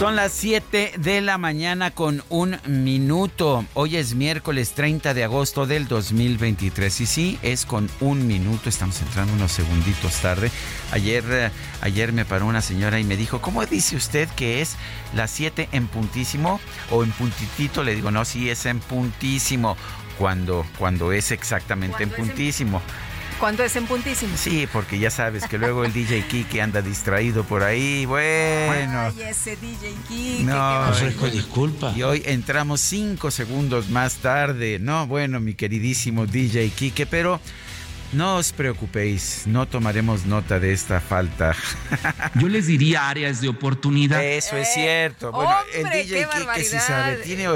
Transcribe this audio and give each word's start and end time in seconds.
Son 0.00 0.16
las 0.16 0.32
7 0.32 0.92
de 0.96 1.20
la 1.20 1.36
mañana 1.36 1.90
con 1.90 2.24
un 2.30 2.56
minuto. 2.66 3.66
Hoy 3.74 3.98
es 3.98 4.14
miércoles 4.14 4.72
30 4.72 5.12
de 5.12 5.24
agosto 5.24 5.66
del 5.66 5.88
2023. 5.88 7.02
Y 7.02 7.04
sí, 7.04 7.38
es 7.42 7.66
con 7.66 7.90
un 8.00 8.26
minuto. 8.26 8.70
Estamos 8.70 8.98
entrando 9.02 9.34
unos 9.34 9.52
segunditos 9.52 10.14
tarde. 10.22 10.50
Ayer, 10.92 11.22
eh, 11.28 11.50
ayer 11.82 12.14
me 12.14 12.24
paró 12.24 12.46
una 12.46 12.62
señora 12.62 12.98
y 12.98 13.04
me 13.04 13.18
dijo, 13.18 13.42
¿cómo 13.42 13.66
dice 13.66 13.94
usted 13.94 14.26
que 14.30 14.62
es 14.62 14.76
las 15.14 15.32
7 15.32 15.68
en 15.72 15.86
puntísimo 15.86 16.60
o 16.90 17.04
en 17.04 17.10
puntitito? 17.10 17.84
Le 17.84 17.94
digo, 17.94 18.10
no, 18.10 18.24
sí 18.24 18.48
es 18.48 18.64
en 18.64 18.80
puntísimo. 18.80 19.76
Cuando, 20.18 20.64
cuando 20.78 21.12
es 21.12 21.30
exactamente 21.30 22.04
en 22.04 22.10
puntísimo. 22.10 22.80
¿Cuándo 23.40 23.64
es 23.64 23.74
en 23.74 23.86
puntísimo? 23.86 24.36
Sí, 24.36 24.68
porque 24.70 24.98
ya 24.98 25.10
sabes 25.10 25.46
que 25.46 25.56
luego 25.56 25.86
el 25.86 25.94
DJ 25.94 26.26
Kike 26.26 26.60
anda 26.60 26.82
distraído 26.82 27.42
por 27.42 27.62
ahí. 27.62 28.04
Bueno. 28.04 29.00
Ay, 29.00 29.22
ese 29.22 29.56
DJ 29.56 29.94
Kike. 30.06 30.44
No, 30.44 30.94
disculpa. 31.32 31.94
Y 31.96 32.02
hoy 32.02 32.22
entramos 32.26 32.82
cinco 32.82 33.30
segundos 33.30 33.88
más 33.88 34.16
tarde. 34.16 34.78
No, 34.78 35.06
bueno, 35.06 35.40
mi 35.40 35.54
queridísimo 35.54 36.26
DJ 36.26 36.68
Kike, 36.68 37.06
pero 37.06 37.40
no 38.12 38.36
os 38.36 38.52
preocupéis, 38.52 39.44
no 39.46 39.66
tomaremos 39.66 40.26
nota 40.26 40.60
de 40.60 40.74
esta 40.74 41.00
falta. 41.00 41.56
Yo 42.34 42.46
les 42.46 42.66
diría 42.66 43.08
áreas 43.08 43.40
de 43.40 43.48
oportunidad. 43.48 44.22
Eso 44.22 44.58
es 44.58 44.68
cierto. 44.74 45.32
Bueno, 45.32 45.56
el 45.72 45.84
DJ 45.88 46.26
Kike 46.26 46.64
sí 46.64 46.76
sabe, 46.78 47.16
tiene, 47.24 47.48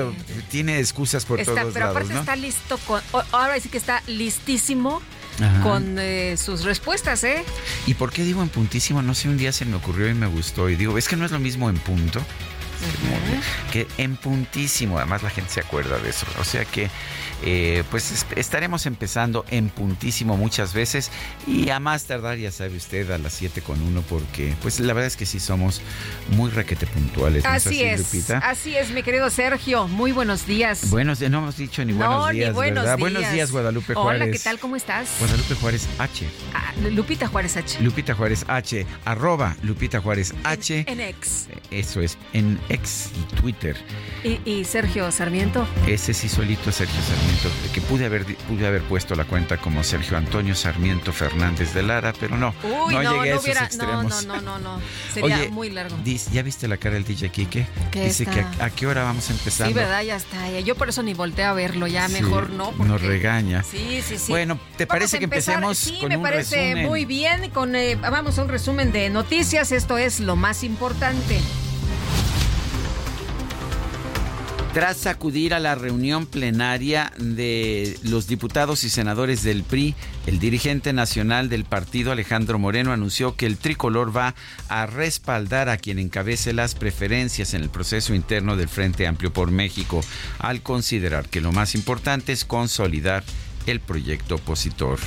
tiene 0.50 0.78
excusas 0.78 1.26
por 1.26 1.40
está, 1.40 1.60
todos 1.60 1.74
pero 1.74 1.86
lados, 1.86 1.96
aparte 1.96 2.14
¿no? 2.14 2.20
está 2.20 2.36
listo 2.36 2.78
con. 2.86 3.02
Ahora 3.32 3.60
sí 3.60 3.68
que 3.68 3.76
está 3.76 4.02
listísimo 4.06 5.02
con 5.62 5.98
eh, 5.98 6.36
sus 6.36 6.64
respuestas, 6.64 7.24
¿eh? 7.24 7.44
¿Y 7.86 7.94
por 7.94 8.12
qué 8.12 8.22
digo 8.22 8.42
en 8.42 8.48
puntísimo? 8.48 9.02
No 9.02 9.14
sé, 9.14 9.28
un 9.28 9.36
día 9.36 9.52
se 9.52 9.64
me 9.64 9.76
ocurrió 9.76 10.08
y 10.08 10.14
me 10.14 10.26
gustó. 10.26 10.68
Y 10.68 10.76
digo, 10.76 10.96
es 10.98 11.08
que 11.08 11.16
no 11.16 11.24
es 11.24 11.30
lo 11.30 11.38
mismo 11.38 11.68
en 11.68 11.76
punto. 11.78 12.20
Que 13.72 13.86
en 13.98 14.16
puntísimo, 14.16 14.98
además 14.98 15.22
la 15.22 15.30
gente 15.30 15.50
se 15.50 15.60
acuerda 15.60 15.98
de 15.98 16.10
eso. 16.10 16.26
O 16.38 16.44
sea 16.44 16.64
que, 16.64 16.90
eh, 17.44 17.84
pues 17.90 18.10
es- 18.10 18.26
estaremos 18.36 18.86
empezando 18.86 19.44
en 19.50 19.68
puntísimo 19.68 20.36
muchas 20.36 20.72
veces 20.74 21.10
y 21.46 21.70
a 21.70 21.78
más 21.80 22.04
tardar, 22.04 22.38
ya 22.38 22.50
sabe 22.50 22.76
usted, 22.76 23.10
a 23.10 23.18
las 23.18 23.32
7 23.34 23.60
con 23.62 23.80
1, 23.82 24.02
porque, 24.08 24.54
pues 24.62 24.80
la 24.80 24.92
verdad 24.92 25.06
es 25.08 25.16
que 25.16 25.26
sí 25.26 25.40
somos 25.40 25.80
muy 26.30 26.50
requete 26.50 26.86
puntuales. 26.86 27.44
¿no 27.44 27.50
Así 27.50 27.82
es, 27.82 28.00
Lupita? 28.00 28.38
así 28.38 28.76
es, 28.76 28.90
mi 28.90 29.02
querido 29.02 29.28
Sergio. 29.30 29.86
Muy 29.88 30.12
buenos 30.12 30.46
días. 30.46 30.90
Buenos 30.90 31.18
días, 31.18 31.30
no 31.30 31.38
hemos 31.38 31.56
dicho 31.56 31.84
ni 31.84 31.92
no, 31.92 31.98
buenos 31.98 32.30
días, 32.32 32.48
ni 32.48 32.54
buenos 32.54 32.84
días. 32.84 32.98
Buenos 32.98 33.32
días, 33.32 33.50
Guadalupe 33.52 33.94
Juárez. 33.94 34.22
Hola, 34.22 34.32
¿qué 34.32 34.38
tal? 34.38 34.58
¿Cómo 34.58 34.76
estás? 34.76 35.08
Guadalupe 35.18 35.54
Juárez 35.56 35.88
H. 35.98 36.26
Ah, 36.54 36.72
Lupita 36.90 37.26
Juárez 37.26 37.56
H. 37.56 37.80
Lupita 37.82 38.14
Juárez 38.14 38.44
H. 38.48 38.86
Arroba 39.04 39.56
Lupita 39.62 40.00
Juárez 40.00 40.34
H. 40.44 40.84
En 40.88 41.00
ex. 41.00 41.46
Eso 41.70 42.00
es, 42.00 42.16
en 42.32 42.58
ex 42.68 43.10
y 43.16 43.34
Twitter. 43.36 43.76
Y, 44.22 44.40
y 44.48 44.64
Sergio 44.64 45.10
Sarmiento. 45.12 45.66
Ese 45.86 46.14
sí 46.14 46.28
solito 46.28 46.70
Sergio 46.72 47.00
Sarmiento, 47.02 47.33
que 47.72 47.80
pude 47.80 48.06
haber, 48.06 48.24
pude 48.36 48.66
haber 48.66 48.82
puesto 48.82 49.14
la 49.14 49.24
cuenta 49.24 49.56
como 49.58 49.82
Sergio 49.84 50.16
Antonio 50.16 50.54
Sarmiento 50.54 51.12
Fernández 51.12 51.74
de 51.74 51.82
Lara, 51.82 52.12
pero 52.18 52.36
no, 52.36 52.54
Uy, 52.62 52.94
no, 52.94 53.02
no, 53.02 53.12
llegué 53.14 53.30
a 53.32 53.34
no 53.34 53.40
esos 53.40 53.44
hubiera. 53.44 53.60
No, 53.60 53.66
extremos. 53.66 54.26
no, 54.26 54.36
no, 54.36 54.40
no, 54.42 54.58
no. 54.58 54.80
Sería 55.12 55.36
Oye, 55.38 55.48
muy 55.50 55.70
largo. 55.70 55.96
¿Ya 56.32 56.42
viste 56.42 56.68
la 56.68 56.76
cara 56.76 56.94
del 56.94 57.04
DJ 57.04 57.30
Kike? 57.30 57.66
¿Qué 57.90 58.04
Dice 58.04 58.24
está? 58.24 58.34
que 58.34 58.62
a, 58.62 58.66
a 58.66 58.70
qué 58.70 58.86
hora 58.86 59.02
vamos 59.04 59.28
empezando. 59.30 59.68
Sí, 59.68 59.74
¿verdad? 59.74 60.02
Ya 60.02 60.16
está. 60.16 60.60
Yo 60.60 60.74
por 60.74 60.88
eso 60.88 61.02
ni 61.02 61.14
volteé 61.14 61.44
a 61.44 61.52
verlo. 61.52 61.86
Ya 61.86 62.06
Sí, 62.08 62.14
mejor 62.14 62.50
no. 62.50 62.70
Porque... 62.72 62.92
Nos 62.92 63.02
regaña. 63.02 63.62
Sí, 63.62 64.00
sí, 64.06 64.18
sí. 64.18 64.30
Bueno, 64.32 64.58
¿te 64.76 64.84
Vamos 64.86 64.98
parece 65.00 65.16
a 65.16 65.18
que 65.18 65.24
empezar. 65.24 65.54
empecemos 65.62 65.78
sí, 65.78 65.98
con 66.00 66.08
me 66.08 66.16
un 66.16 66.22
parece 66.22 66.56
resumen? 66.56 66.86
muy 66.86 67.04
bien. 67.04 67.50
Con, 67.50 67.74
eh, 67.76 67.96
vamos 67.96 68.38
a 68.38 68.42
un 68.42 68.48
resumen 68.48 68.92
de 68.92 69.10
noticias. 69.10 69.72
Esto 69.72 69.98
es 69.98 70.20
lo 70.20 70.36
más 70.36 70.62
importante. 70.64 71.40
Tras 74.74 75.06
acudir 75.06 75.54
a 75.54 75.60
la 75.60 75.76
reunión 75.76 76.26
plenaria 76.26 77.12
de 77.16 77.96
los 78.02 78.26
diputados 78.26 78.82
y 78.82 78.90
senadores 78.90 79.44
del 79.44 79.62
PRI, 79.62 79.94
el 80.26 80.40
dirigente 80.40 80.92
nacional 80.92 81.48
del 81.48 81.64
partido 81.64 82.10
Alejandro 82.10 82.58
Moreno 82.58 82.92
anunció 82.92 83.36
que 83.36 83.46
el 83.46 83.56
tricolor 83.56 84.14
va 84.14 84.34
a 84.68 84.86
respaldar 84.86 85.68
a 85.68 85.76
quien 85.76 86.00
encabece 86.00 86.52
las 86.52 86.74
preferencias 86.74 87.54
en 87.54 87.62
el 87.62 87.70
proceso 87.70 88.14
interno 88.14 88.56
del 88.56 88.68
Frente 88.68 89.06
Amplio 89.06 89.32
por 89.32 89.52
México, 89.52 90.00
al 90.40 90.60
considerar 90.60 91.28
que 91.28 91.40
lo 91.40 91.52
más 91.52 91.76
importante 91.76 92.32
es 92.32 92.44
consolidar 92.44 93.22
el 93.68 93.78
proyecto 93.78 94.34
opositor. 94.34 94.98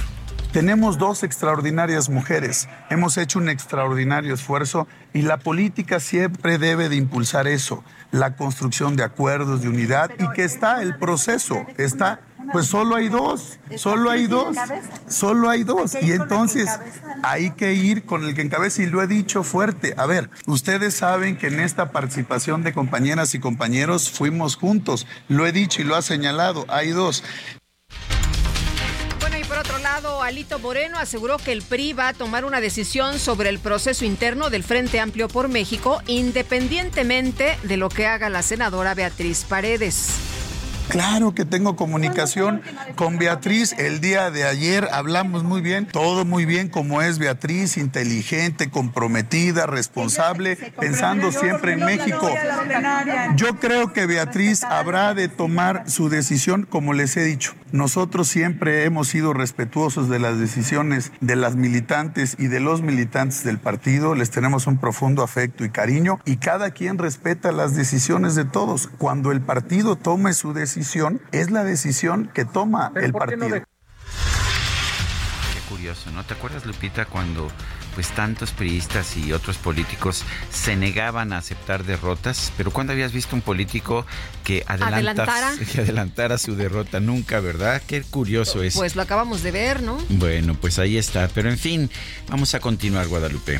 Tenemos 0.53 0.97
dos 0.97 1.23
extraordinarias 1.23 2.09
mujeres, 2.09 2.69
hemos 2.89 3.17
hecho 3.17 3.37
un 3.37 3.49
extraordinario 3.49 4.33
esfuerzo 4.33 4.87
y 5.13 5.23
la 5.23 5.37
política 5.37 5.99
siempre 5.99 6.57
debe 6.57 6.87
de 6.87 6.95
impulsar 6.95 7.47
eso, 7.47 7.83
la 8.11 8.35
construcción 8.35 8.95
de 8.95 9.03
acuerdos, 9.03 9.61
de 9.61 9.69
unidad 9.69 10.11
y 10.17 10.29
que 10.31 10.43
está 10.43 10.81
el 10.81 10.97
proceso, 10.97 11.65
está, 11.77 12.21
pues 12.51 12.67
solo 12.67 12.95
hay 12.95 13.09
dos, 13.09 13.59
solo 13.75 14.09
hay 14.09 14.27
dos, 14.27 14.55
solo 15.07 15.49
hay 15.49 15.63
dos. 15.63 15.97
Y 16.01 16.11
entonces 16.11 16.69
hay 17.23 17.51
que 17.51 17.73
ir 17.73 18.05
con 18.05 18.23
el 18.23 18.35
que 18.35 18.41
encabeza. 18.41 18.83
Y 18.83 18.85
lo 18.85 19.01
he 19.01 19.07
dicho 19.07 19.43
fuerte. 19.43 19.93
A 19.97 20.05
ver, 20.05 20.29
ustedes 20.45 20.95
saben 20.95 21.37
que 21.37 21.47
en 21.47 21.59
esta 21.59 21.91
participación 21.91 22.63
de 22.63 22.73
compañeras 22.73 23.33
y 23.33 23.39
compañeros 23.39 24.09
fuimos 24.09 24.55
juntos, 24.55 25.07
lo 25.27 25.45
he 25.45 25.51
dicho 25.51 25.81
y 25.81 25.85
lo 25.85 25.95
ha 25.95 26.01
señalado, 26.01 26.65
hay 26.69 26.91
dos. 26.91 27.23
Por 29.57 29.65
otro 29.65 29.79
lado, 29.79 30.21
Alito 30.21 30.59
Moreno 30.59 30.99
aseguró 30.99 31.39
que 31.39 31.51
el 31.51 31.63
PRI 31.63 31.93
va 31.93 32.09
a 32.09 32.13
tomar 32.13 32.45
una 32.45 32.61
decisión 32.61 33.17
sobre 33.17 33.49
el 33.49 33.57
proceso 33.57 34.05
interno 34.05 34.51
del 34.51 34.63
Frente 34.63 34.99
Amplio 34.99 35.27
por 35.29 35.47
México, 35.47 35.99
independientemente 36.05 37.57
de 37.63 37.77
lo 37.77 37.89
que 37.89 38.05
haga 38.05 38.29
la 38.29 38.43
senadora 38.43 38.93
Beatriz 38.93 39.45
Paredes. 39.45 40.46
Claro 40.89 41.35
que 41.35 41.45
tengo 41.45 41.75
comunicación 41.75 42.61
con 42.95 43.17
Beatriz. 43.17 43.73
El 43.77 43.99
día 43.99 44.31
de 44.31 44.45
ayer 44.45 44.87
hablamos 44.91 45.43
muy 45.43 45.61
bien, 45.61 45.85
todo 45.85 46.23
muy 46.23 46.45
bien 46.45 46.69
como 46.69 47.01
es 47.01 47.19
Beatriz, 47.19 47.77
inteligente, 47.77 48.69
comprometida, 48.69 49.65
responsable, 49.65 50.55
pensando 50.79 51.31
siempre 51.31 51.73
en 51.73 51.83
México. 51.83 52.29
Yo 53.35 53.59
creo 53.59 53.91
que 53.91 54.05
Beatriz 54.05 54.63
habrá 54.63 55.13
de 55.13 55.27
tomar 55.27 55.89
su 55.89 56.09
decisión 56.09 56.63
como 56.63 56.93
les 56.93 57.17
he 57.17 57.23
dicho. 57.23 57.53
Nosotros 57.73 58.29
siempre 58.29 58.85
hemos 58.85 59.09
sido 59.09 59.33
respetuosos 59.33 60.07
de 60.07 60.19
las 60.19 60.39
decisiones 60.39 61.11
de 61.19 61.35
las 61.35 61.57
militantes 61.57 62.37
y 62.39 62.47
de 62.47 62.61
los 62.61 62.81
militantes 62.81 63.43
del 63.43 63.59
partido. 63.59 64.15
Les 64.15 64.31
tenemos 64.31 64.67
un 64.67 64.77
profundo 64.77 65.21
afecto 65.21 65.65
y 65.65 65.69
cariño 65.69 66.19
y 66.23 66.37
cada 66.37 66.71
quien 66.71 66.97
respeta 66.97 67.51
las 67.51 67.75
decisiones 67.75 68.35
de 68.35 68.45
todos. 68.45 68.87
Cuando 68.97 69.33
el 69.33 69.41
partido 69.41 69.97
tome 69.97 70.31
su 70.31 70.53
decisión, 70.53 70.76
es 71.31 71.49
la 71.49 71.63
decisión 71.63 72.29
que 72.33 72.45
toma 72.45 72.91
el 72.95 73.11
partido. 73.11 73.49
Qué 73.49 73.65
curioso, 75.69 76.11
¿no? 76.11 76.23
¿Te 76.23 76.33
acuerdas, 76.35 76.65
Lupita, 76.65 77.05
cuando 77.05 77.51
pues 77.95 78.09
tantos 78.09 78.51
priistas 78.51 79.17
y 79.17 79.33
otros 79.33 79.57
políticos 79.57 80.23
se 80.51 80.75
negaban 80.75 81.33
a 81.33 81.39
aceptar 81.39 81.83
derrotas? 81.83 82.53
Pero 82.55 82.69
¿cuándo 82.71 82.93
habías 82.93 83.11
visto 83.11 83.35
un 83.35 83.41
político 83.41 84.05
que 84.43 84.63
adelantara, 84.67 85.51
que 85.71 85.81
adelantara 85.81 86.37
su 86.37 86.55
derrota? 86.55 86.99
Nunca, 86.99 87.39
¿verdad? 87.39 87.81
Qué 87.87 88.03
curioso 88.03 88.61
es. 88.61 88.75
Pues 88.75 88.95
lo 88.95 89.01
acabamos 89.01 89.41
de 89.41 89.51
ver, 89.51 89.81
¿no? 89.81 89.97
Bueno, 90.09 90.55
pues 90.55 90.77
ahí 90.77 90.97
está. 90.97 91.27
Pero 91.33 91.49
en 91.49 91.57
fin, 91.57 91.89
vamos 92.29 92.53
a 92.53 92.59
continuar, 92.59 93.07
Guadalupe. 93.07 93.59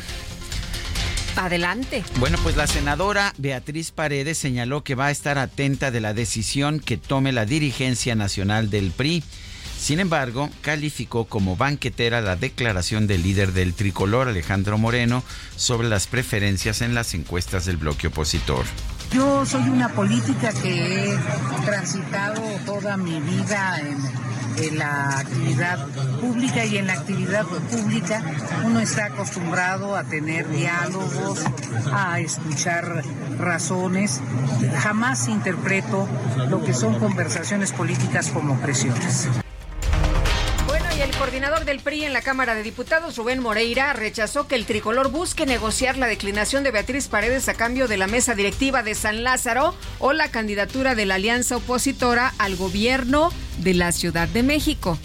Adelante. 1.37 2.03
Bueno, 2.19 2.37
pues 2.41 2.57
la 2.57 2.67
senadora 2.67 3.33
Beatriz 3.37 3.91
Paredes 3.91 4.37
señaló 4.37 4.83
que 4.83 4.95
va 4.95 5.07
a 5.07 5.11
estar 5.11 5.37
atenta 5.37 5.91
de 5.91 6.01
la 6.01 6.13
decisión 6.13 6.79
que 6.79 6.97
tome 6.97 7.31
la 7.31 7.45
dirigencia 7.45 8.15
nacional 8.15 8.69
del 8.69 8.91
PRI. 8.91 9.23
Sin 9.77 9.99
embargo, 9.99 10.49
calificó 10.61 11.25
como 11.25 11.55
banquetera 11.55 12.21
la 12.21 12.35
declaración 12.35 13.05
del 13.05 13.21
líder 13.21 13.53
del 13.53 13.75
tricolor, 13.75 14.27
Alejandro 14.27 14.79
Moreno, 14.79 15.23
sobre 15.55 15.87
las 15.87 16.07
preferencias 16.07 16.81
en 16.81 16.95
las 16.95 17.13
encuestas 17.13 17.65
del 17.65 17.77
bloque 17.77 18.07
opositor. 18.07 18.65
Yo 19.11 19.45
soy 19.45 19.69
una 19.69 19.89
política 19.89 20.51
que 20.51 21.13
he 21.13 21.17
transitado 21.65 22.41
toda 22.65 22.97
mi 22.97 23.19
vida 23.21 23.79
en, 23.79 24.27
la 24.77 25.19
actividad 25.19 25.85
pública 26.19 26.65
y 26.65 26.77
en 26.77 26.87
la 26.87 26.93
actividad 26.93 27.45
pública 27.45 28.23
uno 28.65 28.79
está 28.79 29.05
acostumbrado 29.05 29.95
a 29.95 30.03
tener 30.03 30.49
diálogos, 30.49 31.43
a 31.93 32.19
escuchar 32.19 33.03
razones. 33.37 34.19
Jamás 34.79 35.27
interpreto 35.27 36.07
lo 36.49 36.63
que 36.63 36.73
son 36.73 36.97
conversaciones 36.97 37.71
políticas 37.71 38.29
como 38.29 38.59
presiones 38.59 39.27
el 41.01 41.11
coordinador 41.11 41.63
del 41.63 41.79
PRI 41.79 42.05
en 42.05 42.13
la 42.13 42.21
Cámara 42.21 42.55
de 42.55 42.63
Diputados, 42.63 43.17
Rubén 43.17 43.39
Moreira, 43.39 43.93
rechazó 43.93 44.47
que 44.47 44.55
el 44.55 44.65
tricolor 44.65 45.11
busque 45.11 45.45
negociar 45.45 45.97
la 45.97 46.07
declinación 46.07 46.63
de 46.63 46.71
Beatriz 46.71 47.07
Paredes 47.07 47.47
a 47.49 47.53
cambio 47.53 47.87
de 47.87 47.97
la 47.97 48.07
mesa 48.07 48.33
directiva 48.33 48.81
de 48.81 48.95
San 48.95 49.23
Lázaro 49.23 49.75
o 49.99 50.13
la 50.13 50.29
candidatura 50.31 50.95
de 50.95 51.05
la 51.05 51.15
alianza 51.15 51.57
opositora 51.57 52.33
al 52.39 52.55
gobierno 52.55 53.31
de 53.59 53.75
la 53.75 53.91
Ciudad 53.91 54.27
de 54.27 54.41
México. 54.41 54.97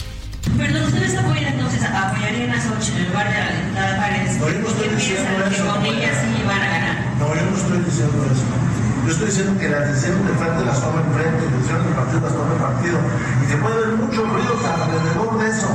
Perdón, 0.57 0.83
¿ustedes 0.83 1.15
apoyan 1.15 1.53
entonces, 1.53 1.83
apoyarían 1.83 2.49
a 2.49 2.61
Xochitl 2.61 2.97
en 2.97 3.07
lugar 3.09 3.29
de 3.29 3.37
la 3.37 3.51
diputada 3.51 3.97
Paredes? 3.97 4.95
Diciendo 4.95 5.45
eso. 5.45 5.63
que 5.63 5.69
con 5.69 5.85
ella 5.85 6.11
sí 6.11 6.43
van 6.47 6.61
a 6.61 6.67
ganar? 6.69 7.15
No, 7.19 7.35
yo 7.35 7.41
no 7.41 7.57
estoy 7.57 7.77
diciendo 7.79 8.25
eso. 8.31 8.92
Yo 9.05 9.11
estoy 9.11 9.27
diciendo 9.27 9.59
que 9.59 9.67
las 9.67 9.87
decisiones 9.89 10.25
de 10.25 10.33
frente 10.35 10.63
las 10.65 10.79
toma 10.79 11.01
enfrente, 11.01 11.43
las 11.43 11.51
decisiones 11.51 11.85
del 11.85 11.93
partido 11.93 12.21
las 12.21 12.33
toma 12.33 12.53
el 12.53 12.61
partido. 12.61 12.99
Y 13.43 13.51
se 13.51 13.57
puede 13.57 13.75
ver 13.75 13.95
mucho 13.97 14.25
ruido 14.25 14.59
alrededor 14.65 15.39
de 15.39 15.49
eso. 15.49 15.67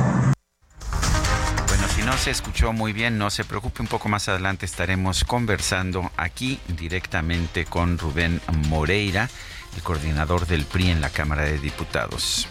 Bueno, 1.67 1.87
si 1.95 2.01
no 2.01 2.17
se 2.17 2.31
escuchó 2.31 2.73
muy 2.73 2.91
bien, 2.91 3.19
no 3.19 3.29
se 3.29 3.43
preocupe, 3.43 3.83
un 3.83 3.87
poco 3.87 4.09
más 4.09 4.27
adelante 4.29 4.65
estaremos 4.65 5.23
conversando 5.25 6.09
aquí 6.17 6.59
directamente 6.67 7.65
con 7.65 7.99
Rubén 7.99 8.41
Moreira, 8.67 9.29
el 9.75 9.83
coordinador 9.83 10.47
del 10.47 10.65
PRI 10.65 10.89
en 10.89 11.01
la 11.01 11.11
Cámara 11.11 11.43
de 11.43 11.59
Diputados. 11.59 12.47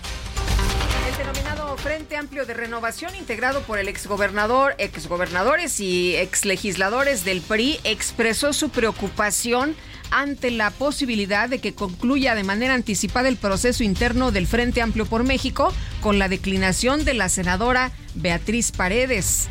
El 1.08 1.16
denominado 1.16 1.57
Frente 1.82 2.16
Amplio 2.16 2.44
de 2.44 2.54
Renovación, 2.54 3.14
integrado 3.14 3.62
por 3.62 3.78
el 3.78 3.88
exgobernador, 3.88 4.74
exgobernadores 4.78 5.78
y 5.78 6.16
exlegisladores 6.16 7.24
del 7.24 7.40
PRI, 7.40 7.78
expresó 7.84 8.52
su 8.52 8.70
preocupación 8.70 9.76
ante 10.10 10.50
la 10.50 10.70
posibilidad 10.70 11.48
de 11.48 11.60
que 11.60 11.74
concluya 11.74 12.34
de 12.34 12.42
manera 12.42 12.74
anticipada 12.74 13.28
el 13.28 13.36
proceso 13.36 13.84
interno 13.84 14.32
del 14.32 14.48
Frente 14.48 14.82
Amplio 14.82 15.06
por 15.06 15.22
México 15.22 15.72
con 16.00 16.18
la 16.18 16.28
declinación 16.28 17.04
de 17.04 17.14
la 17.14 17.28
senadora 17.28 17.92
Beatriz 18.14 18.72
Paredes. 18.72 19.48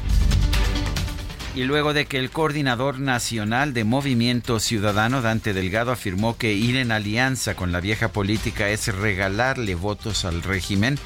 Y 1.56 1.63
luego 1.63 1.94
de 1.94 2.06
que 2.06 2.19
el 2.19 2.30
coordinador 2.30 3.00
nacional 3.00 3.73
de 3.73 3.83
Movimiento 3.83 4.59
Ciudadano, 4.59 5.23
Dante 5.23 5.53
Delgado, 5.53 5.91
afirmó 5.91 6.38
que 6.38 6.53
ir 6.53 6.75
en 6.75 6.91
alianza 6.91 7.56
con 7.56 7.71
la 7.71 7.80
vieja 7.80 8.09
política 8.09 8.69
es 8.69 8.94
regalarle 8.94 9.73
votos 9.73 10.23
al 10.25 10.44
régimen, 10.44 11.00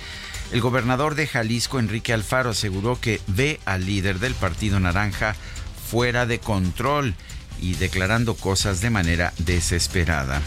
el 0.51 0.62
gobernador 0.62 1.15
de 1.15 1.27
Jalisco, 1.27 1.80
Enrique 1.80 2.13
Alfaro, 2.13 2.50
aseguró 2.50 3.00
que 3.00 3.21
ve 3.27 3.59
al 3.65 3.86
líder 3.86 4.19
del 4.19 4.36
Partido 4.36 4.80
Naranja 4.80 5.36
fuera 5.89 6.25
de 6.25 6.39
control 6.39 7.15
y 7.59 7.75
declarando 7.75 8.36
cosas 8.36 8.81
de 8.81 8.89
manera 8.89 9.33
desesperada. 9.38 10.42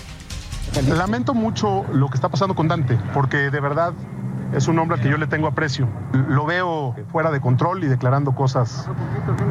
Lamento 0.89 1.35
mucho 1.35 1.85
lo 1.93 2.09
que 2.09 2.17
está 2.17 2.29
pasando 2.29 2.55
con 2.55 2.69
Dante, 2.69 2.99
porque 3.13 3.51
de 3.51 3.61
verdad 3.61 3.93
es 4.53 4.69
un 4.69 4.79
hombre 4.79 5.01
que 5.01 5.09
yo 5.09 5.17
le 5.17 5.27
tengo 5.27 5.47
aprecio. 5.47 5.89
Lo 6.13 6.47
veo 6.47 6.95
fuera 7.11 7.31
de 7.31 7.41
control 7.41 7.83
y 7.85 7.87
declarando 7.87 8.35
cosas 8.35 8.89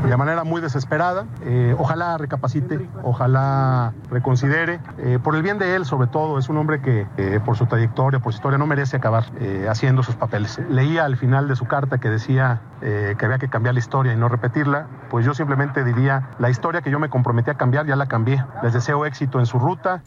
de 0.07 0.17
manera 0.17 0.43
muy 0.43 0.61
desesperada. 0.61 1.25
Eh, 1.43 1.75
ojalá 1.77 2.17
recapacite, 2.17 2.87
ojalá 3.03 3.93
reconsidere. 4.09 4.79
Eh, 4.99 5.19
por 5.21 5.35
el 5.35 5.43
bien 5.43 5.57
de 5.57 5.75
él, 5.75 5.85
sobre 5.85 6.07
todo, 6.07 6.37
es 6.37 6.49
un 6.49 6.57
hombre 6.57 6.81
que 6.81 7.07
eh, 7.17 7.39
por 7.43 7.57
su 7.57 7.65
trayectoria, 7.65 8.19
por 8.19 8.33
su 8.33 8.37
historia, 8.37 8.57
no 8.57 8.67
merece 8.67 8.97
acabar 8.97 9.25
haciendo 9.69 10.03
sus 10.03 10.15
papeles. 10.15 10.59
Leía 10.69 11.05
al 11.05 11.17
final 11.17 11.47
de 11.47 11.55
su 11.55 11.65
carta 11.65 11.97
que 11.97 12.09
decía 12.09 12.61
que 12.81 13.25
había 13.25 13.37
que 13.37 13.49
cambiar 13.49 13.73
la 13.75 13.79
historia 13.79 14.13
y 14.13 14.17
no 14.17 14.27
repetirla. 14.27 14.87
Pues 15.09 15.25
yo 15.25 15.33
simplemente 15.33 15.83
diría, 15.83 16.29
la 16.39 16.49
historia 16.49 16.81
que 16.81 16.91
yo 16.91 16.99
me 16.99 17.09
comprometí 17.09 17.49
a 17.49 17.55
cambiar, 17.55 17.85
ya 17.85 17.95
la 17.95 18.07
cambié. 18.07 18.43
Les 18.61 18.73
deseo 18.73 19.05
éxito 19.05 19.39
en 19.39 19.45
su 19.45 19.59
ruta. 19.59 20.01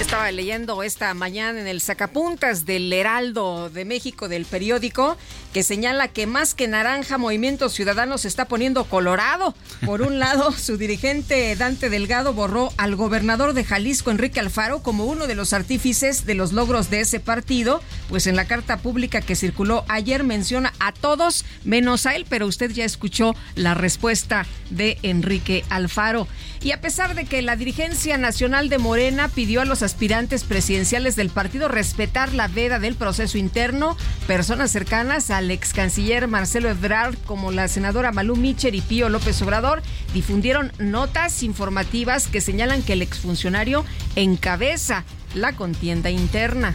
Estaba 0.00 0.30
leyendo 0.30 0.82
esta 0.82 1.14
mañana 1.14 1.58
en 1.58 1.66
el 1.66 1.80
sacapuntas 1.80 2.66
del 2.66 2.92
Heraldo 2.92 3.70
de 3.70 3.86
México 3.86 4.28
del 4.28 4.44
periódico 4.44 5.16
que 5.54 5.62
señala 5.62 6.08
que 6.08 6.26
más 6.26 6.54
que 6.54 6.68
naranja 6.68 7.16
Movimiento 7.16 7.70
Ciudadano 7.70 8.18
se 8.18 8.28
está 8.28 8.44
poniendo 8.44 8.84
colorado. 8.84 9.54
Por 9.86 10.02
un 10.02 10.18
lado, 10.18 10.52
su 10.56 10.76
dirigente 10.76 11.56
Dante 11.56 11.88
Delgado 11.88 12.34
borró 12.34 12.74
al 12.76 12.94
gobernador 12.94 13.54
de 13.54 13.64
Jalisco 13.64 14.10
Enrique 14.10 14.38
Alfaro 14.38 14.82
como 14.82 15.06
uno 15.06 15.26
de 15.26 15.34
los 15.34 15.54
artífices 15.54 16.26
de 16.26 16.34
los 16.34 16.52
logros 16.52 16.90
de 16.90 17.00
ese 17.00 17.18
partido, 17.18 17.82
pues 18.10 18.26
en 18.26 18.36
la 18.36 18.44
carta 18.44 18.76
pública 18.76 19.22
que 19.22 19.34
circuló 19.34 19.86
ayer 19.88 20.24
menciona 20.24 20.74
a 20.78 20.92
todos 20.92 21.46
menos 21.64 22.04
a 22.04 22.14
él, 22.14 22.26
pero 22.28 22.46
usted 22.46 22.70
ya 22.70 22.84
escuchó 22.84 23.34
la 23.54 23.72
respuesta 23.72 24.46
de 24.68 24.98
Enrique 25.02 25.64
Alfaro. 25.70 26.28
Y 26.60 26.72
a 26.72 26.80
pesar 26.82 27.14
de 27.14 27.24
que 27.24 27.40
la 27.40 27.56
dirigencia 27.56 28.18
nacional 28.18 28.68
de 28.68 28.78
Morena 28.78 29.28
pidió 29.28 29.62
a 29.62 29.64
los 29.64 29.82
aspirantes 29.86 30.44
presidenciales 30.44 31.16
del 31.16 31.30
partido 31.30 31.68
respetar 31.68 32.34
la 32.34 32.48
veda 32.48 32.78
del 32.78 32.96
proceso 32.96 33.38
interno, 33.38 33.96
personas 34.26 34.70
cercanas 34.70 35.30
al 35.30 35.50
ex 35.50 35.72
canciller 35.72 36.28
Marcelo 36.28 36.68
Ebrard, 36.68 37.16
como 37.24 37.52
la 37.52 37.68
senadora 37.68 38.12
Malú 38.12 38.36
Micher 38.36 38.74
y 38.74 38.82
Pío 38.82 39.08
López 39.08 39.40
Obrador, 39.40 39.82
difundieron 40.12 40.72
notas 40.78 41.42
informativas 41.42 42.26
que 42.26 42.40
señalan 42.40 42.82
que 42.82 42.94
el 42.94 43.02
exfuncionario 43.02 43.84
encabeza 44.16 45.04
la 45.34 45.54
contienda 45.54 46.10
interna. 46.10 46.74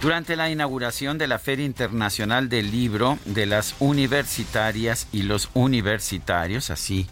Durante 0.00 0.34
la 0.34 0.48
inauguración 0.48 1.18
de 1.18 1.26
la 1.26 1.38
Feria 1.38 1.66
Internacional 1.66 2.48
del 2.48 2.70
Libro 2.70 3.18
de 3.26 3.44
las 3.44 3.74
Universitarias 3.80 5.06
y 5.12 5.24
los 5.24 5.50
Universitarios, 5.52 6.70
así 6.70 7.06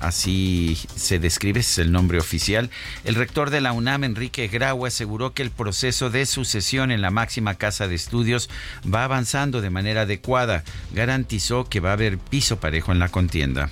así 0.00 0.78
se 0.96 1.18
describe, 1.18 1.60
ese 1.60 1.70
es 1.82 1.86
el 1.86 1.92
nombre 1.92 2.18
oficial. 2.18 2.70
El 3.04 3.14
rector 3.14 3.50
de 3.50 3.60
la 3.60 3.72
UNAM, 3.72 4.04
Enrique 4.04 4.48
Grau, 4.48 4.86
aseguró 4.86 5.32
que 5.32 5.42
el 5.42 5.50
proceso 5.50 6.10
de 6.10 6.26
sucesión 6.26 6.90
en 6.90 7.02
la 7.02 7.10
máxima 7.10 7.54
casa 7.54 7.86
de 7.86 7.94
estudios 7.94 8.50
va 8.92 9.04
avanzando 9.04 9.60
de 9.60 9.70
manera 9.70 10.02
adecuada. 10.02 10.64
Garantizó 10.92 11.68
que 11.68 11.80
va 11.80 11.90
a 11.90 11.94
haber 11.94 12.18
piso 12.18 12.58
parejo 12.58 12.92
en 12.92 12.98
la 12.98 13.08
contienda. 13.08 13.68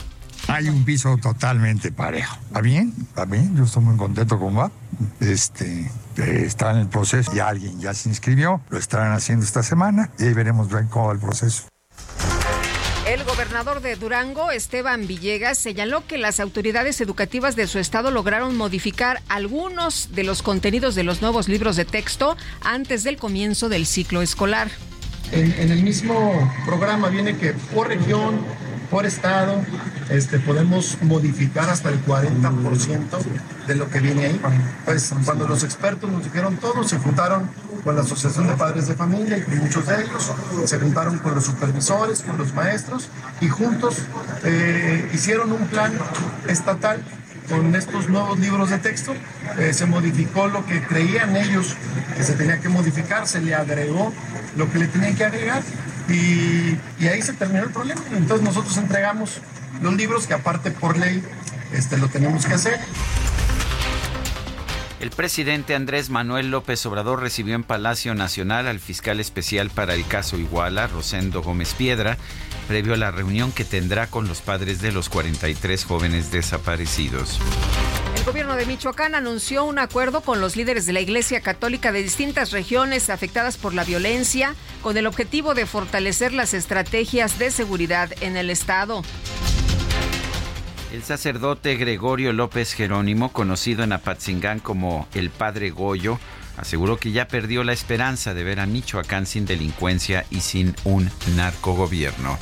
Hay 0.46 0.68
un 0.68 0.84
piso 0.84 1.18
totalmente 1.18 1.92
parejo. 1.92 2.38
¿Está 2.46 2.60
bien? 2.60 2.94
¿Está 3.00 3.24
bien? 3.26 3.56
Yo 3.56 3.64
estoy 3.64 3.82
muy 3.82 3.96
contento 3.96 4.38
con 4.38 4.56
va. 4.56 4.70
Este, 5.20 5.90
está 6.16 6.70
en 6.70 6.78
el 6.78 6.88
proceso. 6.88 7.32
Ya 7.34 7.48
alguien 7.48 7.78
ya 7.80 7.92
se 7.92 8.08
inscribió. 8.08 8.62
Lo 8.70 8.78
estarán 8.78 9.12
haciendo 9.12 9.44
esta 9.44 9.62
semana 9.62 10.10
y 10.18 10.24
ahí 10.24 10.34
veremos 10.34 10.68
bien 10.68 10.88
cómo 10.88 11.08
va 11.08 11.12
el 11.12 11.18
proceso. 11.18 11.64
El 13.08 13.24
gobernador 13.24 13.80
de 13.80 13.96
Durango, 13.96 14.50
Esteban 14.50 15.06
Villegas, 15.06 15.56
señaló 15.56 16.06
que 16.06 16.18
las 16.18 16.40
autoridades 16.40 17.00
educativas 17.00 17.56
de 17.56 17.66
su 17.66 17.78
estado 17.78 18.10
lograron 18.10 18.54
modificar 18.54 19.22
algunos 19.30 20.10
de 20.14 20.24
los 20.24 20.42
contenidos 20.42 20.94
de 20.94 21.04
los 21.04 21.22
nuevos 21.22 21.48
libros 21.48 21.76
de 21.76 21.86
texto 21.86 22.36
antes 22.60 23.04
del 23.04 23.16
comienzo 23.16 23.70
del 23.70 23.86
ciclo 23.86 24.20
escolar. 24.20 24.68
En, 25.32 25.70
el 25.70 25.82
mismo 25.82 26.52
programa 26.66 27.08
viene 27.08 27.38
que 27.38 27.54
por 27.74 27.88
región, 27.88 28.40
por 28.90 29.06
estado, 29.06 29.62
este, 30.08 30.38
podemos 30.38 30.96
modificar 31.02 31.68
hasta 31.68 31.90
el 31.90 32.04
40% 32.04 33.00
de 33.66 33.74
lo 33.74 33.90
que 33.90 34.00
viene 34.00 34.26
ahí. 34.26 34.40
Pues 34.84 35.12
cuando 35.24 35.46
los 35.46 35.62
expertos 35.62 36.10
nos 36.10 36.24
dijeron 36.24 36.56
todo, 36.56 36.84
se 36.84 36.98
juntaron 36.98 37.50
con 37.84 37.94
la 37.94 38.02
Asociación 38.02 38.46
de 38.46 38.54
Padres 38.54 38.88
de 38.88 38.94
Familia 38.94 39.38
y 39.38 39.54
muchos 39.56 39.86
de 39.86 40.02
ellos, 40.02 40.32
se 40.64 40.78
juntaron 40.78 41.18
con 41.18 41.34
los 41.34 41.44
supervisores, 41.44 42.22
con 42.22 42.38
los 42.38 42.54
maestros 42.54 43.08
y 43.40 43.48
juntos 43.48 43.96
eh, 44.44 45.10
hicieron 45.12 45.52
un 45.52 45.66
plan 45.68 45.92
estatal 46.48 47.02
con 47.48 47.74
estos 47.74 48.08
nuevos 48.08 48.38
libros 48.38 48.70
de 48.70 48.78
texto. 48.78 49.14
Eh, 49.58 49.72
se 49.72 49.86
modificó 49.86 50.48
lo 50.48 50.64
que 50.66 50.82
creían 50.82 51.36
ellos 51.36 51.76
que 52.16 52.22
se 52.22 52.34
tenía 52.34 52.58
que 52.58 52.68
modificar, 52.68 53.26
se 53.26 53.40
le 53.40 53.54
agregó 53.54 54.12
lo 54.56 54.70
que 54.70 54.78
le 54.78 54.88
tenían 54.88 55.14
que 55.14 55.24
agregar 55.24 55.62
Y, 56.08 57.06
ahí 57.06 57.22
se 57.22 57.32
terminó 57.34 57.64
el 57.64 57.70
problema. 57.70 58.00
Entonces 58.12 58.44
nosotros 58.44 58.76
entregamos 58.76 59.40
los 59.82 59.94
libros 59.94 60.26
que 60.26 60.34
aparte 60.34 60.70
por 60.70 60.96
ley 60.96 61.22
este, 61.72 61.98
lo 61.98 62.08
tenemos 62.08 62.46
que 62.46 62.54
hacer. 62.54 62.80
El 65.00 65.10
presidente 65.10 65.76
Andrés 65.76 66.10
Manuel 66.10 66.50
López 66.50 66.84
Obrador 66.86 67.20
recibió 67.20 67.54
en 67.54 67.62
Palacio 67.62 68.16
Nacional 68.16 68.66
al 68.66 68.80
fiscal 68.80 69.20
especial 69.20 69.70
para 69.70 69.94
el 69.94 70.04
caso 70.04 70.36
Iguala, 70.36 70.88
Rosendo 70.88 71.40
Gómez 71.40 71.74
Piedra, 71.74 72.16
previo 72.66 72.94
a 72.94 72.96
la 72.96 73.12
reunión 73.12 73.52
que 73.52 73.64
tendrá 73.64 74.08
con 74.08 74.26
los 74.26 74.40
padres 74.40 74.80
de 74.80 74.90
los 74.90 75.08
43 75.08 75.84
jóvenes 75.84 76.32
desaparecidos. 76.32 77.38
El 78.28 78.32
gobierno 78.32 78.56
de 78.56 78.66
Michoacán 78.66 79.14
anunció 79.14 79.64
un 79.64 79.78
acuerdo 79.78 80.20
con 80.20 80.38
los 80.38 80.54
líderes 80.54 80.84
de 80.84 80.92
la 80.92 81.00
Iglesia 81.00 81.40
Católica 81.40 81.92
de 81.92 82.02
distintas 82.02 82.50
regiones 82.50 83.08
afectadas 83.08 83.56
por 83.56 83.72
la 83.72 83.84
violencia, 83.84 84.54
con 84.82 84.98
el 84.98 85.06
objetivo 85.06 85.54
de 85.54 85.64
fortalecer 85.64 86.34
las 86.34 86.52
estrategias 86.52 87.38
de 87.38 87.50
seguridad 87.50 88.10
en 88.20 88.36
el 88.36 88.50
Estado. 88.50 89.02
El 90.92 91.02
sacerdote 91.04 91.76
Gregorio 91.76 92.34
López 92.34 92.74
Jerónimo, 92.74 93.32
conocido 93.32 93.82
en 93.82 93.94
Apatzingán 93.94 94.60
como 94.60 95.08
el 95.14 95.30
Padre 95.30 95.70
Goyo, 95.70 96.20
aseguró 96.58 96.98
que 96.98 97.12
ya 97.12 97.28
perdió 97.28 97.64
la 97.64 97.72
esperanza 97.72 98.34
de 98.34 98.44
ver 98.44 98.60
a 98.60 98.66
Michoacán 98.66 99.24
sin 99.24 99.46
delincuencia 99.46 100.26
y 100.28 100.40
sin 100.40 100.76
un 100.84 101.10
narcogobierno. 101.34 102.38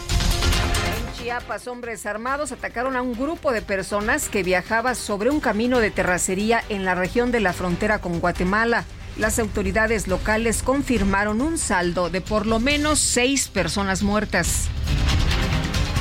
Hombres 1.67 2.07
armados 2.07 2.53
atacaron 2.53 2.95
a 2.95 3.03
un 3.03 3.13
grupo 3.13 3.51
de 3.51 3.61
personas 3.61 4.29
que 4.29 4.45
viajaba 4.45 4.95
sobre 4.95 5.29
un 5.29 5.41
camino 5.41 5.81
de 5.81 5.91
terracería 5.91 6.63
en 6.69 6.85
la 6.85 6.95
región 6.95 7.33
de 7.33 7.41
la 7.41 7.53
frontera 7.53 7.99
con 7.99 8.21
Guatemala. 8.21 8.85
Las 9.19 9.41
autoridades 9.41 10.07
locales 10.07 10.63
confirmaron 10.63 11.41
un 11.41 11.59
saldo 11.59 12.11
de 12.11 12.21
por 12.21 12.47
lo 12.47 12.61
menos 12.61 13.01
seis 13.01 13.49
personas 13.49 14.05
muertas. 14.05 14.69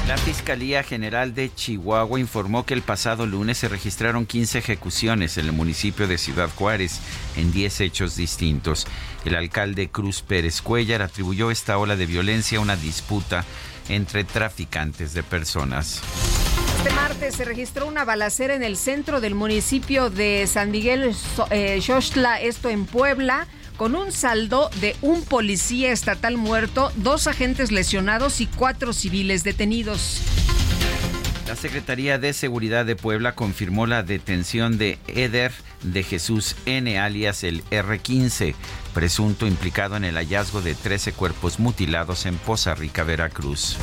La 0.07 0.17
Fiscalía 0.17 0.83
General 0.83 1.33
de 1.33 1.51
Chihuahua 1.51 2.19
informó 2.19 2.63
que 2.63 2.75
el 2.75 2.83
pasado 2.83 3.25
lunes 3.25 3.57
se 3.57 3.67
registraron 3.67 4.27
15 4.27 4.59
ejecuciones 4.59 5.39
en 5.39 5.47
el 5.47 5.53
municipio 5.53 6.07
de 6.07 6.19
Ciudad 6.19 6.51
Juárez 6.55 6.99
en 7.35 7.51
10 7.51 7.81
hechos 7.81 8.15
distintos. 8.15 8.85
El 9.25 9.35
alcalde 9.35 9.89
Cruz 9.89 10.21
Pérez 10.21 10.61
Cuellar 10.61 11.01
atribuyó 11.01 11.49
esta 11.49 11.79
ola 11.79 11.95
de 11.95 12.05
violencia 12.05 12.59
a 12.59 12.61
una 12.61 12.75
disputa 12.75 13.43
entre 13.89 14.23
traficantes 14.23 15.13
de 15.13 15.23
personas. 15.23 16.01
Este 16.77 16.91
martes 16.91 17.35
se 17.35 17.45
registró 17.45 17.87
una 17.87 18.05
balacera 18.05 18.53
en 18.53 18.63
el 18.63 18.77
centro 18.77 19.21
del 19.21 19.33
municipio 19.33 20.09
de 20.09 20.45
San 20.47 20.71
Miguel 20.71 21.15
eh, 21.49 21.81
esto 22.41 22.69
en 22.69 22.85
Puebla 22.85 23.47
con 23.77 23.95
un 23.95 24.11
saldo 24.11 24.69
de 24.81 24.95
un 25.01 25.23
policía 25.23 25.91
estatal 25.91 26.37
muerto, 26.37 26.91
dos 26.95 27.27
agentes 27.27 27.71
lesionados 27.71 28.39
y 28.39 28.47
cuatro 28.47 28.93
civiles 28.93 29.43
detenidos. 29.43 30.21
La 31.55 31.61
Secretaría 31.61 32.17
de 32.17 32.33
Seguridad 32.33 32.85
de 32.85 32.97
Puebla 32.97 33.33
confirmó 33.33 33.87
la 33.87 34.03
detención 34.03 34.77
de 34.77 34.99
Eder 35.07 35.53
de 35.83 36.03
Jesús 36.03 36.57
N, 36.65 36.99
alias 36.99 37.45
el 37.45 37.63
R15, 37.69 38.53
presunto 38.93 39.47
implicado 39.47 39.95
en 39.95 40.03
el 40.03 40.15
hallazgo 40.15 40.61
de 40.61 40.75
13 40.75 41.13
cuerpos 41.13 41.57
mutilados 41.59 42.25
en 42.25 42.35
Poza 42.35 42.75
Rica, 42.75 43.03
Veracruz. 43.03 43.77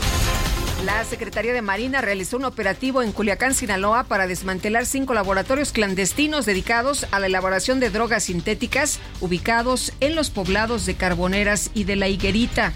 La 0.84 1.02
Secretaría 1.06 1.54
de 1.54 1.62
Marina 1.62 2.02
realizó 2.02 2.36
un 2.36 2.44
operativo 2.44 3.02
en 3.02 3.10
Culiacán, 3.10 3.54
Sinaloa, 3.54 4.04
para 4.04 4.26
desmantelar 4.26 4.84
cinco 4.84 5.14
laboratorios 5.14 5.72
clandestinos 5.72 6.44
dedicados 6.44 7.06
a 7.10 7.20
la 7.20 7.26
elaboración 7.28 7.80
de 7.80 7.88
drogas 7.88 8.24
sintéticas 8.24 9.00
ubicados 9.22 9.94
en 10.00 10.14
los 10.14 10.28
poblados 10.28 10.84
de 10.84 10.94
Carboneras 10.94 11.70
y 11.72 11.84
de 11.84 11.96
La 11.96 12.08
Higuerita. 12.08 12.74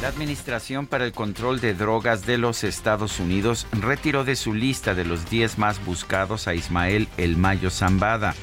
La 0.00 0.08
Administración 0.08 0.86
para 0.86 1.04
el 1.04 1.12
Control 1.12 1.60
de 1.60 1.74
Drogas 1.74 2.24
de 2.24 2.38
los 2.38 2.64
Estados 2.64 3.20
Unidos 3.20 3.66
retiró 3.72 4.24
de 4.24 4.34
su 4.34 4.54
lista 4.54 4.94
de 4.94 5.04
los 5.04 5.28
10 5.28 5.58
más 5.58 5.84
buscados 5.84 6.48
a 6.48 6.54
Ismael 6.54 7.06
El 7.18 7.36
Mayo 7.36 7.70
Zambada, 7.70 8.34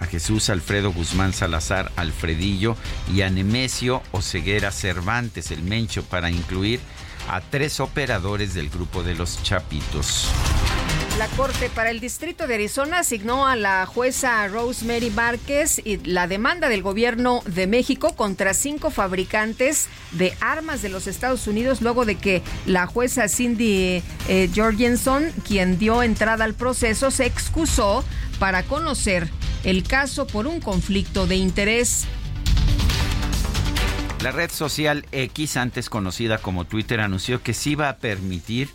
a 0.00 0.06
Jesús 0.06 0.50
Alfredo 0.50 0.92
Guzmán 0.92 1.32
Salazar 1.32 1.92
Alfredillo 1.94 2.76
y 3.14 3.22
a 3.22 3.30
Nemesio 3.30 4.02
Oceguera 4.10 4.72
Cervantes 4.72 5.52
El 5.52 5.62
Mencho 5.62 6.02
para 6.02 6.28
incluir 6.28 6.80
a 7.30 7.40
tres 7.40 7.78
operadores 7.78 8.54
del 8.54 8.68
grupo 8.68 9.04
de 9.04 9.14
los 9.14 9.40
Chapitos. 9.44 10.28
La 11.18 11.28
Corte 11.28 11.70
para 11.70 11.90
el 11.90 11.98
Distrito 11.98 12.46
de 12.46 12.56
Arizona 12.56 12.98
asignó 12.98 13.46
a 13.46 13.56
la 13.56 13.86
jueza 13.86 14.46
Rosemary 14.48 15.08
Márquez 15.08 15.80
la 16.04 16.26
demanda 16.26 16.68
del 16.68 16.82
gobierno 16.82 17.40
de 17.46 17.66
México 17.66 18.14
contra 18.14 18.52
cinco 18.52 18.90
fabricantes 18.90 19.88
de 20.12 20.36
armas 20.42 20.82
de 20.82 20.90
los 20.90 21.06
Estados 21.06 21.46
Unidos 21.46 21.80
luego 21.80 22.04
de 22.04 22.16
que 22.16 22.42
la 22.66 22.86
jueza 22.86 23.28
Cindy 23.28 24.02
eh, 24.28 24.50
Jorgensen, 24.54 25.32
quien 25.46 25.78
dio 25.78 26.02
entrada 26.02 26.44
al 26.44 26.52
proceso, 26.52 27.10
se 27.10 27.24
excusó 27.24 28.04
para 28.38 28.64
conocer 28.64 29.30
el 29.64 29.84
caso 29.84 30.26
por 30.26 30.46
un 30.46 30.60
conflicto 30.60 31.26
de 31.26 31.36
interés. 31.36 32.04
La 34.22 34.32
red 34.32 34.50
social 34.50 35.06
X, 35.12 35.56
antes 35.56 35.88
conocida 35.88 36.36
como 36.36 36.66
Twitter, 36.66 37.00
anunció 37.00 37.42
que 37.42 37.54
sí 37.54 37.74
va 37.74 37.88
a 37.88 37.96
permitir 37.96 38.68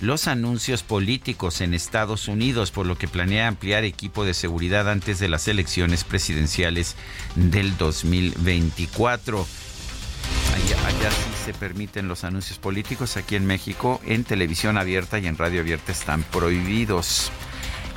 los 0.00 0.28
anuncios 0.28 0.82
políticos 0.82 1.60
en 1.60 1.74
Estados 1.74 2.28
Unidos, 2.28 2.70
por 2.70 2.86
lo 2.86 2.96
que 2.96 3.08
planea 3.08 3.48
ampliar 3.48 3.84
equipo 3.84 4.24
de 4.24 4.34
seguridad 4.34 4.88
antes 4.88 5.18
de 5.18 5.28
las 5.28 5.48
elecciones 5.48 6.04
presidenciales 6.04 6.96
del 7.34 7.76
2024. 7.76 9.46
allá, 10.86 11.10
sí 11.10 11.44
se 11.44 11.54
permiten 11.54 12.08
los 12.08 12.24
anuncios 12.24 12.58
políticos, 12.58 13.16
aquí 13.16 13.36
en 13.36 13.46
México 13.46 14.00
en 14.04 14.24
televisión 14.24 14.78
abierta 14.78 15.18
y 15.18 15.26
en 15.26 15.36
radio 15.36 15.60
abierta 15.60 15.92
están 15.92 16.22
prohibidos. 16.22 17.30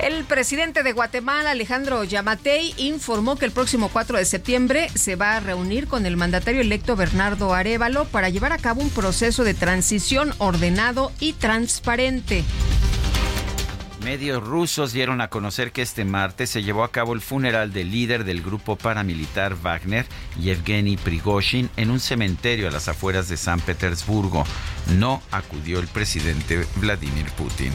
El 0.02 0.24
presidente 0.24 0.82
de 0.82 0.92
Guatemala, 0.92 1.52
Alejandro 1.52 2.02
Yamatei, 2.02 2.74
informó 2.76 3.36
que 3.36 3.44
el 3.44 3.52
próximo 3.52 3.88
4 3.88 4.18
de 4.18 4.24
septiembre 4.24 4.88
se 4.96 5.14
va 5.14 5.36
a 5.36 5.40
reunir 5.40 5.86
con 5.86 6.06
el 6.06 6.16
mandatario 6.16 6.60
electo 6.60 6.96
Bernardo 6.96 7.54
Arevalo 7.54 8.06
para 8.06 8.28
llevar 8.28 8.52
a 8.52 8.58
cabo 8.58 8.82
un 8.82 8.90
proceso 8.90 9.44
de 9.44 9.54
transición 9.54 10.34
ordenado 10.38 11.12
y 11.20 11.34
transparente. 11.34 12.42
Medios 14.02 14.42
rusos 14.42 14.92
dieron 14.92 15.20
a 15.20 15.28
conocer 15.28 15.70
que 15.70 15.82
este 15.82 16.04
martes 16.04 16.50
se 16.50 16.64
llevó 16.64 16.82
a 16.82 16.90
cabo 16.90 17.12
el 17.12 17.20
funeral 17.20 17.72
del 17.72 17.92
líder 17.92 18.24
del 18.24 18.42
grupo 18.42 18.74
paramilitar 18.74 19.54
Wagner, 19.54 20.04
Yevgeny 20.40 20.96
Prigozhin, 20.96 21.70
en 21.76 21.92
un 21.92 22.00
cementerio 22.00 22.66
a 22.66 22.72
las 22.72 22.88
afueras 22.88 23.28
de 23.28 23.36
San 23.36 23.60
Petersburgo. 23.60 24.44
No 24.98 25.22
acudió 25.30 25.78
el 25.78 25.86
presidente 25.86 26.66
Vladimir 26.80 27.26
Putin. 27.36 27.72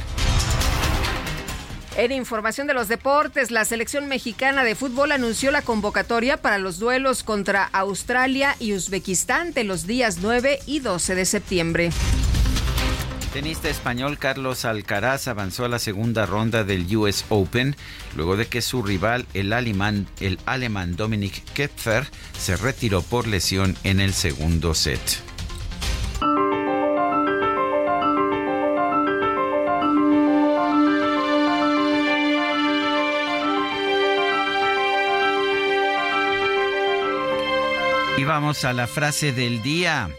En 1.97 2.11
información 2.11 2.67
de 2.67 2.75
los 2.75 2.89
deportes, 2.89 3.49
la 3.49 3.65
selección 3.65 4.07
mexicana 4.07 4.63
de 4.63 4.75
fútbol 4.75 5.11
anunció 5.11 5.49
la 5.49 5.63
convocatoria 5.63 6.37
para 6.37 6.59
los 6.59 6.77
duelos 6.77 7.23
contra 7.23 7.63
Australia 7.63 8.55
y 8.59 8.73
Uzbekistán 8.73 9.51
de 9.51 9.63
los 9.63 9.87
días 9.87 10.19
9 10.21 10.59
y 10.67 10.79
12 10.79 11.15
de 11.15 11.25
septiembre. 11.25 11.89
tenista 13.33 13.67
español 13.67 14.19
Carlos 14.19 14.63
Alcaraz 14.63 15.27
avanzó 15.27 15.65
a 15.65 15.69
la 15.69 15.79
segunda 15.79 16.27
ronda 16.27 16.63
del 16.63 16.95
US 16.95 17.25
Open 17.29 17.75
luego 18.15 18.37
de 18.37 18.45
que 18.45 18.61
su 18.61 18.83
rival, 18.83 19.25
el 19.33 19.51
alemán, 19.51 20.05
el 20.19 20.37
Dominic 20.95 21.43
Kepfer, 21.53 22.05
se 22.37 22.57
retiró 22.57 23.01
por 23.01 23.25
lesión 23.25 23.75
en 23.83 24.01
el 24.01 24.13
segundo 24.13 24.75
set. 24.75 25.26
Y 38.17 38.23
vamos 38.23 38.65
a 38.65 38.73
la 38.73 38.87
frase 38.87 39.31
del 39.31 39.61
día. 39.61 40.09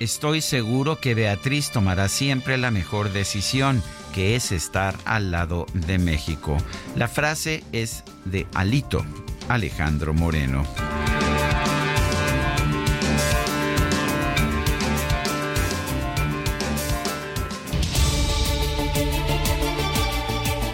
Estoy 0.00 0.40
seguro 0.40 1.00
que 1.00 1.14
Beatriz 1.14 1.70
tomará 1.70 2.08
siempre 2.08 2.56
la 2.56 2.70
mejor 2.70 3.12
decisión, 3.12 3.82
que 4.14 4.34
es 4.36 4.52
estar 4.52 4.96
al 5.04 5.30
lado 5.30 5.66
de 5.74 5.98
México. 5.98 6.56
La 6.96 7.08
frase 7.08 7.62
es 7.72 8.04
de 8.24 8.46
Alito, 8.54 9.04
Alejandro 9.50 10.14
Moreno. 10.14 10.66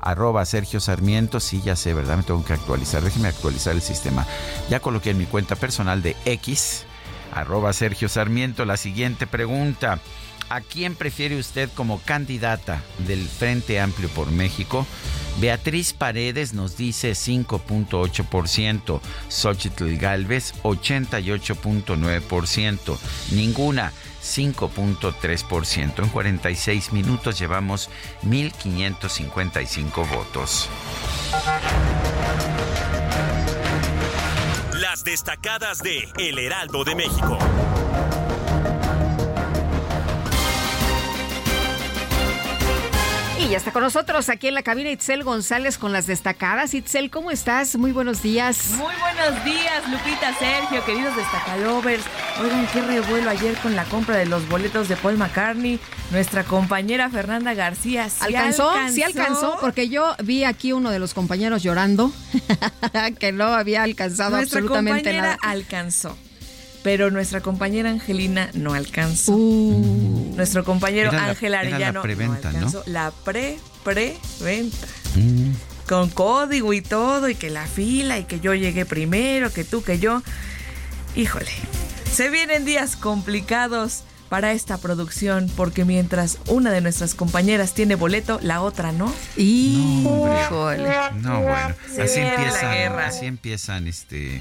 Arroba 0.00 0.44
Sergio 0.46 0.80
Sarmiento. 0.80 1.38
Sí, 1.38 1.60
ya 1.62 1.76
sé, 1.76 1.92
¿verdad? 1.92 2.16
Me 2.16 2.22
tengo 2.22 2.44
que 2.44 2.54
actualizar. 2.54 3.02
Déjeme 3.02 3.28
actualizar 3.28 3.74
el 3.74 3.82
sistema. 3.82 4.26
Ya 4.70 4.80
coloqué 4.80 5.10
en 5.10 5.18
mi 5.18 5.26
cuenta 5.26 5.54
personal 5.54 6.02
de 6.02 6.16
X. 6.24 6.86
Arroba 7.34 7.74
Sergio 7.74 8.08
Sarmiento. 8.08 8.64
La 8.64 8.78
siguiente 8.78 9.26
pregunta. 9.26 10.00
¿A 10.48 10.60
quién 10.60 10.94
prefiere 10.94 11.36
usted 11.38 11.68
como 11.74 12.00
candidata 12.00 12.82
del 13.06 13.26
Frente 13.26 13.80
Amplio 13.80 14.08
por 14.10 14.30
México? 14.30 14.86
Beatriz 15.40 15.92
Paredes 15.92 16.52
nos 16.52 16.76
dice 16.76 17.12
5.8%, 17.12 19.00
Xochitl 19.28 19.96
Galvez 19.96 20.54
88.9%, 20.62 22.98
ninguna 23.30 23.92
5.3%. 24.22 26.02
En 26.02 26.08
46 26.08 26.92
minutos 26.92 27.38
llevamos 27.38 27.90
1.555 28.24 30.08
votos. 30.08 30.68
Las 34.74 35.04
destacadas 35.04 35.82
de 35.82 36.08
El 36.18 36.38
Heraldo 36.38 36.84
de 36.84 36.94
México. 36.94 37.38
Y 43.44 43.48
ya 43.48 43.56
está 43.56 43.72
con 43.72 43.82
nosotros 43.82 44.28
aquí 44.28 44.46
en 44.48 44.54
la 44.54 44.62
cabina 44.62 44.90
Itzel 44.90 45.24
González 45.24 45.76
con 45.76 45.92
las 45.92 46.06
destacadas. 46.06 46.74
Itzel, 46.74 47.10
¿cómo 47.10 47.30
estás? 47.32 47.76
Muy 47.76 47.90
buenos 47.90 48.22
días. 48.22 48.70
Muy 48.76 48.94
buenos 49.00 49.44
días, 49.44 49.82
Lupita, 49.90 50.32
Sergio, 50.38 50.84
queridos 50.84 51.16
destacalovers. 51.16 52.04
Oigan, 52.40 52.66
qué 52.72 52.80
revuelo 52.82 53.28
ayer 53.30 53.56
con 53.56 53.74
la 53.74 53.84
compra 53.84 54.16
de 54.16 54.26
los 54.26 54.48
boletos 54.48 54.88
de 54.88 54.96
Paul 54.96 55.16
McCartney. 55.18 55.80
Nuestra 56.12 56.44
compañera 56.44 57.10
Fernanda 57.10 57.52
García. 57.54 58.08
¿sí 58.08 58.18
¿Alcanzó? 58.20 58.70
alcanzó? 58.70 58.94
Sí 58.94 59.02
alcanzó, 59.02 59.58
porque 59.60 59.88
yo 59.88 60.14
vi 60.22 60.44
aquí 60.44 60.72
uno 60.72 60.90
de 60.90 61.00
los 61.00 61.12
compañeros 61.12 61.64
llorando 61.64 62.12
que 63.18 63.32
no 63.32 63.46
había 63.46 63.82
alcanzado 63.82 64.36
Nuestra 64.36 64.60
absolutamente 64.60 65.10
compañera 65.10 65.22
nada. 65.22 65.38
alcanzó. 65.42 66.16
Pero 66.82 67.10
nuestra 67.10 67.40
compañera 67.40 67.90
Angelina 67.90 68.50
no 68.54 68.74
alcanzó. 68.74 69.32
Uh. 69.36 70.32
Nuestro 70.36 70.64
compañero 70.64 71.10
Era 71.10 71.18
la- 71.18 71.28
Ángel 71.30 71.54
era 71.54 71.62
la 71.62 71.68
Arellano 71.76 72.02
preventa, 72.02 72.34
no 72.34 72.58
¿no? 72.60 72.66
alcanzó. 72.66 72.82
La 72.86 73.12
pre-preventa. 73.24 74.86
Mm. 75.14 75.50
Con 75.88 76.10
código 76.10 76.72
y 76.72 76.80
todo, 76.82 77.28
y 77.28 77.34
que 77.34 77.50
la 77.50 77.66
fila, 77.66 78.18
y 78.18 78.24
que 78.24 78.40
yo 78.40 78.54
llegué 78.54 78.84
primero, 78.86 79.52
que 79.52 79.64
tú, 79.64 79.82
que 79.82 79.98
yo. 79.98 80.22
Híjole, 81.14 81.50
se 82.10 82.30
vienen 82.30 82.64
días 82.64 82.96
complicados 82.96 84.04
para 84.28 84.52
esta 84.52 84.78
producción, 84.78 85.50
porque 85.56 85.84
mientras 85.84 86.38
una 86.46 86.70
de 86.70 86.80
nuestras 86.80 87.14
compañeras 87.14 87.74
tiene 87.74 87.96
boleto, 87.96 88.38
la 88.42 88.62
otra 88.62 88.90
no. 88.92 89.12
Y 89.36 90.04
híjole. 90.46 90.88
No, 91.20 91.42
bueno, 91.42 91.74
así 92.02 92.20
empiezan, 92.20 92.72
guerra. 92.72 93.06
así 93.08 93.26
empiezan, 93.26 93.86
este, 93.86 94.40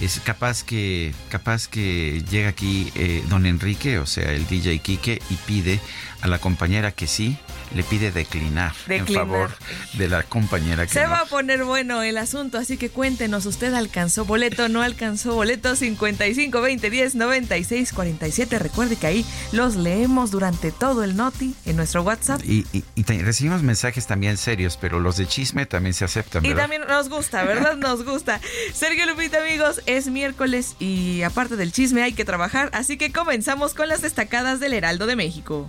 es 0.00 0.20
capaz 0.20 0.64
que, 0.64 1.14
capaz 1.28 1.68
que 1.68 2.24
llega 2.30 2.48
aquí 2.48 2.90
eh, 2.94 3.22
don 3.28 3.46
Enrique, 3.46 3.98
o 3.98 4.06
sea, 4.06 4.32
el 4.32 4.46
DJ 4.46 4.78
Quique, 4.78 5.20
y 5.28 5.34
pide 5.34 5.80
a 6.22 6.28
la 6.28 6.38
compañera 6.38 6.92
que 6.92 7.06
sí, 7.06 7.36
le 7.74 7.82
pide 7.84 8.10
declinar, 8.10 8.72
Declinar. 8.86 9.08
en 9.08 9.14
favor 9.14 9.50
de 9.94 10.08
la 10.08 10.22
compañera 10.24 10.86
que 10.86 10.92
Se 10.92 11.04
no. 11.04 11.10
va 11.10 11.18
a 11.20 11.26
poner 11.26 11.64
bueno 11.64 12.02
el 12.02 12.18
asunto, 12.18 12.58
así 12.58 12.76
que 12.76 12.88
cuéntenos, 12.90 13.46
¿usted 13.46 13.72
alcanzó 13.74 14.24
boleto, 14.24 14.68
no 14.68 14.82
alcanzó 14.82 15.34
boleto? 15.34 15.76
55 15.76 16.60
20 16.60 16.90
10 16.90 17.14
96 17.14 17.92
47. 17.92 18.58
Recuerde 18.58 18.96
que 18.96 19.06
ahí 19.06 19.26
los 19.52 19.76
leemos 19.76 20.30
durante 20.30 20.72
todo 20.72 21.04
el 21.04 21.16
noti 21.16 21.54
en 21.66 21.76
nuestro 21.76 22.02
WhatsApp. 22.02 22.40
Y, 22.44 22.66
y- 22.72 22.84
y 22.94 23.04
te- 23.04 23.22
recibimos 23.22 23.62
mensajes 23.62 24.06
también 24.06 24.36
serios, 24.36 24.76
pero 24.80 24.98
los 25.00 25.16
de 25.16 25.26
chisme 25.26 25.66
también 25.66 25.94
se 25.94 26.04
aceptan, 26.04 26.44
Y 26.44 26.48
¿verdad? 26.48 26.64
también 26.64 26.82
nos 26.88 27.08
gusta, 27.08 27.44
¿verdad? 27.44 27.76
Nos 27.80 28.04
gusta. 28.04 28.40
Sergio 28.74 29.06
Lupita, 29.06 29.38
amigos, 29.42 29.80
es 29.86 30.08
miércoles 30.08 30.74
y 30.78 31.22
aparte 31.22 31.56
del 31.56 31.72
chisme 31.72 32.02
hay 32.02 32.12
que 32.12 32.24
trabajar, 32.24 32.70
así 32.72 32.96
que 32.98 33.12
comenzamos 33.12 33.74
con 33.74 33.88
las 33.88 34.02
destacadas 34.02 34.60
del 34.60 34.72
Heraldo 34.74 35.06
de 35.06 35.16
México. 35.16 35.66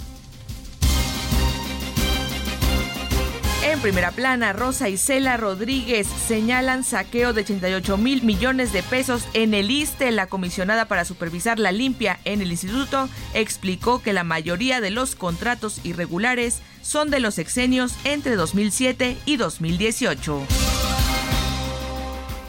En 3.63 3.79
primera 3.79 4.11
plana, 4.11 4.53
Rosa 4.53 4.89
Isela 4.89 5.37
Rodríguez 5.37 6.07
señalan 6.07 6.83
saqueo 6.83 7.31
de 7.31 7.41
88 7.41 7.95
mil 7.95 8.23
millones 8.23 8.73
de 8.73 8.81
pesos 8.81 9.27
en 9.33 9.53
el 9.53 9.69
ISTE. 9.69 10.11
La 10.11 10.25
comisionada 10.25 10.85
para 10.85 11.05
supervisar 11.05 11.59
la 11.59 11.71
limpia 11.71 12.19
en 12.25 12.41
el 12.41 12.49
instituto 12.49 13.07
explicó 13.35 14.01
que 14.01 14.13
la 14.13 14.23
mayoría 14.23 14.81
de 14.81 14.89
los 14.89 15.15
contratos 15.15 15.79
irregulares 15.83 16.63
son 16.81 17.11
de 17.11 17.19
los 17.19 17.37
exenios 17.37 17.93
entre 18.03 18.35
2007 18.35 19.17
y 19.25 19.37
2018. 19.37 20.41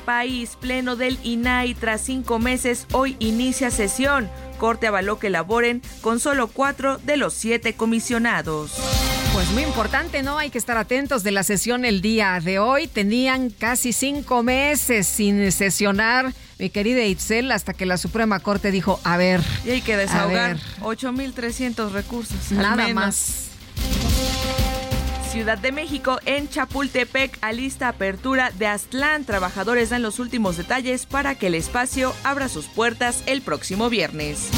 País 0.06 0.56
pleno 0.58 0.96
del 0.96 1.18
INAI 1.22 1.74
tras 1.74 2.00
cinco 2.00 2.38
meses 2.38 2.86
hoy 2.92 3.16
inicia 3.18 3.70
sesión. 3.70 4.30
Corte 4.62 4.86
avaló 4.86 5.18
que 5.18 5.28
laboren 5.28 5.82
con 6.02 6.20
solo 6.20 6.46
cuatro 6.46 6.98
de 6.98 7.16
los 7.16 7.34
siete 7.34 7.74
comisionados. 7.74 8.70
Pues 9.32 9.50
muy 9.50 9.64
importante, 9.64 10.22
¿no? 10.22 10.38
Hay 10.38 10.50
que 10.50 10.58
estar 10.58 10.76
atentos 10.76 11.24
de 11.24 11.32
la 11.32 11.42
sesión 11.42 11.84
el 11.84 12.00
día 12.00 12.38
de 12.40 12.60
hoy. 12.60 12.86
Tenían 12.86 13.50
casi 13.50 13.92
cinco 13.92 14.44
meses 14.44 15.08
sin 15.08 15.50
sesionar, 15.50 16.32
mi 16.60 16.70
querida 16.70 17.04
Itzel, 17.04 17.50
hasta 17.50 17.74
que 17.74 17.86
la 17.86 17.96
Suprema 17.96 18.38
Corte 18.38 18.70
dijo, 18.70 19.00
a 19.02 19.16
ver. 19.16 19.40
Y 19.64 19.70
hay 19.70 19.80
que 19.80 19.96
desahogar 19.96 20.54
ver, 20.54 20.62
8.300 20.82 21.90
recursos. 21.90 22.52
al 22.52 22.58
Nada 22.58 22.76
menos. 22.76 22.94
más. 22.94 23.48
Ciudad 25.32 25.56
de 25.56 25.72
México, 25.72 26.18
en 26.26 26.50
Chapultepec, 26.50 27.38
alista 27.40 27.88
apertura 27.88 28.50
de 28.50 28.66
Aztlán. 28.66 29.24
Trabajadores 29.24 29.88
dan 29.88 30.02
los 30.02 30.18
últimos 30.18 30.58
detalles 30.58 31.06
para 31.06 31.36
que 31.36 31.46
el 31.46 31.54
espacio 31.54 32.14
abra 32.22 32.50
sus 32.50 32.66
puertas 32.66 33.22
el 33.24 33.40
próximo 33.40 33.88
viernes. 33.88 34.50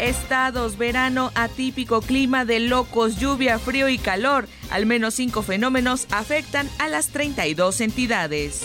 Estados, 0.00 0.76
verano 0.76 1.30
atípico, 1.36 2.00
clima 2.00 2.44
de 2.44 2.58
locos, 2.58 3.16
lluvia, 3.20 3.60
frío 3.60 3.88
y 3.88 3.98
calor. 3.98 4.48
Al 4.70 4.86
menos 4.86 5.14
cinco 5.14 5.44
fenómenos 5.44 6.08
afectan 6.10 6.68
a 6.80 6.88
las 6.88 7.10
32 7.10 7.82
entidades. 7.82 8.62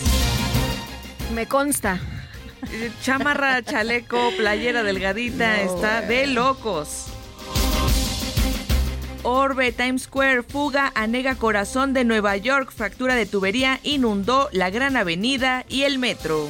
Me 1.36 1.48
consta. 1.48 2.00
Chamarra, 3.04 3.62
chaleco, 3.62 4.32
playera 4.38 4.82
delgadita, 4.82 5.58
No, 5.58 5.76
está 5.76 6.02
de 6.02 6.26
locos. 6.26 7.12
Orbe, 9.24 9.72
Times 9.72 10.04
Square, 10.04 10.44
fuga, 10.44 10.92
anega 10.96 11.36
corazón 11.36 11.94
de 11.94 12.04
Nueva 12.04 12.38
York, 12.38 12.72
fractura 12.72 13.16
de 13.16 13.26
tubería, 13.26 13.80
inundó 13.84 14.50
la 14.52 14.70
gran 14.70 14.98
avenida 14.98 15.66
y 15.70 15.84
el 15.84 16.00
metro. 16.00 16.50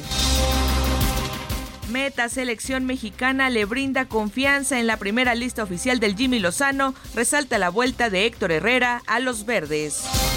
Meta 1.90 2.28
Selección 2.28 2.86
Mexicana 2.86 3.50
le 3.50 3.66
brinda 3.66 4.08
confianza 4.08 4.80
en 4.80 4.86
la 4.86 4.96
primera 4.96 5.34
lista 5.34 5.62
oficial 5.62 6.00
del 6.00 6.16
Jimmy 6.16 6.38
Lozano, 6.38 6.94
resalta 7.14 7.58
la 7.58 7.68
vuelta 7.68 8.08
de 8.08 8.24
Héctor 8.24 8.52
Herrera 8.52 9.02
a 9.06 9.18
los 9.20 9.44
verdes. 9.44 10.31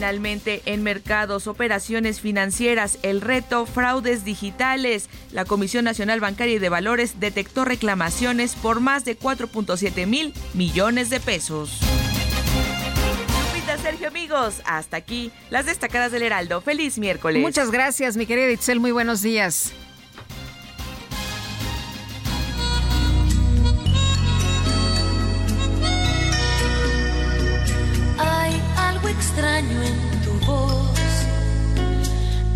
Finalmente, 0.00 0.62
en 0.64 0.82
mercados, 0.82 1.46
operaciones 1.46 2.22
financieras, 2.22 2.98
el 3.02 3.20
reto, 3.20 3.66
fraudes 3.66 4.24
digitales. 4.24 5.10
La 5.30 5.44
Comisión 5.44 5.84
Nacional 5.84 6.20
Bancaria 6.20 6.54
y 6.54 6.58
de 6.58 6.70
Valores 6.70 7.20
detectó 7.20 7.66
reclamaciones 7.66 8.54
por 8.54 8.80
más 8.80 9.04
de 9.04 9.18
4.7 9.18 10.06
mil 10.06 10.32
millones 10.54 11.10
de 11.10 11.20
pesos. 11.20 11.80
Sergio, 13.82 14.08
amigos, 14.08 14.62
hasta 14.64 14.96
aquí 14.96 15.30
las 15.50 15.66
destacadas 15.66 16.12
del 16.12 16.22
Heraldo. 16.22 16.60
Feliz 16.62 16.98
miércoles. 16.98 17.42
Muchas 17.42 17.70
gracias, 17.70 18.16
mi 18.16 18.24
querida 18.24 18.50
Itzel. 18.50 18.80
Muy 18.80 18.92
buenos 18.92 19.20
días. 19.20 19.72
extraño 29.30 29.82
en 29.82 30.20
tu 30.22 30.32
voz, 30.44 31.00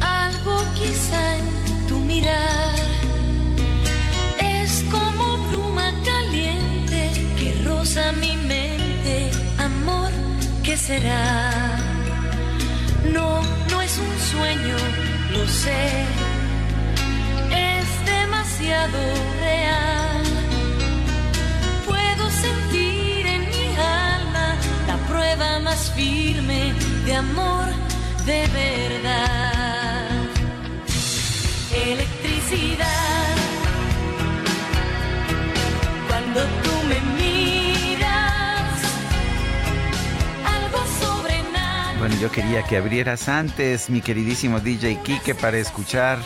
algo 0.00 0.56
quizá 0.74 1.36
en 1.36 1.86
tu 1.86 1.98
mirar. 2.00 2.74
Es 4.40 4.84
como 4.90 5.38
bruma 5.48 5.92
caliente 6.04 7.10
que 7.38 7.62
roza 7.64 8.12
mi 8.12 8.36
mente, 8.36 9.30
amor, 9.58 10.10
¿qué 10.64 10.76
será? 10.76 11.78
No, 13.12 13.40
no 13.70 13.80
es 13.80 13.96
un 13.98 14.14
sueño, 14.32 14.76
lo 15.30 15.46
sé, 15.46 15.90
es 17.50 17.88
demasiado 18.04 18.98
real. 19.40 20.23
Prueba 25.34 25.58
más 25.60 25.90
firme 25.92 26.72
de 27.04 27.14
amor 27.14 27.66
de 28.24 28.46
verdad. 28.48 30.10
Electricidad. 31.74 33.36
Cuando 36.08 36.40
tú 36.40 36.70
me 36.88 37.00
miras, 37.18 38.80
algo 40.44 40.78
sobrenatural. 41.00 41.98
Bueno, 41.98 42.16
yo 42.20 42.30
quería 42.30 42.62
que 42.62 42.76
abrieras 42.76 43.28
antes, 43.28 43.90
mi 43.90 44.00
queridísimo 44.00 44.60
DJ 44.60 45.00
Kike, 45.02 45.34
para 45.34 45.58
escuchar 45.58 46.18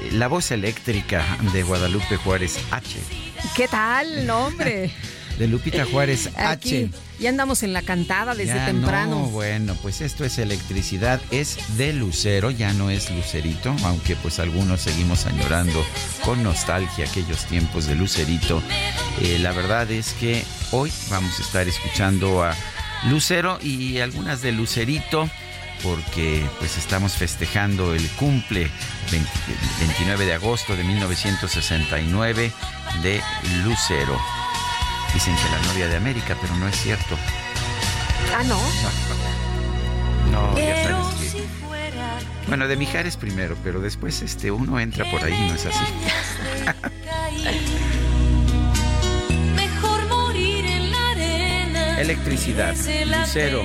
eh, 0.00 0.10
la 0.12 0.26
voz 0.26 0.50
eléctrica 0.50 1.24
de 1.52 1.62
Guadalupe 1.62 2.16
Juárez 2.16 2.58
H. 2.70 2.98
¿Qué 3.54 3.68
tal, 3.68 4.26
no, 4.26 4.46
hombre? 4.46 4.90
De 5.38 5.48
Lupita 5.48 5.84
Juárez 5.84 6.28
H. 6.36 6.46
Aquí 6.46 6.90
ya 7.22 7.28
andamos 7.28 7.62
en 7.62 7.72
la 7.72 7.82
cantada 7.82 8.34
desde 8.34 8.54
Ya 8.54 8.66
temprano. 8.66 9.20
No, 9.20 9.26
bueno, 9.28 9.76
pues 9.80 10.00
esto 10.00 10.24
es 10.24 10.38
electricidad, 10.38 11.20
es 11.30 11.56
de 11.76 11.92
Lucero, 11.92 12.50
ya 12.50 12.72
no 12.72 12.90
es 12.90 13.10
Lucerito, 13.10 13.74
aunque 13.84 14.16
pues 14.16 14.40
algunos 14.40 14.80
seguimos 14.80 15.26
añorando 15.26 15.86
con 16.24 16.42
nostalgia 16.42 17.06
aquellos 17.06 17.44
tiempos 17.46 17.86
de 17.86 17.94
Lucerito. 17.94 18.60
Eh, 19.20 19.38
la 19.38 19.52
verdad 19.52 19.88
es 19.90 20.14
que 20.14 20.44
hoy 20.72 20.92
vamos 21.10 21.38
a 21.38 21.42
estar 21.42 21.68
escuchando 21.68 22.42
a 22.42 22.56
Lucero 23.08 23.58
y 23.62 23.98
algunas 24.00 24.42
de 24.42 24.52
Lucerito 24.52 25.30
porque 25.82 26.44
pues 26.58 26.76
estamos 26.76 27.14
festejando 27.14 27.94
el 27.94 28.08
cumple 28.10 28.68
20 29.10 29.30
29 29.80 30.26
de 30.26 30.34
agosto 30.34 30.76
de 30.76 30.84
1969 30.84 32.52
de 33.02 33.20
Lucero. 33.64 34.18
Dicen 35.14 35.34
que 35.36 35.50
la 35.50 35.58
novia 35.68 35.88
de 35.88 35.96
América, 35.96 36.36
pero 36.40 36.54
no 36.56 36.66
es 36.68 36.76
cierto. 36.80 37.16
Ah, 38.36 38.42
no. 38.44 38.58
No, 40.30 40.56
ya 40.56 40.74
Pero 40.84 41.02
sabes 41.04 41.20
que. 41.20 41.28
si 41.28 41.42
fuera 41.62 42.18
Bueno, 42.48 42.66
de 42.68 42.76
Mijares 42.76 43.16
primero, 43.18 43.56
pero 43.62 43.80
después 43.80 44.22
este 44.22 44.50
uno 44.50 44.80
entra 44.80 45.04
por 45.10 45.22
ahí, 45.22 45.38
no 45.48 45.54
es 45.54 45.66
así. 45.66 45.84
Electricidad, 52.02 52.74
Lucero. 53.06 53.62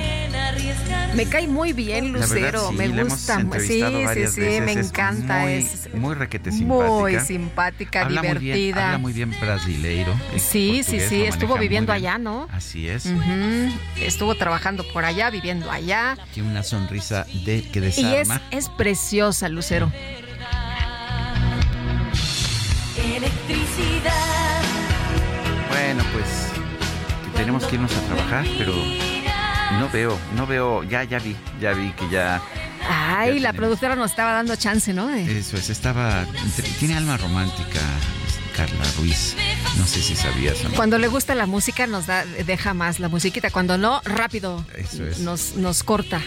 Me 1.14 1.26
cae 1.26 1.48
muy 1.48 1.72
bien 1.72 2.12
verdad, 2.12 2.28
Lucero, 2.28 2.68
sí, 2.70 2.76
me 2.76 3.04
gusta. 3.04 3.40
Sí, 3.58 3.66
sí, 3.66 3.80
sí, 3.80 3.80
veces, 4.14 4.36
me 4.62 4.72
es 4.72 4.86
encanta. 4.88 5.38
muy, 5.40 5.52
es 5.54 5.94
muy 5.94 6.14
requete 6.14 6.52
simpática. 6.52 6.88
muy 6.90 7.20
simpática, 7.20 8.02
habla 8.02 8.22
Muy 8.22 8.28
bien, 8.30 8.40
divertida. 8.40 8.86
habla 8.86 8.98
muy 8.98 9.12
bien 9.12 9.34
brasileiro. 9.40 10.14
Sí, 10.36 10.82
sí, 10.84 11.00
sí, 11.00 11.22
estuvo 11.24 11.56
viviendo 11.58 11.92
allá, 11.92 12.18
¿no? 12.18 12.46
Así 12.52 12.88
es. 12.88 13.06
Estuvo 13.96 14.34
trabajando 14.36 14.84
por 14.92 15.04
allá, 15.04 15.30
viviendo 15.30 15.70
allá. 15.70 16.16
Tiene 16.34 16.50
una 16.50 16.62
sonrisa 16.62 17.26
de 17.44 17.62
que 17.62 17.80
Y 17.80 17.84
es, 17.86 17.96
desarma. 17.96 18.40
es 18.50 18.68
preciosa, 18.68 19.48
Lucero. 19.48 19.90
Electricidad. 22.96 24.62
Bueno, 25.70 26.04
pues 26.12 26.47
tenemos 27.38 27.64
que 27.66 27.76
irnos 27.76 27.92
a 27.96 28.00
trabajar, 28.02 28.44
pero 28.58 28.74
no 29.78 29.88
veo, 29.90 30.18
no 30.34 30.46
veo, 30.46 30.82
ya, 30.84 31.04
ya 31.04 31.18
vi, 31.18 31.34
ya 31.60 31.72
vi 31.72 31.92
que 31.92 32.08
ya, 32.10 32.42
Ay, 32.90 33.28
Ya 33.28 33.34
la 33.34 33.50
tenemos. 33.50 33.56
productora 33.56 33.96
nos 33.96 34.10
estaba 34.10 34.32
dando 34.32 34.56
chance, 34.56 34.92
¿no? 34.92 35.06
De- 35.08 35.38
eso 35.38 35.56
es, 35.56 35.70
estaba, 35.70 36.26
tiene 36.78 36.96
alma 36.96 37.16
romántica 37.16 37.80
Carla 38.56 38.84
Ruiz, 38.98 39.36
no 39.78 39.86
sé 39.86 40.00
si 40.02 40.16
sabías. 40.16 40.56
Cuando 40.74 40.98
le 40.98 41.06
gusta 41.08 41.34
la 41.34 41.46
música 41.46 41.86
nos 41.86 42.06
da, 42.06 42.24
deja 42.24 42.74
más 42.74 42.98
la 42.98 43.08
musiquita. 43.08 43.50
Cuando 43.50 43.78
no, 43.78 44.00
rápido 44.04 44.64
Eso 44.76 45.04
es. 45.06 45.20
nos, 45.20 45.54
nos 45.54 45.82
corta. 45.84 46.20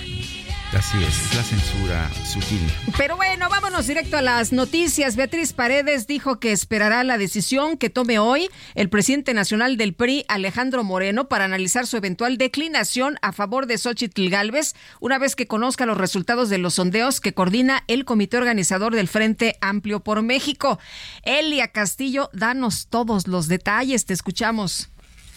Así 0.74 1.04
es, 1.04 1.36
la 1.36 1.44
censura 1.44 2.10
sutil. 2.24 2.62
Pero 2.98 3.18
bueno, 3.18 3.50
vámonos 3.50 3.88
directo 3.88 4.16
a 4.16 4.22
las 4.22 4.54
noticias. 4.54 5.18
Beatriz 5.18 5.52
Paredes 5.52 6.08
dijo 6.08 6.40
que 6.40 6.54
esperará 6.54 7.04
la 7.04 7.18
decisión 7.18 7.78
que 7.78 7.90
tome 7.90 8.20
hoy 8.20 8.50
el 8.74 8.90
presidente 8.90 9.34
nacional 9.34 9.76
del 9.76 9.94
PRI, 9.94 10.24
Alejandro 10.30 10.86
Moreno, 10.86 11.28
para 11.28 11.44
analizar 11.44 11.88
su 11.88 11.98
eventual 11.98 12.38
declinación 12.38 13.18
a 13.22 13.34
favor 13.34 13.68
de 13.68 13.78
Xochitl 13.78 14.30
Galvez, 14.30 14.74
una 15.02 15.20
vez 15.20 15.36
que 15.36 15.46
conozca 15.46 15.86
los 15.86 15.98
resultados 15.98 16.50
de 16.50 16.58
los 16.58 16.76
sondeos 16.76 17.20
que 17.20 17.34
coordina 17.34 17.84
el 17.88 18.06
comité 18.06 18.38
organizador 18.38 18.96
del 18.96 19.10
Frente 19.10 19.58
Amplio 19.60 20.00
por 20.00 20.22
México. 20.22 20.80
Elia 21.24 21.68
Castillo, 21.68 22.30
danos 22.32 22.88
todos 22.88 23.28
los 23.28 23.50
detalles, 23.50 24.06
te 24.06 24.14
escuchamos. 24.14 24.90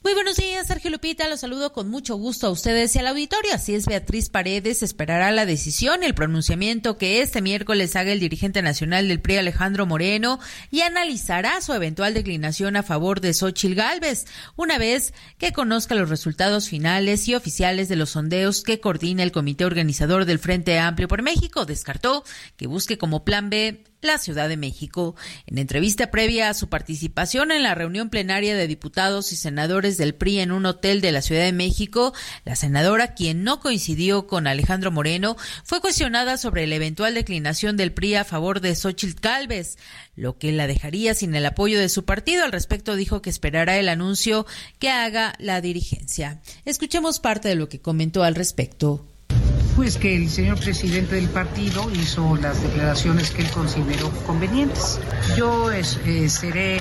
Muy 0.04 0.12
buenos 0.12 0.36
días, 0.36 0.66
Sergio 0.66 0.90
Lupita. 0.90 1.30
Los 1.30 1.40
saludo 1.40 1.72
con 1.72 1.88
mucho 1.88 2.16
gusto 2.16 2.46
a 2.46 2.50
ustedes 2.50 2.94
y 2.94 2.98
al 2.98 3.06
auditorio. 3.06 3.54
Así 3.54 3.74
es, 3.74 3.86
Beatriz 3.86 4.28
Paredes 4.28 4.82
esperará 4.82 5.30
la 5.30 5.46
decisión 5.46 6.02
el 6.04 6.12
pronunciamiento 6.12 6.98
que 6.98 7.22
este 7.22 7.40
miércoles 7.40 7.96
haga 7.96 8.12
el 8.12 8.20
dirigente 8.20 8.60
nacional 8.60 9.08
del 9.08 9.22
PRI, 9.22 9.38
Alejandro 9.38 9.86
Moreno, 9.86 10.40
y 10.70 10.82
analizará 10.82 11.58
su 11.62 11.72
eventual 11.72 12.12
declinación 12.12 12.76
a 12.76 12.82
favor 12.82 13.22
de 13.22 13.32
Xochil 13.32 13.74
Gálvez, 13.74 14.26
una 14.56 14.76
vez 14.76 15.14
que 15.38 15.54
conozca 15.54 15.94
los 15.94 16.10
resultados 16.10 16.68
finales 16.68 17.26
y 17.26 17.34
oficiales 17.34 17.88
de 17.88 17.96
los 17.96 18.10
sondeos 18.10 18.62
que 18.62 18.80
coordina 18.80 19.22
el 19.22 19.32
comité 19.32 19.64
organizador 19.64 20.26
del 20.26 20.38
Frente 20.38 20.78
Amplio 20.78 21.08
por 21.08 21.22
México. 21.22 21.64
Descartó 21.64 22.24
que 22.58 22.66
busque 22.66 22.98
como 22.98 23.24
plan 23.24 23.48
B 23.48 23.82
la 24.04 24.18
Ciudad 24.18 24.48
de 24.48 24.56
México. 24.56 25.16
En 25.46 25.58
entrevista 25.58 26.10
previa 26.10 26.48
a 26.48 26.54
su 26.54 26.68
participación 26.68 27.50
en 27.50 27.62
la 27.62 27.74
reunión 27.74 28.10
plenaria 28.10 28.54
de 28.54 28.66
diputados 28.66 29.32
y 29.32 29.36
senadores 29.36 29.96
del 29.96 30.14
PRI 30.14 30.40
en 30.40 30.52
un 30.52 30.66
hotel 30.66 31.00
de 31.00 31.12
la 31.12 31.22
Ciudad 31.22 31.44
de 31.44 31.52
México, 31.52 32.12
la 32.44 32.56
senadora, 32.56 33.14
quien 33.14 33.44
no 33.44 33.60
coincidió 33.60 34.26
con 34.26 34.46
Alejandro 34.46 34.90
Moreno, 34.90 35.36
fue 35.64 35.80
cuestionada 35.80 36.36
sobre 36.36 36.66
la 36.66 36.76
eventual 36.76 37.14
declinación 37.14 37.76
del 37.76 37.92
PRI 37.92 38.16
a 38.16 38.24
favor 38.24 38.60
de 38.60 38.74
Xochitl 38.74 39.20
Calves, 39.20 39.78
lo 40.16 40.38
que 40.38 40.52
la 40.52 40.66
dejaría 40.66 41.14
sin 41.14 41.34
el 41.34 41.46
apoyo 41.46 41.78
de 41.78 41.88
su 41.88 42.04
partido. 42.04 42.44
Al 42.44 42.52
respecto 42.52 42.96
dijo 42.96 43.22
que 43.22 43.30
esperará 43.30 43.78
el 43.78 43.88
anuncio 43.88 44.46
que 44.78 44.90
haga 44.90 45.34
la 45.38 45.60
dirigencia. 45.60 46.40
Escuchemos 46.64 47.20
parte 47.20 47.48
de 47.48 47.54
lo 47.54 47.68
que 47.68 47.80
comentó 47.80 48.22
al 48.22 48.34
respecto. 48.34 49.06
Pues 49.76 49.98
que 49.98 50.14
el 50.14 50.30
señor 50.30 50.60
presidente 50.60 51.16
del 51.16 51.28
partido 51.28 51.90
hizo 51.90 52.36
las 52.36 52.62
declaraciones 52.62 53.32
que 53.32 53.42
él 53.42 53.50
consideró 53.50 54.08
convenientes. 54.24 55.00
Yo 55.36 55.72
eh, 55.72 55.82
seré 56.28 56.80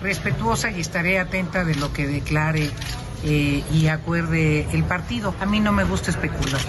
respetuosa 0.00 0.70
y 0.70 0.80
estaré 0.80 1.18
atenta 1.18 1.64
de 1.64 1.74
lo 1.74 1.92
que 1.92 2.06
declare 2.06 2.70
eh, 3.24 3.64
y 3.72 3.88
acuerde 3.88 4.68
el 4.72 4.84
partido. 4.84 5.34
A 5.40 5.46
mí 5.46 5.58
no 5.58 5.72
me 5.72 5.82
gusta 5.82 6.12
especular. 6.12 6.60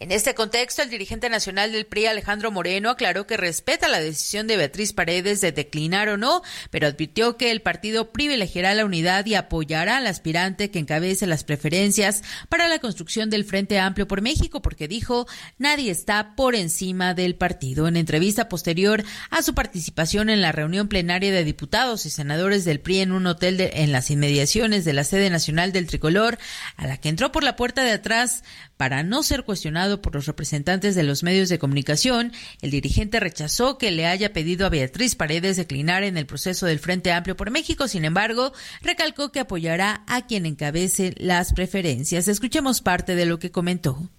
En 0.00 0.12
este 0.12 0.36
contexto, 0.36 0.80
el 0.82 0.90
dirigente 0.90 1.28
nacional 1.28 1.72
del 1.72 1.84
PRI, 1.84 2.06
Alejandro 2.06 2.52
Moreno, 2.52 2.90
aclaró 2.90 3.26
que 3.26 3.36
respeta 3.36 3.88
la 3.88 3.98
decisión 3.98 4.46
de 4.46 4.56
Beatriz 4.56 4.92
Paredes 4.92 5.40
de 5.40 5.50
declinar 5.50 6.08
o 6.08 6.16
no, 6.16 6.42
pero 6.70 6.86
advirtió 6.86 7.36
que 7.36 7.50
el 7.50 7.62
partido 7.62 8.12
privilegiará 8.12 8.76
la 8.76 8.84
unidad 8.84 9.26
y 9.26 9.34
apoyará 9.34 9.96
al 9.96 10.06
aspirante 10.06 10.70
que 10.70 10.78
encabece 10.78 11.26
las 11.26 11.42
preferencias 11.42 12.22
para 12.48 12.68
la 12.68 12.78
construcción 12.78 13.28
del 13.28 13.44
Frente 13.44 13.80
Amplio 13.80 14.06
por 14.06 14.22
México, 14.22 14.62
porque 14.62 14.86
dijo, 14.86 15.26
nadie 15.58 15.90
está 15.90 16.36
por 16.36 16.54
encima 16.54 17.14
del 17.14 17.34
partido. 17.34 17.88
En 17.88 17.96
entrevista 17.96 18.48
posterior 18.48 19.02
a 19.30 19.42
su 19.42 19.52
participación 19.52 20.30
en 20.30 20.42
la 20.42 20.52
reunión 20.52 20.86
plenaria 20.86 21.32
de 21.32 21.42
diputados 21.42 22.06
y 22.06 22.10
senadores 22.10 22.64
del 22.64 22.78
PRI 22.78 23.00
en 23.00 23.10
un 23.10 23.26
hotel 23.26 23.56
de- 23.56 23.72
en 23.74 23.90
las 23.90 24.12
inmediaciones 24.12 24.84
de 24.84 24.92
la 24.92 25.02
sede 25.02 25.28
nacional 25.28 25.72
del 25.72 25.88
Tricolor, 25.88 26.38
a 26.76 26.86
la 26.86 26.98
que 26.98 27.08
entró 27.08 27.32
por 27.32 27.42
la 27.42 27.56
puerta 27.56 27.82
de 27.82 27.90
atrás 27.90 28.44
para 28.76 29.02
no 29.02 29.24
ser 29.24 29.42
cuestionado 29.42 29.87
por 29.96 30.14
los 30.14 30.26
representantes 30.26 30.94
de 30.94 31.02
los 31.02 31.22
medios 31.22 31.48
de 31.48 31.58
comunicación, 31.58 32.32
el 32.62 32.70
dirigente 32.70 33.20
rechazó 33.20 33.78
que 33.78 33.90
le 33.90 34.06
haya 34.06 34.32
pedido 34.32 34.66
a 34.66 34.70
Beatriz 34.70 35.14
Paredes 35.14 35.56
declinar 35.56 36.02
en 36.02 36.16
el 36.16 36.26
proceso 36.26 36.66
del 36.66 36.78
Frente 36.78 37.12
Amplio 37.12 37.36
por 37.36 37.50
México. 37.50 37.88
Sin 37.88 38.04
embargo, 38.04 38.52
recalcó 38.82 39.32
que 39.32 39.40
apoyará 39.40 40.04
a 40.06 40.26
quien 40.26 40.46
encabece 40.46 41.14
las 41.16 41.52
preferencias. 41.52 42.28
Escuchemos 42.28 42.82
parte 42.82 43.14
de 43.14 43.26
lo 43.26 43.38
que 43.38 43.50
comentó. 43.50 44.10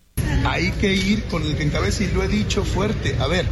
Hay 0.46 0.72
que 0.72 0.94
ir 0.94 1.24
con 1.26 1.44
el 1.44 1.56
que 1.56 1.64
encabeza 1.64 2.04
y 2.04 2.12
lo 2.12 2.24
he 2.24 2.28
dicho 2.28 2.64
fuerte. 2.64 3.16
A 3.20 3.28
ver, 3.28 3.46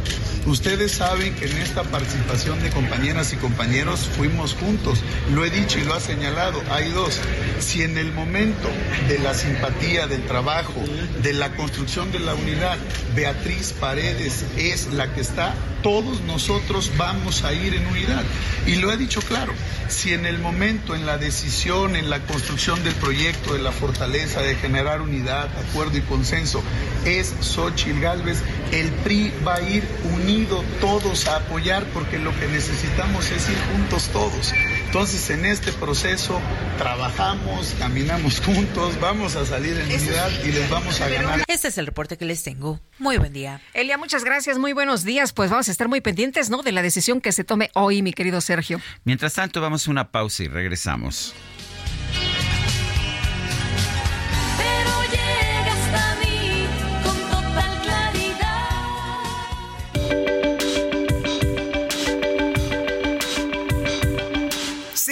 ustedes 0.46 0.92
saben 0.92 1.34
que 1.34 1.46
en 1.46 1.58
esta 1.58 1.82
participación 1.84 2.62
de 2.62 2.70
compañeras 2.70 3.32
y 3.32 3.36
compañeros 3.36 4.08
fuimos 4.16 4.54
juntos. 4.54 5.00
Lo 5.32 5.44
he 5.44 5.50
dicho 5.50 5.78
y 5.78 5.84
lo 5.84 5.94
ha 5.94 6.00
señalado. 6.00 6.62
Hay 6.70 6.90
dos. 6.90 7.20
Si 7.60 7.82
en 7.82 7.98
el 7.98 8.12
momento 8.12 8.68
de 9.08 9.18
la 9.18 9.34
simpatía, 9.34 10.06
del 10.06 10.24
trabajo, 10.26 10.82
de 11.22 11.32
la 11.32 11.54
construcción 11.56 12.10
de 12.12 12.20
la 12.20 12.34
unidad, 12.34 12.78
Beatriz 13.14 13.74
Paredes 13.78 14.44
es 14.56 14.92
la 14.92 15.12
que 15.12 15.20
está, 15.20 15.54
todos 15.82 16.20
nosotros 16.22 16.92
vamos 16.96 17.44
a 17.44 17.52
ir 17.52 17.74
en 17.74 17.86
unidad. 17.86 18.24
Y 18.66 18.76
lo 18.76 18.92
he 18.92 18.96
dicho 18.96 19.20
claro, 19.20 19.52
si 19.88 20.12
en 20.12 20.26
el 20.26 20.38
momento, 20.38 20.94
en 20.94 21.06
la 21.06 21.18
decisión, 21.18 21.96
en 21.96 22.10
la 22.10 22.20
construcción 22.20 22.82
del 22.84 22.94
proyecto, 22.94 23.54
de 23.54 23.60
la 23.60 23.72
fortaleza, 23.72 24.42
de 24.42 24.54
generar 24.56 25.00
unidad, 25.00 25.48
acuerdo 25.58 25.96
y 25.98 26.02
consenso, 26.02 26.62
es 27.04 27.34
Xochitl 27.40 28.00
Galvez, 28.00 28.42
el 28.72 28.90
PRI 29.04 29.32
va 29.46 29.56
a 29.56 29.62
ir 29.62 29.84
unido 30.14 30.62
todos 30.80 31.26
a 31.26 31.36
apoyar 31.36 31.84
porque 31.94 32.18
lo 32.18 32.38
que 32.38 32.46
necesitamos 32.48 33.30
es 33.30 33.48
ir 33.48 33.58
juntos 33.72 34.08
todos. 34.12 34.52
Entonces, 34.86 35.30
en 35.30 35.44
este 35.44 35.72
proceso 35.72 36.40
trabajamos, 36.78 37.74
caminamos 37.78 38.40
juntos, 38.44 38.98
vamos 39.00 39.36
a 39.36 39.46
salir 39.46 39.76
en 39.78 39.86
unidad 39.86 40.30
y 40.44 40.52
les 40.52 40.68
vamos 40.70 41.00
a 41.00 41.08
ganar. 41.08 41.44
Este 41.46 41.68
es 41.68 41.78
el 41.78 41.86
reporte 41.86 42.16
que 42.16 42.24
les 42.24 42.42
tengo. 42.42 42.80
Muy 42.98 43.16
buen 43.16 43.32
día. 43.32 43.60
Elia, 43.74 43.98
muchas 43.98 44.24
gracias, 44.24 44.58
muy 44.58 44.72
buenos 44.72 45.04
días. 45.04 45.32
Pues 45.32 45.50
vamos 45.50 45.68
a 45.68 45.72
estar 45.72 45.88
muy 45.88 46.00
pendientes, 46.00 46.50
¿no? 46.50 46.62
De 46.62 46.72
la 46.72 46.82
decisión 46.82 47.20
que 47.20 47.32
se 47.32 47.44
tome 47.44 47.70
hoy, 47.74 48.02
mi 48.02 48.12
querido 48.12 48.40
Sergio. 48.40 48.80
Mientras 49.04 49.34
tanto, 49.34 49.60
vamos 49.60 49.86
a 49.86 49.90
una 49.90 50.10
pausa 50.10 50.42
y 50.42 50.48
regresamos. 50.48 51.34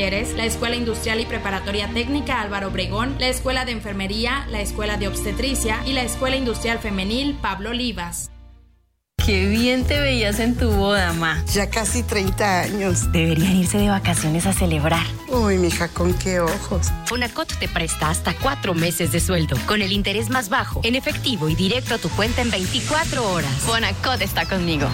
la 0.00 0.46
Escuela 0.46 0.76
Industrial 0.76 1.20
y 1.20 1.26
Preparatoria 1.26 1.86
Técnica 1.92 2.40
Álvaro 2.40 2.68
Obregón, 2.68 3.16
la 3.18 3.28
Escuela 3.28 3.66
de 3.66 3.72
Enfermería, 3.72 4.46
la 4.48 4.62
Escuela 4.62 4.96
de 4.96 5.08
Obstetricia 5.08 5.76
y 5.84 5.92
la 5.92 6.02
Escuela 6.02 6.36
Industrial 6.36 6.78
Femenil 6.78 7.34
Pablo 7.42 7.68
Olivas. 7.68 8.30
Qué 9.26 9.46
bien 9.46 9.84
te 9.84 10.00
veías 10.00 10.40
en 10.40 10.56
tu 10.56 10.70
boda, 10.70 11.12
ma. 11.12 11.44
Ya 11.52 11.68
casi 11.68 12.02
30 12.02 12.60
años. 12.62 13.12
Deberían 13.12 13.56
irse 13.56 13.76
de 13.76 13.90
vacaciones 13.90 14.46
a 14.46 14.54
celebrar. 14.54 15.04
Uy, 15.28 15.58
mija, 15.58 15.88
con 15.88 16.14
qué 16.14 16.40
ojos. 16.40 16.88
Fonacot 17.04 17.58
te 17.58 17.68
presta 17.68 18.08
hasta 18.08 18.32
cuatro 18.32 18.72
meses 18.72 19.12
de 19.12 19.20
sueldo, 19.20 19.58
con 19.66 19.82
el 19.82 19.92
interés 19.92 20.30
más 20.30 20.48
bajo, 20.48 20.80
en 20.82 20.94
efectivo 20.94 21.50
y 21.50 21.54
directo 21.54 21.96
a 21.96 21.98
tu 21.98 22.08
cuenta 22.08 22.40
en 22.40 22.50
24 22.50 23.32
horas. 23.32 23.52
Fonacot 23.58 24.22
está 24.22 24.46
conmigo. 24.46 24.88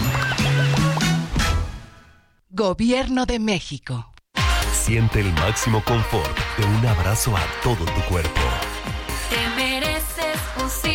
Gobierno 2.50 3.24
de 3.24 3.38
México. 3.38 4.15
Siente 4.84 5.20
el 5.20 5.32
máximo 5.32 5.82
confort 5.84 6.36
de 6.58 6.64
un 6.64 6.86
abrazo 6.86 7.36
a 7.36 7.42
todo 7.62 7.84
tu 7.84 8.00
cuerpo. 8.08 8.40
Te 9.30 9.48
mereces 9.56 10.38
un. 10.62 10.86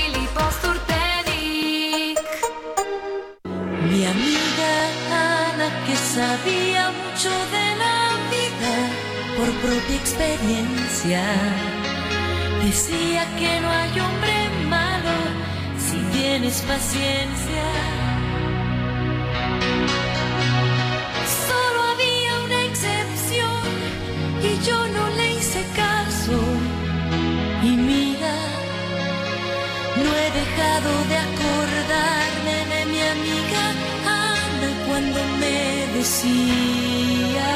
Mi 3.91 4.05
amiga 4.05 4.73
Ana, 5.11 5.85
que 5.85 5.95
sabía 5.95 6.91
mucho 6.91 7.29
de 7.29 7.75
la 7.83 7.97
vida 8.31 8.73
por 9.37 9.49
propia 9.59 9.95
experiencia, 9.97 11.23
decía 12.63 13.25
que 13.37 13.59
no 13.59 13.69
hay 13.69 13.99
hombre 13.99 14.49
malo 14.69 15.17
si 15.77 15.97
tienes 16.17 16.61
paciencia. 16.61 18.00
Yo 24.65 24.87
no 24.87 25.09
le 25.17 25.33
hice 25.35 25.63
caso. 25.75 26.39
Y 27.63 27.71
mira, 27.89 28.35
no 29.97 30.09
he 30.21 30.27
dejado 30.41 30.91
de 31.11 31.17
acordarme 31.29 32.55
de 32.73 32.85
mi 32.91 33.01
amiga 33.15 33.63
Ana 34.05 34.69
cuando 34.87 35.19
me 35.39 35.87
decía, 35.97 37.51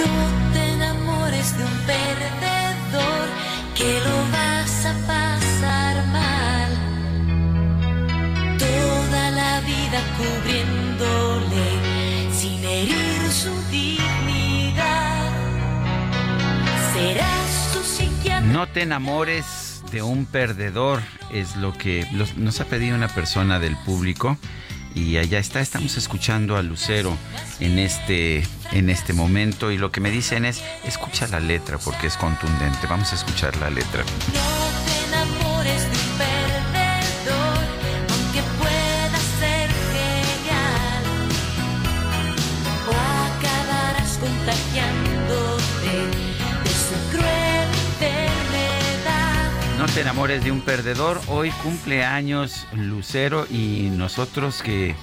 no 0.00 0.12
te 0.52 0.62
enamores 0.74 1.56
de 1.56 1.64
un 1.64 1.78
perdedor 1.92 3.26
que 3.74 3.90
lo 4.06 4.16
vas 4.36 4.86
a 4.86 4.94
pasar 5.12 5.94
mal. 6.18 6.70
Toda 8.58 9.30
la 9.30 9.60
vida 9.60 9.98
herir 10.58 11.47
su 13.42 13.50
dignidad. 13.70 15.30
Serás 16.92 17.70
tu 17.72 17.80
psiquiatra. 17.82 18.40
No 18.46 18.66
te 18.68 18.82
enamores 18.82 19.82
de 19.92 20.02
un 20.02 20.26
perdedor, 20.26 21.00
es 21.32 21.56
lo 21.56 21.72
que 21.72 22.06
los- 22.12 22.36
nos 22.36 22.60
ha 22.60 22.64
pedido 22.64 22.96
una 22.96 23.08
persona 23.08 23.58
del 23.58 23.76
público. 23.76 24.36
Y 24.94 25.16
allá 25.18 25.38
está, 25.38 25.60
estamos 25.60 25.96
escuchando 25.96 26.56
a 26.56 26.62
Lucero 26.62 27.16
en 27.60 27.78
este, 27.78 28.44
en 28.72 28.90
este 28.90 29.12
momento. 29.12 29.70
Y 29.70 29.78
lo 29.78 29.92
que 29.92 30.00
me 30.00 30.10
dicen 30.10 30.44
es, 30.44 30.60
escucha 30.84 31.28
la 31.28 31.38
letra 31.38 31.78
porque 31.78 32.08
es 32.08 32.16
contundente. 32.16 32.86
Vamos 32.88 33.12
a 33.12 33.14
escuchar 33.14 33.54
la 33.58 33.70
letra. 33.70 34.02
No 34.02 34.42
te 35.12 35.17
Enamores 50.18 50.42
de 50.42 50.50
un 50.50 50.62
perdedor. 50.62 51.20
Hoy 51.28 51.52
cumple 51.62 52.04
años 52.04 52.66
Lucero 52.72 53.46
y 53.48 53.88
nosotros 53.92 54.62
que... 54.64 54.96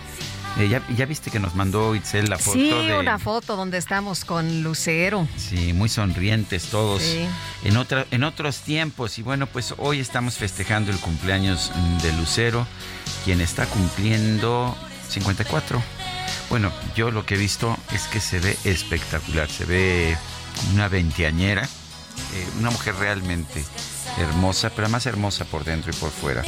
eh, 0.58 0.68
ya, 0.68 0.86
ya 0.94 1.06
viste 1.06 1.32
que 1.32 1.40
nos 1.40 1.56
mandó 1.56 1.96
Itzel 1.96 2.30
la 2.30 2.38
foto 2.38 2.58
Sí, 2.60 2.70
de... 2.70 3.00
una 3.00 3.18
foto 3.18 3.56
donde 3.56 3.78
estamos 3.78 4.26
con 4.26 4.62
Lucero. 4.62 5.26
Sí, 5.38 5.72
muy 5.72 5.88
sonrientes 5.88 6.66
todos. 6.66 7.02
Sí. 7.02 7.26
En, 7.64 7.78
otra, 7.78 8.06
en 8.12 8.26
otros 8.26 8.60
tiempos. 8.60 9.18
Y 9.18 9.22
bueno, 9.22 9.48
pues 9.48 9.74
hoy 9.78 10.02
estamos 10.02 10.36
festejando 10.36 10.92
el 10.92 10.98
cumpleaños 11.00 11.72
de 12.04 12.12
Lucero, 12.18 12.68
quien 13.24 13.40
está 13.40 13.68
cumpliendo 13.68 14.76
54. 15.08 15.82
Bueno, 16.50 16.74
yo 16.94 17.10
lo 17.10 17.26
que 17.26 17.36
he 17.36 17.38
visto 17.38 17.78
es 17.94 18.08
que 18.08 18.20
se 18.20 18.42
ve 18.42 18.58
espectacular. 18.66 19.50
Se 19.50 19.64
ve 19.64 20.18
una 20.74 20.90
veinteañera, 20.90 21.64
eh, 21.64 22.48
una 22.60 22.70
mujer 22.70 22.96
realmente 22.96 23.64
hermosa, 24.18 24.70
pero 24.76 24.90
más 24.90 25.06
hermosa 25.06 25.46
por 25.46 25.64
dentro 25.64 25.92
y 25.92 25.96
por 25.96 26.12
fuera. 26.12 26.44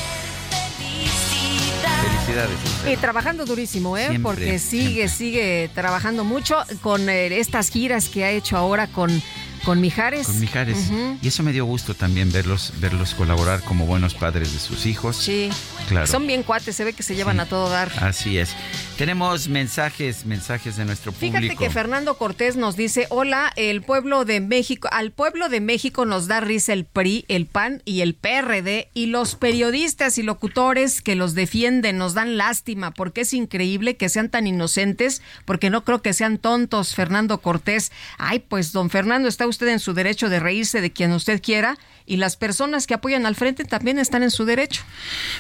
Felicidad. 0.78 2.48
Felicidades. 2.48 2.58
Y 2.94 2.98
trabajando 2.98 3.46
durísimo, 3.46 3.98
¿eh? 3.98 4.08
Siempre, 4.10 4.22
Porque 4.22 4.60
sigue, 4.60 5.08
sigue 5.10 5.70
trabajando 5.74 6.24
mucho 6.24 6.58
con 6.82 7.10
eh, 7.10 7.40
estas 7.40 7.70
giras 7.70 8.10
que 8.10 8.24
ha 8.24 8.32
hecho 8.32 8.58
ahora 8.58 8.88
con, 8.88 9.22
con 9.66 9.82
Mijares. 9.82 10.28
Con 10.28 10.40
Mijares. 10.40 10.90
Y 11.22 11.28
eso 11.28 11.44
me 11.44 11.52
dio 11.52 11.66
gusto 11.66 11.94
también 11.94 12.32
verlos, 12.32 12.74
verlos 12.78 13.14
colaborar 13.14 13.62
como 13.62 13.86
buenos 13.86 14.14
padres 14.14 14.54
de 14.54 14.60
sus 14.60 14.86
hijos. 14.86 15.18
Sí. 15.18 15.50
Claro. 15.88 16.08
Son 16.08 16.26
bien 16.28 16.44
cuates, 16.44 16.76
se 16.76 16.84
ve 16.84 16.94
que 16.94 17.04
se 17.04 17.16
llevan 17.16 17.40
a 17.40 17.46
todo 17.46 17.70
dar. 17.70 17.92
Así 18.02 18.38
es. 18.38 18.56
Tenemos 18.98 19.48
mensajes, 19.48 20.26
mensajes 20.26 20.76
de 20.76 20.84
nuestro 20.84 21.12
público. 21.12 21.38
Fíjate 21.38 21.56
que 21.56 21.70
Fernando 21.70 22.18
Cortés 22.18 22.56
nos 22.56 22.76
dice, 22.76 23.06
hola, 23.10 23.54
el 23.56 23.84
pueblo 23.84 24.26
de 24.26 24.42
México, 24.42 24.88
al 24.92 25.12
pueblo 25.12 25.50
de 25.50 25.62
México 25.62 26.06
nos 26.06 26.28
da 26.28 26.40
risa 26.40 26.74
el 26.74 26.86
PRI, 26.86 27.24
el 27.28 27.46
PAN 27.46 27.84
y 27.86 28.02
el 28.02 28.16
PRD 28.16 28.90
y 28.96 29.06
los 29.06 29.36
periodistas 29.36 30.18
y 30.18 30.24
locutores 30.24 31.04
que 31.04 31.16
los 31.16 31.36
defienden 31.36 32.00
nos 32.00 32.16
dan 32.16 32.38
lástima 32.38 32.90
porque 32.90 33.22
es 33.22 33.36
increíble 33.36 33.98
que 33.98 34.10
sean 34.10 34.30
tan 34.30 34.48
inocentes 34.48 35.22
porque 35.46 35.70
no 35.70 35.84
creo 35.84 36.02
que 36.02 36.14
sean 36.14 36.40
tontos, 36.40 36.96
Fernando 36.96 37.38
Cortés. 37.38 37.92
Ay, 38.18 38.40
pues 38.40 38.72
don 38.72 38.90
Fernando, 38.90 39.30
está 39.30 39.46
usted 39.46 39.68
en 39.68 39.80
su 39.80 39.94
derecho 39.94 40.28
de 40.28 40.40
reírse 40.40 40.82
de 40.82 40.92
quien 40.92 41.12
usted 41.12 41.40
quiera 41.40 41.78
y 42.08 42.18
las 42.18 42.38
personas 42.38 42.88
que 42.88 42.94
apoyan 42.96 43.26
al 43.26 43.36
frente 43.36 43.66
también 43.66 44.00
están 44.00 44.24
en 44.24 44.32
su 44.32 44.46
derecho. 44.46 44.82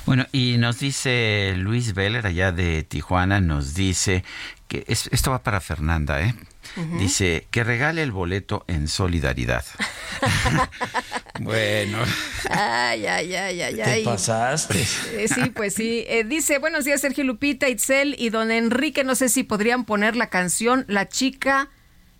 Bueno, 0.05 0.25
y 0.31 0.57
nos 0.57 0.79
dice 0.79 1.53
Luis 1.57 1.93
Veller, 1.95 2.27
allá 2.27 2.51
de 2.51 2.83
Tijuana, 2.83 3.39
nos 3.41 3.73
dice 3.73 4.23
que 4.67 4.83
es- 4.87 5.09
esto 5.11 5.31
va 5.31 5.41
para 5.43 5.61
Fernanda, 5.61 6.21
¿eh? 6.21 6.35
Dice 6.99 7.47
que 7.49 7.63
regale 7.63 8.03
el 8.03 8.11
boleto 8.11 8.65
en 8.67 8.89
solidaridad. 8.89 9.63
bueno, 11.39 11.99
Ay, 12.49 13.05
ay, 13.05 13.33
ay, 13.35 13.61
ay, 13.61 13.75
Te 13.75 13.83
ay. 13.83 14.03
pasaste. 14.03 14.85
Eh, 15.13 15.27
sí, 15.33 15.49
pues 15.55 15.73
sí. 15.73 16.03
Eh, 16.07 16.23
dice, 16.25 16.57
buenos 16.59 16.85
días, 16.85 17.01
Sergio 17.01 17.23
Lupita, 17.23 17.69
Itzel 17.69 18.15
y 18.19 18.29
don 18.29 18.51
Enrique. 18.51 19.03
No 19.03 19.15
sé 19.15 19.29
si 19.29 19.43
podrían 19.43 19.85
poner 19.85 20.15
la 20.15 20.29
canción 20.29 20.85
La 20.87 21.07
chica, 21.07 21.69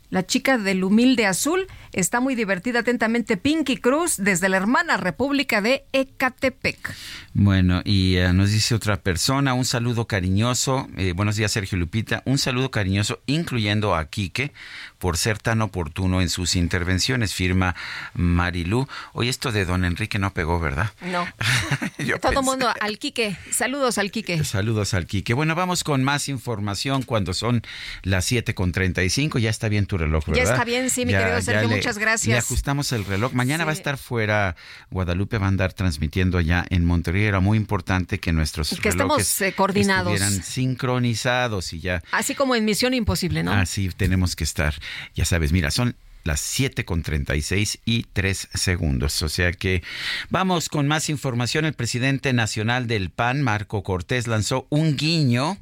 la 0.10 0.26
chica 0.26 0.58
del 0.58 0.84
humilde 0.84 1.26
azul. 1.26 1.68
Está 1.94 2.20
muy 2.20 2.36
divertida. 2.36 2.80
Atentamente, 2.80 3.38
Pinky 3.38 3.78
Cruz, 3.78 4.16
desde 4.18 4.50
la 4.50 4.58
hermana 4.58 4.98
República 4.98 5.62
de 5.62 5.86
Ecatepec. 5.94 6.94
Bueno, 7.34 7.82
y 7.86 8.16
eh, 8.16 8.34
nos 8.34 8.52
dice 8.52 8.74
otra 8.74 8.98
persona, 8.98 9.54
un 9.54 9.64
saludo 9.64 10.08
cariñoso, 10.08 10.88
eh, 10.98 11.14
buenos 11.14 11.36
días 11.36 11.52
Sergio 11.52 11.78
Lupita, 11.78 12.24
un 12.26 12.40
saludo 12.40 12.72
cariñoso 12.72 13.20
incluyendo 13.28 13.96
a 13.96 14.06
Quique 14.06 14.54
por 14.98 15.18
ser 15.18 15.38
tan 15.38 15.62
oportuno 15.62 16.22
en 16.22 16.30
sus 16.30 16.56
intervenciones, 16.56 17.34
firma 17.34 17.76
Marilú. 18.14 18.88
Oye, 19.14 19.30
esto 19.30 19.52
de 19.52 19.66
don 19.66 19.86
Enrique 19.86 20.20
no 20.20 20.34
pegó, 20.34 20.60
¿verdad? 20.60 20.92
No. 21.02 21.28
Todo 22.22 22.32
pensé- 22.32 22.42
mundo 22.44 22.72
al 22.80 22.98
Quique. 23.00 23.38
Saludos 23.52 23.98
al 23.98 24.12
Quique. 24.12 24.44
Saludos 24.44 24.94
al 24.94 25.06
Quique. 25.08 25.34
Bueno, 25.34 25.56
vamos 25.56 25.84
con 25.84 26.04
más 26.04 26.30
información 26.30 27.04
cuando 27.04 27.34
son 27.34 27.62
las 28.04 28.26
7 28.26 28.54
con 28.56 28.72
35. 28.72 29.40
Ya 29.40 29.50
está 29.50 29.70
bien 29.70 29.86
tu 29.86 29.98
reloj, 29.98 30.26
Ya 30.28 30.34
¿verdad? 30.34 30.54
está 30.54 30.66
bien, 30.66 30.90
sí, 30.90 31.06
mi 31.06 31.14
querido 31.14 31.42
Sergio, 31.42 31.68
muchas 31.70 31.98
gracias. 31.98 32.34
Le 32.34 32.38
ajustamos 32.40 32.92
el 32.92 33.06
reloj. 33.06 33.34
Mañana 33.34 33.66
va 33.66 33.72
a 33.72 33.74
estar 33.74 33.98
fuera, 33.98 34.56
Guadalupe 34.90 35.38
va 35.38 35.46
a 35.46 35.50
andar 35.50 35.74
transmitiendo 35.74 36.38
allá 36.38 36.66
en 36.70 36.86
Monterrey. 36.86 37.26
Era 37.26 37.40
muy 37.40 37.58
importante 37.58 38.20
que 38.20 38.32
nuestros 38.32 38.70
Que 38.70 38.90
estemos, 38.90 39.18
relojes 39.18 39.42
eh, 39.42 39.54
coordinados. 39.54 40.14
estuvieran 40.14 40.44
sincronizados 40.44 41.74
y 41.74 41.80
ya 41.80 42.02
Así 42.12 42.36
como 42.36 42.56
en 42.56 42.66
Misión 42.66 42.94
Imposible, 42.94 43.44
¿no? 43.44 43.52
así 43.54 43.90
tenemos 43.90 44.36
que 44.36 44.44
estar. 44.44 44.76
Ya 45.16 45.26
sabes, 45.26 45.52
mira, 45.52 45.72
son 45.72 45.96
las 46.24 46.42
7 46.42 46.86
con 46.86 47.04
36 47.04 47.80
y 47.86 48.04
3 48.14 48.50
segundos. 48.54 49.22
O 49.22 49.30
sea 49.30 49.52
que 49.54 49.84
vamos 50.30 50.70
con 50.70 50.88
más 50.88 51.10
información. 51.10 51.66
El 51.66 51.74
presidente 51.74 52.34
nacional 52.34 52.88
del 52.88 53.10
PAN, 53.10 53.42
Marco 53.42 53.84
Cortés, 53.84 54.28
lanzó 54.28 54.68
un 54.70 54.98
guiño 54.98 55.58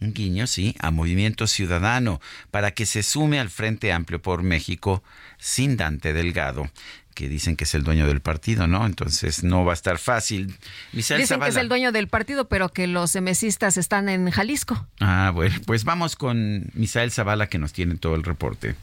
un 0.00 0.14
guiño, 0.14 0.46
sí, 0.46 0.76
a 0.78 0.90
Movimiento 0.90 1.46
Ciudadano 1.46 2.20
para 2.50 2.70
que 2.70 2.86
se 2.86 3.02
sume 3.02 3.40
al 3.40 3.50
Frente 3.50 3.92
Amplio 3.92 4.22
por 4.22 4.42
México 4.42 5.02
sin 5.38 5.76
Dante 5.76 6.12
Delgado, 6.12 6.70
que 7.18 7.28
dicen 7.28 7.56
que 7.56 7.64
es 7.64 7.74
el 7.74 7.82
dueño 7.82 8.06
del 8.06 8.20
partido, 8.20 8.68
¿no? 8.68 8.86
Entonces 8.86 9.42
no 9.42 9.64
va 9.64 9.72
a 9.72 9.74
estar 9.74 9.98
fácil. 9.98 10.56
Misael 10.92 11.20
Dicen 11.20 11.40
que 11.40 11.48
es 11.48 11.56
el 11.56 11.68
dueño 11.68 11.90
del 11.90 12.06
partido, 12.06 12.46
pero 12.46 12.68
que 12.68 12.86
los 12.86 13.16
emesistas 13.16 13.76
están 13.76 14.08
en 14.08 14.30
Jalisco. 14.30 14.86
Ah, 15.00 15.32
bueno, 15.34 15.56
pues 15.66 15.82
vamos 15.82 16.14
con 16.14 16.70
Misael 16.74 17.10
Zavala 17.10 17.48
que 17.48 17.58
nos 17.58 17.72
tiene 17.72 17.96
todo 17.96 18.14
el 18.14 18.22
reporte. 18.22 18.76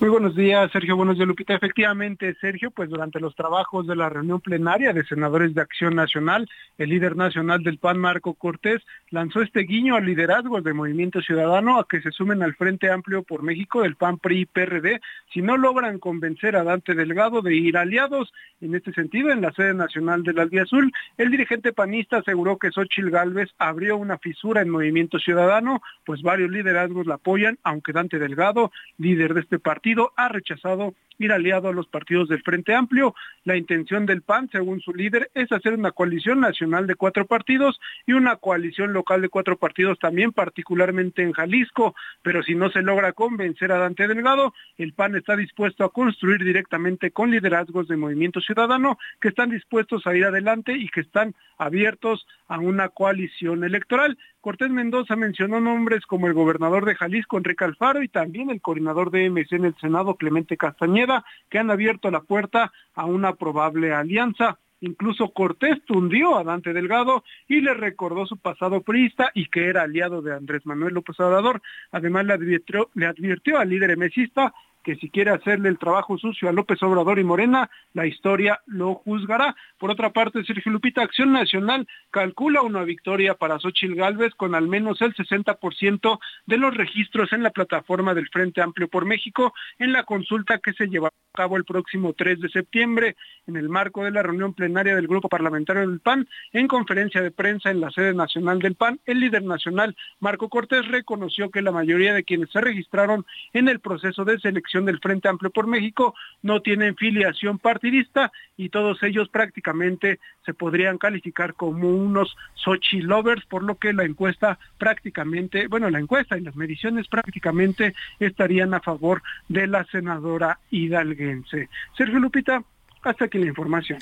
Muy 0.00 0.10
buenos 0.10 0.34
días, 0.34 0.72
Sergio. 0.72 0.96
Buenos 0.96 1.16
días, 1.16 1.28
Lupita. 1.28 1.54
Efectivamente, 1.54 2.34
Sergio, 2.40 2.72
pues 2.72 2.90
durante 2.90 3.20
los 3.20 3.36
trabajos 3.36 3.86
de 3.86 3.94
la 3.94 4.08
reunión 4.08 4.40
plenaria 4.40 4.92
de 4.92 5.04
senadores 5.04 5.54
de 5.54 5.60
Acción 5.60 5.94
Nacional, 5.94 6.48
el 6.78 6.90
líder 6.90 7.16
nacional 7.16 7.62
del 7.62 7.78
PAN, 7.78 7.98
Marco 7.98 8.34
Cortés, 8.34 8.82
lanzó 9.10 9.40
este 9.40 9.60
guiño 9.60 9.94
al 9.94 10.04
liderazgo 10.04 10.60
de 10.60 10.72
Movimiento 10.74 11.22
Ciudadano 11.22 11.78
a 11.78 11.86
que 11.88 12.00
se 12.00 12.10
sumen 12.10 12.42
al 12.42 12.56
Frente 12.56 12.90
Amplio 12.90 13.22
por 13.22 13.44
México 13.44 13.82
del 13.82 13.94
PAN, 13.94 14.18
PRI 14.18 14.46
PRD 14.46 15.00
si 15.32 15.42
no 15.42 15.56
logran 15.56 16.00
convencer 16.00 16.56
a 16.56 16.64
Dante 16.64 16.94
Delgado 16.94 17.40
de 17.40 17.54
ir 17.54 17.76
aliados. 17.76 18.32
En 18.60 18.74
este 18.74 18.92
sentido, 18.92 19.30
en 19.30 19.42
la 19.42 19.52
sede 19.52 19.74
nacional 19.74 20.22
del 20.24 20.40
Albiazul, 20.40 20.92
el 21.18 21.30
dirigente 21.30 21.72
panista 21.72 22.18
aseguró 22.18 22.58
que 22.58 22.72
Xochil 22.72 23.10
Gálvez 23.10 23.50
abrió 23.58 23.96
una 23.96 24.18
fisura 24.18 24.60
en 24.62 24.70
Movimiento 24.70 25.18
Ciudadano, 25.18 25.82
pues 26.04 26.22
varios 26.22 26.50
liderazgos 26.50 27.06
la 27.06 27.14
apoyan, 27.14 27.58
aunque 27.62 27.92
Dante 27.92 28.18
Delgado, 28.18 28.72
líder 28.98 29.34
de 29.34 29.40
este 29.40 29.58
partido, 29.58 29.83
ha 30.16 30.28
rechazado 30.28 30.94
ir 31.18 31.32
aliado 31.32 31.68
a 31.68 31.72
los 31.72 31.86
partidos 31.86 32.28
del 32.28 32.42
Frente 32.42 32.74
Amplio. 32.74 33.14
La 33.44 33.56
intención 33.56 34.06
del 34.06 34.22
PAN, 34.22 34.48
según 34.50 34.80
su 34.80 34.92
líder, 34.92 35.30
es 35.34 35.50
hacer 35.52 35.74
una 35.74 35.92
coalición 35.92 36.40
nacional 36.40 36.86
de 36.86 36.94
cuatro 36.94 37.26
partidos 37.26 37.80
y 38.06 38.12
una 38.12 38.36
coalición 38.36 38.92
local 38.92 39.22
de 39.22 39.28
cuatro 39.28 39.56
partidos 39.56 39.98
también, 39.98 40.32
particularmente 40.32 41.22
en 41.22 41.32
Jalisco. 41.32 41.94
Pero 42.22 42.42
si 42.42 42.54
no 42.54 42.70
se 42.70 42.82
logra 42.82 43.12
convencer 43.12 43.72
a 43.72 43.78
Dante 43.78 44.08
Delgado, 44.08 44.54
el 44.78 44.92
PAN 44.92 45.16
está 45.16 45.36
dispuesto 45.36 45.84
a 45.84 45.92
construir 45.92 46.42
directamente 46.42 47.10
con 47.10 47.30
liderazgos 47.30 47.88
de 47.88 47.96
Movimiento 47.96 48.40
Ciudadano 48.40 48.98
que 49.20 49.28
están 49.28 49.50
dispuestos 49.50 50.06
a 50.06 50.16
ir 50.16 50.24
adelante 50.24 50.72
y 50.72 50.88
que 50.88 51.00
están 51.00 51.34
abiertos 51.58 52.26
a 52.48 52.58
una 52.58 52.88
coalición 52.88 53.64
electoral. 53.64 54.18
Cortés 54.44 54.68
Mendoza 54.68 55.16
mencionó 55.16 55.58
nombres 55.58 56.04
como 56.04 56.26
el 56.26 56.34
gobernador 56.34 56.84
de 56.84 56.94
Jalisco, 56.94 57.38
Enrique 57.38 57.64
Alfaro, 57.64 58.02
y 58.02 58.08
también 58.08 58.50
el 58.50 58.60
coordinador 58.60 59.10
de 59.10 59.30
MC 59.30 59.52
en 59.52 59.64
el 59.64 59.74
Senado, 59.76 60.16
Clemente 60.16 60.58
Castañeda, 60.58 61.24
que 61.48 61.58
han 61.58 61.70
abierto 61.70 62.10
la 62.10 62.20
puerta 62.20 62.70
a 62.92 63.06
una 63.06 63.36
probable 63.36 63.94
alianza. 63.94 64.58
Incluso 64.80 65.32
Cortés 65.32 65.82
tundió 65.86 66.36
a 66.36 66.44
Dante 66.44 66.74
Delgado 66.74 67.24
y 67.48 67.62
le 67.62 67.72
recordó 67.72 68.26
su 68.26 68.36
pasado 68.36 68.82
priista 68.82 69.30
y 69.32 69.46
que 69.46 69.68
era 69.68 69.80
aliado 69.80 70.20
de 70.20 70.34
Andrés 70.34 70.66
Manuel 70.66 70.92
López 70.92 71.18
Obrador. 71.20 71.62
Además 71.90 72.26
le 72.26 72.34
advirtió, 72.34 73.58
al 73.58 73.70
líder 73.70 73.92
emesista 73.92 74.52
que 74.84 74.96
si 74.96 75.10
quiere 75.10 75.30
hacerle 75.30 75.70
el 75.70 75.78
trabajo 75.78 76.18
sucio 76.18 76.48
a 76.48 76.52
López 76.52 76.80
Obrador 76.82 77.18
y 77.18 77.24
Morena, 77.24 77.70
la 77.94 78.06
historia 78.06 78.60
lo 78.66 78.94
juzgará. 78.96 79.56
Por 79.78 79.90
otra 79.90 80.10
parte, 80.10 80.44
Sergio 80.44 80.70
Lupita, 80.70 81.02
Acción 81.02 81.32
Nacional 81.32 81.88
calcula 82.10 82.62
una 82.62 82.84
victoria 82.84 83.34
para 83.34 83.58
Xochil 83.58 83.96
Gálvez 83.96 84.34
con 84.34 84.54
al 84.54 84.68
menos 84.68 85.00
el 85.00 85.14
60% 85.14 86.18
de 86.46 86.56
los 86.58 86.76
registros 86.76 87.32
en 87.32 87.42
la 87.42 87.50
plataforma 87.50 88.14
del 88.14 88.28
Frente 88.28 88.60
Amplio 88.60 88.88
por 88.88 89.06
México 89.06 89.54
en 89.78 89.92
la 89.92 90.04
consulta 90.04 90.58
que 90.58 90.74
se 90.74 90.86
llevará 90.86 91.14
a 91.32 91.38
cabo 91.38 91.56
el 91.56 91.64
próximo 91.64 92.12
3 92.12 92.40
de 92.40 92.50
septiembre 92.50 93.16
en 93.46 93.56
el 93.56 93.68
marco 93.70 94.04
de 94.04 94.10
la 94.10 94.22
reunión 94.22 94.52
plenaria 94.52 94.94
del 94.94 95.08
Grupo 95.08 95.28
Parlamentario 95.28 95.88
del 95.88 96.00
PAN. 96.00 96.28
En 96.52 96.68
conferencia 96.68 97.22
de 97.22 97.30
prensa 97.30 97.70
en 97.70 97.80
la 97.80 97.90
sede 97.90 98.12
nacional 98.12 98.58
del 98.58 98.74
PAN, 98.74 99.00
el 99.06 99.20
líder 99.20 99.44
nacional 99.44 99.96
Marco 100.20 100.50
Cortés 100.50 100.86
reconoció 100.88 101.50
que 101.50 101.62
la 101.62 101.72
mayoría 101.72 102.12
de 102.12 102.24
quienes 102.24 102.50
se 102.50 102.60
registraron 102.60 103.24
en 103.54 103.68
el 103.68 103.80
proceso 103.80 104.24
de 104.24 104.38
selección 104.38 104.73
del 104.82 104.98
Frente 104.98 105.28
Amplio 105.28 105.50
por 105.50 105.68
México 105.68 106.14
no 106.42 106.60
tienen 106.60 106.96
filiación 106.96 107.58
partidista 107.58 108.32
y 108.56 108.70
todos 108.70 109.02
ellos 109.02 109.28
prácticamente 109.28 110.18
se 110.44 110.54
podrían 110.54 110.98
calificar 110.98 111.54
como 111.54 111.88
unos 111.90 112.36
Sochi 112.54 113.00
lovers, 113.00 113.44
por 113.46 113.62
lo 113.62 113.76
que 113.76 113.92
la 113.92 114.04
encuesta 114.04 114.58
prácticamente, 114.78 115.68
bueno, 115.68 115.88
la 115.90 116.00
encuesta 116.00 116.36
y 116.36 116.40
las 116.40 116.56
mediciones 116.56 117.06
prácticamente 117.06 117.94
estarían 118.18 118.74
a 118.74 118.80
favor 118.80 119.22
de 119.48 119.66
la 119.66 119.84
senadora 119.84 120.58
hidalguense. 120.70 121.68
Sergio 121.96 122.18
Lupita, 122.18 122.64
hasta 123.02 123.26
aquí 123.26 123.38
la 123.38 123.46
información. 123.46 123.98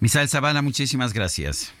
Misael 0.00 0.28
Zavala, 0.28 0.62
muchísimas 0.62 1.12
gracias. 1.12 1.74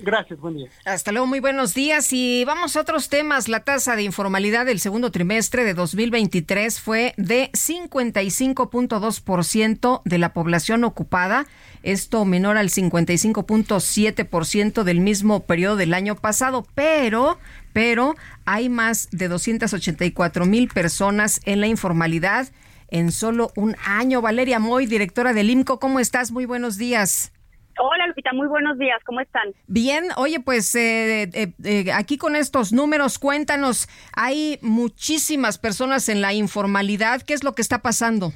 Gracias, 0.00 0.40
buen 0.40 0.56
día. 0.56 0.68
Hasta 0.84 1.12
luego, 1.12 1.26
muy 1.26 1.40
buenos 1.40 1.72
días. 1.74 2.12
Y 2.12 2.44
vamos 2.44 2.76
a 2.76 2.80
otros 2.80 3.08
temas. 3.08 3.48
La 3.48 3.60
tasa 3.60 3.96
de 3.96 4.02
informalidad 4.02 4.66
del 4.66 4.80
segundo 4.80 5.10
trimestre 5.10 5.64
de 5.64 5.72
2023 5.74 6.80
fue 6.80 7.14
de 7.16 7.50
55.2% 7.52 10.02
de 10.04 10.18
la 10.18 10.32
población 10.32 10.84
ocupada. 10.84 11.46
Esto 11.82 12.24
menor 12.24 12.56
al 12.56 12.70
55.7% 12.70 14.82
del 14.82 15.00
mismo 15.00 15.40
periodo 15.40 15.76
del 15.76 15.92
año 15.94 16.16
pasado, 16.16 16.66
pero 16.74 17.38
pero 17.72 18.14
hay 18.44 18.68
más 18.68 19.08
de 19.10 19.28
284 19.28 20.46
mil 20.46 20.68
personas 20.68 21.40
en 21.44 21.60
la 21.60 21.66
informalidad 21.66 22.48
en 22.88 23.10
solo 23.10 23.50
un 23.56 23.74
año. 23.84 24.22
Valeria 24.22 24.60
Moy, 24.60 24.86
directora 24.86 25.32
del 25.32 25.50
IMCO, 25.50 25.80
¿cómo 25.80 25.98
estás? 25.98 26.30
Muy 26.30 26.46
buenos 26.46 26.78
días. 26.78 27.32
Hola 27.78 28.06
Lupita, 28.06 28.32
muy 28.32 28.46
buenos 28.46 28.78
días, 28.78 29.02
¿cómo 29.04 29.20
están? 29.20 29.52
Bien, 29.66 30.04
oye, 30.16 30.38
pues 30.40 30.74
eh, 30.74 31.24
eh, 31.34 31.52
eh, 31.64 31.92
aquí 31.92 32.18
con 32.18 32.36
estos 32.36 32.72
números, 32.72 33.18
cuéntanos, 33.18 33.88
hay 34.14 34.58
muchísimas 34.62 35.58
personas 35.58 36.08
en 36.08 36.20
la 36.20 36.32
informalidad, 36.32 37.22
¿qué 37.22 37.34
es 37.34 37.42
lo 37.42 37.54
que 37.54 37.62
está 37.62 37.82
pasando? 37.82 38.32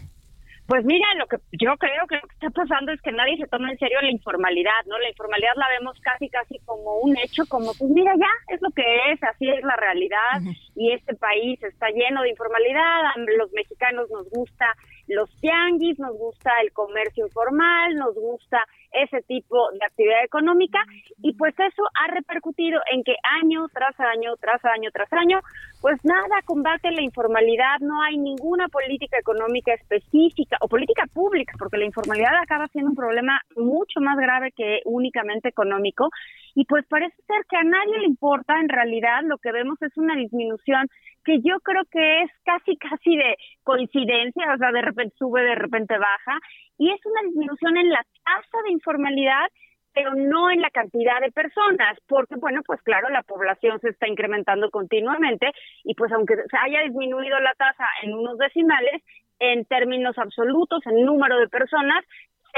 Pues 0.69 0.85
mira, 0.85 1.07
lo 1.17 1.27
que 1.27 1.39
yo 1.53 1.75
creo 1.79 2.07
que 2.07 2.17
lo 2.17 2.29
que 2.29 2.35
está 2.35 2.51
pasando 2.51 2.93
es 2.93 3.01
que 3.01 3.11
nadie 3.11 3.39
se 3.39 3.47
toma 3.47 3.71
en 3.71 3.79
serio 3.79 4.03
la 4.03 4.11
informalidad, 4.11 4.85
¿no? 4.85 4.99
La 4.99 5.09
informalidad 5.09 5.53
la 5.57 5.67
vemos 5.79 5.99
casi, 6.03 6.29
casi 6.29 6.59
como 6.67 6.99
un 6.99 7.17
hecho, 7.17 7.45
como 7.49 7.73
pues 7.73 7.91
mira 7.91 8.13
ya, 8.19 8.55
es 8.55 8.61
lo 8.61 8.69
que 8.73 8.85
es, 9.11 9.23
así 9.23 9.49
es 9.49 9.65
la 9.65 9.77
realidad 9.77 10.43
y 10.77 10.93
este 10.93 11.15
país 11.15 11.63
está 11.63 11.89
lleno 11.89 12.21
de 12.21 12.29
informalidad, 12.29 13.07
a 13.07 13.15
los 13.39 13.51
mexicanos 13.53 14.11
nos 14.11 14.29
gusta 14.29 14.67
los 15.07 15.31
tianguis, 15.41 15.99
nos 15.99 16.15
gusta 16.19 16.51
el 16.63 16.71
comercio 16.73 17.25
informal, 17.25 17.95
nos 17.95 18.15
gusta 18.15 18.63
ese 18.93 19.23
tipo 19.23 19.71
de 19.73 19.85
actividad 19.85 20.25
económica. 20.25 20.79
Y 21.23 21.35
pues 21.35 21.55
eso 21.59 21.83
ha 22.01 22.13
repercutido 22.13 22.81
en 22.93 23.03
que 23.05 23.17
año 23.43 23.67
tras 23.73 23.99
año, 24.01 24.35
tras 24.41 24.65
año, 24.65 24.91
tras 24.93 25.13
año, 25.13 25.41
pues 25.81 26.05
nada 26.05 26.43
combate 26.45 26.91
la 26.91 27.03
informalidad, 27.03 27.79
no 27.81 28.03
hay 28.03 28.17
ninguna 28.17 28.69
política 28.69 29.19
económica 29.19 29.73
específica 29.75 30.57
o 30.61 30.69
política 30.69 31.05
pública, 31.13 31.55
porque 31.59 31.79
la 31.79 31.85
informalidad 31.85 32.35
acaba 32.43 32.69
siendo 32.69 32.91
un 32.91 32.97
problema 32.97 33.41
mucho 33.57 34.01
más 34.01 34.17
grave 34.17 34.53
que 34.53 34.81
únicamente 34.85 35.49
económico. 35.49 36.09
Y 36.55 36.65
pues 36.65 36.85
parece 36.89 37.17
ser 37.27 37.45
que 37.49 37.57
a 37.57 37.63
nadie 37.63 37.99
le 38.01 38.07
importa, 38.07 38.59
en 38.61 38.69
realidad 38.69 39.21
lo 39.23 39.39
que 39.39 39.53
vemos 39.53 39.81
es 39.83 39.97
una 39.97 40.17
disminución 40.17 40.89
que 41.25 41.41
yo 41.41 41.61
creo 41.61 41.85
que 41.91 42.23
es 42.23 42.31
casi, 42.45 42.77
casi 42.77 43.17
de 43.17 43.37
coincidencia, 43.63 44.55
o 44.55 44.59
sea, 44.59 44.73
de 44.73 44.83
repente 44.83 45.15
sube, 45.19 45.43
de 45.43 45.55
repente 45.55 45.99
baja, 45.99 46.39
y 46.79 46.91
es 46.91 47.01
una 47.05 47.23
disminución 47.29 47.77
en 47.77 47.91
la 47.91 48.05
tasa 48.29 48.63
de 48.65 48.73
informalidad, 48.73 49.49
pero 49.93 50.15
no 50.15 50.51
en 50.51 50.61
la 50.61 50.71
cantidad 50.71 51.21
de 51.21 51.33
personas, 51.33 51.99
porque 52.07 52.37
bueno, 52.37 52.63
pues 52.65 52.81
claro, 52.83 53.09
la 53.09 53.23
población 53.23 53.81
se 53.81 53.89
está 53.89 54.07
incrementando 54.07 54.71
continuamente 54.71 55.51
y 55.85 55.95
pues 55.95 56.13
aunque 56.13 56.37
se 56.37 56.57
haya 56.57 56.83
disminuido 56.83 57.39
la 57.41 57.55
tasa 57.55 57.85
en 58.03 58.15
unos 58.15 58.39
decimales, 58.39 59.03
en 59.41 59.65
términos 59.65 60.17
absolutos, 60.19 60.87
en 60.87 61.05
número 61.05 61.39
de 61.39 61.49
personas, 61.49 62.05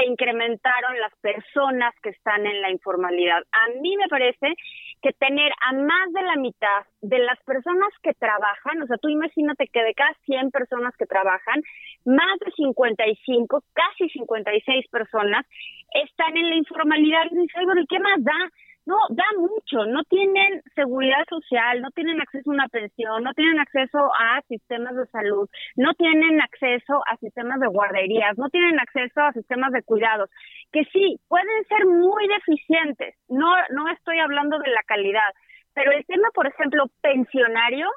se 0.01 0.07
incrementaron 0.07 0.99
las 0.99 1.13
personas 1.21 1.93
que 2.01 2.09
están 2.09 2.45
en 2.45 2.61
la 2.61 2.71
informalidad. 2.71 3.43
A 3.51 3.69
mí 3.81 3.95
me 3.97 4.07
parece 4.07 4.53
que 5.01 5.13
tener 5.13 5.51
a 5.65 5.73
más 5.73 6.11
de 6.13 6.21
la 6.21 6.35
mitad 6.35 6.85
de 7.01 7.19
las 7.19 7.39
personas 7.43 7.89
que 8.01 8.13
trabajan, 8.13 8.81
o 8.81 8.87
sea, 8.87 8.97
tú 8.97 9.09
imagínate 9.09 9.67
que 9.67 9.83
de 9.83 9.93
cada 9.93 10.13
100 10.25 10.51
personas 10.51 10.95
que 10.97 11.05
trabajan, 11.05 11.61
más 12.05 12.39
de 12.39 12.51
55, 12.51 13.63
casi 13.73 14.09
56 14.09 14.87
personas 14.89 15.45
están 15.93 16.37
en 16.37 16.49
la 16.49 16.55
informalidad. 16.55 17.25
Y 17.31 17.35
dices, 17.35 17.61
¿y 17.61 17.87
qué 17.87 17.99
más 17.99 18.23
da? 18.23 18.49
No, 18.85 18.95
da 19.09 19.23
mucho, 19.37 19.85
no 19.85 20.03
tienen 20.05 20.63
seguridad 20.73 21.23
social, 21.29 21.81
no 21.81 21.91
tienen 21.91 22.19
acceso 22.19 22.49
a 22.49 22.53
una 22.53 22.67
pensión, 22.67 23.23
no 23.23 23.31
tienen 23.33 23.59
acceso 23.59 24.09
a 24.19 24.41
sistemas 24.47 24.95
de 24.95 25.05
salud, 25.07 25.47
no 25.75 25.93
tienen 25.93 26.41
acceso 26.41 27.03
a 27.05 27.15
sistemas 27.17 27.59
de 27.59 27.67
guarderías, 27.67 28.37
no 28.39 28.49
tienen 28.49 28.79
acceso 28.79 29.21
a 29.21 29.33
sistemas 29.33 29.71
de 29.71 29.83
cuidados, 29.83 30.31
que 30.71 30.83
sí, 30.85 31.19
pueden 31.27 31.63
ser 31.65 31.85
muy 31.85 32.27
deficientes, 32.27 33.15
no, 33.29 33.53
no 33.69 33.87
estoy 33.89 34.17
hablando 34.17 34.57
de 34.57 34.71
la 34.71 34.81
calidad, 34.87 35.31
pero 35.75 35.91
el 35.91 36.03
tema, 36.07 36.29
por 36.33 36.47
ejemplo, 36.47 36.85
pensionario 37.01 37.87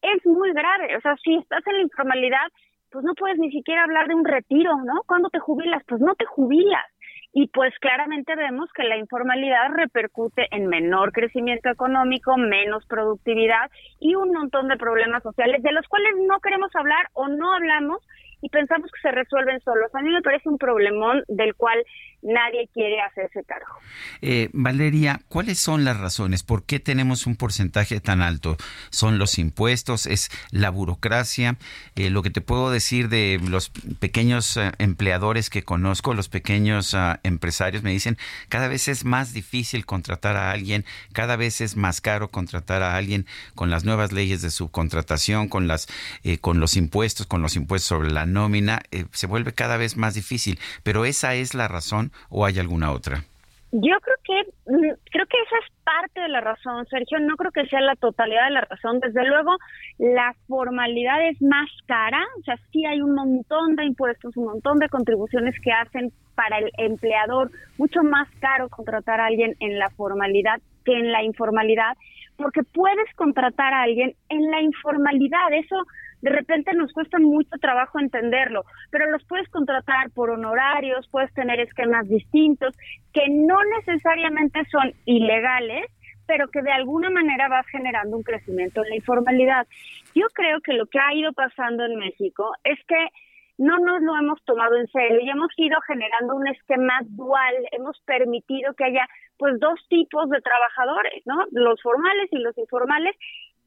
es 0.00 0.24
muy 0.24 0.52
grave, 0.54 0.96
o 0.96 1.00
sea, 1.02 1.16
si 1.22 1.36
estás 1.36 1.66
en 1.66 1.74
la 1.74 1.82
informalidad, 1.82 2.48
pues 2.90 3.04
no 3.04 3.12
puedes 3.14 3.38
ni 3.38 3.50
siquiera 3.50 3.84
hablar 3.84 4.08
de 4.08 4.14
un 4.14 4.24
retiro, 4.24 4.72
¿no? 4.84 5.02
¿Cuándo 5.06 5.28
te 5.28 5.38
jubilas? 5.38 5.82
Pues 5.86 6.00
no 6.00 6.14
te 6.14 6.24
jubilas 6.24 6.86
y 7.32 7.48
pues 7.48 7.72
claramente 7.80 8.34
vemos 8.34 8.70
que 8.74 8.82
la 8.82 8.96
informalidad 8.96 9.70
repercute 9.74 10.48
en 10.50 10.66
menor 10.66 11.12
crecimiento 11.12 11.68
económico, 11.68 12.36
menos 12.36 12.84
productividad 12.86 13.70
y 14.00 14.14
un 14.14 14.32
montón 14.32 14.68
de 14.68 14.76
problemas 14.76 15.22
sociales 15.22 15.62
de 15.62 15.72
los 15.72 15.86
cuales 15.86 16.12
no 16.26 16.40
queremos 16.40 16.74
hablar 16.74 17.08
o 17.12 17.28
no 17.28 17.54
hablamos 17.54 18.02
y 18.42 18.48
pensamos 18.48 18.90
que 18.90 19.00
se 19.00 19.10
resuelven 19.10 19.60
solos. 19.60 19.94
A 19.94 20.02
mí 20.02 20.10
me 20.10 20.22
parece 20.22 20.48
un 20.48 20.58
problemón 20.58 21.22
del 21.28 21.54
cual 21.54 21.84
nadie 22.22 22.68
quiere 22.72 23.00
hacerse 23.00 23.42
cargo. 23.44 23.78
Eh, 24.20 24.50
Valeria, 24.52 25.20
¿cuáles 25.28 25.58
son 25.58 25.84
las 25.84 25.98
razones? 25.98 26.42
¿Por 26.42 26.64
qué 26.64 26.78
tenemos 26.78 27.26
un 27.26 27.36
porcentaje 27.36 28.00
tan 28.00 28.20
alto? 28.20 28.56
¿Son 28.90 29.18
los 29.18 29.38
impuestos? 29.38 30.06
¿Es 30.06 30.30
la 30.50 30.70
burocracia? 30.70 31.56
Eh, 31.96 32.10
lo 32.10 32.22
que 32.22 32.30
te 32.30 32.40
puedo 32.40 32.70
decir 32.70 33.08
de 33.08 33.40
los 33.48 33.70
pequeños 34.00 34.56
eh, 34.56 34.72
empleadores 34.78 35.50
que 35.50 35.62
conozco, 35.62 36.14
los 36.14 36.28
pequeños 36.28 36.94
ah, 36.94 37.20
empresarios, 37.22 37.82
me 37.82 37.90
dicen, 37.90 38.18
cada 38.48 38.68
vez 38.68 38.88
es 38.88 39.04
más 39.04 39.32
difícil 39.32 39.86
contratar 39.86 40.36
a 40.36 40.50
alguien, 40.50 40.84
cada 41.12 41.36
vez 41.36 41.60
es 41.60 41.76
más 41.76 42.00
caro 42.00 42.28
contratar 42.28 42.82
a 42.82 42.96
alguien 42.96 43.26
con 43.54 43.70
las 43.70 43.84
nuevas 43.84 44.12
leyes 44.12 44.42
de 44.42 44.50
subcontratación, 44.50 45.48
con, 45.48 45.68
las, 45.68 45.88
con 46.40 46.60
los 46.60 46.76
impuestos, 46.76 47.26
con 47.26 47.42
los 47.42 47.56
impuestos 47.56 47.88
sobre 47.88 48.10
la 48.10 48.26
nómina, 48.30 48.80
se 49.12 49.26
vuelve 49.26 49.52
cada 49.52 49.76
vez 49.76 49.96
más 49.96 50.14
difícil. 50.14 50.58
Pero 50.82 51.04
esa 51.04 51.34
es 51.34 51.54
la 51.54 51.68
razón 51.68 52.12
o 52.28 52.46
hay 52.46 52.58
alguna 52.58 52.92
otra? 52.92 53.24
Yo 53.72 54.00
creo 54.00 54.16
que 54.24 54.50
mm, 54.66 54.92
creo 55.12 55.26
que 55.26 55.42
esa 55.46 55.56
es 55.64 55.72
parte 55.84 56.20
de 56.20 56.28
la 56.28 56.40
razón, 56.40 56.86
Sergio. 56.86 57.20
No 57.20 57.36
creo 57.36 57.52
que 57.52 57.66
sea 57.66 57.80
la 57.80 57.94
totalidad 57.94 58.46
de 58.46 58.50
la 58.50 58.60
razón. 58.62 58.98
Desde 58.98 59.24
luego, 59.24 59.56
la 59.98 60.34
formalidad 60.48 61.28
es 61.28 61.40
más 61.40 61.68
cara. 61.86 62.20
O 62.40 62.42
sea, 62.42 62.56
sí 62.72 62.84
hay 62.84 63.00
un 63.00 63.14
montón 63.14 63.76
de 63.76 63.84
impuestos, 63.84 64.36
un 64.36 64.46
montón 64.46 64.78
de 64.78 64.88
contribuciones 64.88 65.54
que 65.62 65.70
hacen 65.72 66.12
para 66.34 66.58
el 66.58 66.70
empleador 66.78 67.52
mucho 67.78 68.02
más 68.02 68.28
caro 68.40 68.68
contratar 68.68 69.20
a 69.20 69.26
alguien 69.26 69.54
en 69.60 69.78
la 69.78 69.90
formalidad 69.90 70.60
que 70.84 70.92
en 70.92 71.12
la 71.12 71.22
informalidad, 71.22 71.96
porque 72.36 72.62
puedes 72.62 73.12
contratar 73.14 73.72
a 73.74 73.82
alguien 73.82 74.14
en 74.28 74.50
la 74.50 74.60
informalidad. 74.60 75.52
Eso 75.52 75.76
de 76.22 76.30
repente 76.30 76.72
nos 76.74 76.92
cuesta 76.92 77.18
mucho 77.18 77.56
trabajo 77.60 77.98
entenderlo, 77.98 78.64
pero 78.90 79.10
los 79.10 79.24
puedes 79.24 79.48
contratar 79.48 80.10
por 80.10 80.30
honorarios, 80.30 81.08
puedes 81.10 81.32
tener 81.34 81.60
esquemas 81.60 82.08
distintos 82.08 82.76
que 83.12 83.28
no 83.28 83.56
necesariamente 83.78 84.60
son 84.70 84.92
ilegales, 85.06 85.86
pero 86.26 86.48
que 86.48 86.62
de 86.62 86.72
alguna 86.72 87.10
manera 87.10 87.48
vas 87.48 87.66
generando 87.66 88.16
un 88.16 88.22
crecimiento 88.22 88.84
en 88.84 88.90
la 88.90 88.96
informalidad. 88.96 89.66
Yo 90.14 90.26
creo 90.32 90.60
que 90.60 90.74
lo 90.74 90.86
que 90.86 90.98
ha 90.98 91.14
ido 91.14 91.32
pasando 91.32 91.84
en 91.84 91.96
México 91.96 92.52
es 92.64 92.78
que 92.86 93.08
no 93.60 93.76
nos 93.76 94.00
lo 94.00 94.16
hemos 94.16 94.42
tomado 94.44 94.74
en 94.76 94.88
serio 94.88 95.20
y 95.20 95.28
hemos 95.28 95.50
ido 95.58 95.78
generando 95.86 96.34
un 96.34 96.48
esquema 96.48 96.98
dual, 97.04 97.54
hemos 97.72 98.00
permitido 98.06 98.72
que 98.72 98.84
haya 98.84 99.06
pues 99.36 99.60
dos 99.60 99.78
tipos 99.90 100.30
de 100.30 100.40
trabajadores, 100.40 101.22
¿no? 101.26 101.44
Los 101.52 101.80
formales 101.82 102.28
y 102.32 102.38
los 102.38 102.56
informales 102.56 103.14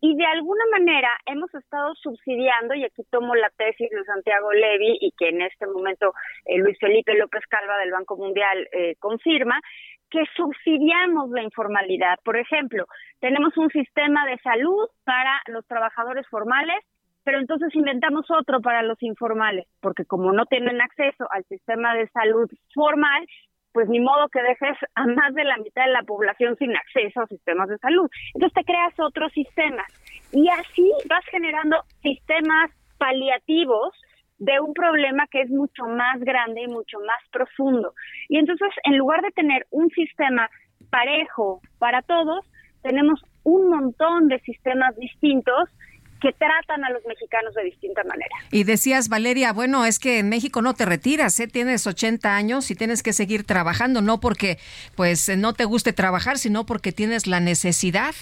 y 0.02 0.16
de 0.16 0.26
alguna 0.26 0.64
manera 0.72 1.10
hemos 1.28 1.54
estado 1.54 1.94
subsidiando, 1.96 2.74
y 2.74 2.84
aquí 2.84 3.04
tomo 3.12 3.36
la 3.36 3.52
tesis 3.52 3.90
de 3.92 4.04
Santiago 4.04 4.52
Levy 4.52 4.98
y 5.00 5.12
que 5.12 5.30
en 5.30 5.44
este 5.44 5.68
momento 5.68 6.14
eh, 6.46 6.58
Luis 6.58 6.78
Felipe 6.80 7.14
López 7.14 7.44
Calva 7.48 7.78
del 7.78 7.92
Banco 7.92 8.18
Mundial 8.18 8.68
eh, 8.72 8.96
confirma, 9.00 9.62
que 10.10 10.24
subsidiamos 10.36 11.30
la 11.30 11.44
informalidad. 11.44 12.18
Por 12.26 12.38
ejemplo, 12.38 12.86
tenemos 13.20 13.56
un 13.58 13.70
sistema 13.70 14.26
de 14.26 14.38
salud 14.40 14.90
para 15.06 15.40
los 15.48 15.66
trabajadores 15.68 16.28
formales, 16.28 16.84
pero 17.24 17.40
entonces 17.40 17.74
inventamos 17.76 18.30
otro 18.30 18.62
para 18.62 18.84
los 18.84 19.02
informales, 19.02 19.68
porque 19.82 20.06
como 20.06 20.32
no 20.32 20.46
tienen 20.46 20.82
acceso 20.82 21.28
al 21.32 21.44
sistema 21.46 21.94
de 21.96 22.08
salud 22.10 22.50
formal, 22.74 23.26
pues 23.72 23.90
ni 23.90 24.00
modo 24.00 24.30
que 24.30 24.42
dejes 24.42 24.78
a 24.96 25.06
más 25.08 25.34
de 25.34 25.44
la 25.44 25.58
mitad 25.58 25.86
de 25.86 25.92
la 25.92 26.04
población 26.04 26.56
sin 26.58 26.76
acceso 26.76 27.22
a 27.22 27.28
sistemas 27.28 27.70
de 27.70 27.78
salud. 27.80 28.10
Entonces 28.36 28.54
te 28.54 28.72
creas 28.72 28.94
otros 29.00 29.32
sistemas 29.34 29.88
y 30.32 30.48
así 30.50 30.92
vas 31.10 31.26
generando 31.26 31.78
sistemas 32.02 32.72
paliativos 33.00 33.94
de 34.38 34.60
un 34.60 34.74
problema 34.74 35.26
que 35.28 35.42
es 35.42 35.50
mucho 35.50 35.86
más 35.86 36.20
grande 36.20 36.62
y 36.62 36.68
mucho 36.68 37.00
más 37.00 37.22
profundo. 37.32 37.94
Y 38.30 38.38
entonces, 38.38 38.70
en 38.84 38.98
lugar 38.98 39.22
de 39.22 39.32
tener 39.32 39.66
un 39.72 39.90
sistema 39.90 40.50
parejo 40.90 41.62
para 41.80 42.02
todos, 42.02 42.46
tenemos 42.82 43.24
un 43.44 43.70
montón 43.70 44.28
de 44.28 44.40
sistemas 44.40 44.96
distintos 44.98 45.70
que 46.24 46.32
tratan 46.32 46.86
a 46.86 46.90
los 46.90 47.06
mexicanos 47.06 47.54
de 47.54 47.66
distinta 47.66 48.02
manera. 48.06 48.34
Y 48.50 48.64
decías, 48.64 49.10
Valeria, 49.10 49.52
bueno, 49.52 49.86
es 49.86 50.00
que 50.00 50.20
en 50.20 50.30
México 50.30 50.62
no 50.62 50.74
te 50.74 50.86
retiras, 50.86 51.38
¿eh? 51.42 51.50
tienes 51.50 51.86
80 51.86 52.34
años 52.34 52.72
y 52.72 52.76
tienes 52.76 53.04
que 53.04 53.12
seguir 53.12 53.44
trabajando, 53.44 54.02
no 54.02 54.22
porque 54.22 54.58
pues 54.96 55.30
no 55.38 55.52
te 55.52 55.66
guste 55.66 55.92
trabajar, 55.92 56.38
sino 56.38 56.66
porque 56.66 56.94
tienes 56.94 57.28
la 57.28 57.42
necesidad. 57.42 58.16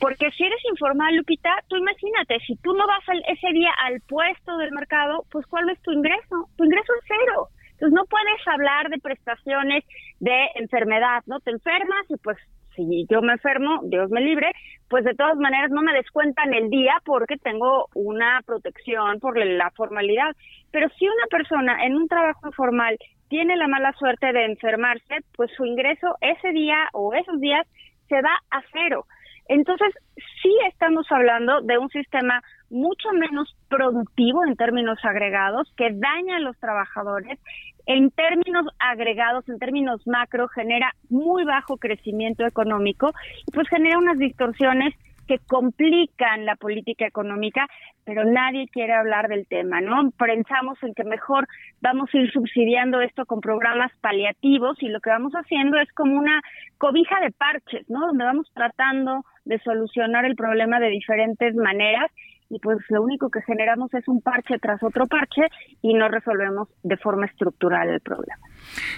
Porque 0.00 0.28
si 0.32 0.42
eres 0.42 0.58
informal, 0.68 1.14
Lupita, 1.14 1.50
tú 1.68 1.76
imagínate, 1.76 2.40
si 2.44 2.56
tú 2.56 2.74
no 2.74 2.84
vas 2.84 3.04
ese 3.28 3.52
día 3.52 3.70
al 3.86 4.00
puesto 4.00 4.56
del 4.58 4.72
mercado, 4.72 5.24
pues 5.30 5.46
¿cuál 5.46 5.70
es 5.70 5.80
tu 5.82 5.92
ingreso? 5.92 6.48
Tu 6.56 6.64
ingreso 6.64 6.92
es 6.98 7.04
cero. 7.06 7.48
Entonces 7.74 7.94
no 7.94 8.06
puedes 8.06 8.48
hablar 8.48 8.88
de 8.88 8.98
prestaciones 8.98 9.84
de 10.18 10.46
enfermedad, 10.56 11.22
¿no? 11.26 11.38
Te 11.38 11.52
enfermas 11.52 12.06
y 12.08 12.16
pues 12.16 12.38
si 12.74 13.06
yo 13.08 13.22
me 13.22 13.32
enfermo, 13.32 13.80
Dios 13.84 14.10
me 14.10 14.20
libre, 14.20 14.52
pues 14.88 15.04
de 15.04 15.14
todas 15.14 15.36
maneras 15.36 15.70
no 15.70 15.82
me 15.82 15.92
descuentan 15.92 16.54
el 16.54 16.70
día 16.70 16.94
porque 17.04 17.36
tengo 17.36 17.88
una 17.94 18.40
protección 18.44 19.20
por 19.20 19.38
la 19.44 19.70
formalidad. 19.70 20.34
Pero 20.70 20.88
si 20.98 21.06
una 21.06 21.26
persona 21.30 21.84
en 21.84 21.94
un 21.94 22.08
trabajo 22.08 22.46
informal 22.46 22.96
tiene 23.28 23.56
la 23.56 23.68
mala 23.68 23.92
suerte 23.94 24.32
de 24.32 24.44
enfermarse, 24.44 25.16
pues 25.36 25.50
su 25.56 25.64
ingreso 25.64 26.16
ese 26.20 26.50
día 26.52 26.76
o 26.92 27.14
esos 27.14 27.40
días 27.40 27.66
se 28.08 28.20
va 28.20 28.36
a 28.50 28.62
cero. 28.72 29.06
Entonces, 29.46 29.94
sí 30.42 30.52
estamos 30.68 31.06
hablando 31.10 31.60
de 31.60 31.78
un 31.78 31.88
sistema 31.90 32.42
mucho 32.70 33.12
menos 33.12 33.54
productivo 33.68 34.44
en 34.44 34.56
términos 34.56 34.98
agregados, 35.02 35.72
que 35.76 35.90
daña 35.92 36.36
a 36.36 36.40
los 36.40 36.58
trabajadores. 36.58 37.38
En 37.86 38.10
términos 38.10 38.66
agregados, 38.78 39.46
en 39.48 39.58
términos 39.58 40.06
macro, 40.06 40.48
genera 40.48 40.94
muy 41.10 41.44
bajo 41.44 41.76
crecimiento 41.76 42.46
económico 42.46 43.12
y 43.46 43.50
pues 43.52 43.68
genera 43.68 43.98
unas 43.98 44.18
distorsiones 44.18 44.94
que 45.26 45.38
complican 45.38 46.44
la 46.44 46.56
política 46.56 47.06
económica, 47.06 47.66
pero 48.04 48.24
nadie 48.24 48.68
quiere 48.68 48.92
hablar 48.92 49.28
del 49.28 49.46
tema, 49.46 49.80
¿no? 49.80 50.10
Pensamos 50.12 50.78
en 50.82 50.94
que 50.94 51.04
mejor 51.04 51.46
vamos 51.80 52.10
a 52.12 52.18
ir 52.18 52.30
subsidiando 52.32 53.00
esto 53.00 53.24
con 53.26 53.40
programas 53.40 53.92
paliativos 54.00 54.76
y 54.82 54.88
lo 54.88 55.00
que 55.00 55.10
vamos 55.10 55.32
haciendo 55.32 55.78
es 55.78 55.90
como 55.92 56.18
una 56.18 56.42
cobija 56.78 57.20
de 57.20 57.30
parches, 57.30 57.88
¿no? 57.88 58.06
Donde 58.06 58.24
vamos 58.24 58.50
tratando 58.54 59.24
de 59.44 59.58
solucionar 59.60 60.24
el 60.24 60.36
problema 60.36 60.80
de 60.80 60.88
diferentes 60.88 61.54
maneras 61.54 62.10
y 62.50 62.58
pues 62.58 62.78
lo 62.88 63.02
único 63.02 63.30
que 63.30 63.42
generamos 63.42 63.92
es 63.94 64.06
un 64.06 64.20
parche 64.20 64.58
tras 64.58 64.82
otro 64.82 65.06
parche 65.06 65.42
y 65.82 65.94
no 65.94 66.08
resolvemos 66.08 66.68
de 66.82 66.96
forma 66.96 67.26
estructural 67.26 67.88
el 67.88 68.00
problema. 68.00 68.42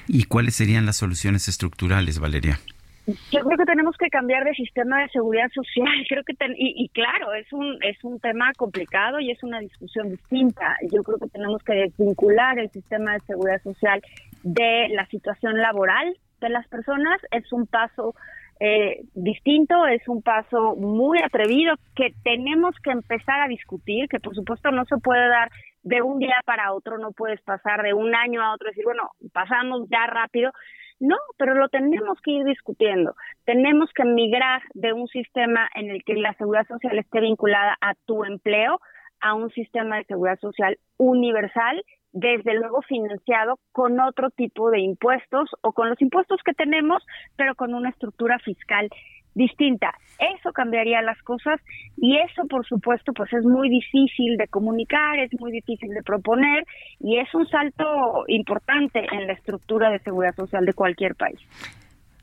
¿Y 0.08 0.24
cuáles 0.24 0.56
serían 0.56 0.86
las 0.86 0.96
soluciones 0.96 1.48
estructurales, 1.48 2.18
Valeria? 2.18 2.58
Yo 3.06 3.40
creo 3.44 3.56
que 3.56 3.64
tenemos 3.64 3.96
que 3.96 4.08
cambiar 4.08 4.44
de 4.44 4.54
sistema 4.54 5.02
de 5.02 5.08
seguridad 5.10 5.48
social. 5.54 5.92
Creo 6.08 6.24
que 6.24 6.34
y, 6.56 6.88
claro 6.88 7.34
es 7.34 7.52
un 7.52 7.78
es 7.82 8.02
un 8.02 8.18
tema 8.18 8.52
complicado 8.56 9.20
y 9.20 9.30
es 9.30 9.42
una 9.44 9.60
discusión 9.60 10.10
distinta. 10.10 10.76
Yo 10.92 11.02
creo 11.02 11.18
que 11.18 11.28
tenemos 11.28 11.62
que 11.62 11.74
desvincular 11.74 12.58
el 12.58 12.70
sistema 12.70 13.14
de 13.14 13.20
seguridad 13.20 13.62
social 13.62 14.02
de 14.42 14.88
la 14.90 15.06
situación 15.06 15.58
laboral 15.58 16.16
de 16.40 16.48
las 16.48 16.66
personas. 16.68 17.20
Es 17.30 17.52
un 17.52 17.66
paso 17.66 18.14
eh, 18.58 19.02
distinto, 19.14 19.86
es 19.86 20.06
un 20.08 20.22
paso 20.22 20.74
muy 20.76 21.20
atrevido 21.22 21.74
que 21.94 22.12
tenemos 22.24 22.74
que 22.82 22.90
empezar 22.90 23.40
a 23.40 23.48
discutir, 23.48 24.08
que 24.08 24.18
por 24.18 24.34
supuesto 24.34 24.70
no 24.70 24.84
se 24.86 24.96
puede 24.96 25.28
dar 25.28 25.50
de 25.82 26.02
un 26.02 26.18
día 26.18 26.40
para 26.44 26.72
otro, 26.72 26.98
no 26.98 27.12
puedes 27.12 27.40
pasar 27.42 27.82
de 27.82 27.94
un 27.94 28.14
año 28.14 28.42
a 28.42 28.52
otro 28.52 28.66
y 28.66 28.70
decir, 28.70 28.84
bueno, 28.84 29.10
pasamos 29.32 29.88
ya 29.88 30.06
rápido, 30.06 30.50
no, 30.98 31.16
pero 31.36 31.54
lo 31.54 31.68
tenemos 31.68 32.18
que 32.22 32.32
ir 32.32 32.44
discutiendo. 32.44 33.14
Tenemos 33.44 33.90
que 33.94 34.04
migrar 34.04 34.62
de 34.74 34.92
un 34.92 35.06
sistema 35.08 35.68
en 35.74 35.90
el 35.90 36.02
que 36.04 36.14
la 36.14 36.34
seguridad 36.34 36.66
social 36.66 36.98
esté 36.98 37.20
vinculada 37.20 37.76
a 37.80 37.94
tu 38.06 38.24
empleo 38.24 38.80
a 39.20 39.34
un 39.34 39.50
sistema 39.50 39.96
de 39.96 40.04
seguridad 40.04 40.38
social 40.40 40.78
universal, 40.98 41.82
desde 42.12 42.54
luego 42.54 42.80
financiado 42.82 43.58
con 43.72 44.00
otro 44.00 44.30
tipo 44.30 44.70
de 44.70 44.80
impuestos 44.80 45.50
o 45.60 45.72
con 45.72 45.90
los 45.90 46.00
impuestos 46.00 46.40
que 46.44 46.54
tenemos, 46.54 47.04
pero 47.36 47.54
con 47.54 47.74
una 47.74 47.90
estructura 47.90 48.38
fiscal 48.38 48.88
distinta. 49.36 49.92
Eso 50.18 50.50
cambiaría 50.52 51.02
las 51.02 51.22
cosas 51.22 51.60
y 51.98 52.16
eso, 52.16 52.46
por 52.48 52.66
supuesto, 52.66 53.12
pues 53.12 53.30
es 53.34 53.44
muy 53.44 53.68
difícil 53.68 54.38
de 54.38 54.48
comunicar, 54.48 55.18
es 55.18 55.30
muy 55.38 55.52
difícil 55.52 55.90
de 55.90 56.02
proponer 56.02 56.64
y 56.98 57.18
es 57.18 57.32
un 57.34 57.46
salto 57.46 58.24
importante 58.26 59.06
en 59.12 59.26
la 59.26 59.34
estructura 59.34 59.90
de 59.90 59.98
seguridad 60.00 60.34
social 60.34 60.64
de 60.64 60.72
cualquier 60.72 61.14
país. 61.14 61.38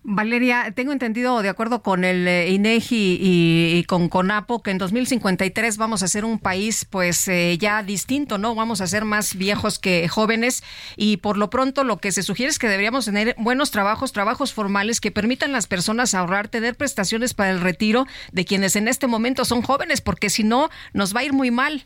Valeria, 0.06 0.74
tengo 0.76 0.92
entendido, 0.92 1.42
de 1.42 1.48
acuerdo 1.48 1.82
con 1.82 2.04
el 2.04 2.28
eh, 2.28 2.50
INEGI 2.50 3.18
y, 3.22 3.84
con 3.86 4.10
CONAPO, 4.10 4.62
que 4.62 4.72
en 4.72 4.78
2053 4.78 5.78
vamos 5.78 6.04
a 6.04 6.10
ser 6.10 6.26
un 6.26 6.40
país 6.40 6.84
pues 6.84 7.26
eh, 7.30 7.58
ya 7.58 7.84
distinto, 7.84 8.38
¿no? 8.38 8.54
Vamos 8.54 8.82
a 8.82 8.88
ser 8.88 9.06
más 9.06 9.38
viejos 9.38 9.80
que 9.80 10.10
jóvenes 10.10 10.62
y 10.98 11.18
por 11.18 11.38
lo 11.38 11.50
pronto 11.50 11.86
lo 11.86 11.98
que 11.98 12.12
se 12.12 12.22
sugiere 12.22 12.50
es 12.50 12.60
que 12.60 12.68
deberíamos 12.68 13.06
tener 13.06 13.34
buenos 13.38 13.72
trabajos, 13.72 14.12
trabajos 14.12 14.54
formales 14.54 15.00
que 15.00 15.10
permitan 15.10 15.52
a 15.52 15.54
las 15.54 15.68
personas 15.68 16.14
ahorrar, 16.14 16.50
tener 16.50 16.76
prestaciones 16.76 17.34
para 17.34 17.52
el 17.52 17.62
retiro 17.62 18.06
de 18.34 18.44
quienes 18.44 18.76
en 18.76 18.90
este 18.90 19.08
momento 19.08 19.46
son 19.46 19.62
jóvenes, 19.62 20.02
porque 20.02 20.30
si 20.30 20.44
no, 20.44 20.68
nos 20.94 21.16
va 21.16 21.22
a 21.22 21.24
ir 21.24 21.32
muy 21.32 21.50
mal. 21.50 21.86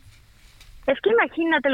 Es 0.88 0.98
que 1.02 1.10
imagínate, 1.10 1.68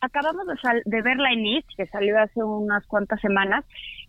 acabamos 0.00 0.46
de, 0.46 0.82
de 0.84 1.02
ver 1.02 1.16
la 1.18 1.32
INIC, 1.34 1.66
que 1.76 1.86
salió 1.86 2.18
hace 2.18 2.42
unas 2.42 2.86
cuantas 2.86 3.20
semanas, 3.20 3.64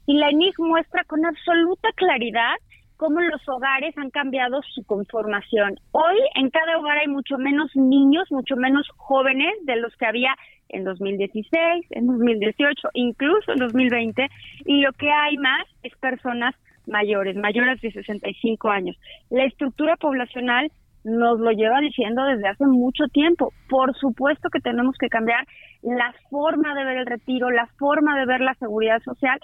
y 0.06 0.16
la 0.18 0.30
ENIG 0.30 0.56
muestra 0.60 1.04
con 1.06 1.26
absoluta 1.26 1.90
claridad 1.96 2.56
cómo 2.98 3.20
los 3.22 3.42
hogares 3.50 3.98
han 3.98 4.12
cambiado 4.12 4.62
su 4.74 4.84
conformación. 4.86 5.76
Hoy 5.92 6.18
en 6.36 6.50
cada 6.50 6.78
hogar 6.78 6.98
hay 7.00 7.08
mucho 7.08 7.38
menos 7.38 7.76
niños, 7.76 8.32
mucho 8.32 8.56
menos 8.56 8.88
jóvenes 8.96 9.54
de 9.64 9.76
los 9.78 9.96
que 9.98 10.06
había 10.06 10.36
en 10.70 10.84
2016, 10.84 11.86
en 11.92 12.08
2018, 12.08 12.90
incluso 12.94 13.52
en 13.52 13.60
2020, 13.60 14.28
y 14.66 14.82
lo 14.82 14.94
que 14.94 15.12
hay 15.12 15.38
más 15.38 15.68
es 15.84 15.96
personas 15.98 16.56
mayores, 16.88 17.36
mayores 17.36 17.82
de 17.82 17.92
65 17.92 18.70
años. 18.70 18.98
La 19.30 19.46
estructura 19.46 19.96
poblacional 19.98 20.72
nos 21.04 21.40
lo 21.40 21.52
lleva 21.52 21.80
diciendo 21.82 22.24
desde 22.24 22.48
hace 22.48 22.66
mucho 22.66 23.06
tiempo. 23.08 23.52
Por 23.70 23.96
supuesto 23.98 24.50
que 24.50 24.60
tenemos 24.60 24.96
que 24.98 25.10
cambiar 25.10 25.46
la 25.82 26.14
forma 26.30 26.74
de 26.74 26.86
ver 26.86 26.98
el 26.98 27.06
retiro, 27.06 27.52
la 27.52 27.68
forma 27.78 28.18
de 28.18 28.26
ver 28.26 28.42
la 28.42 28.54
seguridad 28.56 29.02
social 29.04 29.40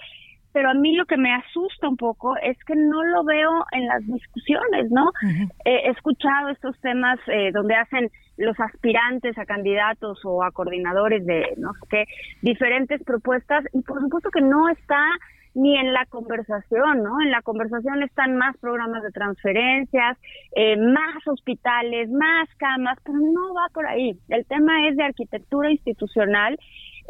pero 0.52 0.70
a 0.70 0.74
mí 0.74 0.94
lo 0.94 1.06
que 1.06 1.16
me 1.16 1.32
asusta 1.34 1.88
un 1.88 1.96
poco 1.96 2.36
es 2.36 2.56
que 2.64 2.74
no 2.74 3.02
lo 3.04 3.24
veo 3.24 3.64
en 3.72 3.86
las 3.86 4.06
discusiones, 4.06 4.90
¿no? 4.90 5.10
he 5.64 5.90
escuchado 5.90 6.48
estos 6.48 6.78
temas 6.80 7.18
eh, 7.26 7.50
donde 7.52 7.74
hacen 7.74 8.10
los 8.36 8.58
aspirantes 8.58 9.36
a 9.38 9.44
candidatos 9.44 10.20
o 10.24 10.42
a 10.42 10.50
coordinadores 10.50 11.24
de 11.26 11.54
no 11.58 11.72
sé 11.74 11.80
qué, 11.90 12.04
diferentes 12.42 13.02
propuestas 13.04 13.64
y 13.72 13.82
por 13.82 14.00
supuesto 14.00 14.30
que 14.30 14.40
no 14.40 14.68
está 14.68 15.02
ni 15.54 15.76
en 15.76 15.92
la 15.92 16.06
conversación, 16.06 17.02
¿no? 17.02 17.20
En 17.20 17.30
la 17.30 17.42
conversación 17.42 18.02
están 18.02 18.36
más 18.36 18.56
programas 18.58 19.02
de 19.02 19.10
transferencias, 19.10 20.16
eh, 20.54 20.76
más 20.76 21.26
hospitales, 21.26 22.08
más 22.10 22.48
camas, 22.56 22.98
pero 23.04 23.18
no 23.18 23.54
va 23.54 23.66
por 23.72 23.86
ahí. 23.86 24.16
El 24.28 24.46
tema 24.46 24.88
es 24.88 24.96
de 24.96 25.04
arquitectura 25.04 25.70
institucional 25.70 26.56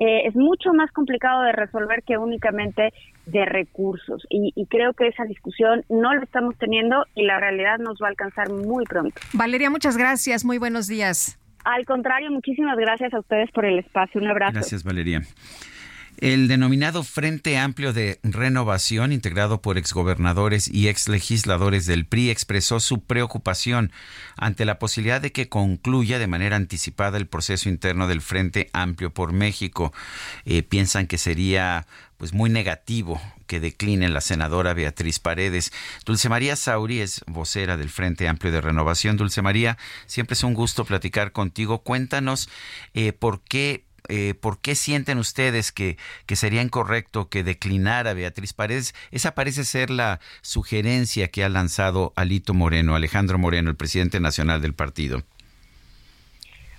eh, 0.01 0.27
es 0.27 0.35
mucho 0.35 0.73
más 0.73 0.91
complicado 0.93 1.43
de 1.43 1.53
resolver 1.53 2.03
que 2.03 2.19
únicamente 2.19 2.93
de 3.27 3.45
recursos. 3.45 4.27
Y, 4.31 4.53
y, 4.57 4.67
creo 4.67 4.95
que 4.95 5.07
esa 5.07 5.25
discusión 5.25 5.85
no 5.89 6.15
la 6.15 6.23
estamos 6.23 6.57
teniendo 6.57 7.05
y 7.15 7.25
la 7.25 7.39
realidad 7.39 7.79
nos 7.79 7.99
va 8.03 8.07
a 8.07 8.11
alcanzar 8.11 8.51
muy 8.51 8.85
pronto. 8.87 9.21
Valeria, 9.35 9.71
muchas 9.71 9.97
gracias. 9.97 10.45
Muy 10.45 10.59
buenos 10.59 10.89
días. 10.89 11.39
Al 11.65 11.85
contrario, 11.85 12.31
muchísimas 12.31 12.77
gracias 12.79 13.13
a 13.13 13.21
ustedes 13.21 13.51
por 13.53 13.67
el 13.67 13.79
espacio. 13.79 14.21
Un 14.21 14.29
abrazo. 14.29 14.55
Gracias, 14.55 14.83
Valeria. 14.83 15.23
El 16.19 16.49
denominado 16.49 17.03
Frente 17.03 17.57
Amplio 17.57 17.93
de 17.93 18.21
Renovación, 18.23 19.13
integrado 19.13 19.63
por 19.63 19.79
exgobernadores 19.79 20.69
y 20.69 20.89
exlegisladores 20.89 21.87
del 21.87 22.05
PRI, 22.05 22.31
expresó 22.31 22.79
su 22.79 23.03
preocupación 23.05 23.91
ante 24.37 24.65
la 24.65 24.79
posibilidad 24.79 25.21
de 25.21 25.33
que 25.33 25.49
concluya 25.49 26.19
de 26.19 26.27
manera 26.27 26.57
anticipada 26.57 27.17
el 27.17 27.27
proceso 27.27 27.69
interno 27.69 28.07
del 28.07 28.21
Frente 28.21 28.69
Amplio 28.73 29.15
por 29.15 29.33
México. 29.33 29.95
Eh, 30.45 30.63
piensan 30.63 31.07
que 31.07 31.17
sería 31.17 31.87
pues 32.19 32.35
muy 32.35 32.51
negativo 32.51 33.19
que 33.47 33.61
decline 33.61 34.09
la 34.11 34.21
senadora 34.21 34.75
Beatriz 34.75 35.19
Paredes. 35.19 35.73
Dulce 36.05 36.29
María 36.29 36.55
Sauri 36.55 37.01
es 37.01 37.25
vocera 37.27 37.79
del 37.79 37.89
Frente 37.89 38.29
Amplio 38.29 38.53
de 38.53 38.61
Renovación. 38.61 39.17
Dulce 39.17 39.41
María, 39.41 39.79
siempre 40.05 40.35
es 40.35 40.45
un 40.45 40.53
gusto 40.53 40.85
platicar 40.85 41.33
contigo. 41.33 41.79
Cuéntanos 41.79 42.51
eh, 42.93 43.15
por 43.15 43.41
qué 43.41 43.87
eh, 44.11 44.35
¿por 44.35 44.61
qué 44.61 44.75
sienten 44.75 45.19
ustedes 45.19 45.73
que, 45.73 45.97
que 46.27 46.37
sería 46.37 46.63
incorrecto 46.63 47.29
que 47.29 47.43
declinara 47.43 48.13
Beatriz 48.13 48.53
Paredes? 48.53 48.95
Esa 49.13 49.35
parece 49.35 49.65
ser 49.65 49.89
la 49.91 50.19
sugerencia 50.43 51.29
que 51.29 51.45
ha 51.45 51.49
lanzado 51.49 52.13
Alito 52.17 52.53
Moreno, 52.53 52.97
Alejandro 52.97 53.39
Moreno, 53.39 53.71
el 53.71 53.77
presidente 53.77 54.21
nacional 54.21 54.61
del 54.61 54.75
partido. 54.75 55.23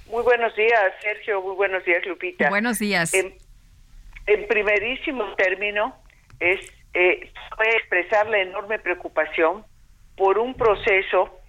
Muy 0.08 0.24
buenos 0.24 0.54
días, 0.58 0.94
Sergio. 1.02 1.42
Muy 1.42 1.56
buenos 1.56 1.86
días, 1.86 2.06
Lupita. 2.06 2.50
Buenos 2.50 2.80
días. 2.80 3.14
En, 3.14 3.34
primerísimo 4.48 5.34
término, 5.36 5.96
es 6.40 6.60
eh, 6.94 7.32
expresar 7.76 8.28
la 8.28 8.40
enorme 8.40 8.78
preocupación 8.80 9.64
por 10.18 10.38
un 10.38 10.54
proceso 10.54 11.40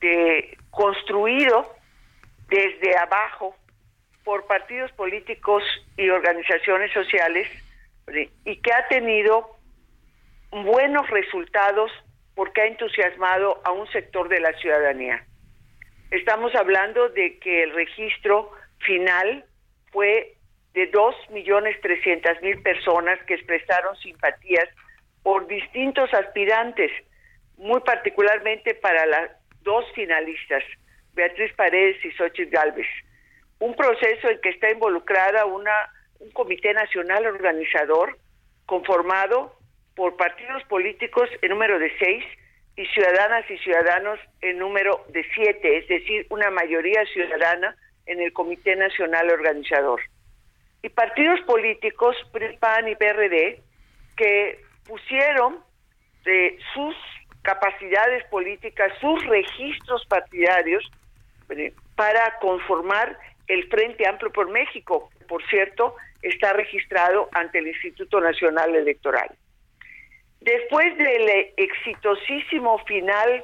de 0.00 0.56
construido 0.70 1.76
desde 2.48 2.96
abajo 2.96 3.54
por 4.26 4.44
partidos 4.48 4.90
políticos 4.92 5.62
y 5.96 6.10
organizaciones 6.10 6.92
sociales 6.92 7.46
y 8.44 8.56
que 8.56 8.72
ha 8.72 8.88
tenido 8.88 9.56
buenos 10.50 11.08
resultados 11.10 11.92
porque 12.34 12.60
ha 12.60 12.66
entusiasmado 12.66 13.62
a 13.64 13.70
un 13.70 13.86
sector 13.92 14.28
de 14.28 14.40
la 14.40 14.52
ciudadanía. 14.54 15.24
Estamos 16.10 16.52
hablando 16.56 17.08
de 17.10 17.38
que 17.38 17.62
el 17.62 17.72
registro 17.72 18.50
final 18.80 19.44
fue 19.92 20.34
de 20.74 20.90
2.300.000 20.90 22.62
personas 22.64 23.22
que 23.28 23.34
expresaron 23.34 23.94
simpatías 23.98 24.68
por 25.22 25.46
distintos 25.46 26.12
aspirantes, 26.12 26.90
muy 27.58 27.78
particularmente 27.82 28.74
para 28.74 29.06
las 29.06 29.30
dos 29.62 29.84
finalistas, 29.94 30.64
Beatriz 31.14 31.52
Paredes 31.54 32.04
y 32.04 32.10
Xochitl 32.10 32.50
Galvez 32.50 32.88
un 33.60 33.74
proceso 33.74 34.28
en 34.28 34.40
que 34.40 34.50
está 34.50 34.70
involucrada 34.70 35.46
una 35.46 35.72
un 36.18 36.30
comité 36.30 36.72
nacional 36.72 37.26
organizador 37.26 38.18
conformado 38.64 39.54
por 39.94 40.16
partidos 40.16 40.62
políticos 40.64 41.28
en 41.42 41.50
número 41.50 41.78
de 41.78 41.92
seis 41.98 42.24
y 42.76 42.84
ciudadanas 42.86 43.50
y 43.50 43.56
ciudadanos 43.58 44.18
en 44.42 44.58
número 44.58 45.04
de 45.08 45.24
siete, 45.34 45.78
es 45.78 45.88
decir, 45.88 46.26
una 46.28 46.50
mayoría 46.50 47.04
ciudadana 47.06 47.74
en 48.04 48.20
el 48.20 48.32
Comité 48.32 48.76
Nacional 48.76 49.30
Organizador. 49.30 50.00
Y 50.82 50.90
partidos 50.90 51.40
políticos, 51.40 52.16
PAN 52.60 52.88
y 52.88 52.94
PRD, 52.94 53.62
que 54.16 54.60
pusieron 54.86 55.60
de 56.24 56.58
sus 56.74 56.94
capacidades 57.42 58.24
políticas, 58.24 58.92
sus 59.00 59.24
registros 59.26 60.04
partidarios 60.06 60.84
eh, 61.50 61.72
para 61.94 62.38
conformar 62.40 63.18
el 63.48 63.68
Frente 63.68 64.06
Amplio 64.06 64.32
por 64.32 64.50
México. 64.50 65.10
Por 65.28 65.46
cierto, 65.48 65.94
está 66.22 66.52
registrado 66.52 67.28
ante 67.32 67.58
el 67.58 67.68
Instituto 67.68 68.20
Nacional 68.20 68.74
Electoral. 68.74 69.30
Después 70.40 70.96
del 70.96 71.52
exitosísimo 71.56 72.78
final 72.84 73.42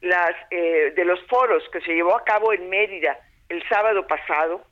las, 0.00 0.34
eh, 0.50 0.92
de 0.94 1.04
los 1.04 1.20
foros 1.26 1.62
que 1.72 1.80
se 1.80 1.94
llevó 1.94 2.16
a 2.16 2.24
cabo 2.24 2.52
en 2.52 2.68
Mérida 2.68 3.18
el 3.48 3.62
sábado 3.68 4.06
pasado, 4.06 4.62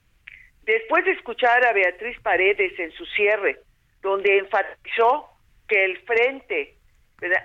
después 0.63 1.05
de 1.05 1.13
escuchar 1.13 1.65
a 1.65 1.73
Beatriz 1.73 2.19
Paredes 2.21 2.79
en 2.79 2.93
su 2.93 3.07
cierre, 3.07 3.59
donde 4.03 4.39
enfatizó 4.39 5.31
que 5.69 5.85
el 5.85 5.99
frente 6.01 6.75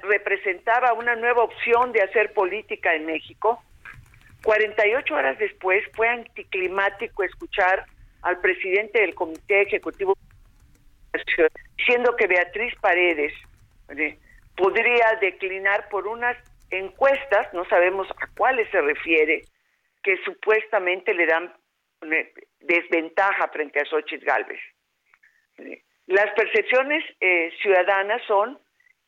representaba 0.03 0.93
una 0.93 1.15
nueva 1.15 1.43
opción 1.43 1.91
de 1.91 2.01
hacer 2.01 2.33
política 2.33 2.93
en 2.93 3.05
México, 3.05 3.63
48 4.43 5.13
horas 5.13 5.37
después 5.37 5.83
fue 5.93 6.07
anticlimático 6.07 7.23
escuchar 7.23 7.85
al 8.21 8.39
presidente 8.39 9.01
del 9.01 9.15
Comité 9.15 9.61
Ejecutivo 9.61 10.17
diciendo 11.77 12.15
que 12.15 12.27
Beatriz 12.27 12.73
Paredes 12.79 13.33
podría 14.55 15.17
declinar 15.19 15.89
por 15.89 16.07
unas 16.07 16.37
encuestas, 16.69 17.53
no 17.53 17.65
sabemos 17.65 18.07
a 18.21 18.27
cuáles 18.37 18.69
se 18.71 18.81
refiere, 18.81 19.41
que 20.03 20.17
supuestamente 20.23 21.13
le 21.13 21.25
dan 21.25 21.53
desventaja 22.59 23.47
frente 23.49 23.79
a 23.79 23.85
Xochitl 23.85 24.25
Galvez. 24.25 24.59
Las 26.07 26.33
percepciones 26.33 27.03
eh, 27.19 27.51
ciudadanas 27.61 28.21
son 28.27 28.59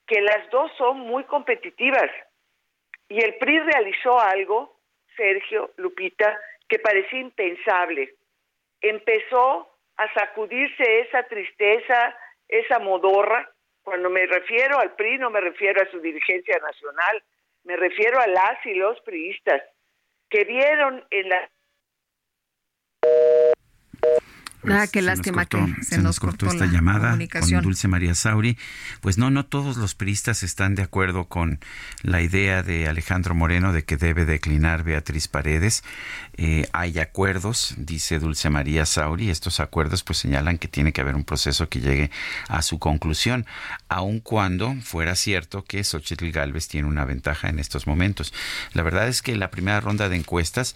que 0.06 0.22
las 0.22 0.50
dos 0.52 0.72
son 0.78 1.00
muy 1.00 1.24
competitivas 1.24 2.10
y 3.10 3.24
el 3.24 3.36
PRI 3.36 3.60
realizó 3.60 4.20
algo, 4.20 4.73
Sergio, 5.16 5.72
Lupita, 5.78 6.40
que 6.68 6.80
parecía 6.80 7.20
impensable. 7.20 8.16
Empezó 8.82 9.70
a 9.98 10.14
sacudirse 10.14 11.02
esa 11.02 11.24
tristeza, 11.24 12.16
esa 12.48 12.80
modorra. 12.80 13.50
Cuando 13.84 14.10
me 14.10 14.26
refiero 14.26 14.80
al 14.80 14.96
PRI 14.96 15.18
no 15.18 15.30
me 15.30 15.42
refiero 15.42 15.82
a 15.82 15.92
su 15.92 16.00
dirigencia 16.00 16.58
nacional, 16.60 17.24
me 17.64 17.76
refiero 17.76 18.20
a 18.20 18.28
las 18.28 18.66
y 18.66 18.74
los 18.76 19.00
priistas 19.02 19.62
que 20.30 20.46
vieron 20.46 21.06
en 21.12 21.30
la 21.30 21.50
Ah, 24.70 24.88
qué 24.92 25.02
lástima 25.02 25.46
que 25.46 25.58
se, 25.82 25.98
nos 25.98 26.20
cortó, 26.20 26.48
esta 26.48 26.66
llamada 26.66 27.18
con 27.40 27.62
Dulce 27.62 27.88
María 27.88 28.16
Sauri. 28.16 28.58
Pues 29.02 29.18
no, 29.18 29.30
no 29.30 29.46
todos 29.46 29.78
los 29.78 29.96
priistas 29.96 30.44
están 30.44 30.76
de 30.76 30.84
acuerdo 30.84 31.26
con 31.26 31.60
la 32.02 32.22
idea 32.22 32.64
de 32.64 32.88
Alejandro 32.88 33.36
Moreno 33.36 33.74
de 33.74 33.84
que 33.84 33.98
debe 33.98 34.26
declinar 34.26 34.84
Beatriz 34.84 35.28
Paredes. 35.28 35.84
Eh, 36.38 36.68
hay 36.72 37.00
acuerdos, 37.00 37.76
dice 37.78 38.20
Dulce 38.20 38.50
María 38.50 38.86
Sauri. 38.86 39.30
Estos 39.30 39.60
acuerdos 39.60 40.04
pues 40.04 40.20
señalan 40.20 40.58
que 40.58 40.68
tiene 40.68 40.94
que 40.94 41.02
haber 41.02 41.16
un 41.16 41.24
proceso 41.24 41.70
que 41.70 41.82
llegue 41.82 42.12
a 42.48 42.62
su 42.62 42.80
conclusión, 42.80 43.46
aun 43.90 44.20
cuando 44.20 44.74
fuera 44.82 45.16
cierto 45.16 45.66
que 45.66 45.84
Xochitl 45.84 46.32
Galvez 46.32 46.68
tiene 46.68 46.88
una 46.88 47.06
ventaja 47.06 47.50
en 47.50 47.60
estos 47.60 47.88
momentos. 47.88 48.34
La 48.74 48.84
verdad 48.84 49.08
es 49.08 49.22
que 49.22 49.36
la 49.36 49.52
primera 49.52 49.82
ronda 49.82 50.10
de 50.10 50.16
encuestas 50.16 50.76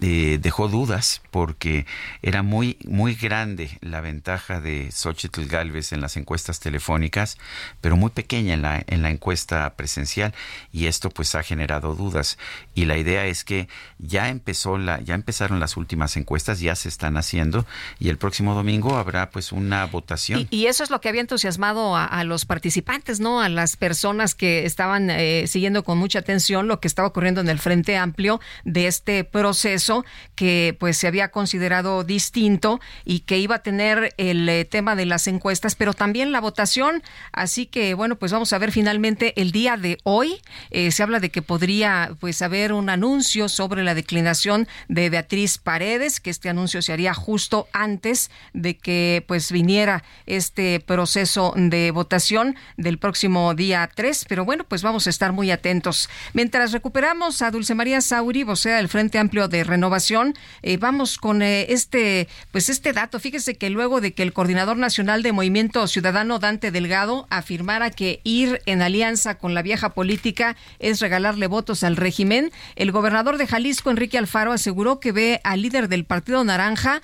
eh, 0.00 0.38
dejó 0.40 0.68
dudas 0.68 1.20
porque 1.30 1.86
era 2.22 2.42
muy, 2.42 2.78
muy 2.86 3.05
grande 3.14 3.78
la 3.80 4.00
ventaja 4.00 4.60
de 4.60 4.90
Xochitl 4.90 5.46
Galvez 5.46 5.92
en 5.92 6.00
las 6.00 6.16
encuestas 6.16 6.60
telefónicas, 6.60 7.38
pero 7.80 7.96
muy 7.96 8.10
pequeña 8.10 8.54
en 8.54 8.62
la, 8.62 8.82
en 8.86 9.02
la 9.02 9.10
encuesta 9.10 9.74
presencial 9.76 10.34
y 10.72 10.86
esto 10.86 11.10
pues 11.10 11.34
ha 11.34 11.42
generado 11.42 11.94
dudas 11.94 12.38
y 12.74 12.84
la 12.84 12.96
idea 12.96 13.26
es 13.26 13.44
que 13.44 13.68
ya 13.98 14.28
empezó 14.28 14.78
la, 14.78 15.00
ya 15.00 15.14
empezaron 15.14 15.60
las 15.60 15.76
últimas 15.76 16.16
encuestas, 16.16 16.60
ya 16.60 16.74
se 16.74 16.88
están 16.88 17.16
haciendo 17.16 17.66
y 17.98 18.08
el 18.08 18.18
próximo 18.18 18.54
domingo 18.54 18.96
habrá 18.96 19.30
pues 19.30 19.52
una 19.52 19.84
votación. 19.86 20.46
Y, 20.50 20.66
eso 20.66 20.82
es 20.82 20.90
lo 20.90 21.00
que 21.00 21.08
había 21.08 21.20
entusiasmado 21.20 21.96
a, 21.96 22.24
los 22.24 22.44
participantes, 22.44 23.20
¿no? 23.20 23.40
A 23.40 23.48
las 23.48 23.76
personas 23.76 24.34
que 24.34 24.66
estaban 24.66 25.10
eh, 25.10 25.46
siguiendo 25.46 25.84
con 25.84 25.96
mucha 25.96 26.18
atención 26.18 26.66
lo 26.66 26.80
que 26.80 26.88
estaba 26.88 27.06
ocurriendo 27.06 27.40
en 27.40 27.48
el 27.48 27.58
Frente 27.58 27.96
Amplio 27.96 28.40
de 28.64 28.88
este 28.88 29.22
proceso 29.24 30.04
que 30.34 30.76
pues 30.78 30.96
se 30.96 31.06
había 31.06 31.30
considerado 31.30 32.04
distinto 32.04 32.80
y 33.04 33.20
que 33.20 33.38
iba 33.38 33.56
a 33.56 33.62
tener 33.62 34.14
el 34.16 34.48
eh, 34.48 34.64
tema 34.64 34.96
de 34.96 35.06
las 35.06 35.26
encuestas, 35.26 35.74
pero 35.74 35.94
también 35.94 36.32
la 36.32 36.40
votación. 36.40 37.02
Así 37.32 37.66
que 37.66 37.94
bueno, 37.94 38.16
pues 38.16 38.32
vamos 38.32 38.52
a 38.52 38.58
ver 38.58 38.72
finalmente 38.72 39.40
el 39.40 39.52
día 39.52 39.76
de 39.76 39.98
hoy. 40.04 40.40
Eh, 40.70 40.90
se 40.90 41.02
habla 41.02 41.20
de 41.20 41.30
que 41.30 41.42
podría 41.42 42.16
pues 42.20 42.42
haber 42.42 42.72
un 42.72 42.88
anuncio 42.88 43.48
sobre 43.48 43.82
la 43.82 43.94
declinación 43.94 44.68
de 44.88 45.10
Beatriz 45.10 45.58
Paredes, 45.58 46.20
que 46.20 46.30
este 46.30 46.48
anuncio 46.48 46.82
se 46.82 46.92
haría 46.92 47.14
justo 47.14 47.68
antes 47.72 48.30
de 48.52 48.76
que 48.76 49.24
pues 49.26 49.52
viniera 49.52 50.04
este 50.26 50.80
proceso 50.80 51.52
de 51.56 51.90
votación 51.90 52.56
del 52.76 52.98
próximo 52.98 53.54
día 53.54 53.88
3. 53.94 54.26
Pero 54.28 54.44
bueno, 54.44 54.64
pues 54.64 54.82
vamos 54.82 55.06
a 55.06 55.10
estar 55.10 55.32
muy 55.32 55.50
atentos. 55.50 56.08
Mientras 56.32 56.72
recuperamos 56.72 57.42
a 57.42 57.50
Dulce 57.50 57.74
María 57.74 58.00
Sauri, 58.00 58.44
o 58.44 58.56
sea, 58.56 58.78
el 58.78 58.88
Frente 58.88 59.18
Amplio 59.18 59.48
de 59.48 59.64
Renovación. 59.64 60.34
Eh, 60.62 60.76
vamos 60.76 61.18
con 61.18 61.42
este, 61.42 62.28
pues 62.52 62.68
este 62.68 62.85
dato. 62.92 63.20
Fíjese 63.20 63.56
que 63.56 63.70
luego 63.70 64.00
de 64.00 64.14
que 64.14 64.22
el 64.22 64.32
coordinador 64.32 64.76
nacional 64.76 65.22
de 65.22 65.32
Movimiento 65.32 65.86
Ciudadano 65.86 66.38
Dante 66.38 66.70
Delgado 66.70 67.26
afirmara 67.30 67.90
que 67.90 68.20
ir 68.24 68.60
en 68.66 68.82
alianza 68.82 69.38
con 69.38 69.54
la 69.54 69.62
vieja 69.62 69.90
política 69.90 70.56
es 70.78 71.00
regalarle 71.00 71.46
votos 71.46 71.82
al 71.84 71.96
régimen, 71.96 72.52
el 72.76 72.92
gobernador 72.92 73.38
de 73.38 73.46
Jalisco, 73.46 73.90
Enrique 73.90 74.18
Alfaro, 74.18 74.52
aseguró 74.52 75.00
que 75.00 75.12
ve 75.12 75.40
al 75.44 75.62
líder 75.62 75.88
del 75.88 76.04
Partido 76.04 76.44
Naranja 76.44 77.02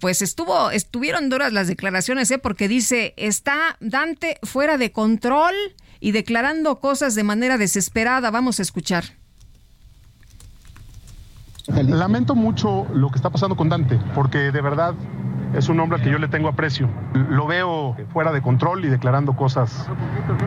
pues 0.00 0.22
estuvo, 0.22 0.70
estuvieron 0.70 1.28
duras 1.28 1.52
las 1.52 1.68
declaraciones, 1.68 2.30
¿eh? 2.30 2.38
porque 2.38 2.68
dice, 2.68 3.12
está 3.18 3.76
Dante 3.80 4.38
fuera 4.42 4.78
de 4.78 4.92
control 4.92 5.54
y 6.00 6.12
declarando 6.12 6.80
cosas 6.80 7.14
de 7.14 7.22
manera 7.22 7.58
desesperada. 7.58 8.30
Vamos 8.30 8.58
a 8.58 8.62
escuchar. 8.62 9.19
Lamento 11.74 12.34
mucho 12.34 12.86
lo 12.92 13.10
que 13.10 13.16
está 13.16 13.30
pasando 13.30 13.56
con 13.56 13.68
Dante, 13.68 13.98
porque 14.14 14.50
de 14.50 14.60
verdad 14.60 14.94
es 15.54 15.68
un 15.68 15.80
hombre 15.80 16.00
que 16.00 16.10
yo 16.10 16.18
le 16.18 16.28
tengo 16.28 16.48
aprecio. 16.48 16.88
Lo 17.12 17.46
veo 17.46 17.96
fuera 18.12 18.32
de 18.32 18.40
control 18.40 18.84
y 18.84 18.88
declarando 18.88 19.34
cosas 19.34 19.88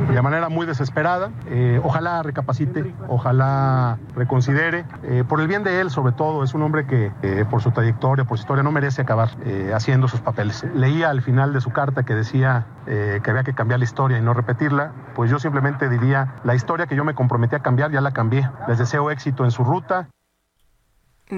de 0.10 0.22
manera 0.22 0.50
muy 0.50 0.66
desesperada. 0.66 1.32
Eh, 1.48 1.82
ojalá 1.84 2.24
recapacite, 2.24 2.94
ojalá 3.10 3.98
reconsidere. 4.16 4.86
Eh, 5.04 5.24
por 5.28 5.42
el 5.42 5.48
bien 5.48 5.64
de 5.64 5.82
él, 5.82 5.90
sobre 5.90 6.14
todo, 6.14 6.44
es 6.44 6.54
un 6.54 6.62
hombre 6.62 6.86
que 6.86 7.12
eh, 7.22 7.46
por 7.50 7.62
su 7.62 7.72
trayectoria, 7.72 8.24
por 8.26 8.38
su 8.38 8.44
historia, 8.44 8.64
no 8.64 8.72
merece 8.72 9.02
acabar 9.02 9.30
haciendo 9.74 10.08
sus 10.08 10.22
papeles. 10.22 10.66
Leía 10.74 11.10
al 11.10 11.22
final 11.22 11.54
de 11.54 11.62
su 11.62 11.72
carta 11.72 12.04
que 12.04 12.16
decía 12.16 12.66
que 12.86 13.30
había 13.30 13.44
que 13.44 13.54
cambiar 13.54 13.80
la 13.80 13.86
historia 13.86 14.18
y 14.18 14.22
no 14.22 14.34
repetirla. 14.34 14.92
Pues 15.16 15.30
yo 15.30 15.40
simplemente 15.40 15.90
diría, 15.90 16.36
la 16.44 16.56
historia 16.56 16.86
que 16.86 16.96
yo 16.96 17.04
me 17.04 17.14
comprometí 17.14 17.56
a 17.56 17.60
cambiar, 17.60 17.92
ya 17.92 18.02
la 18.02 18.12
cambié. 18.12 18.50
Les 18.68 18.78
deseo 18.78 19.12
éxito 19.12 19.44
en 19.44 19.52
su 19.52 19.64
ruta. 19.64 20.08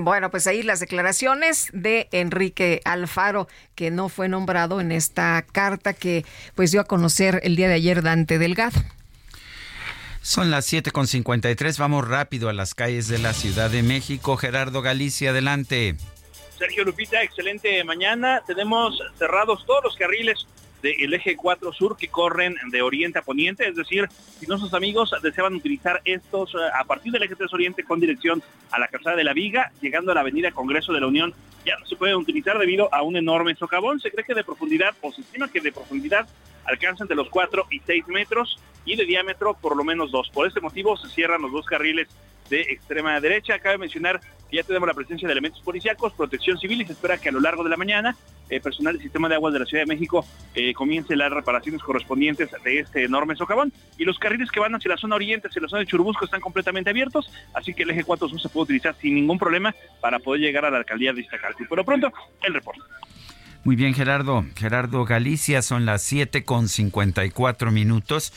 Bueno, 0.03 0.29
pues 0.29 0.47
ahí 0.47 0.63
las 0.63 0.79
declaraciones 0.79 1.69
de 1.73 2.09
Enrique 2.11 2.81
Alfaro, 2.83 3.47
que 3.75 3.91
no 3.91 4.09
fue 4.09 4.27
nombrado 4.27 4.81
en 4.81 4.91
esta 4.91 5.43
carta 5.51 5.93
que 5.93 6.25
pues 6.55 6.71
dio 6.71 6.81
a 6.81 6.85
conocer 6.85 7.39
el 7.43 7.55
día 7.55 7.67
de 7.67 7.75
ayer 7.75 8.01
Dante 8.01 8.37
Delgado. 8.37 8.79
Son 10.21 10.49
las 10.49 10.71
7.53, 10.73 11.77
vamos 11.77 12.07
rápido 12.07 12.49
a 12.49 12.53
las 12.53 12.73
calles 12.73 13.07
de 13.07 13.19
la 13.19 13.33
Ciudad 13.33 13.69
de 13.69 13.83
México. 13.83 14.37
Gerardo 14.37 14.81
Galicia, 14.81 15.29
adelante. 15.29 15.95
Sergio 16.57 16.83
Lupita, 16.83 17.21
excelente 17.21 17.83
mañana. 17.83 18.41
Tenemos 18.47 18.99
cerrados 19.19 19.65
todos 19.65 19.83
los 19.83 19.95
carriles 19.95 20.47
del 20.85 21.13
eje 21.15 21.35
4 21.35 21.73
sur 21.73 21.97
que 21.97 22.09
corren 22.09 22.55
de 22.71 22.81
oriente 22.83 23.17
a 23.17 23.23
poniente, 23.23 23.67
es 23.67 23.75
decir, 23.75 24.07
si 24.39 24.45
nuestros 24.45 24.73
amigos 24.75 25.15
deseaban 25.23 25.55
utilizar 25.55 26.01
estos 26.05 26.53
eh, 26.53 26.57
a 26.79 26.83
partir 26.83 27.11
del 27.11 27.23
eje 27.23 27.35
3 27.35 27.51
oriente 27.53 27.83
con 27.83 27.99
dirección 27.99 28.43
a 28.71 28.77
la 28.77 28.87
calzada 28.87 29.15
de 29.15 29.23
la 29.23 29.33
Viga, 29.33 29.71
llegando 29.81 30.11
a 30.11 30.15
la 30.15 30.21
avenida 30.21 30.51
Congreso 30.51 30.93
de 30.93 30.99
la 30.99 31.07
Unión, 31.07 31.33
ya 31.65 31.77
no 31.79 31.85
se 31.87 31.95
pueden 31.95 32.17
utilizar 32.17 32.59
debido 32.59 32.93
a 32.93 33.01
un 33.01 33.17
enorme 33.17 33.55
socavón. 33.55 33.99
Se 33.99 34.11
cree 34.11 34.23
que 34.23 34.35
de 34.35 34.43
profundidad, 34.43 34.93
o 35.01 35.11
se 35.11 35.21
estima 35.21 35.49
que 35.49 35.61
de 35.61 35.71
profundidad 35.71 36.27
alcanzan 36.65 37.07
de 37.07 37.15
los 37.15 37.29
4 37.29 37.67
y 37.71 37.79
6 37.79 38.07
metros 38.07 38.59
y 38.85 38.95
de 38.95 39.05
diámetro 39.05 39.55
por 39.55 39.75
lo 39.75 39.83
menos 39.83 40.11
2. 40.11 40.29
Por 40.29 40.47
este 40.47 40.61
motivo 40.61 40.97
se 40.97 41.09
cierran 41.09 41.41
los 41.41 41.51
dos 41.51 41.65
carriles 41.65 42.07
de 42.49 42.61
extrema 42.61 43.19
derecha. 43.19 43.59
Cabe 43.59 43.77
mencionar 43.77 44.19
que 44.49 44.57
ya 44.57 44.63
tenemos 44.63 44.87
la 44.87 44.93
presencia 44.93 45.27
de 45.27 45.31
elementos 45.31 45.61
policíacos, 45.61 46.13
protección 46.13 46.57
civil 46.57 46.81
y 46.81 46.85
se 46.85 46.93
espera 46.93 47.17
que 47.17 47.29
a 47.29 47.31
lo 47.31 47.39
largo 47.39 47.63
de 47.63 47.69
la 47.69 47.77
mañana 47.77 48.15
el 48.49 48.61
personal 48.61 48.93
del 48.93 49.01
sistema 49.01 49.27
de 49.27 49.35
aguas 49.35 49.53
de 49.53 49.59
la 49.59 49.65
Ciudad 49.65 49.83
de 49.83 49.87
México 49.87 50.23
eh, 50.53 50.73
comience 50.73 51.15
las 51.15 51.31
reparaciones 51.31 51.81
correspondientes 51.81 52.49
de 52.63 52.79
este 52.79 53.03
enorme 53.03 53.35
socavón. 53.35 53.73
Y 53.97 54.05
los 54.05 54.19
carriles 54.19 54.51
que 54.51 54.59
van 54.59 54.75
hacia 54.75 54.89
la 54.89 54.97
zona 54.97 55.15
oriente, 55.15 55.47
hacia 55.47 55.61
la 55.61 55.67
zona 55.67 55.79
de 55.79 55.87
Churubusco, 55.87 56.25
están 56.25 56.41
completamente 56.41 56.91
abiertos, 56.91 57.31
así 57.53 57.73
que 57.73 57.83
el 57.83 57.89
eje 57.91 58.03
4 58.03 58.29
Sur 58.29 58.39
se 58.39 58.49
puede 58.49 58.65
utilizar 58.65 58.95
sin 59.01 59.15
ningún 59.15 59.39
problema 59.39 59.73
para 59.99 60.19
poder 60.19 60.41
llegar 60.41 60.65
a 60.65 60.69
la 60.69 60.77
alcaldía 60.77 61.13
de 61.13 61.21
Iztacalco. 61.21 61.63
Pero 61.67 61.83
pronto, 61.83 62.11
el 62.43 62.53
reporte. 62.53 62.81
Muy 63.65 63.75
bien, 63.75 63.95
Gerardo. 63.95 64.45
Gerardo 64.55 65.05
Galicia, 65.05 65.63
son 65.63 65.87
las 65.87 66.03
7 66.03 66.45
con 66.45 66.69
54 66.69 67.71
minutos. 67.71 68.31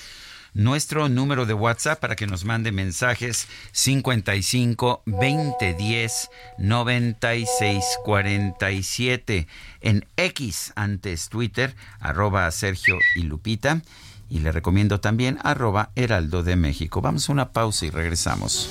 Nuestro 0.54 1.10
número 1.10 1.44
de 1.44 1.52
WhatsApp 1.52 2.00
para 2.00 2.16
que 2.16 2.26
nos 2.26 2.46
mande 2.46 2.72
mensajes 2.72 3.46
55 3.72 5.02
20 5.04 5.74
10 5.74 6.30
96 6.56 7.84
47 8.06 9.46
en 9.82 10.06
X 10.16 10.72
antes 10.74 11.28
Twitter 11.28 11.76
arroba 12.00 12.50
Sergio 12.50 12.96
y 13.14 13.24
Lupita 13.24 13.82
y 14.30 14.38
le 14.38 14.50
recomiendo 14.50 14.98
también 14.98 15.38
arroba 15.42 15.90
Heraldo 15.94 16.42
de 16.42 16.56
México. 16.56 17.02
Vamos 17.02 17.28
a 17.28 17.32
una 17.32 17.52
pausa 17.52 17.84
y 17.84 17.90
regresamos. 17.90 18.70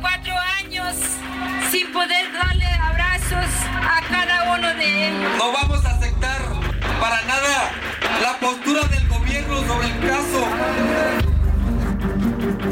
Cuatro 0.00 0.34
años 0.58 0.96
sin 1.70 1.92
poder 1.92 2.32
darle 2.32 2.66
abrazos 2.66 3.46
a 3.82 4.00
cada 4.08 4.54
uno 4.56 4.74
de 4.74 5.08
ellos. 5.08 5.36
No 5.38 5.52
vamos 5.52 5.84
a 5.84 5.90
aceptar 5.90 6.40
para 7.00 7.22
nada 7.22 7.70
la 8.22 8.38
postura 8.38 8.82
del 8.88 9.08
gobierno 9.08 9.66
sobre 9.66 9.88
el 9.88 10.00
caso. 10.00 11.29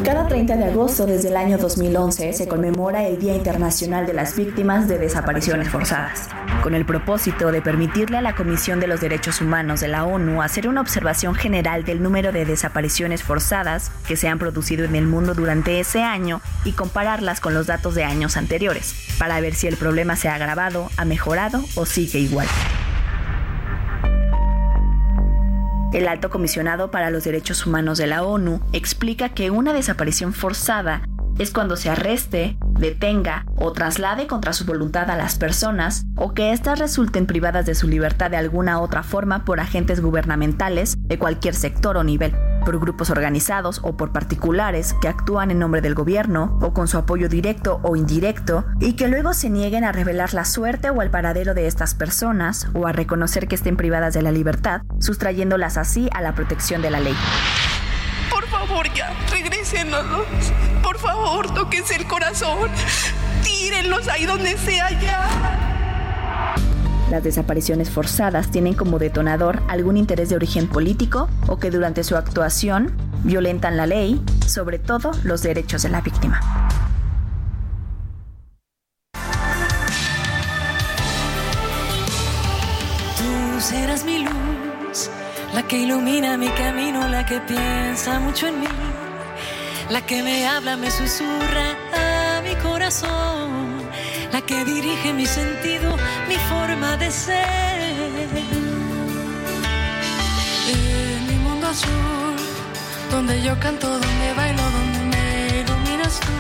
Cada 0.09 0.27
30 0.27 0.57
de 0.57 0.65
agosto 0.65 1.05
desde 1.05 1.29
el 1.29 1.37
año 1.37 1.59
2011 1.59 2.33
se 2.33 2.49
conmemora 2.49 3.07
el 3.07 3.19
Día 3.19 3.37
Internacional 3.37 4.07
de 4.07 4.15
las 4.15 4.35
Víctimas 4.35 4.89
de 4.89 4.97
Desapariciones 4.97 5.69
Forzadas, 5.69 6.31
con 6.63 6.75
el 6.75 6.87
propósito 6.87 7.53
de 7.53 7.61
permitirle 7.61 8.17
a 8.17 8.23
la 8.23 8.35
Comisión 8.35 8.81
de 8.81 8.87
los 8.87 9.03
Derechos 9.03 9.43
Humanos 9.43 9.81
de 9.81 9.89
la 9.89 10.05
ONU 10.05 10.41
hacer 10.41 10.67
una 10.67 10.81
observación 10.81 11.35
general 11.35 11.85
del 11.85 12.03
número 12.03 12.33
de 12.33 12.47
desapariciones 12.47 13.23
forzadas 13.23 13.91
que 14.07 14.17
se 14.17 14.29
han 14.29 14.39
producido 14.39 14.87
en 14.87 14.97
el 14.97 15.07
mundo 15.07 15.35
durante 15.35 15.79
ese 15.79 16.03
año 16.03 16.41
y 16.65 16.73
compararlas 16.73 17.41
con 17.41 17.53
los 17.53 17.67
datos 17.67 17.95
de 17.95 18.05
años 18.05 18.39
anteriores, 18.39 18.95
para 19.19 19.39
ver 19.43 19.55
si 19.55 19.67
el 19.67 19.77
problema 19.77 20.17
se 20.17 20.31
ha 20.31 20.37
agravado, 20.37 20.89
ha 20.97 21.05
mejorado 21.05 21.63
o 21.75 21.85
sigue 21.85 22.19
igual. 22.19 22.47
El 25.93 26.07
alto 26.07 26.29
comisionado 26.29 26.91
para 26.91 27.11
los 27.11 27.25
derechos 27.25 27.67
humanos 27.67 27.97
de 27.97 28.07
la 28.07 28.23
ONU 28.23 28.61
explica 28.73 29.31
que 29.31 29.51
una 29.51 29.73
desaparición 29.73 30.35
forzada 30.35 31.03
es 31.39 31.51
cuando 31.51 31.77
se 31.77 31.89
arreste, 31.89 32.59
detenga 32.79 33.47
o 33.57 33.73
traslade 33.73 34.27
contra 34.27 34.53
su 34.53 34.67
voluntad 34.67 35.11
a 35.11 35.17
las 35.17 35.37
personas 35.39 36.05
o 36.17 36.35
que 36.35 36.53
éstas 36.53 36.79
resulten 36.79 37.27
privadas 37.27 37.65
de 37.65 37.75
su 37.75 37.89
libertad 37.89 38.31
de 38.31 38.37
alguna 38.37 38.81
otra 38.81 39.03
forma 39.03 39.45
por 39.45 39.61
agentes 39.61 40.01
gubernamentales 40.01 40.95
de 40.99 41.19
cualquier 41.19 41.55
sector 41.55 41.97
o 41.97 42.05
nivel, 42.05 42.35
por 42.65 42.79
grupos 42.79 43.11
organizados 43.11 43.81
o 43.83 43.97
por 43.97 44.13
particulares 44.13 44.95
que 45.01 45.09
actúan 45.09 45.51
en 45.51 45.59
nombre 45.59 45.81
del 45.81 45.95
gobierno 45.95 46.59
o 46.61 46.73
con 46.73 46.89
su 46.89 46.99
apoyo 46.99 47.29
directo 47.29 47.81
o 47.83 47.97
indirecto 47.97 48.65
y 48.81 48.95
que 48.95 49.09
luego 49.09 49.35
se 49.35 49.51
nieguen 49.51 49.85
a 49.85 49.93
revelar 49.93 50.35
la 50.35 50.45
suerte 50.45 50.91
o 50.91 51.03
el 51.03 51.11
paradero 51.11 51.55
de 51.55 51.67
estas 51.67 51.95
personas 51.95 52.69
o 52.75 52.87
a 52.87 52.93
reconocer 52.93 53.49
que 53.49 53.55
estén 53.55 53.77
privadas 53.77 54.15
de 54.15 54.23
la 54.23 54.33
libertad, 54.33 54.83
sustrayéndolas 55.01 55.77
así 55.77 56.09
a 56.13 56.21
la 56.21 56.35
protección 56.35 56.83
de 56.83 56.91
la 56.91 57.01
ley. 57.01 57.15
Por 58.31 58.47
favor, 58.49 58.93
ya, 58.95 59.13
regrésenos. 59.31 60.05
Por 60.83 60.99
favor, 60.99 61.53
tóquense 61.55 61.97
el 61.97 62.07
corazón. 62.07 62.71
Tírenlos 63.43 64.09
ahí 64.09 64.27
donde 64.27 64.57
sea 64.59 64.91
ya. 65.01 65.78
Las 67.11 67.25
desapariciones 67.25 67.89
forzadas 67.89 68.51
tienen 68.51 68.75
como 68.75 68.99
detonador 68.99 69.63
algún 69.69 69.97
interés 69.97 70.29
de 70.29 70.37
origen 70.37 70.69
político 70.69 71.29
o 71.47 71.59
que 71.59 71.71
durante 71.71 72.05
su 72.05 72.17
actuación 72.17 72.93
violentan 73.25 73.79
la 73.79 73.87
ley, 73.87 74.23
sobre 74.47 74.79
todo 74.79 75.13
los 75.25 75.43
derechos 75.43 75.83
de 75.83 75.89
la 75.89 76.03
víctima. 76.03 76.41
Tú 83.17 83.61
serás 83.61 84.05
mi 84.05 84.19
luz, 84.25 85.11
la 85.55 85.63
que 85.63 85.79
ilumina 85.79 86.37
mi 86.37 86.49
camino, 86.51 87.09
la 87.09 87.25
que 87.25 87.41
piensa 87.41 88.21
mucho 88.21 88.49
en 88.49 88.61
mí, 88.61 88.67
la 89.89 90.05
que 90.05 90.23
me 90.23 90.47
habla, 90.47 90.77
me 90.77 90.91
susurra 90.91 91.75
a 91.95 92.43
mi 92.43 92.55
corazón, 92.57 93.48
la 94.33 94.41
que 94.43 94.65
dirige 94.65 95.13
mi 95.13 95.27
sentido, 95.27 95.97
mi 96.29 96.37
forma 96.51 96.97
de 96.97 97.11
ser. 97.11 97.79
En 100.69 101.27
mi 101.29 101.37
mundo 101.37 101.69
azul, 101.69 102.37
donde 103.11 103.41
yo 103.43 103.59
canto, 103.59 103.89
donde 103.89 104.35
bailo, 104.37 104.63
donde 104.63 105.17
me 105.17 105.61
iluminas 105.61 106.21
tú, 106.21 106.37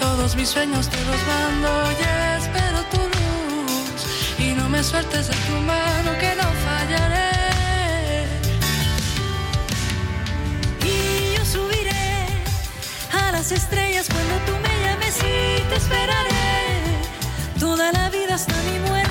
todos 0.00 0.36
mis 0.36 0.48
sueños 0.48 0.88
te 0.88 0.98
los 1.04 1.20
mando 1.32 1.70
y 1.92 2.02
espero 2.40 2.78
tu 2.92 2.98
luz 2.98 4.00
y 4.38 4.52
no 4.54 4.68
me 4.68 4.82
sueltes 4.82 5.28
de 5.28 5.34
tu 5.34 5.56
mano 5.72 6.10
que 6.18 6.34
no 6.40 6.48
fallaré. 6.66 7.30
Y 10.84 11.36
yo 11.36 11.44
subiré 11.44 12.26
a 13.12 13.32
las 13.32 13.52
estrellas 13.52 14.06
cuando 14.08 14.34
tú 14.46 14.52
me 14.62 14.84
llames 14.84 15.18
y 15.18 15.62
te 15.68 15.76
esperaré 15.76 16.39
toda 17.60 17.92
la 17.92 18.08
vida 18.08 18.34
hasta 18.36 18.54
mi 18.62 18.78
muerte 18.88 19.09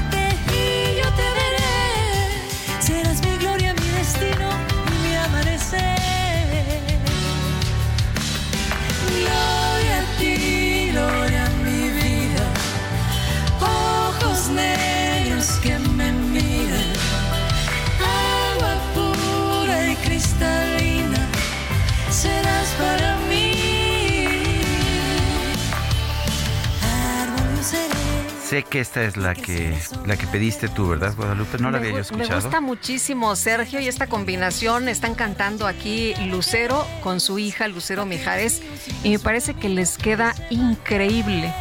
Sé 28.50 28.64
que 28.64 28.80
esta 28.80 29.04
es 29.04 29.16
la 29.16 29.36
que 29.36 29.78
la 30.08 30.18
que 30.18 30.26
pediste 30.26 30.70
tú, 30.70 30.88
¿verdad, 30.88 31.14
Guadalupe? 31.16 31.60
No 31.60 31.70
la 31.70 31.78
había 31.78 31.92
yo 31.92 32.00
escuchado. 32.00 32.30
Me 32.30 32.36
gusta 32.36 32.62
muchísimo, 32.62 33.36
Sergio, 33.36 33.80
y 33.80 33.88
esta 33.88 34.08
combinación. 34.08 34.90
Están 34.90 35.14
cantando 35.14 35.68
aquí 35.68 36.16
Lucero 36.26 36.88
con 37.04 37.20
su 37.20 37.38
hija, 37.38 37.68
Lucero 37.68 38.08
Mijares, 38.08 38.64
y 39.04 39.12
me 39.12 39.20
parece 39.20 39.54
que 39.54 39.70
les 39.70 40.00
queda 40.00 40.34
increíble. 40.50 41.54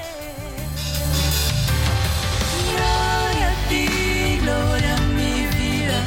Gloria 2.72 3.50
a 3.50 3.68
ti, 3.68 4.38
gloria 4.40 4.96
a 4.96 5.00
mi 5.08 5.46
vida. 5.58 6.04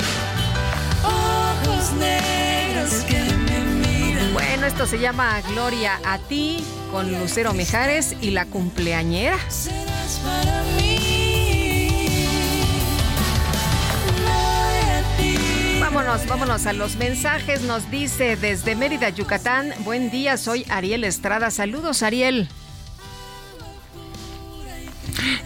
Ojos 1.03 1.91
negros 1.93 3.03
que 3.03 3.19
me 3.19 3.59
miran. 3.87 4.33
Bueno, 4.33 4.65
esto 4.65 4.87
se 4.87 4.97
llama 4.97 5.41
Gloria 5.41 5.99
a 6.03 6.17
ti 6.17 6.65
con 6.91 7.11
Lucero 7.19 7.53
Mijares 7.53 8.15
y 8.19 8.31
la 8.31 8.47
cumpleañera. 8.47 9.37
Serás 10.21 10.43
para 10.43 10.63
mí. 10.77 12.15
Gloria 14.17 14.99
a 14.99 15.17
ti. 15.17 15.79
Vámonos, 15.79 16.27
vámonos 16.27 16.65
a 16.65 16.73
los 16.73 16.95
mensajes. 16.97 17.63
Nos 17.63 17.89
dice 17.89 18.35
desde 18.35 18.75
Mérida, 18.75 19.09
Yucatán. 19.09 19.73
Buen 19.79 20.11
día, 20.11 20.37
soy 20.37 20.65
Ariel 20.69 21.03
Estrada. 21.03 21.51
Saludos, 21.51 22.03
Ariel. 22.03 22.49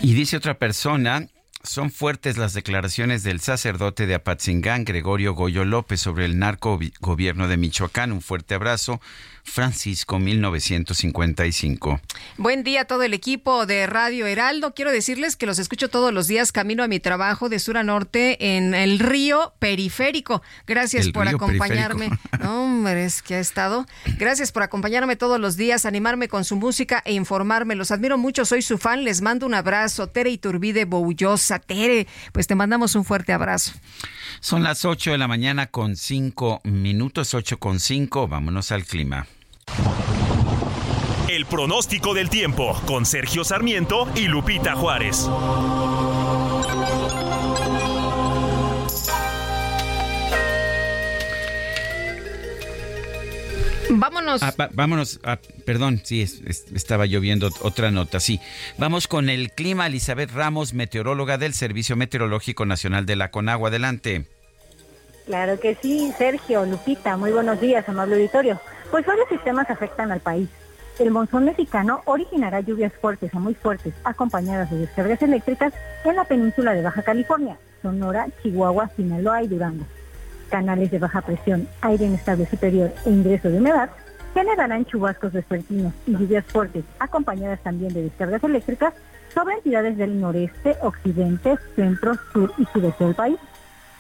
Y 0.02 0.14
dice 0.14 0.38
otra 0.38 0.60
persona, 0.60 1.28
son 1.64 1.90
fuertes 1.90 2.38
las 2.38 2.54
declaraciones 2.54 3.24
del 3.24 3.40
sacerdote 3.42 4.06
de 4.06 4.16
Apatzingán, 4.16 4.86
Gregorio 4.86 5.34
Goyo 5.34 5.66
López, 5.66 6.00
sobre 6.00 6.26
el 6.26 6.38
narco 6.38 6.80
gobierno 7.00 7.48
de 7.48 7.58
Michoacán. 7.58 8.12
Un 8.12 8.22
fuerte 8.22 8.54
abrazo. 8.54 9.02
Francisco 9.46 10.20
1955. 10.20 12.02
Buen 12.38 12.64
día 12.64 12.82
a 12.82 12.86
todo 12.86 13.04
el 13.04 13.14
equipo 13.14 13.66
de 13.66 13.88
Radio 13.88 14.26
Heraldo. 14.26 14.74
Quiero 14.74 14.92
decirles 14.92 15.36
que 15.38 15.46
los 15.46 15.60
escucho 15.60 15.88
todos 15.88 16.12
los 16.12 16.28
días 16.28 16.52
camino 16.52 16.84
a 16.84 16.88
mi 16.88 17.00
trabajo 17.00 17.48
de 17.48 17.60
sur 17.60 17.78
a 17.78 17.84
norte 17.84 18.58
en 18.58 18.74
el 18.74 19.00
río 19.00 19.54
periférico. 19.60 20.42
Gracias 20.68 21.06
El 21.06 21.14
por 21.14 21.28
acompañarme. 21.28 22.10
No, 22.40 22.64
hombre, 22.64 23.06
es 23.06 23.22
que 23.22 23.36
ha 23.36 23.40
estado. 23.40 23.86
Gracias 24.18 24.52
por 24.52 24.64
acompañarme 24.64 25.16
todos 25.16 25.40
los 25.40 25.56
días, 25.56 25.86
animarme 25.86 26.28
con 26.28 26.44
su 26.44 26.56
música 26.58 27.02
e 27.06 27.14
informarme. 27.14 27.76
Los 27.76 27.92
admiro 27.92 28.18
mucho, 28.18 28.46
soy 28.46 28.62
su 28.62 28.78
fan. 28.78 29.04
Les 29.04 29.22
mando 29.22 29.46
un 29.46 29.54
abrazo. 29.54 30.08
Tere 30.08 30.32
Iturbide 30.32 30.86
Boullosa. 30.86 31.60
Tere, 31.60 32.08
pues 32.34 32.48
te 32.48 32.56
mandamos 32.56 32.96
un 32.96 33.06
fuerte 33.06 33.32
abrazo. 33.32 33.72
Son 34.42 34.64
las 34.64 34.86
8 34.86 35.12
de 35.12 35.18
la 35.18 35.28
mañana 35.28 35.68
con 35.68 35.96
5 35.96 36.62
minutos, 36.66 37.34
8 37.34 37.58
con 37.58 37.80
5. 37.80 38.28
Vámonos 38.28 38.72
al 38.72 38.84
clima. 38.86 39.28
El 41.28 41.46
pronóstico 41.48 42.14
del 42.14 42.30
tiempo 42.30 42.80
con 42.86 43.06
Sergio 43.06 43.44
Sarmiento 43.44 44.08
y 44.16 44.28
Lupita 44.28 44.76
Juárez. 44.76 45.28
Vámonos. 53.90 54.42
Ah, 54.42 54.54
va- 54.60 54.70
vámonos, 54.74 55.20
ah, 55.24 55.38
perdón, 55.66 56.02
sí, 56.04 56.22
es- 56.22 56.42
es- 56.46 56.66
estaba 56.74 57.06
lloviendo 57.06 57.50
otra 57.62 57.92
nota, 57.92 58.20
sí. 58.20 58.40
Vamos 58.78 59.08
con 59.08 59.30
el 59.30 59.52
clima, 59.52 59.86
Elizabeth 59.88 60.32
Ramos, 60.32 60.74
meteoróloga 60.74 61.38
del 61.38 61.54
Servicio 61.54 61.96
Meteorológico 61.96 62.66
Nacional 62.66 63.06
de 63.06 63.16
la 63.16 63.30
Conagua. 63.30 63.70
Adelante. 63.70 64.26
Claro 65.28 65.60
que 65.60 65.78
sí, 65.82 66.12
Sergio, 66.18 66.66
Lupita, 66.66 67.16
muy 67.16 67.32
buenos 67.32 67.62
días, 67.62 67.88
amable 67.88 68.16
auditorio. 68.16 68.60
Pues 68.92 69.06
varios 69.06 69.28
sistemas 69.30 69.70
afectan 69.70 70.12
al 70.12 70.20
país. 70.20 70.50
El 71.00 71.12
monzón 71.12 71.46
mexicano 71.46 72.02
originará 72.06 72.62
lluvias 72.62 72.94
fuertes 72.94 73.34
a 73.34 73.40
muy 73.40 73.54
fuertes, 73.54 73.94
acompañadas 74.04 74.72
de 74.72 74.78
descargas 74.78 75.22
eléctricas 75.22 75.74
en 76.06 76.16
la 76.16 76.24
península 76.24 76.74
de 76.74 76.84
Baja 76.84 77.02
California, 77.04 77.58
Sonora, 77.82 78.28
Chihuahua, 78.42 78.90
Sinaloa 78.96 79.44
y 79.44 79.48
Durango. 79.48 79.86
Canales 80.50 80.92
de 80.92 81.00
baja 81.00 81.22
presión, 81.22 81.68
aire 81.82 82.06
inestable 82.06 82.46
superior 82.46 82.94
e 83.06 83.10
ingreso 83.10 83.50
de 83.50 83.58
humedad 83.58 83.90
generarán 84.34 84.86
chubascos 84.86 85.34
vespertinos 85.34 85.94
y 86.06 86.12
lluvias 86.12 86.46
fuertes, 86.46 86.86
acompañadas 87.00 87.62
también 87.62 87.94
de 87.94 88.04
descargas 88.04 88.44
eléctricas 88.44 88.94
sobre 89.34 89.56
entidades 89.56 89.98
del 89.98 90.20
noreste, 90.20 90.78
occidente, 90.82 91.58
centro, 91.76 92.14
sur 92.32 92.54
y 92.58 92.66
sudeste 92.66 93.04
del 93.04 93.16
país 93.16 93.40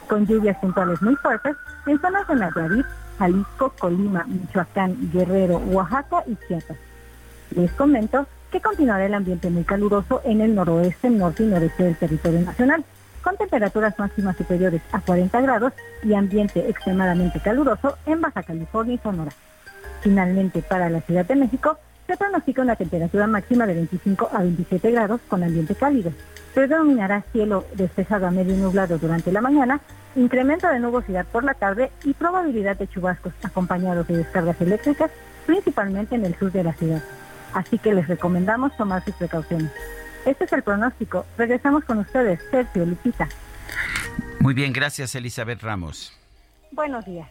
con 0.07 0.25
lluvias 0.25 0.57
puntuales 0.57 1.01
muy 1.01 1.15
fuertes 1.15 1.55
en 1.85 1.99
zonas 1.99 2.27
de 2.27 2.35
Nayarit, 2.35 2.85
Jalisco, 3.17 3.73
Colima, 3.79 4.25
Michoacán, 4.25 5.11
Guerrero, 5.11 5.57
Oaxaca 5.57 6.23
y 6.27 6.35
Chiapas. 6.47 6.77
Les 7.55 7.71
comento 7.71 8.27
que 8.51 8.61
continuará 8.61 9.05
el 9.05 9.13
ambiente 9.13 9.49
muy 9.49 9.63
caluroso 9.63 10.21
en 10.23 10.41
el 10.41 10.55
noroeste, 10.55 11.09
norte 11.09 11.43
y 11.43 11.47
noreste 11.47 11.83
del 11.83 11.97
territorio 11.97 12.41
nacional, 12.41 12.85
con 13.23 13.37
temperaturas 13.37 13.97
máximas 13.97 14.37
superiores 14.37 14.81
a 14.91 15.01
40 15.01 15.41
grados 15.41 15.73
y 16.03 16.13
ambiente 16.13 16.69
extremadamente 16.69 17.39
caluroso 17.39 17.97
en 18.05 18.21
Baja 18.21 18.43
California 18.43 18.95
y 18.95 18.97
Sonora. 18.99 19.31
Finalmente, 20.01 20.61
para 20.61 20.89
la 20.89 21.01
Ciudad 21.01 21.25
de 21.25 21.35
México, 21.35 21.77
se 22.07 22.17
pronostica 22.17 22.61
una 22.61 22.75
temperatura 22.75 23.27
máxima 23.27 23.65
de 23.65 23.73
25 23.73 24.29
a 24.31 24.39
27 24.39 24.91
grados 24.91 25.21
con 25.27 25.43
ambiente 25.43 25.75
cálido. 25.75 26.11
Predominará 26.53 27.23
cielo 27.31 27.65
despejado 27.73 28.27
a 28.27 28.31
medio 28.31 28.55
nublado 28.55 28.97
durante 28.97 29.31
la 29.31 29.41
mañana, 29.41 29.81
incremento 30.15 30.67
de 30.67 30.79
nubosidad 30.79 31.25
por 31.25 31.43
la 31.43 31.53
tarde 31.53 31.91
y 32.03 32.13
probabilidad 32.13 32.77
de 32.77 32.87
chubascos 32.87 33.33
acompañados 33.43 34.07
de 34.07 34.17
descargas 34.17 34.59
eléctricas, 34.61 35.11
principalmente 35.45 36.15
en 36.15 36.25
el 36.25 36.35
sur 36.35 36.51
de 36.51 36.63
la 36.63 36.73
ciudad. 36.73 37.03
Así 37.53 37.77
que 37.77 37.93
les 37.93 38.07
recomendamos 38.07 38.75
tomar 38.77 39.03
sus 39.03 39.15
precauciones. 39.15 39.71
Este 40.25 40.45
es 40.45 40.53
el 40.53 40.63
pronóstico. 40.63 41.25
Regresamos 41.37 41.83
con 41.85 41.99
ustedes, 41.99 42.39
Sergio 42.51 42.85
Lupita. 42.85 43.27
Muy 44.39 44.53
bien, 44.53 44.73
gracias, 44.73 45.15
Elizabeth 45.15 45.61
Ramos. 45.61 46.13
Buenos 46.71 47.05
días. 47.05 47.29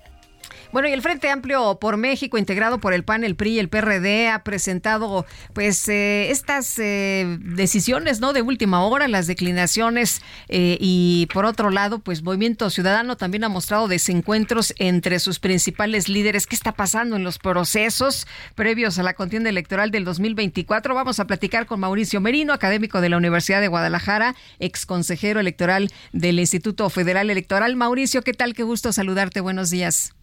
Bueno, 0.73 0.89
y 0.89 0.93
el 0.93 1.03
Frente 1.03 1.31
Amplio 1.31 1.79
por 1.81 1.97
México, 1.97 2.39
integrado 2.39 2.79
por 2.79 2.95
el 2.95 3.05
PAN, 3.05 3.25
el 3.25 3.37
PRI 3.37 3.55
y 3.55 3.59
el 3.59 3.69
PRD, 3.69 4.29
ha 4.29 4.43
presentado 4.43 5.27
pues 5.53 5.89
eh, 5.89 6.31
estas 6.31 6.79
eh, 6.79 7.39
decisiones 7.41 8.21
no 8.21 8.33
de 8.33 8.43
última 8.43 8.85
hora, 8.85 9.09
las 9.09 9.27
declinaciones 9.27 10.23
eh, 10.49 10.77
y 10.81 11.29
por 11.33 11.45
otro 11.45 11.71
lado, 11.71 11.99
pues 11.99 12.23
Movimiento 12.23 12.71
Ciudadano 12.71 13.17
también 13.17 13.45
ha 13.45 13.49
mostrado 13.49 13.89
desencuentros 13.89 14.75
entre 14.79 15.19
sus 15.19 15.39
principales 15.39 16.09
líderes. 16.09 16.47
¿Qué 16.47 16.57
está 16.57 16.73
pasando 16.73 17.17
en 17.17 17.25
los 17.25 17.39
procesos 17.39 18.27
previos 18.55 18.99
a 18.99 19.03
la 19.03 19.15
contienda 19.15 19.51
electoral 19.51 19.91
del 19.91 20.05
2024? 20.05 20.95
Vamos 20.95 21.21
a 21.21 21.27
platicar 21.27 21.67
con 21.67 21.81
Mauricio 21.81 22.21
Merino, 22.21 22.53
académico 22.53 23.01
de 23.01 23.09
la 23.09 23.17
Universidad 23.17 23.61
de 23.61 23.69
Guadalajara, 23.69 24.35
ex 24.59 24.87
consejero 24.87 25.41
electoral 25.41 25.91
del 26.13 26.39
Instituto 26.39 26.89
Federal 26.91 27.31
Electoral. 27.31 27.77
Mauricio, 27.77 28.23
¿qué 28.23 28.33
tal? 28.33 28.55
Qué 28.55 28.63
gusto 28.63 28.93
saludarte. 28.93 29.41
Buenos 29.41 29.71
días. 29.71 30.15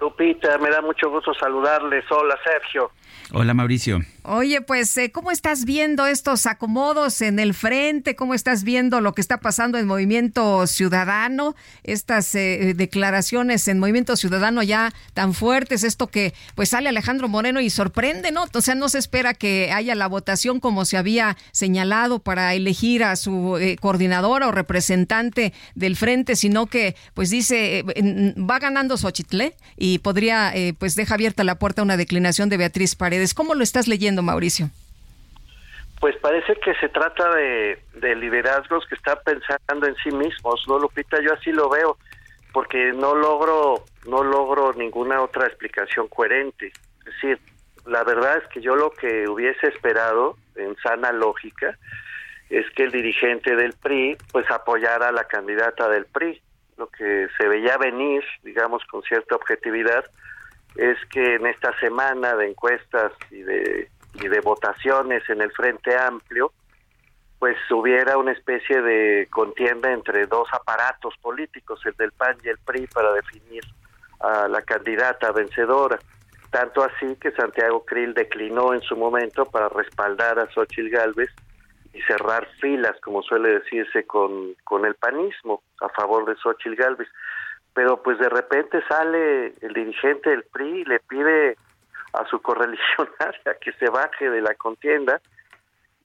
Lupita, 0.00 0.58
me 0.58 0.70
da 0.70 0.82
mucho 0.82 1.08
gusto 1.10 1.32
saludarles. 1.34 2.04
Hola, 2.10 2.36
Sergio. 2.44 2.90
Hola, 3.36 3.52
Mauricio. 3.52 4.00
Oye, 4.22 4.60
pues, 4.62 4.96
eh, 4.96 5.10
¿cómo 5.10 5.32
estás 5.32 5.64
viendo 5.64 6.06
estos 6.06 6.46
acomodos 6.46 7.20
en 7.20 7.40
el 7.40 7.52
frente? 7.52 8.14
¿Cómo 8.14 8.32
estás 8.32 8.62
viendo 8.62 9.00
lo 9.00 9.12
que 9.12 9.20
está 9.20 9.38
pasando 9.38 9.76
en 9.76 9.88
Movimiento 9.88 10.66
Ciudadano? 10.68 11.56
Estas 11.82 12.32
eh, 12.36 12.74
declaraciones 12.76 13.66
en 13.66 13.80
Movimiento 13.80 14.16
Ciudadano 14.16 14.62
ya 14.62 14.94
tan 15.14 15.34
fuertes, 15.34 15.82
esto 15.82 16.06
que 16.06 16.32
pues 16.54 16.68
sale 16.68 16.88
Alejandro 16.88 17.28
Moreno 17.28 17.60
y 17.60 17.70
sorprende, 17.70 18.30
¿no? 18.30 18.44
O 18.54 18.60
sea, 18.60 18.76
no 18.76 18.88
se 18.88 18.98
espera 18.98 19.34
que 19.34 19.72
haya 19.72 19.96
la 19.96 20.06
votación 20.06 20.60
como 20.60 20.84
se 20.84 20.96
había 20.96 21.36
señalado 21.50 22.20
para 22.20 22.54
elegir 22.54 23.02
a 23.02 23.16
su 23.16 23.58
eh, 23.58 23.76
coordinadora 23.80 24.46
o 24.46 24.52
representante 24.52 25.52
del 25.74 25.96
frente, 25.96 26.36
sino 26.36 26.66
que 26.66 26.94
pues 27.14 27.30
dice, 27.30 27.78
eh, 27.80 28.34
va 28.38 28.58
ganando 28.58 28.96
Xochitl 28.96 29.40
¿eh? 29.40 29.56
y 29.76 29.98
podría, 29.98 30.54
eh, 30.54 30.74
pues 30.78 30.94
deja 30.94 31.14
abierta 31.14 31.44
la 31.44 31.58
puerta 31.58 31.82
a 31.82 31.84
una 31.84 31.96
declinación 31.96 32.48
de 32.48 32.56
Beatriz 32.56 32.94
Paredes. 32.94 33.23
¿Cómo 33.32 33.54
lo 33.54 33.62
estás 33.62 33.88
leyendo, 33.88 34.22
Mauricio? 34.22 34.68
Pues 36.00 36.16
parece 36.16 36.56
que 36.56 36.74
se 36.74 36.88
trata 36.90 37.34
de, 37.34 37.78
de 37.94 38.14
liderazgos 38.16 38.84
que 38.86 38.96
están 38.96 39.16
pensando 39.24 39.86
en 39.86 39.94
sí 40.02 40.10
mismos, 40.10 40.62
¿no, 40.68 40.78
Lupita? 40.78 41.18
Yo 41.22 41.32
así 41.32 41.50
lo 41.52 41.70
veo, 41.70 41.96
porque 42.52 42.92
no 42.92 43.14
logro, 43.14 43.84
no 44.06 44.22
logro 44.22 44.74
ninguna 44.74 45.22
otra 45.22 45.46
explicación 45.46 46.08
coherente. 46.08 46.72
Es 46.98 47.04
decir, 47.04 47.38
la 47.86 48.04
verdad 48.04 48.38
es 48.38 48.48
que 48.48 48.60
yo 48.60 48.76
lo 48.76 48.90
que 48.90 49.28
hubiese 49.28 49.68
esperado, 49.68 50.36
en 50.56 50.76
sana 50.76 51.12
lógica, 51.12 51.78
es 52.50 52.68
que 52.70 52.84
el 52.84 52.92
dirigente 52.92 53.56
del 53.56 53.72
PRI, 53.72 54.16
pues 54.32 54.50
apoyara 54.50 55.08
a 55.08 55.12
la 55.12 55.24
candidata 55.24 55.88
del 55.88 56.06
PRI. 56.06 56.40
Lo 56.76 56.88
que 56.88 57.28
se 57.38 57.48
veía 57.48 57.76
venir, 57.78 58.22
digamos, 58.42 58.84
con 58.86 59.02
cierta 59.02 59.36
objetividad, 59.36 60.04
es 60.76 60.98
que 61.10 61.36
en 61.36 61.46
esta 61.46 61.78
semana 61.78 62.34
de 62.34 62.48
encuestas 62.48 63.12
y 63.30 63.42
de, 63.42 63.88
y 64.14 64.28
de 64.28 64.40
votaciones 64.40 65.28
en 65.28 65.40
el 65.40 65.52
Frente 65.52 65.96
Amplio, 65.96 66.52
pues 67.38 67.56
hubiera 67.70 68.16
una 68.16 68.32
especie 68.32 68.80
de 68.80 69.28
contienda 69.30 69.92
entre 69.92 70.26
dos 70.26 70.48
aparatos 70.52 71.14
políticos, 71.20 71.80
el 71.84 71.92
del 71.94 72.12
PAN 72.12 72.36
y 72.42 72.48
el 72.48 72.58
PRI, 72.58 72.86
para 72.86 73.12
definir 73.12 73.62
a 74.20 74.48
la 74.48 74.62
candidata 74.62 75.30
vencedora. 75.32 75.98
Tanto 76.50 76.82
así 76.82 77.16
que 77.16 77.32
Santiago 77.32 77.84
Krill 77.84 78.14
declinó 78.14 78.72
en 78.72 78.80
su 78.80 78.96
momento 78.96 79.44
para 79.44 79.68
respaldar 79.68 80.38
a 80.38 80.50
Xochitl 80.52 80.88
Gálvez 80.88 81.30
y 81.92 82.00
cerrar 82.02 82.48
filas, 82.60 82.96
como 83.00 83.22
suele 83.22 83.60
decirse, 83.60 84.06
con, 84.06 84.54
con 84.64 84.84
el 84.84 84.94
panismo 84.94 85.62
a 85.80 85.88
favor 85.90 86.24
de 86.26 86.36
Xochitl 86.36 86.76
Galvez. 86.76 87.08
Pero 87.74 88.02
pues 88.02 88.18
de 88.18 88.28
repente 88.28 88.82
sale 88.88 89.54
el 89.60 89.72
dirigente 89.74 90.30
del 90.30 90.44
PRI 90.44 90.80
y 90.80 90.84
le 90.84 91.00
pide 91.00 91.56
a 92.12 92.24
su 92.26 92.40
correligionaria 92.40 93.56
que 93.60 93.72
se 93.72 93.90
baje 93.90 94.30
de 94.30 94.40
la 94.40 94.54
contienda 94.54 95.20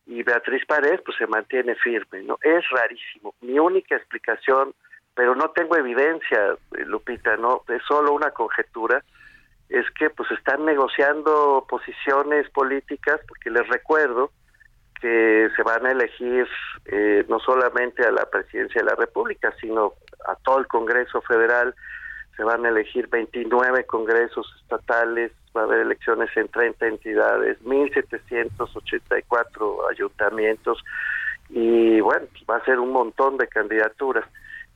y 0.09 0.23
Beatriz 0.23 0.65
Paredes 0.65 1.01
pues 1.05 1.17
se 1.17 1.27
mantiene 1.27 1.75
firme, 1.75 2.23
¿no? 2.23 2.39
Es 2.41 2.67
rarísimo. 2.71 3.35
Mi 3.41 3.59
única 3.59 3.95
explicación, 3.95 4.73
pero 5.13 5.35
no 5.35 5.51
tengo 5.51 5.77
evidencia, 5.77 6.57
Lupita, 6.71 7.37
no, 7.37 7.61
es 7.67 7.83
solo 7.87 8.13
una 8.13 8.31
conjetura, 8.31 9.03
es 9.69 9.85
que 9.91 10.09
pues 10.09 10.31
están 10.31 10.65
negociando 10.65 11.63
posiciones 11.69 12.49
políticas, 12.49 13.21
porque 13.27 13.51
les 13.51 13.67
recuerdo 13.67 14.31
que 14.99 15.49
se 15.55 15.61
van 15.61 15.85
a 15.85 15.91
elegir 15.91 16.47
eh, 16.85 17.23
no 17.29 17.39
solamente 17.39 18.03
a 18.03 18.11
la 18.11 18.25
presidencia 18.25 18.81
de 18.81 18.89
la 18.89 18.95
República, 18.95 19.53
sino 19.61 19.93
a 20.27 20.35
todo 20.35 20.59
el 20.59 20.67
Congreso 20.67 21.21
Federal, 21.21 21.73
se 22.35 22.43
van 22.43 22.65
a 22.65 22.69
elegir 22.69 23.07
29 23.07 23.85
congresos 23.85 24.45
estatales, 24.61 25.31
va 25.55 25.61
a 25.61 25.63
haber 25.65 25.81
elecciones 25.81 26.35
en 26.37 26.47
30 26.47 26.87
entidades, 26.87 27.59
1.784 27.63 29.91
ayuntamientos 29.91 30.83
y 31.49 31.99
bueno, 31.99 32.27
va 32.49 32.57
a 32.57 32.65
ser 32.65 32.79
un 32.79 32.91
montón 32.91 33.37
de 33.37 33.47
candidaturas. 33.47 34.25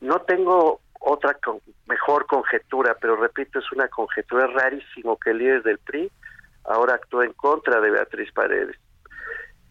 No 0.01 0.21
tengo 0.21 0.81
otra 0.99 1.37
mejor 1.85 2.25
conjetura, 2.25 2.97
pero 2.99 3.15
repito, 3.15 3.59
es 3.59 3.71
una 3.71 3.87
conjetura 3.87 4.47
rarísimo 4.47 5.17
que 5.17 5.31
el 5.31 5.37
líder 5.37 5.63
del 5.63 5.77
PRI 5.77 6.11
ahora 6.65 6.95
actúa 6.95 7.25
en 7.25 7.33
contra 7.33 7.79
de 7.79 7.91
Beatriz 7.91 8.31
Paredes. 8.33 8.77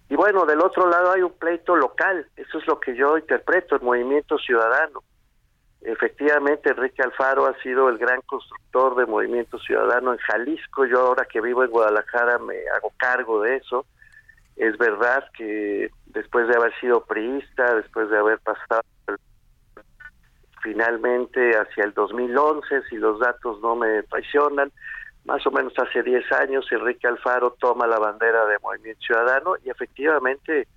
Y 0.09 0.17
bueno, 0.17 0.45
del 0.45 0.61
otro 0.61 0.89
lado 0.89 1.13
hay 1.13 1.23
un 1.23 1.33
pleito 1.33 1.75
local, 1.75 2.27
eso 2.37 2.59
es 2.59 2.67
lo 2.67 2.79
que 2.79 2.95
yo 2.95 3.17
interpreto, 3.17 3.77
el 3.77 3.83
movimiento 3.83 4.39
ciudadano. 4.39 5.03
Efectivamente, 5.85 6.71
Enrique 6.71 7.03
Alfaro 7.03 7.47
ha 7.47 7.61
sido 7.61 7.89
el 7.89 7.99
gran 7.99 8.21
constructor 8.23 8.95
de 8.95 9.05
Movimiento 9.05 9.59
Ciudadano 9.59 10.13
en 10.13 10.19
Jalisco. 10.19 10.87
Yo 10.87 11.01
ahora 11.01 11.25
que 11.25 11.41
vivo 11.41 11.65
en 11.65 11.71
Guadalajara 11.71 12.39
me 12.39 12.55
hago 12.77 12.93
cargo 12.97 13.43
de 13.43 13.57
eso. 13.57 13.85
Es 14.57 14.79
verdad 14.79 15.25
que 15.37 15.91
después 16.07 16.47
de 16.47 16.55
haber 16.55 16.73
sido 16.79 17.05
priista, 17.05 17.75
después 17.75 18.09
de 18.11 18.19
haber 18.19 18.39
pasado 18.41 18.83
finalmente 20.63 21.57
hacia 21.57 21.83
el 21.83 21.93
2011, 21.93 22.83
si 22.89 22.97
los 22.97 23.19
datos 23.19 23.61
no 23.61 23.75
me 23.75 24.05
traicionan, 24.05 24.71
más 25.25 25.45
o 25.47 25.51
menos 25.51 25.73
hace 25.77 26.05
10 26.05 26.31
años 26.33 26.65
Enrique 26.71 27.09
Alfaro 27.09 27.57
toma 27.59 27.89
la 27.89 27.99
bandera 27.99 28.47
de 28.47 28.59
Movimiento 28.61 29.01
Ciudadano 29.01 29.55
y 29.65 29.71
efectivamente 29.71 30.69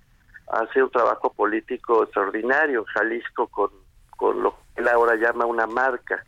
hace 0.48 0.82
un 0.82 0.90
trabajo 0.90 1.32
político 1.32 2.02
extraordinario 2.02 2.80
en 2.80 2.84
Jalisco 2.86 3.46
con, 3.46 3.70
con 4.16 4.42
lo 4.42 4.65
él 4.76 4.88
ahora 4.88 5.16
llama 5.16 5.46
una 5.46 5.66
marca. 5.66 6.24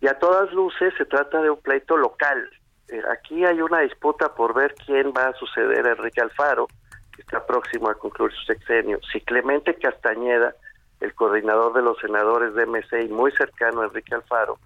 Y 0.00 0.06
a 0.06 0.18
todas 0.18 0.52
luces 0.52 0.92
se 0.98 1.04
trata 1.04 1.40
de 1.40 1.50
un 1.50 1.60
pleito 1.60 1.96
local. 1.96 2.50
Eh, 2.88 3.02
aquí 3.10 3.44
hay 3.44 3.60
una 3.60 3.80
disputa 3.80 4.34
por 4.34 4.54
ver 4.54 4.74
quién 4.86 5.12
va 5.16 5.28
a 5.28 5.34
suceder 5.34 5.86
a 5.86 5.92
Enrique 5.92 6.20
Alfaro, 6.20 6.68
que 7.14 7.22
está 7.22 7.46
próximo 7.46 7.88
a 7.88 7.94
concluir 7.94 8.32
su 8.32 8.44
sexenio. 8.44 9.00
Si 9.10 9.20
Clemente 9.20 9.74
Castañeda, 9.74 10.54
el 11.00 11.14
coordinador 11.14 11.72
de 11.72 11.82
los 11.82 11.98
senadores 11.98 12.54
de 12.54 12.66
MC 12.66 13.04
y 13.04 13.08
muy 13.08 13.32
cercano 13.32 13.80
a 13.80 13.86
Enrique 13.86 14.14
Alfaro, 14.14 14.58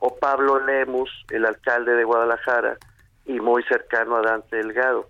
o 0.00 0.18
Pablo 0.18 0.58
Lemus, 0.64 1.10
el 1.30 1.46
alcalde 1.46 1.94
de 1.94 2.04
Guadalajara 2.04 2.76
y 3.24 3.40
muy 3.40 3.62
cercano 3.64 4.16
a 4.16 4.22
Dante 4.22 4.56
Delgado. 4.56 5.08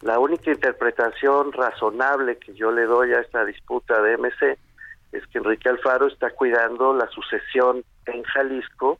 La 0.00 0.18
única 0.18 0.50
interpretación 0.50 1.52
razonable 1.52 2.36
que 2.38 2.52
yo 2.52 2.72
le 2.72 2.84
doy 2.84 3.14
a 3.14 3.20
esta 3.20 3.44
disputa 3.44 4.02
de 4.02 4.18
MC 4.18 4.58
es 5.14 5.26
que 5.28 5.38
Enrique 5.38 5.68
Alfaro 5.68 6.08
está 6.08 6.30
cuidando 6.30 6.92
la 6.92 7.08
sucesión 7.08 7.84
en 8.06 8.22
Jalisco 8.24 8.98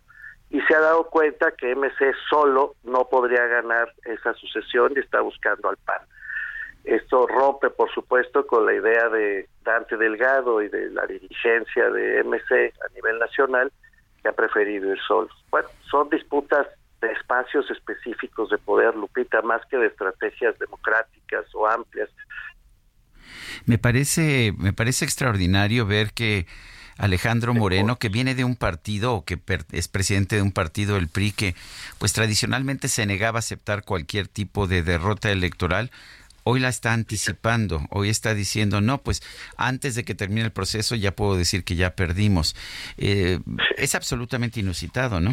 y 0.50 0.60
se 0.62 0.74
ha 0.74 0.80
dado 0.80 1.08
cuenta 1.10 1.52
que 1.52 1.74
MC 1.74 2.14
solo 2.30 2.74
no 2.84 3.08
podría 3.08 3.44
ganar 3.46 3.92
esa 4.04 4.32
sucesión 4.34 4.92
y 4.94 5.00
está 5.00 5.20
buscando 5.20 5.68
al 5.68 5.76
PAN. 5.78 6.00
Esto 6.84 7.26
rompe, 7.26 7.70
por 7.70 7.92
supuesto, 7.92 8.46
con 8.46 8.66
la 8.66 8.74
idea 8.74 9.08
de 9.08 9.48
Dante 9.64 9.96
Delgado 9.96 10.62
y 10.62 10.68
de 10.68 10.90
la 10.90 11.06
dirigencia 11.06 11.90
de 11.90 12.22
MC 12.22 12.72
a 12.84 12.92
nivel 12.94 13.18
nacional, 13.18 13.72
que 14.22 14.28
ha 14.28 14.32
preferido 14.32 14.92
ir 14.92 15.00
solo. 15.00 15.28
Bueno, 15.50 15.68
son 15.90 16.08
disputas 16.10 16.68
de 17.00 17.10
espacios 17.10 17.68
específicos 17.70 18.50
de 18.50 18.58
poder, 18.58 18.94
Lupita, 18.94 19.42
más 19.42 19.64
que 19.66 19.78
de 19.78 19.86
estrategias 19.86 20.58
democráticas 20.58 21.46
o 21.54 21.66
amplias 21.66 22.10
me 23.66 23.78
parece, 23.78 24.52
me 24.56 24.72
parece 24.72 25.04
extraordinario 25.04 25.86
ver 25.86 26.12
que 26.12 26.46
Alejandro 26.96 27.54
Moreno, 27.54 27.98
que 27.98 28.08
viene 28.08 28.34
de 28.34 28.44
un 28.44 28.56
partido 28.56 29.14
o 29.14 29.24
que 29.24 29.38
es 29.72 29.88
presidente 29.88 30.36
de 30.36 30.42
un 30.42 30.52
partido, 30.52 30.96
el 30.96 31.08
PRI, 31.08 31.32
que 31.32 31.54
pues 31.98 32.12
tradicionalmente 32.12 32.88
se 32.88 33.06
negaba 33.06 33.38
a 33.38 33.40
aceptar 33.40 33.84
cualquier 33.84 34.28
tipo 34.28 34.66
de 34.66 34.82
derrota 34.82 35.30
electoral, 35.32 35.90
hoy 36.44 36.60
la 36.60 36.68
está 36.68 36.92
anticipando, 36.92 37.80
hoy 37.90 38.10
está 38.10 38.34
diciendo, 38.34 38.80
no, 38.80 38.98
pues 38.98 39.22
antes 39.56 39.94
de 39.96 40.04
que 40.04 40.14
termine 40.14 40.42
el 40.42 40.52
proceso 40.52 40.94
ya 40.94 41.12
puedo 41.12 41.36
decir 41.36 41.64
que 41.64 41.74
ya 41.74 41.96
perdimos. 41.96 42.54
Eh, 42.96 43.40
es 43.76 43.94
absolutamente 43.94 44.60
inusitado, 44.60 45.20
¿no? 45.20 45.32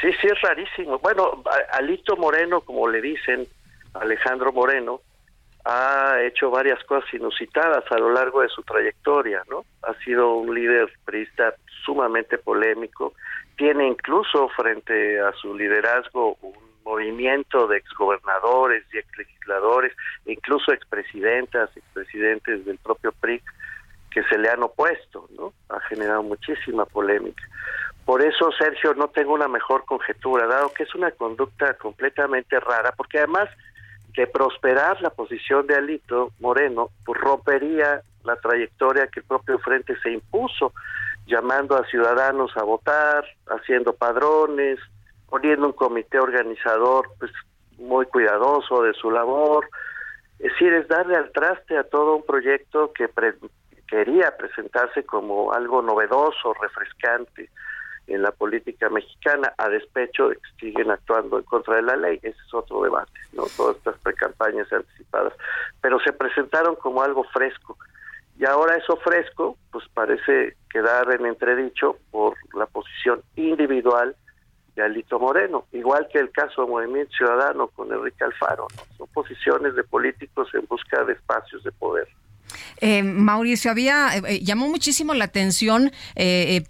Sí, 0.00 0.08
sí, 0.20 0.28
es 0.30 0.40
rarísimo. 0.42 0.98
Bueno, 0.98 1.42
Alito 1.72 2.16
Moreno, 2.16 2.60
como 2.60 2.86
le 2.86 3.00
dicen, 3.00 3.48
Alejandro 3.94 4.52
Moreno, 4.52 5.00
ha 5.68 6.22
hecho 6.22 6.48
varias 6.48 6.82
cosas 6.84 7.12
inusitadas 7.12 7.84
a 7.90 7.98
lo 7.98 8.12
largo 8.12 8.42
de 8.42 8.48
su 8.48 8.62
trayectoria, 8.62 9.42
¿no? 9.50 9.64
Ha 9.82 9.94
sido 10.04 10.34
un 10.34 10.54
líder 10.54 10.92
priista 11.04 11.54
sumamente 11.84 12.38
polémico, 12.38 13.14
tiene 13.56 13.88
incluso 13.88 14.48
frente 14.50 15.20
a 15.20 15.32
su 15.32 15.56
liderazgo 15.56 16.36
un 16.40 16.54
movimiento 16.84 17.66
de 17.66 17.78
exgobernadores 17.78 18.84
y 18.92 18.98
exlegisladores, 18.98 19.92
incluso 20.26 20.72
expresidentas, 20.72 21.76
expresidentes 21.76 22.64
del 22.64 22.78
propio 22.78 23.10
PRI 23.20 23.42
que 24.12 24.22
se 24.24 24.38
le 24.38 24.48
han 24.48 24.62
opuesto, 24.62 25.28
¿no? 25.36 25.52
Ha 25.68 25.80
generado 25.80 26.22
muchísima 26.22 26.86
polémica. 26.86 27.42
Por 28.04 28.22
eso, 28.22 28.52
Sergio, 28.52 28.94
no 28.94 29.08
tengo 29.08 29.34
una 29.34 29.48
mejor 29.48 29.84
conjetura, 29.84 30.46
dado 30.46 30.72
que 30.72 30.84
es 30.84 30.94
una 30.94 31.10
conducta 31.10 31.74
completamente 31.74 32.60
rara, 32.60 32.92
porque 32.96 33.18
además 33.18 33.48
que 34.16 34.26
prosperar 34.26 35.00
la 35.02 35.10
posición 35.10 35.66
de 35.66 35.76
Alito 35.76 36.32
Moreno 36.40 36.88
pues 37.04 37.20
rompería 37.20 38.00
la 38.24 38.34
trayectoria 38.36 39.08
que 39.08 39.20
el 39.20 39.26
propio 39.26 39.58
Frente 39.58 39.94
se 40.00 40.10
impuso, 40.10 40.72
llamando 41.26 41.76
a 41.76 41.84
ciudadanos 41.84 42.56
a 42.56 42.62
votar, 42.64 43.26
haciendo 43.46 43.92
padrones, 43.92 44.80
poniendo 45.28 45.66
un 45.66 45.74
comité 45.74 46.18
organizador 46.18 47.10
pues 47.18 47.30
muy 47.76 48.06
cuidadoso 48.06 48.82
de 48.82 48.94
su 48.94 49.10
labor. 49.10 49.68
Es 50.38 50.50
decir, 50.52 50.72
es 50.72 50.88
darle 50.88 51.16
al 51.16 51.30
traste 51.30 51.76
a 51.76 51.84
todo 51.84 52.16
un 52.16 52.24
proyecto 52.24 52.94
que 52.94 53.10
quería 53.86 54.34
presentarse 54.38 55.04
como 55.04 55.52
algo 55.52 55.82
novedoso, 55.82 56.54
refrescante 56.54 57.50
en 58.06 58.22
la 58.22 58.30
política 58.30 58.88
mexicana, 58.88 59.52
a 59.58 59.68
despecho 59.68 60.28
de 60.28 60.36
que 60.36 60.66
siguen 60.66 60.90
actuando 60.90 61.38
en 61.38 61.44
contra 61.44 61.76
de 61.76 61.82
la 61.82 61.96
ley. 61.96 62.18
Ese 62.22 62.38
es 62.46 62.54
otro 62.54 62.82
debate, 62.82 63.12
¿no? 63.32 63.44
Todas 63.56 63.76
estas 63.76 63.98
precampañas 63.98 64.72
anticipadas. 64.72 65.32
Pero 65.80 65.98
se 66.00 66.12
presentaron 66.12 66.76
como 66.76 67.02
algo 67.02 67.24
fresco. 67.24 67.76
Y 68.38 68.44
ahora 68.44 68.76
eso 68.76 68.96
fresco, 68.96 69.56
pues 69.72 69.84
parece 69.94 70.56
quedar 70.70 71.10
en 71.12 71.26
entredicho 71.26 71.96
por 72.10 72.34
la 72.54 72.66
posición 72.66 73.22
individual 73.34 74.14
de 74.74 74.82
Alito 74.82 75.18
Moreno, 75.18 75.64
igual 75.72 76.06
que 76.12 76.18
el 76.18 76.30
caso 76.30 76.62
de 76.62 76.70
Movimiento 76.70 77.12
Ciudadano 77.16 77.68
con 77.68 77.90
Enrique 77.90 78.24
Alfaro. 78.24 78.66
Son 78.98 79.06
posiciones 79.08 79.74
de 79.74 79.82
políticos 79.84 80.48
en 80.52 80.66
busca 80.66 81.02
de 81.04 81.14
espacios 81.14 81.64
de 81.64 81.72
poder. 81.72 82.06
Eh, 82.80 83.02
Mauricio, 83.02 83.70
había 83.70 84.16
eh, 84.16 84.22
eh, 84.26 84.40
llamó 84.42 84.68
muchísimo 84.68 85.14
la 85.14 85.24
atención 85.24 85.92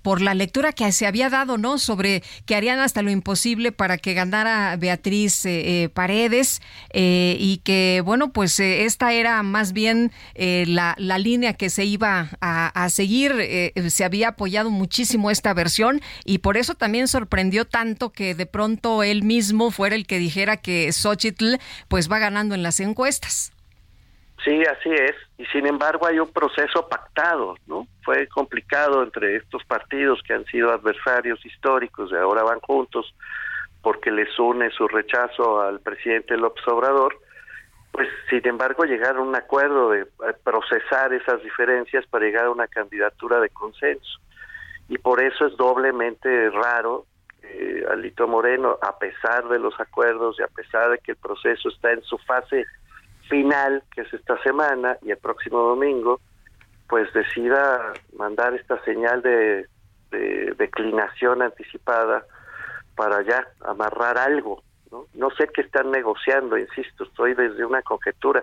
por 0.02 0.20
la 0.20 0.34
lectura 0.34 0.72
que 0.72 0.90
se 0.92 1.06
había 1.06 1.30
dado, 1.30 1.58
¿no? 1.58 1.78
Sobre 1.78 2.22
que 2.44 2.54
harían 2.54 2.78
hasta 2.78 3.02
lo 3.02 3.10
imposible 3.10 3.72
para 3.72 3.98
que 3.98 4.14
ganara 4.14 4.76
Beatriz 4.76 5.44
Paredes 5.94 6.60
y 6.92 7.60
que, 7.64 8.02
bueno, 8.04 8.32
pues 8.32 8.58
esta 8.60 9.12
era 9.12 9.42
más 9.42 9.72
bien 9.72 10.12
la, 10.36 10.94
la, 10.98 11.18
línea 11.18 11.54
que 11.54 11.70
se 11.70 11.84
iba 11.84 12.30
a, 12.40 12.84
a 12.84 12.90
seguir. 12.90 13.32
se 13.88 14.04
había 14.04 14.28
apoyado 14.28 14.70
muchísimo 14.70 15.30
esta 15.30 15.54
versión 15.54 16.00
y 16.24 16.38
por 16.38 16.56
eso 16.56 16.74
también 16.74 17.08
sorprendió 17.08 17.64
tanto 17.64 18.10
que 18.12 18.34
de 18.34 18.46
pronto 18.46 19.02
él 19.02 19.22
mismo 19.22 19.70
fuera 19.70 19.96
el 19.96 20.06
que 20.06 20.18
dijera 20.18 20.56
que 20.56 20.92
Xochitl 20.92 21.56
pues 21.88 22.10
va 22.10 22.18
ganando 22.18 22.54
en 22.54 22.62
las 22.62 22.80
encuestas. 22.80 23.52
Sí, 24.46 24.62
así 24.62 24.90
es. 24.90 25.16
Y 25.38 25.44
sin 25.46 25.66
embargo 25.66 26.06
hay 26.06 26.20
un 26.20 26.32
proceso 26.32 26.88
pactado, 26.88 27.56
¿no? 27.66 27.88
Fue 28.04 28.28
complicado 28.28 29.02
entre 29.02 29.34
estos 29.34 29.64
partidos 29.64 30.22
que 30.22 30.34
han 30.34 30.44
sido 30.44 30.72
adversarios 30.72 31.44
históricos 31.44 32.12
y 32.12 32.14
ahora 32.14 32.44
van 32.44 32.60
juntos 32.60 33.12
porque 33.82 34.12
les 34.12 34.38
une 34.38 34.70
su 34.70 34.86
rechazo 34.86 35.60
al 35.60 35.80
presidente 35.80 36.36
López 36.36 36.62
Obrador, 36.68 37.18
pues 37.90 38.08
sin 38.30 38.46
embargo 38.46 38.84
llegar 38.84 39.16
a 39.16 39.20
un 39.20 39.34
acuerdo 39.34 39.90
de 39.90 40.06
procesar 40.44 41.12
esas 41.12 41.42
diferencias 41.42 42.06
para 42.06 42.24
llegar 42.24 42.44
a 42.44 42.50
una 42.50 42.68
candidatura 42.68 43.40
de 43.40 43.48
consenso. 43.48 44.20
Y 44.88 44.98
por 44.98 45.20
eso 45.20 45.46
es 45.46 45.56
doblemente 45.56 46.50
raro 46.50 47.04
que 47.40 47.84
Alito 47.90 48.28
Moreno, 48.28 48.78
a 48.80 48.96
pesar 48.96 49.48
de 49.48 49.58
los 49.58 49.74
acuerdos 49.80 50.36
y 50.38 50.44
a 50.44 50.48
pesar 50.48 50.90
de 50.90 50.98
que 50.98 51.12
el 51.12 51.18
proceso 51.18 51.68
está 51.68 51.90
en 51.90 52.02
su 52.02 52.16
fase 52.18 52.64
final, 53.28 53.82
que 53.94 54.02
es 54.02 54.12
esta 54.12 54.40
semana 54.42 54.96
y 55.02 55.10
el 55.10 55.18
próximo 55.18 55.58
domingo, 55.58 56.20
pues 56.88 57.12
decida 57.12 57.92
mandar 58.16 58.54
esta 58.54 58.82
señal 58.84 59.22
de, 59.22 59.66
declinación 60.56 61.42
anticipada 61.42 62.24
para 62.94 63.20
ya 63.22 63.46
amarrar 63.60 64.16
algo. 64.16 64.62
¿no? 65.12 65.30
sé 65.32 65.48
qué 65.52 65.60
están 65.60 65.90
negociando, 65.90 66.56
insisto, 66.56 67.04
estoy 67.04 67.34
desde 67.34 67.66
una 67.66 67.82
conjetura, 67.82 68.42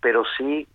pero 0.00 0.24
sí 0.36 0.68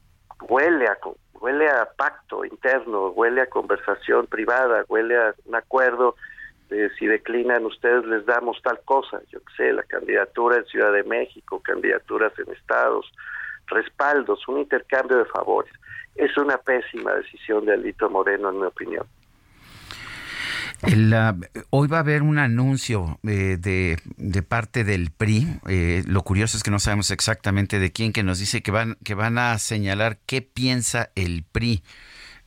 huele 0.47 0.87
a 0.87 0.97
huele 1.33 1.69
a 1.69 1.87
pacto 1.95 2.43
interno, 2.45 3.09
huele 3.09 3.41
a 3.41 3.49
conversación 3.49 4.25
privada, 4.27 4.83
huele 4.87 5.17
a 5.17 5.35
un 5.45 5.55
acuerdo 5.55 6.15
de 6.69 6.89
si 6.95 7.07
declinan 7.07 7.65
ustedes 7.65 8.05
les 8.05 8.25
damos 8.25 8.61
tal 8.61 8.79
cosa, 8.85 9.21
yo 9.29 9.39
qué 9.39 9.53
sé, 9.57 9.73
la 9.73 9.83
candidatura 9.83 10.57
en 10.57 10.65
Ciudad 10.65 10.93
de 10.93 11.03
México, 11.03 11.61
candidaturas 11.63 12.31
en 12.39 12.53
estados, 12.53 13.11
respaldos, 13.69 14.47
un 14.47 14.59
intercambio 14.59 15.17
de 15.17 15.25
favores. 15.25 15.71
Es 16.15 16.35
una 16.37 16.57
pésima 16.57 17.13
decisión 17.13 17.65
de 17.65 17.73
Alito 17.73 18.09
Moreno, 18.09 18.49
en 18.49 18.59
mi 18.59 18.65
opinión. 18.65 19.05
hoy 21.69 21.87
va 21.87 21.97
a 21.97 21.99
haber 22.01 22.21
un 22.23 22.39
anuncio 22.39 23.19
eh, 23.23 23.57
de, 23.59 23.97
de, 24.17 24.43
parte 24.43 24.83
del 24.83 25.11
PRI. 25.11 25.47
Eh, 25.67 26.03
lo 26.07 26.21
curioso 26.23 26.57
es 26.57 26.63
que 26.63 26.71
no 26.71 26.79
sabemos 26.79 27.11
exactamente 27.11 27.79
de 27.79 27.91
quién, 27.91 28.11
que 28.11 28.23
nos 28.23 28.39
dice 28.39 28.61
que 28.61 28.71
van, 28.71 28.97
que 29.03 29.13
van 29.15 29.37
a 29.37 29.57
señalar 29.59 30.17
qué 30.25 30.41
piensa 30.41 31.09
el 31.15 31.43
PRI. 31.49 31.83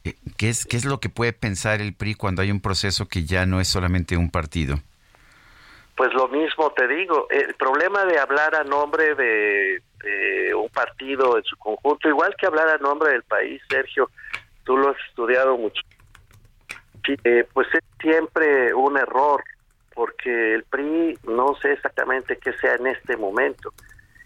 Eh, 0.05 0.17
¿qué, 0.37 0.49
es, 0.49 0.67
¿Qué 0.67 0.77
es 0.77 0.85
lo 0.85 1.01
que 1.01 1.09
puede 1.09 1.33
pensar 1.33 1.81
el 1.81 1.95
PRI 1.95 2.15
cuando 2.15 2.43
hay 2.43 2.51
un 2.51 2.61
proceso 2.61 3.07
que 3.07 3.25
ya 3.25 3.47
no 3.47 3.61
es 3.61 3.69
solamente 3.69 4.17
un 4.17 4.31
partido? 4.31 4.77
Pues 5.97 6.13
lo 6.15 6.27
mismo 6.29 6.73
te 6.73 6.89
digo, 6.89 7.27
el 7.31 7.55
problema 7.55 8.05
de 8.07 8.19
hablar 8.19 8.55
a 8.55 8.65
nombre 8.65 9.15
de, 9.15 9.83
un 10.55 10.69
partido 10.69 11.37
en 11.37 11.45
su 11.45 11.57
conjunto, 11.57 12.09
igual 12.09 12.35
que 12.39 12.47
hablar 12.47 12.69
a 12.69 12.79
nombre 12.79 13.13
del 13.13 13.23
país, 13.23 13.61
Sergio, 13.69 14.11
tú 14.65 14.77
lo 14.77 14.91
has 14.91 14.97
estudiado 15.09 15.57
mucho, 15.57 15.81
eh, 17.25 17.47
pues 17.53 17.69
es 17.75 17.81
siempre 18.01 18.73
un 18.75 18.97
error, 18.97 19.43
porque 19.95 20.55
el 20.55 20.65
PRI 20.65 21.19
no 21.25 21.55
sé 21.61 21.73
exactamente 21.73 22.39
qué 22.39 22.53
sea 22.55 22.75
en 22.75 22.87
este 22.87 23.17
momento. 23.17 23.73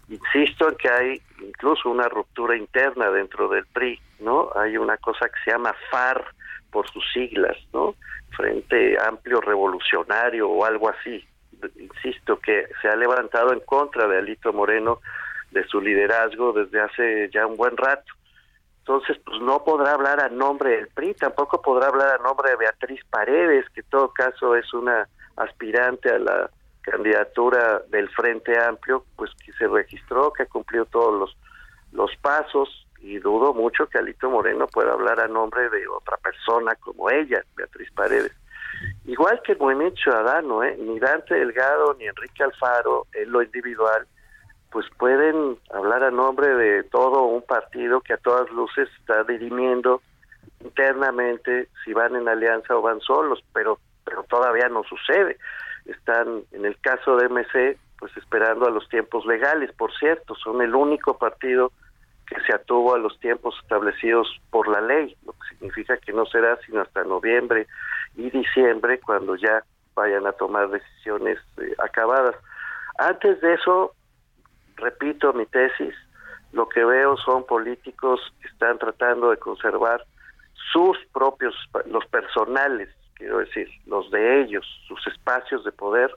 Insisto 0.09 0.69
en 0.69 0.75
que 0.75 0.89
hay 0.89 1.21
incluso 1.41 1.89
una 1.89 2.07
ruptura 2.07 2.55
interna 2.55 3.09
dentro 3.09 3.49
del 3.49 3.65
PRI, 3.67 3.99
¿no? 4.19 4.49
Hay 4.55 4.77
una 4.77 4.97
cosa 4.97 5.27
que 5.27 5.39
se 5.43 5.51
llama 5.51 5.75
FAR 5.91 6.23
por 6.71 6.89
sus 6.89 7.03
siglas, 7.11 7.57
¿no? 7.73 7.95
Frente 8.35 8.97
Amplio 9.01 9.41
Revolucionario 9.41 10.49
o 10.49 10.63
algo 10.63 10.89
así, 10.89 11.27
insisto, 11.77 12.39
que 12.39 12.67
se 12.81 12.87
ha 12.87 12.95
levantado 12.95 13.51
en 13.51 13.59
contra 13.61 14.07
de 14.07 14.19
Alito 14.19 14.53
Moreno, 14.53 15.01
de 15.51 15.63
su 15.67 15.81
liderazgo 15.81 16.53
desde 16.53 16.81
hace 16.81 17.29
ya 17.33 17.45
un 17.45 17.57
buen 17.57 17.75
rato. 17.77 18.13
Entonces, 18.79 19.17
pues 19.25 19.41
no 19.41 19.63
podrá 19.65 19.93
hablar 19.93 20.21
a 20.21 20.29
nombre 20.29 20.77
del 20.77 20.87
PRI, 20.87 21.13
tampoco 21.15 21.61
podrá 21.61 21.87
hablar 21.87 22.19
a 22.19 22.23
nombre 22.23 22.51
de 22.51 22.55
Beatriz 22.55 23.01
Paredes, 23.09 23.65
que 23.73 23.81
en 23.81 23.89
todo 23.89 24.13
caso 24.13 24.55
es 24.55 24.73
una 24.73 25.07
aspirante 25.35 26.09
a 26.09 26.19
la 26.19 26.49
candidatura 26.81 27.81
del 27.89 28.09
Frente 28.09 28.57
Amplio, 28.57 29.03
pues 29.17 29.29
que 29.45 29.51
se 29.53 29.67
registró, 29.67 30.31
que 30.31 30.43
ha 30.43 30.45
cumplido 30.45 30.85
todos 30.85 31.19
los, 31.19 31.37
los 31.91 32.15
pasos 32.21 32.87
y 32.99 33.19
dudo 33.19 33.53
mucho 33.53 33.87
que 33.87 33.97
Alito 33.97 34.29
Moreno 34.29 34.67
pueda 34.67 34.93
hablar 34.93 35.19
a 35.19 35.27
nombre 35.27 35.69
de 35.69 35.87
otra 35.87 36.17
persona 36.17 36.75
como 36.75 37.09
ella, 37.09 37.43
Beatriz 37.55 37.91
Paredes. 37.91 38.31
Igual 39.05 39.41
que 39.43 39.53
el 39.53 39.57
Movimiento 39.57 39.97
Ciudadano, 40.01 40.63
¿eh? 40.63 40.77
ni 40.79 40.99
Dante 40.99 41.35
Delgado 41.35 41.93
ni 41.95 42.05
Enrique 42.05 42.43
Alfaro, 42.43 43.07
en 43.13 43.31
lo 43.31 43.41
individual, 43.41 44.07
pues 44.71 44.85
pueden 44.97 45.57
hablar 45.71 46.03
a 46.03 46.11
nombre 46.11 46.47
de 46.55 46.83
todo 46.83 47.23
un 47.23 47.41
partido 47.41 48.01
que 48.01 48.13
a 48.13 48.17
todas 48.17 48.49
luces 48.51 48.89
está 48.99 49.23
dirimiendo 49.23 50.01
internamente 50.63 51.69
si 51.83 51.93
van 51.93 52.15
en 52.15 52.27
alianza 52.27 52.75
o 52.75 52.81
van 52.81 52.99
solos, 53.01 53.43
pero 53.53 53.79
pero 54.07 54.23
todavía 54.23 54.69
no 54.69 54.83
sucede. 54.83 55.37
Están 55.85 56.43
en 56.51 56.65
el 56.65 56.79
caso 56.79 57.17
de 57.17 57.27
MC 57.27 57.77
pues 57.99 58.15
esperando 58.15 58.67
a 58.67 58.71
los 58.71 58.87
tiempos 58.89 59.25
legales, 59.25 59.71
por 59.73 59.91
cierto, 59.97 60.35
son 60.35 60.61
el 60.61 60.75
único 60.75 61.17
partido 61.17 61.71
que 62.27 62.39
se 62.41 62.53
atuvo 62.53 62.93
a 62.93 62.99
los 62.99 63.19
tiempos 63.19 63.55
establecidos 63.61 64.27
por 64.51 64.67
la 64.67 64.81
ley, 64.81 65.15
lo 65.25 65.33
que 65.33 65.49
significa 65.49 65.97
que 65.97 66.13
no 66.13 66.25
será 66.25 66.59
sino 66.65 66.81
hasta 66.81 67.03
noviembre 67.03 67.67
y 68.15 68.29
diciembre 68.29 68.99
cuando 68.99 69.35
ya 69.35 69.63
vayan 69.95 70.27
a 70.27 70.33
tomar 70.33 70.69
decisiones 70.69 71.39
eh, 71.57 71.73
acabadas. 71.79 72.35
Antes 72.99 73.41
de 73.41 73.53
eso, 73.53 73.93
repito 74.77 75.33
mi 75.33 75.45
tesis, 75.45 75.93
lo 76.53 76.69
que 76.69 76.83
veo 76.83 77.17
son 77.17 77.45
políticos 77.45 78.19
que 78.41 78.47
están 78.47 78.79
tratando 78.79 79.31
de 79.31 79.37
conservar 79.37 80.05
sus 80.71 80.97
propios, 81.13 81.53
los 81.85 82.05
personales, 82.07 82.89
quiero 83.15 83.39
decir, 83.39 83.67
los 83.85 84.09
de 84.11 84.41
ellos, 84.41 84.65
sus 84.87 85.05
espacios 85.07 85.63
de 85.63 85.71
poder, 85.71 86.09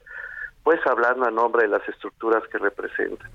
pues 0.63 0.81
hablando 0.87 1.27
a 1.27 1.31
nombre 1.31 1.63
de 1.63 1.69
las 1.69 1.89
estructuras 1.89 2.43
que 2.51 2.59
representan. 2.59 3.31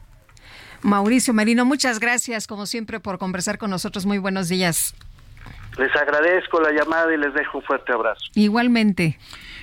Mauricio 0.81 1.33
Merino, 1.33 1.65
muchas 1.65 1.99
gracias 1.99 2.47
como 2.47 2.65
siempre 2.65 2.99
por 2.99 3.17
conversar 3.17 3.57
con 3.57 3.71
nosotros. 3.71 4.05
Muy 4.05 4.19
buenos 4.19 4.49
días. 4.49 4.93
Les 5.77 5.93
agradezco 5.95 6.61
la 6.61 6.71
llamada 6.71 7.13
y 7.13 7.17
les 7.17 7.33
dejo 7.33 7.57
un 7.57 7.63
fuerte 7.63 7.91
abrazo. 7.91 8.21
Igualmente. 8.35 9.17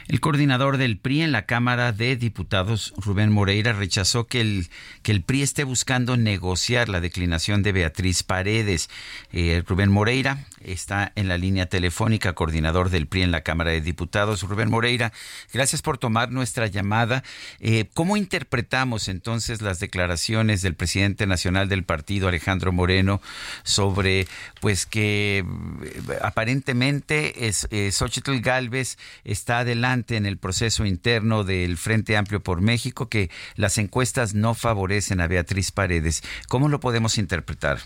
El 0.09 0.21
coordinador 0.21 0.79
del 0.79 0.99
PRI 0.99 1.23
en 1.23 1.33
la 1.33 1.47
Cámara 1.47 1.93
de 1.93 2.17
Diputados, 2.17 2.93
Rubén 2.97 3.31
Moreira, 3.31 3.73
rechazó 3.73 4.27
que 4.27 4.41
el, 4.41 4.69
que 5.03 5.13
el 5.13 5.23
PRI 5.23 5.43
esté 5.43 5.65
buscando 5.65 6.17
negociar 6.17 6.89
la 6.89 7.01
declinación 7.01 7.63
de 7.63 7.73
Beatriz 7.73 8.23
Paredes. 8.23 8.91
Eh, 9.33 9.63
Rubén 9.67 9.91
Moreira 9.91 10.45
está 10.61 11.13
en 11.15 11.29
la 11.29 11.39
línea 11.39 11.67
telefónica, 11.67 12.33
coordinador 12.33 12.91
del 12.91 13.07
PRI 13.07 13.23
en 13.23 13.31
la 13.31 13.43
Cámara 13.43 13.71
de 13.71 13.81
Diputados. 13.81 14.43
Rubén 14.43 14.71
Moreira, 14.71 15.13
gracias 15.53 15.83
por 15.83 15.99
tomar 15.99 16.33
nuestra 16.33 16.67
llamada. 16.67 17.23
Eh, 17.61 17.89
¿Cómo 17.95 18.17
interpretamos 18.17 19.09
entonces 19.09 19.63
las 19.63 19.79
declaraciones 19.79 20.63
del 20.63 20.75
presidente 20.75 21.27
nacional 21.27 21.69
del 21.69 21.85
partido, 21.85 22.29
Alejandro 22.29 22.73
Moreno, 22.73 23.21
sobre 23.63 24.27
pues 24.61 24.85
que 24.85 25.45
eh, 25.85 26.19
aparentemente 26.23 27.47
es, 27.47 27.69
Xochitl 27.93 28.41
Galvez 28.41 28.99
está 29.25 29.61
adelante 29.61 29.91
en 29.93 30.24
el 30.24 30.38
proceso 30.38 30.86
interno 30.86 31.45
del 31.45 31.76
Frente 31.76 32.16
Amplio 32.16 32.40
por 32.40 32.62
México 32.62 33.11
que 33.11 33.30
las 33.57 33.76
encuestas 33.76 34.34
no 34.34 34.55
favorecen 34.55 35.20
a 35.20 35.26
Beatriz 35.26 35.70
Paredes. 35.70 36.22
¿Cómo 36.49 36.70
lo 36.70 36.80
podemos 36.80 37.18
interpretar? 37.18 37.78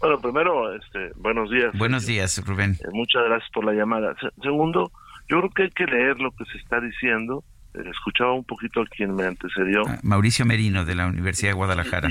Bueno, 0.00 0.20
primero, 0.20 0.74
este, 0.74 1.12
buenos 1.16 1.50
días. 1.50 1.72
Buenos 1.78 2.06
días, 2.06 2.44
Rubén. 2.46 2.76
Eh, 2.80 2.88
muchas 2.92 3.24
gracias 3.24 3.50
por 3.52 3.64
la 3.64 3.72
llamada. 3.72 4.14
segundo, 4.42 4.92
yo 5.28 5.38
creo 5.38 5.50
que 5.50 5.62
hay 5.62 5.70
que 5.70 5.86
leer 5.86 6.20
lo 6.20 6.30
que 6.32 6.44
se 6.44 6.58
está 6.58 6.78
diciendo. 6.80 7.42
Eh, 7.74 7.82
escuchaba 7.90 8.34
un 8.34 8.44
poquito 8.44 8.82
a 8.82 8.86
quien 8.86 9.14
me 9.14 9.24
antecedió. 9.24 9.82
Ah, 9.86 9.98
Mauricio 10.02 10.44
Merino, 10.44 10.84
de 10.84 10.94
la 10.94 11.06
Universidad 11.06 11.50
de 11.50 11.54
Guadalajara. 11.54 12.10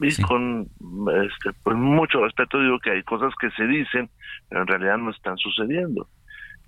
Y, 0.00 0.22
con 0.22 0.68
este, 1.24 1.50
pues 1.64 1.76
mucho 1.76 2.24
respeto 2.24 2.60
digo 2.60 2.78
que 2.78 2.92
hay 2.92 3.02
cosas 3.02 3.32
que 3.40 3.50
se 3.50 3.66
dicen, 3.66 4.08
pero 4.48 4.62
en 4.62 4.68
realidad 4.68 4.98
no 4.98 5.10
están 5.10 5.36
sucediendo 5.38 6.08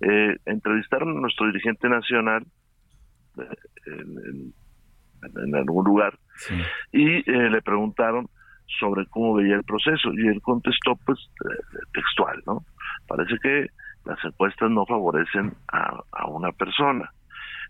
eh, 0.00 0.36
entrevistaron 0.46 1.16
a 1.16 1.20
nuestro 1.20 1.46
dirigente 1.46 1.88
nacional 1.88 2.44
eh, 3.38 3.44
en, 3.86 5.54
algún 5.54 5.84
lugar 5.84 6.18
y 6.92 7.18
eh, 7.30 7.50
le 7.50 7.60
preguntaron 7.60 8.26
sobre 8.78 9.04
cómo 9.06 9.34
veía 9.34 9.56
el 9.56 9.64
proceso 9.64 10.12
y 10.14 10.28
él 10.28 10.40
contestó 10.40 10.96
pues 11.04 11.18
eh, 11.44 11.78
textual, 11.92 12.42
¿no? 12.46 12.64
Parece 13.06 13.36
que 13.42 13.66
las 14.06 14.24
encuestas 14.24 14.70
no 14.70 14.86
favorecen 14.86 15.52
a, 15.70 16.02
a 16.12 16.26
una 16.28 16.52
persona, 16.52 17.10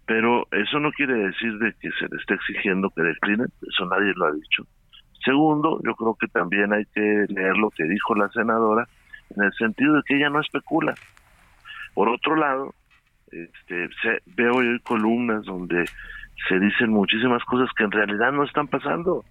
pero 0.06 0.46
eso 0.52 0.78
no 0.78 0.92
quiere 0.92 1.14
decir 1.14 1.58
de 1.58 1.72
que 1.80 1.90
se 1.98 2.06
le 2.08 2.20
esté 2.20 2.34
exigiendo 2.34 2.90
que 2.90 3.02
decline, 3.02 3.46
eso 3.68 3.86
nadie 3.86 4.12
lo 4.14 4.26
ha 4.26 4.32
dicho. 4.32 4.64
Segundo, 5.24 5.80
yo 5.84 5.94
creo 5.96 6.16
que 6.18 6.28
también 6.28 6.72
hay 6.72 6.84
que 6.94 7.26
leer 7.28 7.56
lo 7.56 7.70
que 7.70 7.84
dijo 7.84 8.14
la 8.14 8.28
senadora 8.28 8.86
en 9.36 9.42
el 9.42 9.52
sentido 9.54 9.96
de 9.96 10.02
que 10.06 10.16
ella 10.16 10.30
no 10.30 10.40
especula, 10.40 10.94
por 11.94 12.08
otro 12.08 12.36
lado, 12.36 12.74
este, 13.30 13.88
veo 14.36 14.56
hoy 14.56 14.78
columnas 14.80 15.44
donde 15.44 15.84
se 16.48 16.58
dicen 16.58 16.90
muchísimas 16.90 17.44
cosas 17.44 17.68
que 17.76 17.84
en 17.84 17.90
realidad 17.90 18.32
no 18.32 18.44
están 18.44 18.68
pasando. 18.68 19.24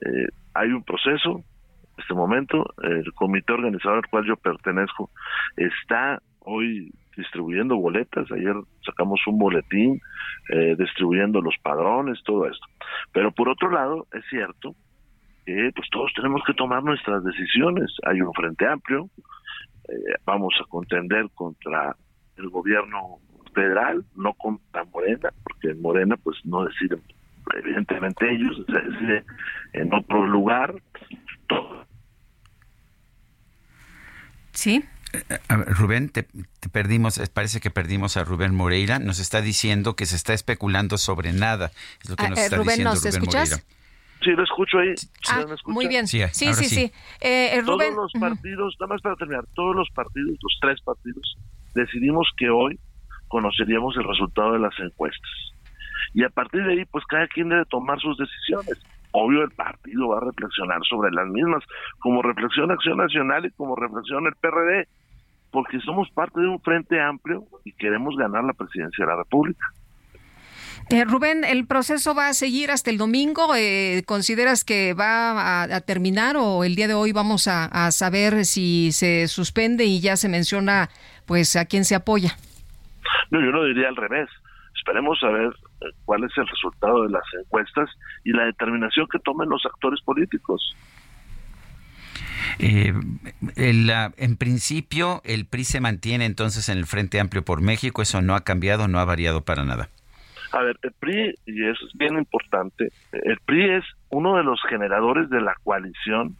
Eh, 0.00 0.28
hay 0.54 0.70
un 0.70 0.82
proceso, 0.84 1.42
en 1.96 2.02
este 2.02 2.14
momento, 2.14 2.64
el 2.82 3.12
comité 3.14 3.52
organizador 3.52 3.98
al 3.98 4.10
cual 4.10 4.24
yo 4.26 4.36
pertenezco 4.36 5.10
está 5.56 6.20
hoy 6.40 6.90
distribuyendo 7.16 7.76
boletas, 7.76 8.30
ayer 8.32 8.54
sacamos 8.84 9.20
un 9.26 9.38
boletín 9.38 10.00
eh, 10.50 10.74
distribuyendo 10.78 11.40
los 11.40 11.54
padrones, 11.62 12.22
todo 12.24 12.46
esto. 12.46 12.66
Pero 13.12 13.32
por 13.32 13.48
otro 13.48 13.70
lado, 13.70 14.06
es 14.12 14.24
cierto 14.28 14.74
que 15.46 15.70
pues 15.74 15.88
todos 15.90 16.12
tenemos 16.14 16.42
que 16.46 16.54
tomar 16.54 16.82
nuestras 16.82 17.22
decisiones. 17.24 17.90
Hay 18.04 18.20
un 18.20 18.32
frente 18.32 18.66
amplio, 18.66 19.08
eh, 19.88 20.14
vamos 20.24 20.54
a 20.62 20.68
contender 20.68 21.28
contra 21.34 21.96
el 22.36 22.48
gobierno 22.48 23.18
federal, 23.54 24.04
no 24.16 24.34
contra 24.34 24.84
Morena, 24.84 25.30
porque 25.44 25.68
en 25.70 25.80
Morena 25.80 26.16
pues 26.16 26.36
no 26.44 26.64
deciden 26.64 27.02
evidentemente 27.56 28.30
ellos, 28.32 28.56
se 28.66 28.72
decide 28.90 29.24
en 29.74 29.92
otro 29.92 30.26
lugar. 30.26 30.74
Todo. 31.46 31.86
Sí. 34.52 34.84
Ver, 35.12 35.40
Rubén, 35.48 36.08
te, 36.08 36.24
te 36.24 36.68
perdimos, 36.68 37.18
eh, 37.18 37.26
parece 37.32 37.60
que 37.60 37.70
perdimos 37.70 38.16
a 38.16 38.24
Rubén 38.24 38.54
Moreira. 38.54 38.98
Nos 38.98 39.18
está 39.20 39.40
diciendo 39.42 39.94
que 39.94 40.06
se 40.06 40.16
está 40.16 40.32
especulando 40.32 40.98
sobre 40.98 41.32
nada. 41.32 41.70
Es 42.02 42.10
lo 42.10 42.16
que 42.16 42.24
Ah, 42.24 42.30
nos 42.30 42.38
eh, 42.38 42.44
está 42.44 42.56
Rubén, 42.56 42.68
diciendo 42.68 42.90
¿nos 42.90 42.98
Rubén 43.00 43.12
escuchas? 43.14 43.50
Moreira. 43.50 43.64
Sí, 44.24 44.30
lo 44.30 44.42
escucho 44.42 44.78
ahí. 44.78 44.96
¿Sí 44.96 45.06
Ah, 45.28 45.44
me 45.46 45.72
muy 45.72 45.86
bien. 45.86 46.06
Sí, 46.06 46.22
Sí, 46.32 46.52
sí. 46.54 46.92
Eh, 47.20 47.56
eh, 47.56 47.60
Rubén, 47.60 47.94
todos 47.94 48.12
los 48.14 48.20
partidos, 48.20 48.76
nada 48.80 48.94
más 48.94 49.02
para 49.02 49.16
terminar, 49.16 49.44
todos 49.54 49.76
los 49.76 49.88
partidos, 49.90 50.30
los 50.40 50.58
tres 50.60 50.80
partidos, 50.82 51.36
decidimos 51.74 52.28
que 52.36 52.48
hoy 52.48 52.78
conoceríamos 53.28 53.96
el 53.96 54.04
resultado 54.04 54.52
de 54.52 54.60
las 54.60 54.78
encuestas. 54.78 55.30
Y 56.14 56.24
a 56.24 56.28
partir 56.30 56.64
de 56.64 56.72
ahí, 56.72 56.84
pues 56.86 57.04
cada 57.06 57.26
quien 57.26 57.48
debe 57.48 57.64
tomar 57.66 58.00
sus 58.00 58.16
decisiones. 58.16 58.80
Obvio, 59.10 59.42
el 59.42 59.50
partido 59.50 60.08
va 60.08 60.18
a 60.18 60.24
reflexionar 60.24 60.80
sobre 60.88 61.10
las 61.12 61.26
mismas, 61.28 61.62
como 61.98 62.22
reflexiona 62.22 62.74
Acción 62.74 62.98
Nacional 62.98 63.46
y 63.46 63.50
como 63.52 63.76
reflexiona 63.76 64.28
el 64.28 64.34
PRD, 64.36 64.88
porque 65.50 65.78
somos 65.80 66.10
parte 66.10 66.40
de 66.40 66.48
un 66.48 66.60
frente 66.60 67.00
amplio 67.00 67.44
y 67.64 67.72
queremos 67.72 68.16
ganar 68.16 68.42
la 68.44 68.52
presidencia 68.54 69.04
de 69.04 69.10
la 69.12 69.18
República. 69.18 69.66
Eh, 70.90 71.04
Rubén, 71.04 71.44
¿el 71.44 71.66
proceso 71.66 72.14
va 72.14 72.28
a 72.28 72.34
seguir 72.34 72.70
hasta 72.70 72.90
el 72.90 72.98
domingo? 72.98 73.54
Eh, 73.56 74.02
¿Consideras 74.06 74.64
que 74.64 74.94
va 74.94 75.62
a, 75.62 75.62
a 75.62 75.80
terminar 75.80 76.36
o 76.36 76.62
el 76.62 76.74
día 76.76 76.88
de 76.88 76.94
hoy 76.94 77.12
vamos 77.12 77.48
a, 77.48 77.64
a 77.64 77.90
saber 77.90 78.44
si 78.44 78.92
se 78.92 79.26
suspende 79.28 79.84
y 79.84 80.00
ya 80.00 80.16
se 80.16 80.28
menciona 80.28 80.90
pues 81.26 81.56
a 81.56 81.64
quién 81.64 81.84
se 81.84 81.94
apoya? 81.94 82.36
No, 83.30 83.40
yo 83.40 83.50
lo 83.50 83.64
diría 83.64 83.88
al 83.88 83.96
revés. 83.96 84.28
Esperemos 84.76 85.18
a 85.22 85.28
ver 85.28 85.48
eh, 85.80 85.86
cuál 86.04 86.24
es 86.24 86.30
el 86.36 86.46
resultado 86.46 87.04
de 87.04 87.10
las 87.10 87.24
encuestas 87.40 87.88
y 88.22 88.32
la 88.32 88.44
determinación 88.44 89.06
que 89.10 89.18
tomen 89.20 89.48
los 89.48 89.64
actores 89.64 90.00
políticos. 90.02 90.76
Eh, 92.58 92.92
el, 93.56 93.90
en 93.90 94.36
principio, 94.36 95.22
el 95.24 95.46
PRI 95.46 95.64
se 95.64 95.80
mantiene 95.80 96.26
entonces 96.26 96.68
en 96.68 96.78
el 96.78 96.86
Frente 96.86 97.18
Amplio 97.18 97.44
por 97.44 97.62
México. 97.62 98.02
Eso 98.02 98.20
no 98.20 98.34
ha 98.34 98.44
cambiado, 98.44 98.86
no 98.86 98.98
ha 98.98 99.04
variado 99.04 99.44
para 99.44 99.64
nada. 99.64 99.88
A 100.54 100.62
ver, 100.62 100.78
el 100.82 100.92
PRI, 100.92 101.34
y 101.46 101.66
eso 101.66 101.84
es 101.84 101.92
bien 101.94 102.16
importante, 102.16 102.92
el 103.10 103.38
PRI 103.44 103.70
es 103.70 103.84
uno 104.10 104.36
de 104.36 104.44
los 104.44 104.62
generadores 104.68 105.28
de 105.28 105.40
la 105.40 105.56
coalición 105.64 106.36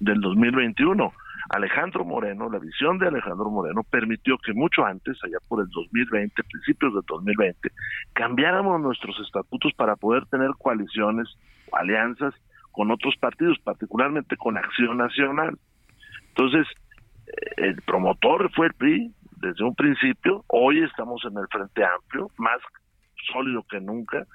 del 0.00 0.20
2021. 0.20 1.12
Alejandro 1.50 2.04
Moreno, 2.04 2.50
la 2.50 2.58
visión 2.58 2.98
de 2.98 3.06
Alejandro 3.06 3.48
Moreno 3.48 3.84
permitió 3.84 4.36
que 4.38 4.52
mucho 4.52 4.84
antes, 4.84 5.16
allá 5.22 5.38
por 5.46 5.60
el 5.60 5.68
2020, 5.68 6.42
principios 6.42 6.92
del 6.92 7.04
2020, 7.06 7.70
cambiáramos 8.14 8.80
nuestros 8.80 9.16
estatutos 9.24 9.72
para 9.74 9.94
poder 9.94 10.26
tener 10.26 10.50
coaliciones 10.58 11.28
o 11.70 11.76
alianzas 11.76 12.34
con 12.72 12.90
otros 12.90 13.14
partidos, 13.20 13.60
particularmente 13.62 14.36
con 14.36 14.58
Acción 14.58 14.96
Nacional. 14.96 15.56
Entonces, 16.30 16.66
eh, 17.28 17.32
el 17.58 17.82
promotor 17.82 18.50
fue 18.56 18.66
el 18.66 18.74
PRI 18.74 19.14
desde 19.36 19.62
un 19.62 19.76
principio, 19.76 20.44
hoy 20.48 20.82
estamos 20.82 21.22
en 21.24 21.38
el 21.38 21.46
Frente 21.46 21.84
Amplio, 21.84 22.28
más 22.36 22.58
sólido 23.32 23.64
que 23.68 23.80
nunca, 23.80 24.26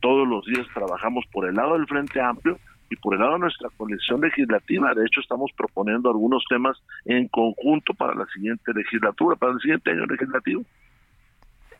todos 0.00 0.26
los 0.28 0.44
días 0.46 0.66
trabajamos 0.74 1.24
por 1.32 1.48
el 1.48 1.54
lado 1.54 1.74
del 1.74 1.86
Frente 1.86 2.20
Amplio 2.20 2.58
y 2.90 2.96
por 2.96 3.14
el 3.14 3.20
lado 3.20 3.34
de 3.34 3.38
nuestra 3.40 3.70
coalición 3.76 4.20
legislativa. 4.20 4.92
De 4.94 5.04
hecho, 5.04 5.20
estamos 5.20 5.50
proponiendo 5.56 6.10
algunos 6.10 6.44
temas 6.48 6.76
en 7.04 7.28
conjunto 7.28 7.94
para 7.94 8.14
la 8.14 8.26
siguiente 8.26 8.72
legislatura, 8.74 9.36
para 9.36 9.52
el 9.52 9.60
siguiente 9.60 9.90
año 9.90 10.06
legislativo. 10.06 10.62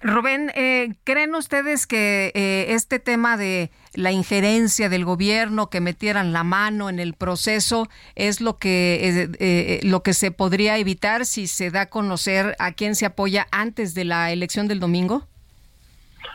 Rubén, 0.04 0.52
eh, 0.54 0.94
¿creen 1.04 1.34
ustedes 1.34 1.86
que 1.86 2.30
eh, 2.34 2.74
este 2.74 2.98
tema 2.98 3.38
de 3.38 3.70
la 3.94 4.12
injerencia 4.12 4.90
del 4.90 5.04
gobierno, 5.04 5.70
que 5.70 5.80
metieran 5.80 6.34
la 6.34 6.44
mano 6.44 6.90
en 6.90 6.98
el 6.98 7.14
proceso, 7.14 7.88
es 8.14 8.42
lo 8.42 8.58
que 8.58 9.00
eh, 9.02 9.30
eh, 9.38 9.80
lo 9.82 10.02
que 10.02 10.12
se 10.12 10.30
podría 10.30 10.76
evitar 10.76 11.24
si 11.24 11.46
se 11.46 11.70
da 11.70 11.82
a 11.82 11.90
conocer 11.90 12.54
a 12.58 12.72
quién 12.72 12.96
se 12.96 13.06
apoya 13.06 13.46
antes 13.50 13.94
de 13.94 14.04
la 14.04 14.30
elección 14.30 14.68
del 14.68 14.78
domingo? 14.78 15.26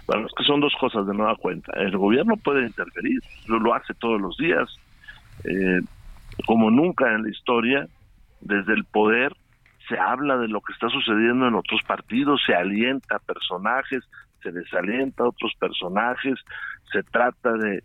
Bueno, 0.08 0.28
es 0.28 0.34
que 0.36 0.44
son 0.44 0.60
dos 0.60 0.74
cosas 0.80 1.06
de 1.08 1.14
nueva 1.14 1.36
cuenta. 1.36 1.72
El 1.76 1.98
gobierno 1.98 2.36
puede 2.38 2.66
interferir, 2.66 3.20
lo, 3.48 3.60
lo 3.60 3.74
hace 3.74 3.94
todos 3.94 4.20
los 4.20 4.38
días, 4.38 4.68
eh, 5.44 5.82
como 6.46 6.72
nunca 6.72 7.14
en 7.14 7.24
la 7.24 7.30
historia, 7.30 7.88
desde 8.42 8.74
el 8.74 8.86
poder 8.86 9.36
se 9.88 9.98
habla 9.98 10.38
de 10.38 10.48
lo 10.48 10.62
que 10.62 10.74
está 10.74 10.88
sucediendo 10.90 11.48
en 11.48 11.56
otros 11.56 11.82
partidos, 11.86 12.42
se 12.46 12.54
alienta 12.54 13.16
a 13.16 13.20
personajes, 13.20 14.04
se 14.44 14.52
desalienta 14.52 15.24
a 15.24 15.30
otros 15.30 15.54
personajes, 15.60 16.36
se 16.92 17.02
trata 17.04 17.54
de, 17.54 17.84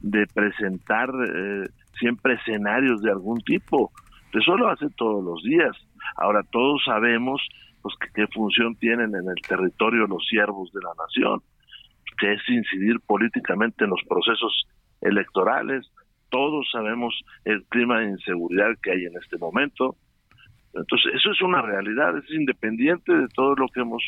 de 0.00 0.26
presentar 0.28 1.10
eh, 1.10 1.68
siempre 1.98 2.34
escenarios 2.34 3.02
de 3.02 3.10
algún 3.10 3.40
tipo. 3.40 3.90
Eso 4.32 4.56
lo 4.56 4.68
hace 4.68 4.88
todos 4.96 5.24
los 5.24 5.42
días. 5.42 5.76
Ahora 6.16 6.42
todos 6.50 6.82
sabemos 6.84 7.42
pues 7.82 7.94
que- 8.00 8.08
qué 8.14 8.26
función 8.28 8.76
tienen 8.76 9.14
en 9.14 9.28
el 9.28 9.40
territorio 9.46 10.06
los 10.06 10.26
siervos 10.26 10.70
de 10.72 10.80
la 10.80 10.90
nación, 10.98 11.40
que 12.18 12.32
es 12.34 12.48
incidir 12.48 13.00
políticamente 13.06 13.84
en 13.84 13.90
los 13.90 14.00
procesos 14.08 14.66
electorales. 15.00 15.90
Todos 16.28 16.68
sabemos 16.70 17.18
el 17.44 17.64
clima 17.64 18.00
de 18.00 18.10
inseguridad 18.10 18.70
que 18.82 18.92
hay 18.92 19.04
en 19.04 19.16
este 19.16 19.38
momento. 19.38 19.96
Entonces, 20.72 21.14
eso 21.14 21.32
es 21.32 21.42
una 21.42 21.62
realidad, 21.62 22.16
es 22.16 22.30
independiente 22.30 23.12
de 23.12 23.26
todo 23.34 23.56
lo 23.56 23.66
que 23.68 23.80
hemos 23.80 24.02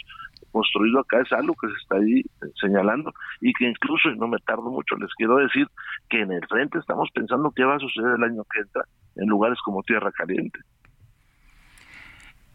construido 0.52 1.00
acá, 1.00 1.20
es 1.20 1.32
algo 1.32 1.54
que 1.54 1.66
se 1.66 1.74
está 1.82 1.96
ahí 1.96 2.20
eh, 2.20 2.52
señalando 2.60 3.12
y 3.40 3.52
que 3.54 3.68
incluso, 3.68 4.10
y 4.10 4.18
no 4.18 4.28
me 4.28 4.38
tardo 4.38 4.70
mucho, 4.70 4.94
les 4.96 5.12
quiero 5.14 5.36
decir 5.36 5.66
que 6.08 6.20
en 6.20 6.30
el 6.30 6.46
frente 6.46 6.78
estamos 6.78 7.08
pensando 7.12 7.50
qué 7.56 7.64
va 7.64 7.76
a 7.76 7.80
suceder 7.80 8.16
el 8.16 8.22
año 8.24 8.44
que 8.52 8.60
entra 8.60 8.84
en 9.16 9.28
lugares 9.28 9.58
como 9.64 9.82
Tierra 9.82 10.12
Caliente. 10.12 10.60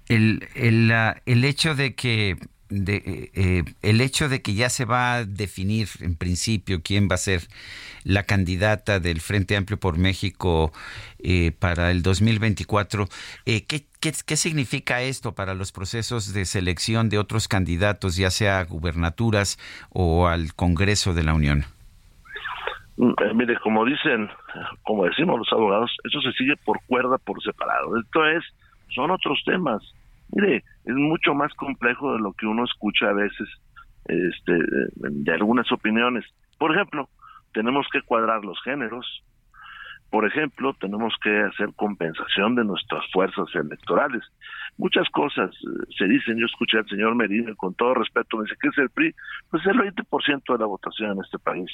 El, 0.10 0.48
el, 0.56 0.92
el 1.26 1.46
hecho 1.46 1.76
de 1.76 1.96
que 1.96 2.38
de, 2.70 2.96
eh, 2.98 3.32
eh, 3.34 3.64
el 3.82 4.02
hecho 4.02 4.28
de 4.28 4.42
que 4.42 4.54
ya 4.54 4.70
se 4.70 4.86
va 4.86 5.16
a 5.16 5.26
definir 5.26 5.88
en 6.02 6.16
principio 6.16 6.82
quién 6.84 7.08
va 7.10 7.16
a 7.16 7.18
ser 7.18 7.42
la 8.04 8.24
candidata 8.24 9.00
del 9.00 9.22
Frente 9.22 9.56
Amplio 9.56 9.78
por 9.80 9.98
México 9.98 10.72
eh, 11.20 11.52
para 11.58 11.92
el 11.92 12.02
2024, 12.04 13.06
eh, 13.46 13.66
¿qué, 13.66 13.86
qué, 14.00 14.14
qué 14.26 14.36
significa 14.36 15.02
esto 15.02 15.34
para 15.34 15.54
los 15.54 15.72
procesos 15.72 16.34
de 16.34 16.46
selección 16.46 17.10
de 17.10 17.20
otros 17.20 17.48
candidatos, 17.48 18.16
ya 18.16 18.30
sea 18.30 18.60
a 18.60 18.66
gubernaturas 18.66 19.58
o 19.90 20.28
al 20.28 20.54
Congreso 20.56 21.14
de 21.14 21.24
la 21.24 21.34
Unión? 21.34 21.66
Mm, 22.98 23.10
eh, 23.10 23.34
mire, 23.36 23.58
como 23.60 23.86
dicen, 23.86 24.30
como 24.84 25.06
decimos 25.06 25.40
los 25.40 25.52
abogados, 25.52 25.92
eso 26.04 26.22
se 26.22 26.32
sigue 26.32 26.56
por 26.66 26.80
cuerda, 26.88 27.18
por 27.18 27.42
separado. 27.44 28.00
Esto 28.00 28.26
es, 28.26 28.44
son 28.94 29.12
otros 29.12 29.42
temas. 29.46 29.82
Mire, 30.32 30.64
es 30.84 30.96
mucho 30.96 31.34
más 31.34 31.54
complejo 31.54 32.14
de 32.14 32.20
lo 32.20 32.34
que 32.34 32.46
uno 32.46 32.66
escucha 32.66 33.10
a 33.10 33.14
veces 33.14 33.48
este, 34.06 34.54
de 34.96 35.34
algunas 35.34 35.72
opiniones. 35.72 36.26
Por 36.58 36.74
ejemplo, 36.74 37.10
tenemos 37.54 37.88
que 37.92 38.02
cuadrar 38.02 38.44
los 38.44 38.62
géneros. 38.64 39.24
Por 40.10 40.26
ejemplo, 40.26 40.74
tenemos 40.80 41.14
que 41.22 41.42
hacer 41.42 41.74
compensación 41.76 42.56
de 42.56 42.64
nuestras 42.64 43.04
fuerzas 43.12 43.48
electorales. 43.54 44.24
Muchas 44.78 45.10
cosas 45.10 45.50
eh, 45.52 45.94
se 45.98 46.06
dicen. 46.06 46.38
Yo 46.38 46.46
escuché 46.46 46.78
al 46.78 46.88
señor 46.88 47.16
Medina, 47.16 47.54
con 47.56 47.74
todo 47.74 47.96
respeto, 47.96 48.38
me 48.38 48.44
dice 48.44 48.56
que 48.62 48.70
es 48.70 48.78
el 48.78 48.90
PRI. 48.90 49.14
Pues 49.50 49.66
es 49.66 49.70
el 49.70 49.80
20% 49.80 50.54
de 50.54 50.60
la 50.60 50.66
votación 50.66 51.12
en 51.12 51.24
este 51.24 51.40
país. 51.40 51.70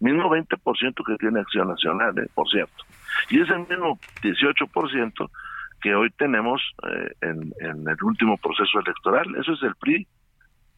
Mismo 0.00 0.28
20% 0.28 1.06
que 1.06 1.16
tiene 1.16 1.40
Acción 1.40 1.68
Nacional, 1.68 2.18
eh, 2.18 2.28
por 2.34 2.48
cierto. 2.50 2.84
Y 3.30 3.40
es 3.40 3.48
el 3.48 3.60
mismo 3.60 3.98
18% 4.22 5.30
que 5.80 5.94
hoy 5.94 6.10
tenemos 6.10 6.62
eh, 6.90 7.12
en, 7.22 7.52
en 7.60 7.88
el 7.88 7.96
último 8.02 8.36
proceso 8.38 8.80
electoral. 8.80 9.26
Eso 9.36 9.52
es 9.52 9.62
el 9.62 9.74
PRI, 9.76 10.06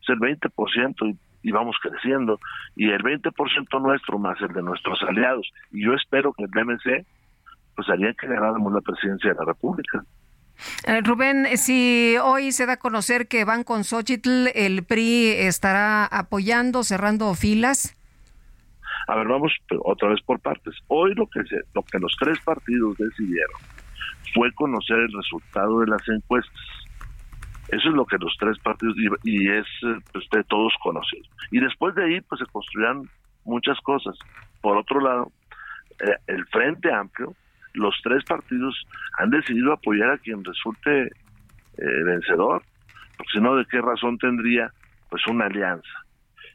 es 0.02 0.08
el 0.08 0.18
20% 0.18 0.94
y, 1.10 1.48
y 1.48 1.52
vamos 1.52 1.76
creciendo. 1.82 2.38
Y 2.76 2.90
el 2.90 3.02
20% 3.02 3.82
nuestro 3.82 4.18
más 4.18 4.40
el 4.40 4.52
de 4.52 4.62
nuestros 4.62 5.02
aliados. 5.02 5.50
Y 5.70 5.84
yo 5.84 5.94
espero 5.94 6.32
que 6.32 6.44
el 6.44 6.50
DMC 6.50 7.06
pues 7.76 7.88
haría 7.88 8.12
que 8.14 8.26
ganáramos 8.26 8.72
la 8.72 8.80
presidencia 8.80 9.30
de 9.30 9.36
la 9.36 9.44
República. 9.44 10.04
Eh, 10.86 11.00
Rubén, 11.02 11.46
si 11.56 12.16
hoy 12.22 12.52
se 12.52 12.66
da 12.66 12.74
a 12.74 12.76
conocer 12.78 13.28
que 13.28 13.44
van 13.44 13.64
con 13.64 13.84
Xochitl, 13.84 14.48
¿el 14.54 14.84
PRI 14.84 15.30
estará 15.30 16.04
apoyando, 16.04 16.82
cerrando 16.82 17.32
filas? 17.34 17.96
A 19.08 19.16
ver, 19.16 19.28
vamos 19.28 19.52
otra 19.82 20.10
vez 20.10 20.20
por 20.22 20.38
partes. 20.40 20.74
Hoy 20.88 21.14
lo 21.14 21.26
que 21.26 21.42
se, 21.44 21.56
lo 21.74 21.82
que 21.82 21.98
los 21.98 22.14
tres 22.18 22.38
partidos 22.40 22.98
decidieron 22.98 23.56
fue 24.34 24.52
conocer 24.52 24.98
el 24.98 25.12
resultado 25.12 25.80
de 25.80 25.86
las 25.86 26.08
encuestas. 26.08 26.60
Eso 27.68 27.88
es 27.88 27.94
lo 27.94 28.04
que 28.04 28.18
los 28.18 28.36
tres 28.38 28.58
partidos 28.58 28.96
y, 29.24 29.48
es 29.48 29.66
pues, 30.12 30.24
de 30.32 30.42
todos 30.44 30.72
conocidos. 30.82 31.28
Y 31.50 31.60
después 31.60 31.94
de 31.94 32.04
ahí 32.04 32.20
pues 32.22 32.40
se 32.40 32.46
construirán 32.46 33.02
muchas 33.44 33.78
cosas. 33.80 34.16
Por 34.60 34.76
otro 34.76 35.00
lado, 35.00 35.32
eh, 36.00 36.16
el 36.26 36.44
Frente 36.46 36.92
Amplio, 36.92 37.34
los 37.74 37.94
tres 38.02 38.24
partidos 38.24 38.74
han 39.18 39.30
decidido 39.30 39.72
apoyar 39.72 40.10
a 40.10 40.18
quien 40.18 40.44
resulte 40.44 41.02
eh, 41.02 42.02
vencedor, 42.04 42.62
porque 43.16 43.32
si 43.32 43.40
no, 43.40 43.54
¿de 43.54 43.64
qué 43.66 43.80
razón 43.80 44.18
tendría 44.18 44.72
pues 45.08 45.24
una 45.28 45.46
alianza? 45.46 45.88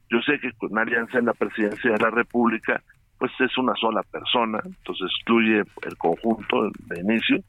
Yo 0.09 0.19
sé 0.21 0.39
que 0.39 0.51
con 0.53 0.71
una 0.71 0.81
alianza 0.81 1.17
en 1.19 1.25
la 1.25 1.33
presidencia 1.33 1.91
de 1.91 1.97
la 1.97 2.09
República, 2.09 2.81
pues 3.27 3.51
es 3.51 3.57
una 3.57 3.73
sola 3.75 4.03
persona, 4.03 4.59
entonces 4.63 5.07
excluye 5.09 5.63
el 5.83 5.97
conjunto 5.97 6.69
de 6.87 6.99
inicio, 6.99 7.39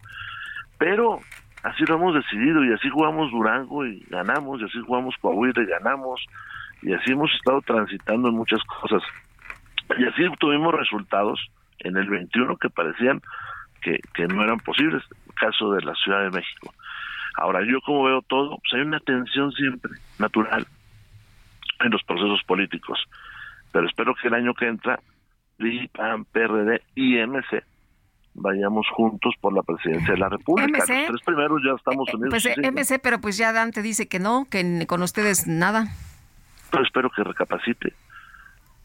pero 0.78 1.20
así 1.62 1.84
lo 1.84 1.96
hemos 1.96 2.14
decidido 2.14 2.64
y 2.64 2.72
así 2.72 2.88
jugamos 2.88 3.30
Durango 3.30 3.86
y 3.86 4.00
ganamos, 4.08 4.60
y 4.60 4.64
así 4.64 4.80
jugamos 4.80 5.14
Coahuila 5.20 5.62
y 5.62 5.66
ganamos, 5.66 6.24
y 6.82 6.92
así 6.92 7.12
hemos 7.12 7.32
estado 7.34 7.60
transitando 7.62 8.28
en 8.28 8.36
muchas 8.36 8.62
cosas. 8.64 9.02
Y 9.98 10.04
así 10.04 10.22
tuvimos 10.38 10.74
resultados 10.74 11.40
en 11.80 11.96
el 11.96 12.08
21 12.08 12.56
que 12.56 12.70
parecían 12.70 13.20
que, 13.82 14.00
que 14.14 14.26
no 14.26 14.42
eran 14.42 14.58
posibles, 14.60 15.02
el 15.28 15.34
caso 15.34 15.72
de 15.72 15.82
la 15.82 15.94
Ciudad 15.94 16.22
de 16.22 16.30
México. 16.30 16.72
Ahora, 17.36 17.60
yo 17.64 17.80
como 17.82 18.04
veo 18.04 18.22
todo, 18.22 18.58
pues 18.58 18.72
hay 18.74 18.80
una 18.80 19.00
tensión 19.00 19.52
siempre 19.52 19.92
natural 20.18 20.66
en 21.80 21.90
los 21.90 22.02
procesos 22.04 22.42
políticos, 22.44 22.98
pero 23.72 23.86
espero 23.86 24.14
que 24.14 24.28
el 24.28 24.34
año 24.34 24.54
que 24.54 24.66
entra, 24.66 24.98
PRI, 25.56 25.88
PAN, 25.88 26.24
PRD 26.26 26.82
y 26.94 27.16
MC 27.16 27.62
vayamos 28.36 28.86
juntos 28.94 29.34
por 29.40 29.52
la 29.52 29.62
presidencia 29.62 30.12
de 30.12 30.18
la 30.18 30.28
República. 30.28 30.78
Los 30.78 30.86
tres 30.86 31.22
primeros 31.24 31.60
ya 31.64 31.74
estamos 31.74 32.08
eh, 32.08 32.16
unidos. 32.16 32.30
Pues 32.30 32.46
eh, 32.46 32.70
MC, 32.70 33.00
pero 33.02 33.20
pues 33.20 33.36
ya 33.36 33.52
Dante 33.52 33.82
dice 33.82 34.08
que 34.08 34.18
no, 34.18 34.46
que 34.50 34.86
con 34.86 35.02
ustedes 35.02 35.46
nada. 35.46 35.86
Pero 36.70 36.84
espero 36.84 37.10
que 37.10 37.24
recapacite, 37.24 37.94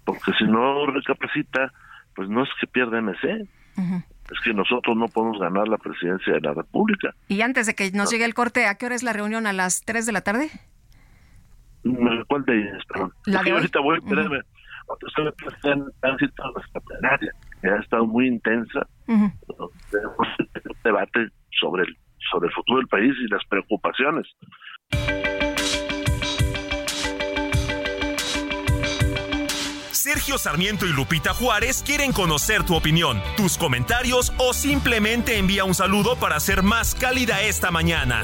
porque 0.05 0.31
si 0.37 0.45
no 0.45 0.85
recapacita, 0.85 1.73
pues 2.15 2.29
no 2.29 2.43
es 2.43 2.49
que 2.59 2.67
pierda 2.67 3.01
MC, 3.01 3.47
es 4.31 4.39
que 4.43 4.53
nosotros 4.53 4.95
no 4.95 5.07
podemos 5.07 5.39
ganar 5.39 5.67
la 5.67 5.77
presidencia 5.77 6.33
de 6.33 6.41
la 6.41 6.53
República. 6.53 7.13
Y 7.27 7.41
antes 7.41 7.65
de 7.65 7.75
que 7.75 7.91
nos 7.91 8.11
llegue 8.11 8.25
el 8.25 8.33
corte, 8.33 8.67
¿a 8.67 8.75
qué 8.75 8.85
hora 8.85 8.95
es 8.95 9.03
la 9.03 9.13
reunión? 9.13 9.47
¿A 9.47 9.53
las 9.53 9.81
3 9.83 10.05
de 10.05 10.11
la 10.11 10.21
tarde? 10.21 10.49
¿Cuál 12.27 12.45
de 12.45 12.61
ellas? 12.61 12.83
Perdón. 12.87 13.13
La 13.25 13.41
de 13.41 13.51
hoy. 13.51 13.57
ahorita 13.57 13.79
voy, 13.79 13.97
espérame. 13.97 14.41
Ustedes 14.87 15.33
están 15.53 15.85
transitando 15.99 16.53
nuestra 16.53 16.81
plenaria, 16.81 17.31
que 17.61 17.69
ha 17.69 17.77
estado 17.77 18.05
muy 18.05 18.27
intensa. 18.27 18.87
Tenemos 19.05 20.27
un 20.39 20.75
debate 20.83 21.27
sobre 21.59 21.83
el, 21.83 21.97
sobre 22.31 22.47
el 22.47 22.53
futuro 22.53 22.79
del 22.79 22.87
país 22.87 23.13
y 23.19 23.27
las 23.27 23.43
preocupaciones. 23.45 24.27
Sergio 29.91 30.37
Sarmiento 30.39 30.87
y 30.87 30.93
Lupita 30.93 31.33
Juárez 31.33 31.83
quieren 31.85 32.11
conocer 32.11 32.63
tu 32.63 32.75
opinión, 32.75 33.21
tus 33.37 33.57
comentarios 33.57 34.33
o 34.39 34.51
simplemente 34.53 35.37
envía 35.37 35.63
un 35.63 35.75
saludo 35.75 36.15
para 36.15 36.39
ser 36.39 36.63
más 36.63 36.95
cálida 36.95 37.41
esta 37.41 37.69
mañana. 37.69 38.23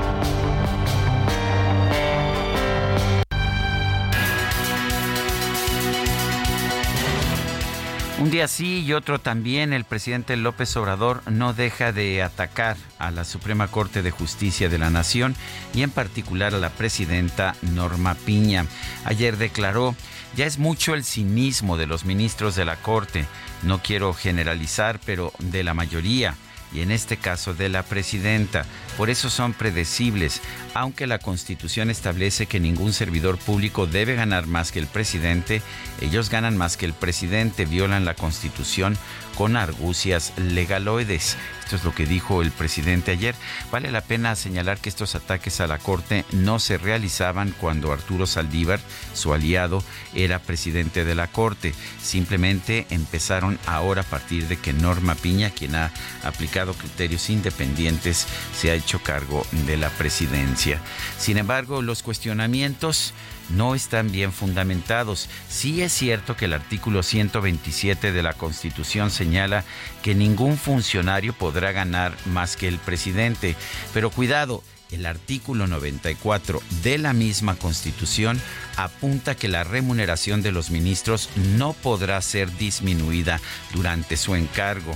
Un 8.21 8.29
día 8.29 8.47
sí 8.47 8.83
y 8.85 8.93
otro 8.93 9.19
también, 9.19 9.73
el 9.73 9.83
presidente 9.83 10.37
López 10.37 10.77
Obrador 10.77 11.23
no 11.27 11.53
deja 11.53 11.91
de 11.91 12.21
atacar 12.21 12.77
a 12.99 13.09
la 13.09 13.25
Suprema 13.25 13.67
Corte 13.67 14.03
de 14.03 14.11
Justicia 14.11 14.69
de 14.69 14.77
la 14.77 14.91
Nación 14.91 15.35
y 15.73 15.81
en 15.81 15.89
particular 15.89 16.53
a 16.53 16.59
la 16.59 16.69
presidenta 16.69 17.55
Norma 17.73 18.13
Piña. 18.13 18.67
Ayer 19.05 19.37
declaró, 19.37 19.95
ya 20.35 20.45
es 20.45 20.59
mucho 20.59 20.93
el 20.93 21.03
cinismo 21.03 21.77
de 21.77 21.87
los 21.87 22.05
ministros 22.05 22.55
de 22.55 22.63
la 22.63 22.75
Corte, 22.75 23.25
no 23.63 23.81
quiero 23.81 24.13
generalizar, 24.13 24.99
pero 25.03 25.33
de 25.39 25.63
la 25.63 25.73
mayoría 25.73 26.35
y 26.73 26.81
en 26.81 26.91
este 26.91 27.17
caso 27.17 27.53
de 27.53 27.69
la 27.69 27.83
presidenta. 27.83 28.65
Por 28.97 29.09
eso 29.09 29.29
son 29.29 29.53
predecibles, 29.53 30.41
aunque 30.73 31.07
la 31.07 31.19
Constitución 31.19 31.89
establece 31.89 32.45
que 32.45 32.59
ningún 32.59 32.93
servidor 32.93 33.37
público 33.37 33.87
debe 33.87 34.15
ganar 34.15 34.47
más 34.47 34.71
que 34.71 34.79
el 34.79 34.87
presidente, 34.87 35.61
ellos 36.01 36.29
ganan 36.29 36.57
más 36.57 36.77
que 36.77 36.85
el 36.85 36.93
presidente, 36.93 37.65
violan 37.65 38.05
la 38.05 38.15
Constitución 38.15 38.97
con 39.35 39.55
argucias 39.55 40.33
legaloides. 40.37 41.37
Esto 41.63 41.75
es 41.77 41.83
lo 41.85 41.95
que 41.95 42.05
dijo 42.05 42.41
el 42.41 42.51
presidente 42.51 43.11
ayer. 43.11 43.33
Vale 43.71 43.91
la 43.91 44.01
pena 44.01 44.35
señalar 44.35 44.79
que 44.79 44.89
estos 44.89 45.15
ataques 45.15 45.61
a 45.61 45.67
la 45.67 45.77
Corte 45.77 46.25
no 46.33 46.59
se 46.59 46.77
realizaban 46.77 47.55
cuando 47.61 47.93
Arturo 47.93 48.27
Saldívar, 48.27 48.81
su 49.13 49.33
aliado, 49.33 49.81
era 50.13 50.39
presidente 50.39 51.05
de 51.05 51.15
la 51.15 51.27
Corte. 51.27 51.73
Simplemente 52.01 52.87
empezaron 52.89 53.57
ahora 53.67 54.01
a 54.01 54.05
partir 54.05 54.49
de 54.49 54.57
que 54.57 54.73
Norma 54.73 55.15
Piña, 55.15 55.49
quien 55.49 55.75
ha 55.75 55.91
aplicado 56.23 56.73
criterios 56.73 57.29
independientes, 57.29 58.27
se 58.53 58.71
ha 58.71 58.75
hecho 58.75 59.01
cargo 59.01 59.45
de 59.65 59.77
la 59.77 59.89
presidencia. 59.91 60.79
Sin 61.17 61.37
embargo, 61.37 61.81
los 61.81 62.03
cuestionamientos 62.03 63.13
no 63.55 63.75
están 63.75 64.11
bien 64.11 64.31
fundamentados. 64.31 65.29
Sí 65.49 65.81
es 65.81 65.91
cierto 65.91 66.35
que 66.35 66.45
el 66.45 66.53
artículo 66.53 67.03
127 67.03 68.11
de 68.11 68.23
la 68.23 68.33
Constitución 68.33 69.11
señala 69.11 69.63
que 70.03 70.15
ningún 70.15 70.57
funcionario 70.57 71.33
podrá 71.33 71.71
ganar 71.71 72.15
más 72.25 72.55
que 72.57 72.67
el 72.67 72.79
presidente, 72.79 73.55
pero 73.93 74.09
cuidado, 74.09 74.63
el 74.91 75.05
artículo 75.05 75.67
94 75.67 76.61
de 76.83 76.97
la 76.97 77.13
misma 77.13 77.55
Constitución 77.55 78.39
apunta 78.75 79.35
que 79.35 79.47
la 79.47 79.63
remuneración 79.63 80.41
de 80.41 80.51
los 80.51 80.69
ministros 80.69 81.29
no 81.57 81.73
podrá 81.73 82.21
ser 82.21 82.55
disminuida 82.57 83.39
durante 83.73 84.17
su 84.17 84.35
encargo. 84.35 84.95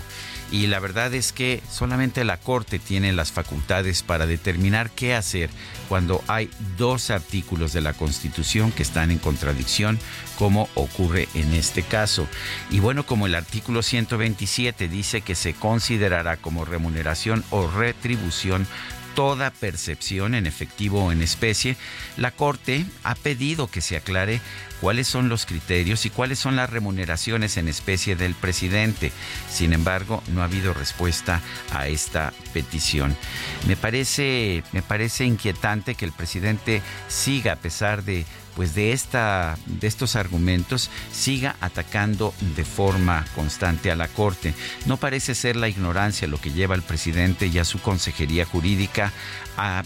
Y 0.52 0.68
la 0.68 0.80
verdad 0.80 1.14
es 1.14 1.32
que 1.32 1.62
solamente 1.70 2.24
la 2.24 2.38
Corte 2.38 2.80
tiene 2.80 3.12
las 3.14 3.32
facultades 3.32 4.04
para 4.04 4.28
determinar 4.28 4.90
qué 4.92 5.16
hacer 5.16 5.50
cuando 5.90 6.24
hay 6.28 6.50
dos 6.78 7.10
artículos 7.10 7.74
de 7.74 7.82
la 7.82 7.94
Constitución 7.94 8.72
que 8.72 8.84
están 8.84 9.12
en 9.12 9.18
contradicción, 9.18 10.00
como 10.38 10.70
ocurre 10.76 11.28
en 11.34 11.54
este 11.54 11.82
caso. 11.84 12.28
Y 12.70 12.80
bueno, 12.80 13.06
como 13.06 13.26
el 13.26 13.36
artículo 13.36 13.82
127 13.82 14.88
dice 14.88 15.22
que 15.22 15.36
se 15.36 15.54
considerará 15.54 16.38
como 16.38 16.66
remuneración 16.66 17.44
o 17.50 17.68
retribución 17.68 18.68
toda 19.16 19.50
percepción 19.50 20.36
en 20.36 20.46
efectivo 20.46 21.06
o 21.06 21.12
en 21.12 21.22
especie, 21.22 21.78
la 22.18 22.32
Corte 22.32 22.86
ha 23.04 23.16
pedido 23.16 23.68
que 23.68 23.82
se 23.82 23.96
aclare 23.96 24.42
cuáles 24.82 25.08
son 25.08 25.30
los 25.30 25.46
criterios 25.46 26.06
y 26.06 26.10
cuáles 26.10 26.38
son 26.38 26.56
las 26.56 26.70
remuneraciones 26.70 27.58
en 27.58 27.68
especie 27.68 28.16
del 28.16 28.36
presidente. 28.36 29.12
Sin 29.50 29.74
embargo, 29.74 30.22
no 30.28 30.42
ha 30.42 30.46
habido 30.46 30.74
respuesta 30.74 31.42
a 31.72 31.88
esta 31.88 32.34
petición. 32.54 33.16
Me 33.68 33.76
parece, 33.76 34.64
me 34.74 34.82
parece 34.82 35.26
inquietante 35.26 35.96
que 35.96 36.06
el 36.06 36.12
presidente 36.12 36.82
siga 37.08 37.54
a 37.54 37.58
pesar 37.58 38.04
de 38.04 38.26
pues 38.56 38.76
de 38.76 38.92
esta 38.92 39.58
de 39.66 39.88
estos 39.88 40.16
argumentos 40.16 40.90
siga 41.12 41.56
atacando 41.62 42.34
de 42.56 42.64
forma 42.64 43.26
constante 43.36 43.92
a 43.92 43.96
la 43.96 44.08
Corte. 44.08 44.54
No 44.86 44.98
parece 44.98 45.36
ser 45.36 45.56
la 45.56 45.68
ignorancia 45.68 46.28
lo 46.28 46.40
que 46.40 46.52
lleva 46.52 46.76
al 46.76 46.82
presidente 46.82 47.48
y 47.48 47.60
a 47.60 47.66
su 47.66 47.80
consejería 47.80 48.46
jurídica 48.46 49.12
a, 49.58 49.84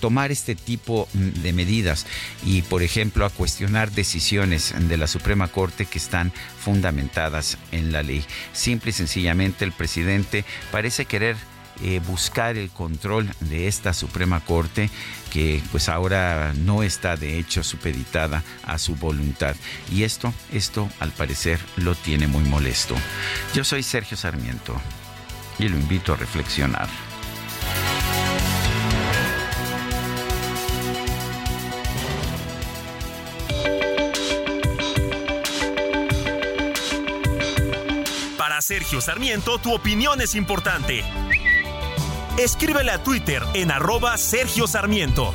tomar 0.00 0.32
este 0.32 0.54
tipo 0.54 1.08
de 1.12 1.52
medidas 1.52 2.06
y, 2.44 2.62
por 2.62 2.82
ejemplo, 2.82 3.24
a 3.24 3.30
cuestionar 3.30 3.90
decisiones 3.90 4.74
de 4.76 4.96
la 4.96 5.06
Suprema 5.06 5.48
Corte 5.48 5.86
que 5.86 5.98
están 5.98 6.32
fundamentadas 6.58 7.58
en 7.72 7.92
la 7.92 8.02
ley. 8.02 8.24
Simple 8.52 8.90
y 8.90 8.94
sencillamente 8.94 9.64
el 9.64 9.72
presidente 9.72 10.44
parece 10.70 11.04
querer 11.04 11.36
eh, 11.82 12.00
buscar 12.06 12.56
el 12.56 12.70
control 12.70 13.28
de 13.40 13.66
esta 13.66 13.92
Suprema 13.94 14.40
Corte 14.40 14.90
que 15.34 15.60
pues 15.72 15.88
ahora 15.88 16.52
no 16.54 16.84
está 16.84 17.16
de 17.16 17.40
hecho 17.40 17.64
supeditada 17.64 18.44
a 18.62 18.78
su 18.78 18.94
voluntad 18.94 19.56
y 19.90 20.04
esto 20.04 20.32
esto 20.52 20.88
al 21.00 21.10
parecer 21.10 21.58
lo 21.74 21.96
tiene 21.96 22.28
muy 22.28 22.44
molesto. 22.44 22.94
Yo 23.52 23.64
soy 23.64 23.82
Sergio 23.82 24.16
Sarmiento 24.16 24.80
y 25.58 25.68
lo 25.68 25.76
invito 25.76 26.12
a 26.12 26.16
reflexionar. 26.16 26.88
Para 38.38 38.62
Sergio 38.62 39.00
Sarmiento, 39.00 39.58
tu 39.58 39.74
opinión 39.74 40.20
es 40.20 40.36
importante. 40.36 41.02
Escríbele 42.38 42.90
a 42.90 43.00
Twitter 43.00 43.44
en 43.54 43.70
arroba 43.70 44.16
Sergio 44.18 44.66
Sarmiento. 44.66 45.32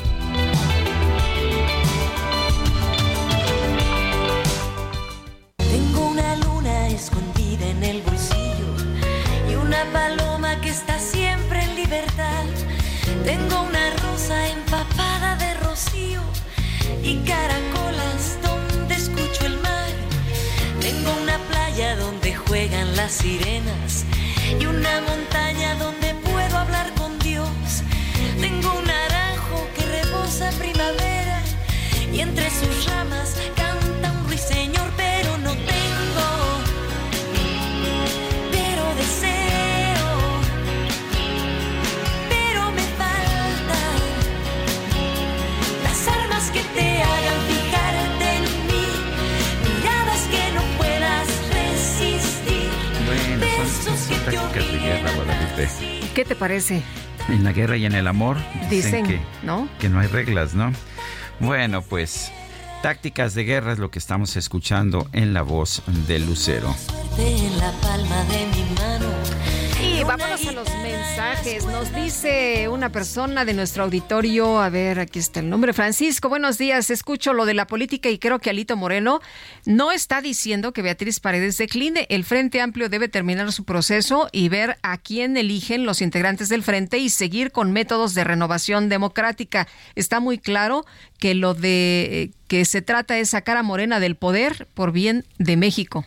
Tengo 5.55 6.07
una 6.09 6.35
luna 6.35 6.87
escondida 6.89 7.67
en 7.67 7.83
el 7.83 8.01
bolsillo 8.01 8.75
y 9.49 9.55
una 9.55 9.85
paloma 9.93 10.59
que 10.59 10.71
está 10.71 10.99
siempre 10.99 11.63
en 11.63 11.75
libertad. 11.77 12.43
Tengo 13.23 13.61
una 13.61 13.91
rosa 14.03 14.49
empapada 14.49 15.37
de 15.37 15.53
rocío 15.53 16.21
y 17.01 17.19
caracolas 17.19 18.39
donde 18.41 18.95
escucho 18.95 19.45
el 19.45 19.57
mar. 19.61 19.89
Tengo 20.81 21.13
una 21.23 21.37
playa 21.49 21.95
donde 21.95 22.35
juegan 22.35 22.97
las 22.97 23.13
sirenas 23.13 24.03
y 24.59 24.65
una 24.65 24.99
montaña 25.01 25.75
donde 25.75 25.98
y 32.19 32.21
entre 32.21 32.49
sus 32.49 32.85
ramas 32.85 33.33
canta 33.55 34.11
un 34.11 34.27
ruiseñor, 34.27 34.91
pero 34.97 35.37
no 35.37 35.51
tengo, 35.51 36.27
pero 38.51 38.83
deseo, 38.95 40.41
pero 42.27 42.71
me 42.71 42.81
faltan 42.99 43.99
las 45.81 46.07
armas 46.09 46.51
que 46.51 46.61
te 46.61 47.01
hagan 47.01 47.39
fijarte 47.47 48.35
en 48.35 48.43
mí, 48.67 48.85
miradas 49.63 50.21
que 50.29 50.51
no 50.55 50.61
puedas 50.77 51.27
resistir, 51.53 52.69
Bueno, 53.05 53.23
son, 53.23 53.39
besos 53.39 53.99
son 53.99 54.09
que 54.09 54.15
te 54.25 54.31
tácticas 54.37 54.67
de 54.73 54.77
guerra, 54.79 55.11
Guadalupe. 55.13 55.69
¿Qué 56.13 56.25
te 56.25 56.35
parece? 56.35 56.83
En 57.29 57.43
la 57.45 57.53
guerra 57.53 57.77
y 57.77 57.85
en 57.85 57.93
el 57.93 58.07
amor 58.07 58.37
dicen, 58.69 59.05
Dicen, 59.05 59.05
que, 59.05 59.21
¿no? 59.45 59.69
que 59.79 59.87
no 59.87 59.99
hay 60.01 60.07
reglas, 60.07 60.53
¿no? 60.53 60.73
Bueno, 61.39 61.81
pues 61.81 62.31
tácticas 62.81 63.33
de 63.33 63.43
guerra 63.43 63.73
es 63.73 63.79
lo 63.79 63.91
que 63.91 63.99
estamos 63.99 64.35
escuchando 64.35 65.07
en 65.13 65.33
la 65.33 65.41
voz 65.41 65.81
de 66.07 66.19
Lucero. 66.19 66.75
en 67.17 67.57
la 67.57 67.71
palma 67.81 68.23
de 68.25 68.45
mi 68.47 68.63
mano. 68.75 69.07
Y 69.81 70.03
vámonos 70.03 70.45
a 70.47 70.51
los 70.51 70.67
Nos 71.67 71.93
dice 71.93 72.69
una 72.69 72.93
persona 72.93 73.43
de 73.43 73.53
nuestro 73.53 73.83
auditorio, 73.83 74.61
a 74.61 74.69
ver, 74.69 75.01
aquí 75.01 75.19
está 75.19 75.41
el 75.41 75.49
nombre, 75.49 75.73
Francisco, 75.73 76.29
buenos 76.29 76.57
días, 76.57 76.89
escucho 76.89 77.33
lo 77.33 77.45
de 77.45 77.53
la 77.53 77.67
política 77.67 78.09
y 78.09 78.19
creo 78.19 78.39
que 78.39 78.49
Alito 78.49 78.77
Moreno 78.77 79.19
no 79.65 79.91
está 79.91 80.21
diciendo 80.21 80.71
que 80.71 80.81
Beatriz 80.81 81.19
Paredes 81.19 81.57
decline. 81.57 82.05
El 82.07 82.23
Frente 82.23 82.61
Amplio 82.61 82.87
debe 82.87 83.09
terminar 83.09 83.51
su 83.51 83.65
proceso 83.65 84.29
y 84.31 84.47
ver 84.47 84.77
a 84.81 84.97
quién 84.97 85.35
eligen 85.35 85.85
los 85.85 86.01
integrantes 86.01 86.47
del 86.47 86.63
Frente 86.63 86.99
y 86.99 87.09
seguir 87.09 87.51
con 87.51 87.73
métodos 87.73 88.13
de 88.13 88.23
renovación 88.23 88.87
democrática. 88.87 89.67
Está 89.95 90.21
muy 90.21 90.37
claro 90.37 90.85
que 91.17 91.35
lo 91.35 91.53
de 91.53 92.31
que 92.47 92.63
se 92.63 92.81
trata 92.81 93.17
es 93.19 93.31
sacar 93.31 93.57
a 93.57 93.63
Morena 93.63 93.99
del 93.99 94.15
poder 94.15 94.69
por 94.73 94.93
bien 94.93 95.25
de 95.37 95.57
México. 95.57 96.05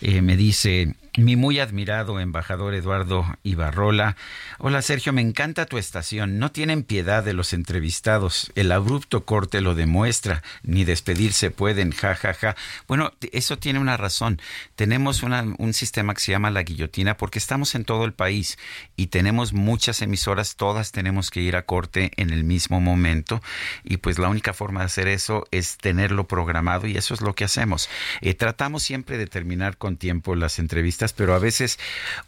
Eh, 0.00 0.22
me 0.22 0.36
dice 0.36 0.94
mi 1.18 1.34
muy 1.34 1.58
admirado 1.58 2.20
embajador 2.20 2.74
Eduardo 2.74 3.26
Ibarrola. 3.42 4.16
Hola 4.58 4.82
Sergio, 4.82 5.12
me 5.12 5.20
encanta 5.20 5.66
tu 5.66 5.76
estación. 5.76 6.38
No 6.38 6.52
tienen 6.52 6.84
piedad 6.84 7.24
de 7.24 7.32
los 7.32 7.52
entrevistados. 7.52 8.52
El 8.54 8.70
abrupto 8.70 9.24
corte 9.24 9.60
lo 9.60 9.74
demuestra. 9.74 10.44
Ni 10.62 10.84
despedirse 10.84 11.50
pueden, 11.50 11.90
ja, 11.90 12.14
ja, 12.14 12.34
ja. 12.34 12.56
Bueno, 12.86 13.12
eso 13.32 13.58
tiene 13.58 13.80
una 13.80 13.96
razón. 13.96 14.40
Tenemos 14.76 15.24
una, 15.24 15.44
un 15.58 15.74
sistema 15.74 16.14
que 16.14 16.20
se 16.20 16.30
llama 16.30 16.52
la 16.52 16.62
guillotina 16.62 17.16
porque 17.16 17.40
estamos 17.40 17.74
en 17.74 17.84
todo 17.84 18.04
el 18.04 18.12
país 18.12 18.56
y 18.94 19.08
tenemos 19.08 19.52
muchas 19.52 20.02
emisoras. 20.02 20.54
Todas 20.54 20.92
tenemos 20.92 21.30
que 21.30 21.40
ir 21.40 21.56
a 21.56 21.66
corte 21.66 22.12
en 22.16 22.30
el 22.30 22.44
mismo 22.44 22.80
momento. 22.80 23.42
Y 23.82 23.96
pues 23.96 24.20
la 24.20 24.28
única 24.28 24.54
forma 24.54 24.80
de 24.80 24.86
hacer 24.86 25.08
eso 25.08 25.48
es 25.50 25.78
tenerlo 25.78 26.28
programado 26.28 26.86
y 26.86 26.96
eso 26.96 27.12
es 27.12 27.22
lo 27.22 27.34
que 27.34 27.42
hacemos. 27.42 27.88
Eh, 28.20 28.34
tratamos 28.34 28.84
siempre 28.84 29.18
de 29.18 29.26
terminar 29.26 29.78
con 29.78 29.96
tiempo 29.96 30.36
las 30.36 30.60
entrevistas 30.60 31.07
pero 31.12 31.34
a 31.34 31.38
veces 31.38 31.78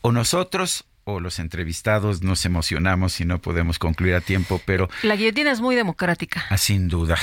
o 0.03 0.13
nosotros 0.13 0.85
o 1.05 1.21
los 1.21 1.39
entrevistados 1.39 2.23
nos 2.23 2.45
emocionamos 2.45 3.21
y 3.21 3.25
no 3.25 3.41
podemos 3.41 3.79
concluir 3.79 4.15
a 4.15 4.21
tiempo, 4.21 4.61
pero... 4.65 4.89
La 5.03 5.17
guillotina 5.17 5.51
es 5.51 5.61
muy 5.61 5.75
democrática. 5.75 6.45
Ah, 6.51 6.59
sin 6.59 6.89
duda. 6.89 7.17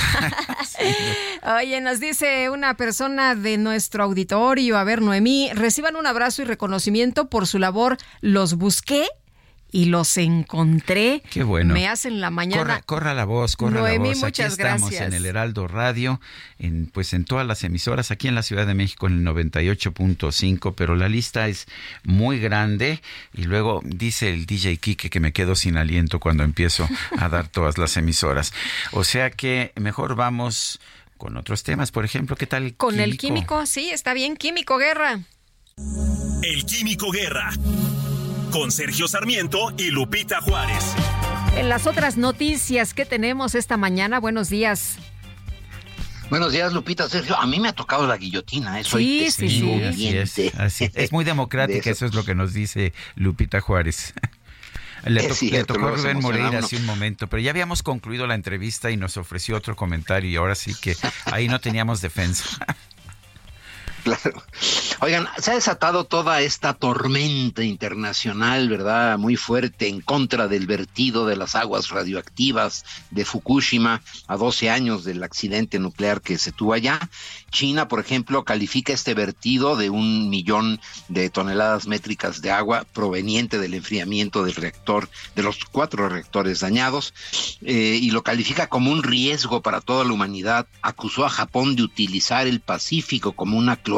Oye, 1.60 1.80
nos 1.82 2.00
dice 2.00 2.50
una 2.50 2.76
persona 2.76 3.36
de 3.36 3.58
nuestro 3.58 4.04
auditorio, 4.04 4.78
a 4.78 4.84
ver, 4.84 5.02
Noemí, 5.02 5.52
reciban 5.54 5.96
un 5.96 6.08
abrazo 6.08 6.42
y 6.42 6.46
reconocimiento 6.46 7.30
por 7.30 7.48
su 7.48 7.60
labor. 7.60 7.98
Los 8.22 8.56
busqué 8.56 9.08
y 9.72 9.86
los 9.86 10.18
encontré. 10.18 11.22
Qué 11.30 11.44
bueno. 11.44 11.74
Me 11.74 11.88
hacen 11.88 12.22
la 12.22 12.30
mañana. 12.30 12.62
Corra, 12.62 12.82
corra 12.82 13.14
la 13.14 13.26
voz, 13.26 13.56
corra 13.56 13.82
Noemí, 13.82 14.10
la 14.10 14.14
voz. 14.14 14.24
muchas 14.24 14.54
aquí 14.54 14.62
estamos 14.62 14.90
gracias. 14.90 15.08
en 15.08 15.14
el 15.14 15.26
Heraldo 15.26 15.68
Radio, 15.68 16.22
en, 16.60 16.88
pues 16.88 17.14
en 17.14 17.26
todas 17.26 17.46
las 17.46 17.64
emisoras, 17.64 18.12
aquí 18.12 18.28
en 18.28 18.36
la 18.36 18.44
Ciudad 18.44 18.66
de 18.66 18.74
México 18.74 19.08
en 19.08 19.20
el 19.20 19.34
98.5, 19.34 20.74
pero 20.76 20.96
la 20.96 21.10
lista 21.10 21.48
es 21.48 21.68
muy 22.04 22.40
grande 22.40 23.02
y 23.34 23.44
luego 23.44 23.82
dice 23.84 24.34
el 24.34 24.46
DJ 24.46 24.78
Kike 24.78 25.10
que 25.10 25.20
me 25.20 25.34
quedo 25.34 25.56
sin 25.56 25.78
aliento 25.78 26.20
cuando 26.20 26.44
empiezo 26.44 26.88
a 27.18 27.30
dar 27.30 27.48
todas 27.50 27.78
las 27.78 27.98
emisoras. 27.98 28.54
O 28.92 29.04
sea 29.04 29.32
que 29.32 29.74
mejor 29.76 30.16
vamos 30.16 30.80
con 31.18 31.36
otros 31.36 31.64
temas, 31.64 31.92
por 31.92 32.06
ejemplo, 32.06 32.36
¿qué 32.36 32.46
tal? 32.46 32.76
Con 32.76 33.00
el 33.00 33.18
químico, 33.18 33.66
sí, 33.66 33.90
está 33.90 34.14
bien, 34.14 34.38
químico 34.38 34.78
guerra. 34.78 35.20
El 36.44 36.66
Químico 36.66 37.12
Guerra. 37.12 37.52
Con 38.58 38.72
Sergio 38.72 39.08
Sarmiento 39.08 39.72
y 39.78 39.92
Lupita 39.92 40.42
Juárez. 40.42 40.84
En 41.58 41.70
las 41.70 41.86
otras 41.86 42.18
noticias 42.18 42.96
que 42.96 43.06
tenemos 43.06 43.54
esta 43.54 43.78
mañana, 43.78 44.20
buenos 44.20 44.50
días. 44.50 44.98
Buenos 46.32 46.52
días, 46.54 46.74
Lupita, 46.74 47.08
Sergio. 47.08 47.38
A 47.38 47.46
mí 47.46 47.60
me 47.60 47.68
ha 47.70 47.74
tocado 47.74 48.08
la 48.08 48.18
guillotina, 48.18 48.80
¿eh? 48.80 48.84
Soy 48.84 49.30
Sí, 49.30 49.32
sí, 49.32 49.50
sí. 49.62 49.82
Así 49.84 50.08
es, 50.18 50.40
así 50.58 50.90
muy 51.12 51.24
democrática, 51.24 51.84
De 51.84 51.92
eso. 51.92 52.08
es 52.08 52.16
lo 52.16 52.26
que 52.26 52.34
nos 52.34 52.52
dice 52.52 52.94
Lupita 53.16 53.62
Juárez. 53.62 54.16
Le, 55.06 55.22
to- 55.28 55.36
cierto, 55.36 55.76
le 55.76 55.80
tocó 55.80 55.96
Rubén 55.96 56.20
Moreira 56.20 56.58
hace 56.58 56.78
un 56.78 56.86
momento, 56.88 57.28
pero 57.28 57.40
ya 57.44 57.52
habíamos 57.52 57.84
concluido 57.84 58.26
la 58.26 58.34
entrevista 58.34 58.90
y 58.90 58.98
nos 58.98 59.18
ofreció 59.18 59.56
otro 59.56 59.76
comentario 59.76 60.32
y 60.32 60.36
ahora 60.36 60.56
sí 60.56 60.74
que 60.82 60.98
ahí 61.26 61.48
no 61.48 61.60
teníamos 61.62 62.02
defensa. 62.02 62.44
Claro. 64.08 64.42
Oigan, 65.02 65.28
se 65.38 65.52
ha 65.52 65.56
desatado 65.56 66.06
toda 66.06 66.40
esta 66.40 66.74
tormenta 66.74 67.62
internacional, 67.62 68.70
¿verdad? 68.70 69.18
Muy 69.18 69.36
fuerte 69.36 69.90
en 69.90 70.00
contra 70.00 70.48
del 70.48 70.66
vertido 70.66 71.26
de 71.26 71.36
las 71.36 71.56
aguas 71.56 71.90
radioactivas 71.90 72.86
de 73.12 73.26
Fukushima 73.26 74.02
a 74.28 74.38
12 74.38 74.70
años 74.70 75.04
del 75.04 75.24
accidente 75.24 75.78
nuclear 75.78 76.22
que 76.22 76.38
se 76.38 76.54
tuvo 76.54 76.72
allá. 76.72 77.00
China, 77.52 77.90
por 77.90 78.00
ejemplo, 78.00 78.46
califica 78.46 78.94
este 78.94 79.14
vertido 79.14 79.76
de 79.76 79.90
un 79.90 80.30
millón 80.30 80.80
de 81.10 81.30
toneladas 81.30 81.86
métricas 81.86 82.42
de 82.42 82.52
agua 82.52 82.86
proveniente 82.94 83.60
del 83.60 83.74
enfriamiento 83.74 84.46
del 84.46 84.56
reactor, 84.56 85.10
de 85.36 85.44
los 85.44 85.66
cuatro 85.66 86.08
reactores 86.08 86.62
dañados, 86.62 87.14
eh, 87.62 88.00
y 88.02 88.12
lo 88.12 88.24
califica 88.24 88.68
como 88.68 88.90
un 88.90 89.04
riesgo 89.04 89.62
para 89.62 89.82
toda 89.82 90.06
la 90.06 90.14
humanidad. 90.14 90.66
Acusó 90.82 91.26
a 91.26 91.30
Japón 91.30 91.76
de 91.76 91.84
utilizar 91.84 92.48
el 92.48 92.62
Pacífico 92.62 93.34
como 93.34 93.58
una 93.58 93.76
cloaca. 93.76 93.97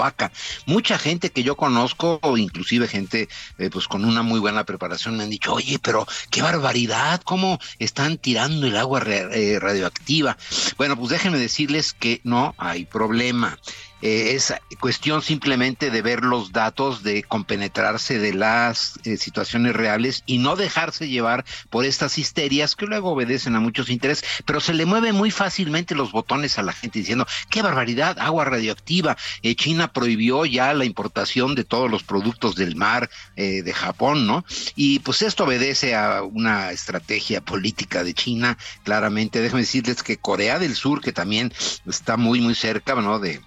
Mucha 0.65 0.97
gente 0.97 1.31
que 1.31 1.43
yo 1.43 1.55
conozco, 1.55 2.19
o 2.21 2.37
inclusive 2.37 2.87
gente 2.87 3.29
eh, 3.57 3.69
pues 3.71 3.87
con 3.87 4.05
una 4.05 4.21
muy 4.21 4.39
buena 4.39 4.63
preparación, 4.63 5.17
me 5.17 5.23
han 5.23 5.29
dicho, 5.29 5.53
oye, 5.53 5.79
pero 5.79 6.07
qué 6.29 6.41
barbaridad, 6.41 7.21
cómo 7.23 7.59
están 7.79 8.17
tirando 8.17 8.67
el 8.67 8.77
agua 8.77 9.03
eh, 9.05 9.57
radioactiva. 9.59 10.37
Bueno, 10.77 10.97
pues 10.97 11.09
déjenme 11.09 11.37
decirles 11.37 11.93
que 11.93 12.21
no 12.23 12.55
hay 12.57 12.85
problema. 12.85 13.57
Eh, 14.01 14.31
es 14.35 14.53
cuestión 14.79 15.21
simplemente 15.21 15.91
de 15.91 16.01
ver 16.01 16.23
los 16.23 16.51
datos, 16.51 17.03
de 17.03 17.23
compenetrarse 17.23 18.17
de 18.17 18.33
las 18.33 18.99
eh, 19.03 19.17
situaciones 19.17 19.75
reales 19.75 20.23
y 20.25 20.37
no 20.37 20.55
dejarse 20.55 21.09
llevar 21.09 21.45
por 21.69 21.85
estas 21.85 22.17
histerias 22.17 22.75
que 22.75 22.85
luego 22.85 23.11
obedecen 23.11 23.55
a 23.55 23.59
muchos 23.59 23.89
intereses, 23.89 24.25
pero 24.45 24.61
se 24.61 24.73
le 24.73 24.85
mueven 24.85 25.15
muy 25.15 25.31
fácilmente 25.31 25.95
los 25.95 26.11
botones 26.11 26.57
a 26.57 26.63
la 26.63 26.71
gente 26.71 26.99
diciendo, 26.99 27.27
qué 27.49 27.61
barbaridad, 27.61 28.17
agua 28.19 28.45
radioactiva. 28.45 29.17
Eh, 29.41 29.55
China 29.55 29.91
prohibió 29.91 30.45
ya 30.45 30.73
la 30.73 30.85
importación 30.85 31.55
de 31.55 31.65
todos 31.65 31.91
los 31.91 32.03
productos 32.03 32.55
del 32.55 32.75
mar 32.75 33.09
de 33.35 33.73
Japón, 33.73 34.27
¿no? 34.27 34.43
Y 34.75 34.99
pues 34.99 35.21
esto 35.21 35.45
obedece 35.45 35.95
a 35.95 36.23
una 36.23 36.71
estrategia 36.71 37.41
política 37.41 38.03
de 38.03 38.13
China, 38.13 38.57
claramente. 38.83 39.41
Déjenme 39.41 39.61
decirles 39.61 40.03
que 40.03 40.17
Corea 40.17 40.59
del 40.59 40.75
Sur, 40.75 41.01
que 41.01 41.13
también 41.13 41.53
está 41.87 42.17
muy, 42.17 42.41
muy 42.41 42.55
cerca, 42.55 42.95
¿no? 42.95 43.19
De, 43.19 43.41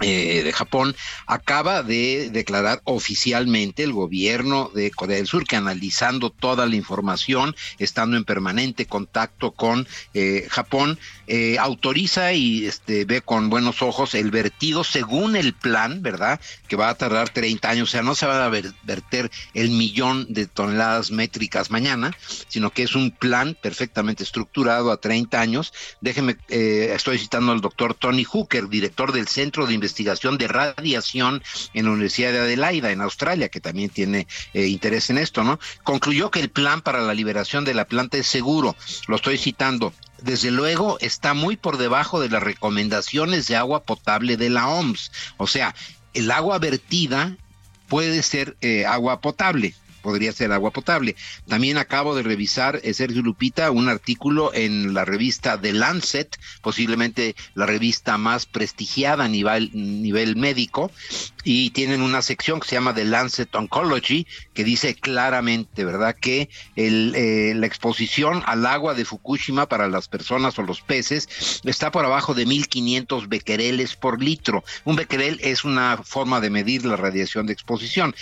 eh, 0.00 0.42
de 0.44 0.52
Japón 0.52 0.94
acaba 1.26 1.82
de 1.82 2.30
declarar 2.30 2.80
oficialmente 2.84 3.82
el 3.82 3.92
gobierno 3.92 4.70
de 4.72 4.92
Corea 4.92 5.16
del 5.16 5.26
Sur 5.26 5.44
que 5.44 5.56
analizando 5.56 6.30
toda 6.30 6.66
la 6.66 6.76
información, 6.76 7.56
estando 7.78 8.16
en 8.16 8.24
permanente 8.24 8.86
contacto 8.86 9.52
con 9.52 9.88
eh, 10.14 10.46
Japón, 10.50 10.98
eh, 11.28 11.58
autoriza 11.58 12.32
y 12.32 12.66
este, 12.66 13.04
ve 13.04 13.20
con 13.20 13.50
buenos 13.50 13.82
ojos 13.82 14.14
el 14.14 14.30
vertido 14.30 14.84
según 14.84 15.36
el 15.36 15.52
plan, 15.52 16.02
¿verdad? 16.02 16.40
Que 16.68 16.76
va 16.76 16.88
a 16.88 16.94
tardar 16.94 17.28
30 17.28 17.68
años, 17.68 17.88
o 17.88 17.92
sea, 17.92 18.02
no 18.02 18.14
se 18.14 18.26
va 18.26 18.44
a 18.44 18.48
verter 18.48 19.30
el 19.54 19.70
millón 19.70 20.26
de 20.32 20.46
toneladas 20.46 21.10
métricas 21.10 21.70
mañana, 21.70 22.16
sino 22.48 22.70
que 22.70 22.82
es 22.82 22.94
un 22.94 23.10
plan 23.10 23.56
perfectamente 23.60 24.22
estructurado 24.22 24.90
a 24.90 25.00
30 25.00 25.40
años. 25.40 25.72
Déjeme, 26.00 26.36
estoy 26.48 27.18
citando 27.18 27.52
al 27.52 27.60
doctor 27.60 27.94
Tony 27.94 28.24
Hooker, 28.24 28.68
director 28.68 29.12
del 29.12 29.28
Centro 29.28 29.66
de 29.66 29.74
Investigación 29.74 29.98
investigación 29.98 30.38
de 30.38 30.48
radiación 30.48 31.42
en 31.74 31.86
la 31.86 31.90
Universidad 31.90 32.32
de 32.32 32.38
Adelaida, 32.38 32.92
en 32.92 33.00
Australia, 33.00 33.48
que 33.48 33.60
también 33.60 33.90
tiene 33.90 34.26
eh, 34.54 34.66
interés 34.66 35.10
en 35.10 35.18
esto, 35.18 35.42
¿no? 35.42 35.58
Concluyó 35.82 36.30
que 36.30 36.40
el 36.40 36.50
plan 36.50 36.82
para 36.82 37.00
la 37.00 37.14
liberación 37.14 37.64
de 37.64 37.74
la 37.74 37.86
planta 37.86 38.16
es 38.16 38.26
seguro. 38.26 38.76
Lo 39.08 39.16
estoy 39.16 39.38
citando 39.38 39.92
desde 40.22 40.50
luego 40.50 40.98
está 41.00 41.34
muy 41.34 41.56
por 41.56 41.78
debajo 41.78 42.20
de 42.20 42.28
las 42.28 42.42
recomendaciones 42.42 43.46
de 43.46 43.56
agua 43.56 43.82
potable 43.82 44.36
de 44.36 44.50
la 44.50 44.68
OMS. 44.68 45.12
O 45.36 45.46
sea, 45.46 45.74
el 46.14 46.30
agua 46.30 46.58
vertida 46.58 47.36
puede 47.88 48.22
ser 48.22 48.56
eh, 48.60 48.86
agua 48.86 49.20
potable, 49.20 49.74
podría 50.02 50.32
ser 50.32 50.52
agua 50.52 50.70
potable. 50.70 51.16
También 51.46 51.78
acabo 51.78 52.14
de 52.14 52.22
revisar, 52.22 52.80
eh, 52.82 52.94
Sergio 52.94 53.22
Lupita, 53.22 53.70
un 53.70 53.88
artículo 53.88 54.52
en 54.54 54.94
la 54.94 55.04
revista 55.04 55.60
The 55.60 55.72
Lancet, 55.72 56.38
posiblemente 56.62 57.34
la 57.54 57.66
revista 57.66 58.18
más 58.18 58.46
prestigiada 58.46 59.24
a 59.24 59.28
nivel, 59.28 59.70
nivel 59.72 60.36
médico, 60.36 60.90
y 61.44 61.70
tienen 61.70 62.02
una 62.02 62.22
sección 62.22 62.60
que 62.60 62.68
se 62.68 62.74
llama 62.74 62.94
The 62.94 63.04
Lancet 63.04 63.54
Oncology, 63.54 64.26
que 64.52 64.64
dice 64.64 64.94
claramente, 64.94 65.84
¿verdad?, 65.84 66.14
que 66.14 66.50
eh, 66.76 67.52
la 67.56 67.66
exposición 67.66 68.42
al 68.46 68.66
agua 68.66 68.94
de 68.94 69.04
Fukushima 69.04 69.66
para 69.66 69.88
las 69.88 70.08
personas 70.08 70.58
o 70.58 70.62
los 70.62 70.82
peces 70.82 71.28
está 71.64 71.90
por 71.90 72.04
abajo 72.04 72.34
de 72.34 72.46
1500 72.46 73.28
becquereles 73.28 73.96
por 73.96 74.22
litro. 74.22 74.64
Un 74.84 74.96
becquerel 74.96 75.40
es 75.42 75.64
una 75.64 75.98
forma 76.04 76.40
de 76.40 76.50
medir 76.50 76.84
la 76.84 76.96
radiación 76.96 77.46
de 77.46 77.52
exposición. 77.52 78.14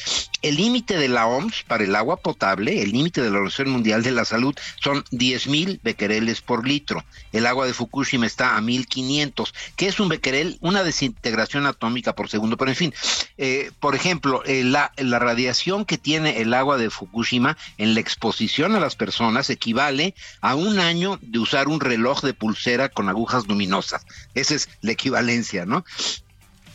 El 0.43 0.57
límite 0.57 0.97
de 0.97 1.09
la 1.09 1.27
OMS 1.27 1.65
el 1.83 1.95
agua 1.95 2.17
potable, 2.17 2.83
el 2.83 2.93
límite 2.93 3.23
de 3.23 3.31
la 3.31 3.37
Organización 3.37 3.71
Mundial 3.71 4.03
de 4.03 4.11
la 4.11 4.25
Salud, 4.25 4.55
son 4.83 5.05
10.000 5.05 5.81
becquereles 5.83 6.41
por 6.41 6.67
litro. 6.67 7.05
El 7.33 7.47
agua 7.47 7.67
de 7.67 7.75
Fukushima 7.75 8.27
está 8.27 8.57
a 8.57 8.61
1.500. 8.61 9.53
¿Qué 9.77 9.87
es 9.87 10.01
un 10.01 10.09
becquerel? 10.09 10.59
Una 10.61 10.83
desintegración 10.83 11.67
atómica 11.67 12.15
por 12.15 12.29
segundo, 12.29 12.57
pero 12.57 12.71
en 12.71 12.77
fin, 12.77 12.95
eh, 13.39 13.71
por 13.81 13.95
ejemplo, 13.95 14.43
eh, 14.45 14.65
la, 14.65 14.93
la 14.97 15.19
radiación 15.19 15.85
que 15.85 15.99
tiene 15.99 16.41
el 16.41 16.55
agua 16.55 16.77
de 16.77 16.91
Fukushima 16.91 17.57
en 17.79 17.95
la 17.95 18.01
exposición 18.01 18.75
a 18.75 18.81
las 18.81 18.97
personas 18.97 19.51
equivale 19.51 20.15
a 20.41 20.55
un 20.55 20.79
año 20.79 21.19
de 21.23 21.39
usar 21.39 21.69
un 21.69 21.81
reloj 21.81 22.23
de 22.23 22.35
pulsera 22.35 22.89
con 22.89 23.09
agujas 23.09 23.47
luminosas. 23.47 24.07
Esa 24.35 24.55
es 24.55 24.69
la 24.81 24.93
equivalencia, 24.93 25.67
¿no? 25.67 25.85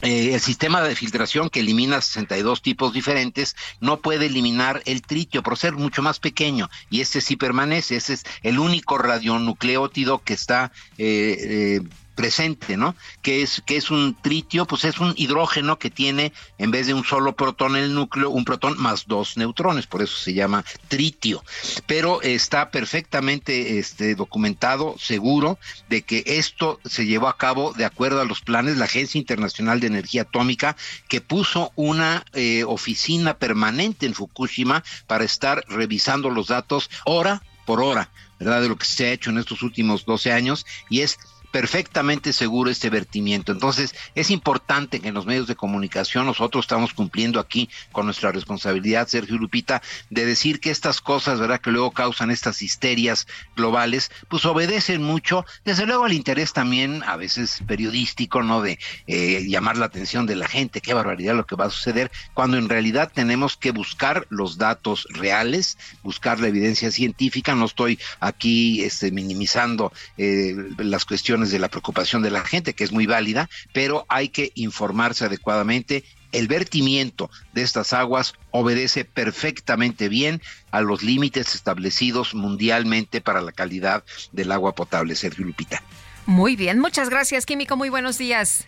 Eh, 0.02 0.34
el 0.34 0.40
sistema 0.40 0.82
de 0.82 0.95
filtración 0.95 1.49
que 1.49 1.60
elimina 1.60 2.02
62 2.02 2.61
tipos 2.61 2.91
diferentes 2.91 3.56
no 3.80 3.98
puede 3.99 4.26
eliminar 4.26 4.82
el 4.86 5.02
tritio 5.03 5.44
por 5.44 5.57
ser 5.57 5.73
mucho 5.73 6.02
más 6.02 6.19
pequeño 6.19 6.69
y 6.90 7.02
este 7.02 7.22
sí 7.22 7.36
permanece, 7.36 7.98
ese 7.98 8.14
es 8.14 8.23
el 8.41 8.57
único 8.57 8.98
radionucleótido 8.98 10.19
que 10.19 10.34
está 10.34 10.72
eh, 10.98 11.38
eh, 11.40 11.82
presente, 12.22 12.77
¿no? 12.77 12.95
Que 13.23 13.41
es, 13.41 13.64
que 13.65 13.77
es 13.77 13.89
un 13.89 14.15
tritio, 14.22 14.68
pues 14.68 14.85
es 14.85 14.99
un 14.99 15.15
hidrógeno 15.18 15.80
que 15.80 15.89
tiene, 15.89 16.34
en 16.60 16.69
vez 16.69 16.85
de 16.85 16.93
un 16.93 17.03
solo 17.03 17.35
protón 17.35 17.76
en 17.76 17.84
el 17.84 17.95
núcleo, 17.95 18.30
un 18.30 18.45
protón 18.45 18.77
más 18.77 19.07
dos 19.07 19.38
neutrones, 19.38 19.88
por 19.88 20.03
eso 20.03 20.15
se 20.18 20.35
llama 20.35 20.64
tritio. 20.88 21.43
Pero 21.88 22.22
está 22.22 22.69
perfectamente 22.69 23.80
este, 23.80 24.14
documentado, 24.14 24.95
seguro, 24.99 25.57
de 25.89 26.03
que 26.03 26.23
esto 26.27 26.80
se 26.85 27.07
llevó 27.07 27.27
a 27.27 27.38
cabo 27.38 27.73
de 27.73 27.85
acuerdo 27.85 28.22
a 28.22 28.26
los 28.26 28.41
planes 28.41 28.76
de 28.76 28.80
la 28.80 28.85
Agencia 28.85 29.18
Internacional 29.18 29.80
de 29.80 29.88
Energía 29.88 30.22
Atómica, 30.22 30.76
que 31.07 31.22
puso 31.22 31.72
una 31.76 32.23
eh, 32.34 32.64
oficina 32.68 33.39
permanente 33.39 34.06
en 34.06 34.14
Fukushima 34.14 34.84
para 35.07 35.23
estar 35.23 35.65
revisando 35.68 36.30
los 36.30 36.48
datos 36.48 36.91
hora 37.03 37.41
por 37.65 37.81
hora, 37.81 38.10
¿verdad? 38.39 38.61
De 38.61 38.69
lo 38.69 38.77
que 38.77 38.85
se 38.85 39.06
ha 39.06 39.11
hecho 39.11 39.30
en 39.30 39.38
estos 39.38 39.61
últimos 39.61 40.06
12 40.06 40.31
años 40.31 40.65
y 40.89 41.02
es 41.02 41.18
perfectamente 41.52 42.34
seguro 42.34 42.72
este 42.72 42.90
vertimiento. 42.90 43.52
Entonces, 43.52 43.94
es 44.15 44.32
importante 44.32 44.99
que 44.99 45.10
en 45.10 45.14
los 45.14 45.26
medios 45.26 45.48
de 45.48 45.56
comunicación 45.56 46.26
nosotros 46.26 46.65
estamos 46.65 46.94
cumpliendo 46.94 47.40
aquí 47.40 47.69
con 47.91 48.06
nuestra 48.06 48.32
responsabilidad, 48.32 49.07
Sergio 49.07 49.38
Lupita, 49.38 49.82
de 50.10 50.26
decir 50.26 50.60
que 50.60 50.72
estas 50.72 51.02
cosas, 51.02 51.40
¿verdad?, 51.40 51.60
que 51.60 51.72
luego 51.72 51.91
causan 51.91 52.32
estas 52.32 52.61
histerias 52.61 53.28
globales, 53.56 54.11
pues 54.30 54.45
obedecen 54.45 55.03
mucho, 55.03 55.45
desde 55.65 55.86
luego 55.86 56.06
al 56.06 56.14
interés 56.14 56.53
también, 56.53 57.03
a 57.06 57.18
veces 57.18 57.60
periodístico, 57.68 58.41
¿no?, 58.44 58.61
de 58.61 58.80
eh, 59.07 59.45
llamar 59.48 59.78
la 59.78 59.86
atención 59.86 60.26
de 60.26 60.36
la 60.36 60.48
gente, 60.48 60.82
qué 60.82 60.94
barbaridad 60.94 61.36
lo 61.36 61.45
que 61.45 61.56
va 61.56 61.65
a 61.65 61.69
suceder, 61.69 62.11
cuando 62.34 62.57
en 62.57 62.69
realidad 62.69 63.11
tenemos 63.14 63.57
que 63.57 63.72
buscar 63.72 64.26
los 64.30 64.57
datos 64.57 65.07
reales, 65.10 65.78
buscar 66.03 66.40
la 66.40 66.48
evidencia 66.48 66.91
científica, 66.91 67.56
no 67.56 67.65
estoy 67.65 67.99
aquí 68.19 68.84
este, 68.84 69.11
minimizando 69.11 69.91
eh, 70.18 70.56
las 70.78 71.06
cuestiones 71.06 71.40
de 71.49 71.59
la 71.59 71.69
preocupación 71.69 72.22
de 72.22 72.30
la 72.30 72.45
gente, 72.45 72.73
que 72.73 72.84
es 72.84 72.91
muy 72.91 73.07
válida, 73.07 73.49
pero 73.73 74.05
hay 74.09 74.30
que 74.30 74.51
informarse 74.55 75.26
adecuadamente. 75.26 76.03
El 76.31 76.47
vertimiento 76.47 77.30
de 77.53 77.63
estas 77.63 77.91
aguas 77.91 78.35
obedece 78.51 79.03
perfectamente 79.03 80.07
bien 80.07 80.41
a 80.69 80.81
los 80.81 81.03
límites 81.03 81.55
establecidos 81.55 82.35
mundialmente 82.35 83.19
para 83.19 83.41
la 83.41 83.51
calidad 83.51 84.03
del 84.31 84.51
agua 84.51 84.76
potable, 84.76 85.15
Sergio 85.15 85.45
Lupita. 85.45 85.81
Muy 86.26 86.55
bien, 86.55 86.80
muchas 86.80 87.09
gracias, 87.09 87.45
Químico. 87.45 87.76
Muy 87.76 87.89
buenos 87.89 88.18
días. 88.18 88.68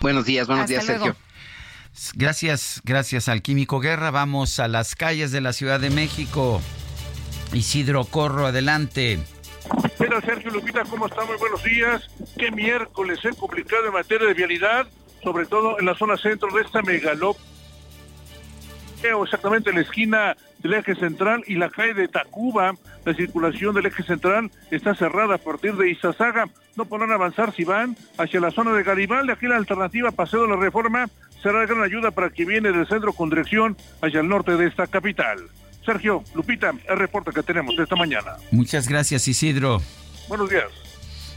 Buenos 0.00 0.24
días, 0.24 0.46
buenos 0.46 0.68
días, 0.68 0.84
Sergio. 0.84 1.16
Gracias, 2.14 2.80
gracias 2.84 3.28
al 3.28 3.42
Químico 3.42 3.80
Guerra. 3.80 4.10
Vamos 4.10 4.60
a 4.60 4.68
las 4.68 4.94
calles 4.94 5.32
de 5.32 5.40
la 5.40 5.52
Ciudad 5.52 5.80
de 5.80 5.90
México. 5.90 6.62
Isidro 7.52 8.04
Corro, 8.04 8.46
adelante. 8.46 9.18
Sergio 10.24 10.50
Lupita, 10.50 10.84
¿cómo 10.84 11.06
está? 11.06 11.24
Muy 11.26 11.36
buenos 11.36 11.62
días. 11.62 12.08
Qué 12.38 12.50
miércoles 12.50 13.18
es 13.24 13.36
complicado 13.36 13.86
en 13.86 13.92
materia 13.92 14.26
de 14.26 14.34
vialidad, 14.34 14.86
sobre 15.22 15.46
todo 15.46 15.78
en 15.78 15.86
la 15.86 15.94
zona 15.94 16.16
centro 16.16 16.52
de 16.54 16.62
esta 16.62 16.82
megalópolis 16.82 17.58
exactamente 19.22 19.70
en 19.70 19.76
la 19.76 19.82
esquina 19.82 20.36
del 20.58 20.74
eje 20.74 20.94
central 20.94 21.44
y 21.46 21.54
la 21.54 21.70
calle 21.70 21.94
de 21.94 22.08
Tacuba. 22.08 22.74
La 23.04 23.14
circulación 23.14 23.74
del 23.74 23.86
eje 23.86 24.02
central 24.02 24.50
está 24.70 24.94
cerrada 24.94 25.36
a 25.36 25.38
partir 25.38 25.74
de 25.76 25.90
Izazaga. 25.90 26.46
No 26.76 26.84
podrán 26.84 27.12
avanzar 27.12 27.52
si 27.52 27.64
van 27.64 27.96
hacia 28.18 28.40
la 28.40 28.50
zona 28.50 28.72
de 28.72 28.82
Garibaldi. 28.82 29.32
Aquí 29.32 29.46
la 29.46 29.56
alternativa 29.56 30.10
Paseo 30.10 30.42
de 30.42 30.48
la 30.48 30.56
Reforma 30.56 31.08
será 31.42 31.60
de 31.60 31.66
gran 31.66 31.82
ayuda 31.82 32.10
para 32.10 32.30
quien 32.30 32.48
viene 32.48 32.72
del 32.72 32.88
centro 32.88 33.12
con 33.12 33.30
dirección 33.30 33.76
hacia 34.02 34.20
el 34.20 34.28
norte 34.28 34.56
de 34.56 34.66
esta 34.66 34.86
capital. 34.86 35.38
Sergio, 35.88 36.22
Lupita, 36.34 36.74
el 36.86 36.98
reporte 36.98 37.30
que 37.32 37.42
tenemos 37.42 37.74
esta 37.78 37.96
mañana. 37.96 38.36
Muchas 38.50 38.86
gracias, 38.86 39.26
Isidro. 39.26 39.80
Buenos 40.28 40.50
días. 40.50 40.66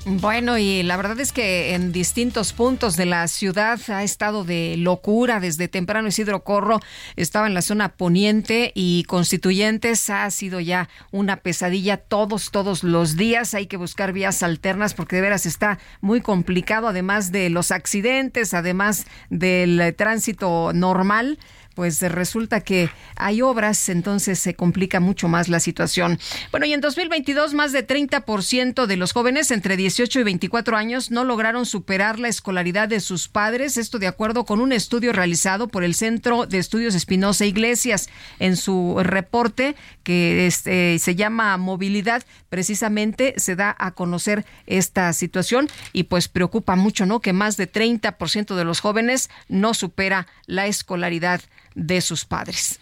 Bueno, 0.05 0.57
y 0.57 0.83
la 0.83 0.97
verdad 0.97 1.17
es 1.21 1.31
que 1.31 1.73
en 1.73 1.93
distintos 1.93 2.51
puntos 2.51 2.97
de 2.97 3.05
la 3.05 3.29
ciudad 3.29 3.79
ha 3.87 4.03
estado 4.03 4.43
de 4.43 4.75
locura 4.77 5.39
desde 5.39 5.69
temprano. 5.69 6.09
Isidro 6.09 6.43
Corro 6.43 6.81
estaba 7.15 7.47
en 7.47 7.53
la 7.53 7.61
zona 7.61 7.89
poniente 7.89 8.73
y 8.75 9.05
constituyentes 9.05 10.09
ha 10.09 10.29
sido 10.31 10.59
ya 10.59 10.89
una 11.11 11.37
pesadilla 11.37 11.95
todos, 11.95 12.51
todos 12.51 12.83
los 12.83 13.15
días. 13.15 13.53
Hay 13.53 13.67
que 13.67 13.77
buscar 13.77 14.11
vías 14.11 14.43
alternas 14.43 14.95
porque 14.95 15.15
de 15.15 15.21
veras 15.21 15.45
está 15.45 15.79
muy 16.01 16.19
complicado, 16.19 16.89
además 16.89 17.31
de 17.31 17.49
los 17.49 17.71
accidentes, 17.71 18.53
además 18.53 19.05
del 19.29 19.95
tránsito 19.95 20.73
normal 20.73 21.39
pues 21.81 21.99
resulta 21.99 22.61
que 22.61 22.91
hay 23.15 23.41
obras, 23.41 23.89
entonces 23.89 24.37
se 24.37 24.53
complica 24.53 24.99
mucho 24.99 25.27
más 25.27 25.49
la 25.49 25.59
situación. 25.59 26.19
Bueno, 26.51 26.67
y 26.67 26.73
en 26.73 26.79
2022 26.79 27.55
más 27.55 27.71
de 27.71 27.87
30% 27.87 28.85
de 28.85 28.97
los 28.97 29.13
jóvenes 29.13 29.49
entre 29.49 29.77
18 29.77 30.19
y 30.19 30.23
24 30.23 30.77
años 30.77 31.09
no 31.09 31.23
lograron 31.23 31.65
superar 31.65 32.19
la 32.19 32.27
escolaridad 32.27 32.87
de 32.87 32.99
sus 32.99 33.29
padres, 33.29 33.77
esto 33.77 33.97
de 33.97 34.05
acuerdo 34.05 34.45
con 34.45 34.61
un 34.61 34.73
estudio 34.73 35.11
realizado 35.11 35.69
por 35.69 35.83
el 35.83 35.95
Centro 35.95 36.45
de 36.45 36.59
Estudios 36.59 36.93
Espinosa 36.93 37.47
Iglesias 37.47 38.09
en 38.37 38.57
su 38.57 38.97
reporte 39.01 39.75
que 40.03 40.45
este, 40.45 40.99
se 40.99 41.15
llama 41.15 41.57
Movilidad, 41.57 42.23
precisamente 42.49 43.33
se 43.37 43.55
da 43.55 43.75
a 43.79 43.89
conocer 43.89 44.45
esta 44.67 45.11
situación 45.13 45.67
y 45.93 46.03
pues 46.03 46.27
preocupa 46.27 46.75
mucho, 46.75 47.07
¿no? 47.07 47.21
Que 47.21 47.33
más 47.33 47.57
de 47.57 47.71
30% 47.71 48.53
de 48.53 48.65
los 48.65 48.81
jóvenes 48.81 49.31
no 49.47 49.73
supera 49.73 50.27
la 50.45 50.67
escolaridad 50.67 51.41
de 51.75 52.01
sus 52.01 52.25
padres. 52.25 52.79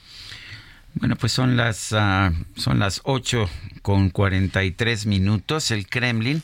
Bueno, 0.95 1.15
pues 1.15 1.31
son 1.31 1.55
las, 1.55 1.91
uh, 1.91 2.33
son 2.55 2.79
las 2.79 3.01
8 3.03 3.49
con 3.81 4.09
43 4.09 5.05
minutos. 5.05 5.71
El 5.71 5.87
Kremlin 5.87 6.43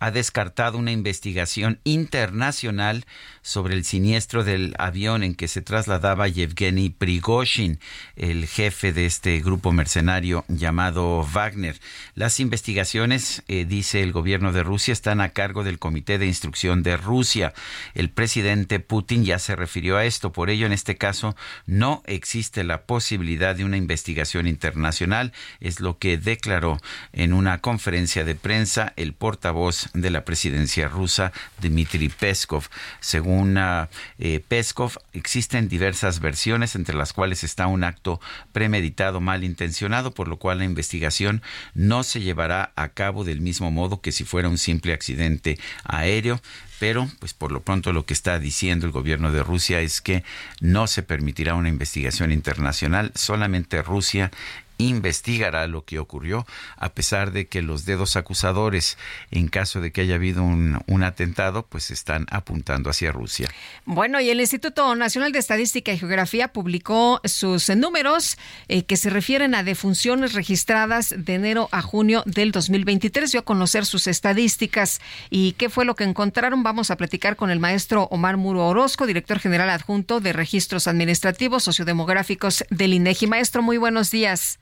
ha 0.00 0.10
descartado 0.10 0.78
una 0.78 0.92
investigación 0.92 1.80
internacional 1.84 3.04
sobre 3.42 3.74
el 3.74 3.84
siniestro 3.84 4.44
del 4.44 4.74
avión 4.78 5.22
en 5.22 5.34
que 5.34 5.48
se 5.48 5.62
trasladaba 5.62 6.28
Yevgeny 6.28 6.90
Prigozhin, 6.90 7.80
el 8.16 8.46
jefe 8.46 8.92
de 8.92 9.06
este 9.06 9.40
grupo 9.40 9.72
mercenario 9.72 10.44
llamado 10.48 11.22
Wagner. 11.22 11.78
Las 12.14 12.40
investigaciones, 12.40 13.42
eh, 13.48 13.64
dice 13.64 14.02
el 14.02 14.12
gobierno 14.12 14.52
de 14.52 14.62
Rusia, 14.62 14.92
están 14.92 15.20
a 15.20 15.30
cargo 15.30 15.64
del 15.64 15.78
Comité 15.78 16.18
de 16.18 16.26
Instrucción 16.26 16.82
de 16.82 16.96
Rusia. 16.96 17.54
El 17.94 18.10
presidente 18.10 18.80
Putin 18.80 19.24
ya 19.24 19.38
se 19.38 19.56
refirió 19.56 19.96
a 19.96 20.04
esto, 20.04 20.32
por 20.32 20.50
ello 20.50 20.66
en 20.66 20.72
este 20.72 20.96
caso 20.96 21.36
no 21.66 22.02
existe 22.06 22.64
la 22.64 22.82
posibilidad 22.82 23.54
de 23.54 23.64
una 23.64 23.76
investigación 23.76 24.46
internacional, 24.46 25.32
es 25.60 25.80
lo 25.80 25.98
que 25.98 26.18
declaró 26.18 26.78
en 27.12 27.32
una 27.32 27.58
conferencia 27.60 28.24
de 28.24 28.34
prensa 28.34 28.92
el 28.96 29.12
portavoz 29.14 29.85
de 29.92 30.10
la 30.10 30.24
presidencia 30.24 30.88
rusa, 30.88 31.32
Dmitry 31.60 32.08
Peskov. 32.08 32.64
Según 33.00 33.58
eh, 33.58 34.40
Peskov, 34.48 34.98
existen 35.12 35.68
diversas 35.68 36.20
versiones, 36.20 36.74
entre 36.74 36.96
las 36.96 37.12
cuales 37.12 37.44
está 37.44 37.66
un 37.66 37.84
acto 37.84 38.20
premeditado, 38.52 39.20
malintencionado, 39.20 40.12
por 40.12 40.28
lo 40.28 40.38
cual 40.38 40.58
la 40.58 40.64
investigación 40.64 41.42
no 41.74 42.02
se 42.02 42.20
llevará 42.20 42.72
a 42.76 42.88
cabo 42.88 43.24
del 43.24 43.40
mismo 43.40 43.70
modo 43.70 44.00
que 44.00 44.12
si 44.12 44.24
fuera 44.24 44.48
un 44.48 44.58
simple 44.58 44.92
accidente 44.92 45.58
aéreo 45.84 46.40
pero 46.78 47.08
pues 47.18 47.32
por 47.32 47.52
lo 47.52 47.62
pronto 47.62 47.92
lo 47.92 48.04
que 48.04 48.14
está 48.14 48.38
diciendo 48.38 48.86
el 48.86 48.92
gobierno 48.92 49.32
de 49.32 49.42
Rusia 49.42 49.80
es 49.80 50.00
que 50.00 50.24
no 50.60 50.86
se 50.86 51.02
permitirá 51.02 51.54
una 51.54 51.68
investigación 51.68 52.32
internacional, 52.32 53.12
solamente 53.14 53.82
Rusia 53.82 54.30
investigará 54.78 55.66
lo 55.66 55.84
que 55.84 55.98
ocurrió, 55.98 56.46
a 56.76 56.90
pesar 56.90 57.32
de 57.32 57.46
que 57.46 57.62
los 57.62 57.84
dedos 57.84 58.16
acusadores, 58.16 58.98
en 59.30 59.48
caso 59.48 59.80
de 59.80 59.92
que 59.92 60.02
haya 60.02 60.16
habido 60.16 60.42
un, 60.42 60.76
atentado, 61.02 61.66
pues 61.66 61.90
están 61.90 62.26
apuntando 62.30 62.90
hacia 62.90 63.12
Rusia. 63.12 63.48
Bueno, 63.84 64.20
y 64.20 64.30
el 64.30 64.40
Instituto 64.40 64.94
Nacional 64.94 65.30
de 65.30 65.38
Estadística 65.38 65.92
y 65.92 65.98
Geografía 65.98 66.48
publicó 66.48 67.20
sus 67.24 67.68
números 67.68 68.38
eh, 68.68 68.84
que 68.84 68.96
se 68.96 69.10
refieren 69.10 69.54
a 69.54 69.62
defunciones 69.62 70.32
registradas 70.32 71.14
de 71.16 71.34
enero 71.34 71.68
a 71.70 71.82
junio 71.82 72.22
del 72.26 72.50
2023. 72.50 73.30
Dio 73.30 73.40
a 73.40 73.44
conocer 73.44 73.86
sus 73.86 74.06
estadísticas 74.06 75.00
y 75.30 75.52
qué 75.52 75.68
fue 75.68 75.84
lo 75.84 75.94
que 75.94 76.04
encontraron. 76.04 76.62
Vamos 76.62 76.90
a 76.90 76.96
platicar 76.96 77.36
con 77.36 77.50
el 77.50 77.60
maestro 77.60 78.08
Omar 78.10 78.36
Muro 78.36 78.66
Orozco, 78.66 79.06
director 79.06 79.38
general 79.38 79.70
adjunto 79.70 80.20
de 80.20 80.32
Registros 80.32 80.88
Administrativos 80.88 81.62
Sociodemográficos 81.62 82.64
del 82.70 82.94
INEGI. 82.94 83.26
Maestro, 83.26 83.62
muy 83.62 83.78
buenos 83.78 84.10
días. 84.10 84.58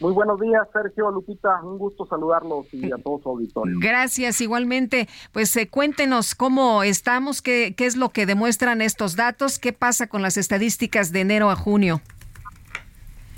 Muy 0.00 0.14
buenos 0.14 0.40
días, 0.40 0.66
Sergio 0.72 1.10
Lupita. 1.10 1.62
Un 1.62 1.76
gusto 1.76 2.06
saludarlos 2.06 2.72
y 2.72 2.90
a 2.90 2.96
todos 2.96 3.22
su 3.22 3.28
auditorio. 3.28 3.76
Gracias, 3.78 4.40
igualmente. 4.40 5.08
Pues 5.30 5.54
eh, 5.56 5.68
cuéntenos 5.68 6.34
cómo 6.34 6.82
estamos, 6.82 7.42
qué, 7.42 7.74
qué 7.76 7.84
es 7.84 7.98
lo 7.98 8.08
que 8.08 8.24
demuestran 8.24 8.80
estos 8.80 9.14
datos, 9.14 9.58
qué 9.58 9.74
pasa 9.74 10.06
con 10.06 10.22
las 10.22 10.38
estadísticas 10.38 11.12
de 11.12 11.20
enero 11.20 11.50
a 11.50 11.56
junio. 11.56 12.00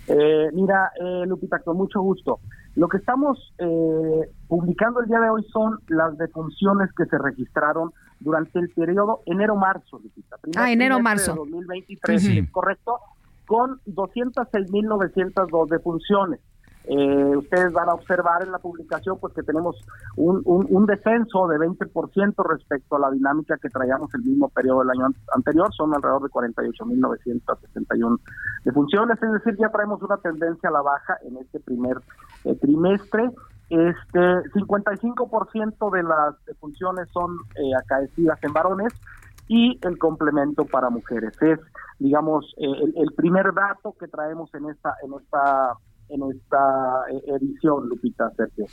Eh, 0.07 0.51
mira, 0.53 0.93
eh, 1.01 1.25
Lupita, 1.27 1.59
con 1.59 1.77
mucho 1.77 2.01
gusto. 2.01 2.39
Lo 2.77 2.89
que 2.89 2.99
estamos 2.99 3.53
publicando 4.49 5.01
el 5.01 5.07
día 5.07 5.21
de 5.21 5.31
hoy 5.31 5.45
son 5.53 5.81
las 5.89 6.17
defunciones 6.17 6.91
que 6.97 7.05
se 7.07 7.19
registraron 7.19 7.93
durante 8.21 8.61
el 8.61 8.71
periodo 8.71 9.21
enero-marzo, 9.27 9.99
Lupita. 9.99 10.37
ah, 10.57 10.71
enero-marzo. 10.73 11.35
2023, 11.35 12.51
¿correcto? 12.51 12.99
Con 13.47 13.81
206.902 13.87 15.69
defunciones. 15.69 16.41
Eh, 16.85 17.37
ustedes 17.37 17.73
van 17.73 17.89
a 17.89 17.95
observar 17.95 18.43
en 18.43 18.51
la 18.51 18.59
publicación 18.59 19.17
pues 19.21 19.33
que 19.35 19.43
tenemos 19.43 19.77
un, 20.17 20.87
descenso 20.87 21.47
de 21.47 21.59
20% 21.59 22.35
respecto 22.49 22.97
a 22.97 22.99
la 22.99 23.11
dinámica 23.11 23.57
que 23.59 23.69
traíamos 23.69 24.13
el 24.15 24.23
mismo 24.23 24.49
periodo 24.49 24.81
del 24.81 24.91
año 24.91 25.15
anterior, 25.35 25.73
son 25.73 25.95
alrededor 25.95 26.23
de 26.23 26.29
48.961 26.29 28.19
defunciones, 28.65 29.23
es 29.23 29.33
decir, 29.33 29.57
ya 29.59 29.69
traemos 29.69 30.03
una 30.03 30.17
tendencia 30.17 30.69
a 30.69 30.73
la 30.73 30.83
baja 30.83 31.19
en 31.23 31.37
este 31.37 31.61
primer 31.61 31.99
eh, 32.45 32.55
trimestre. 32.57 33.31
Este 33.71 34.21
55% 34.53 35.91
de 35.93 36.03
las 36.03 36.45
defunciones 36.45 37.09
son 37.11 37.39
eh, 37.55 37.75
acaecidas 37.81 38.43
en 38.43 38.53
varones 38.53 38.93
y 39.49 39.79
el 39.83 39.99
complemento 39.99 40.67
para 40.67 40.91
mujeres. 40.91 41.41
Es, 41.41 41.59
digamos, 41.99 42.53
eh, 42.59 42.67
el, 42.67 42.93
el 42.97 43.15
primer 43.15 43.55
dato 43.55 43.95
que 43.99 44.09
traemos 44.09 44.53
en 44.55 44.69
esta 44.69 44.95
en 45.03 45.15
esta 45.15 45.79
en 46.13 46.23
esta 46.31 46.59
eh, 47.11 47.23
edición, 47.41 47.89
Lupita 47.89 48.31
Sergio. 48.37 48.67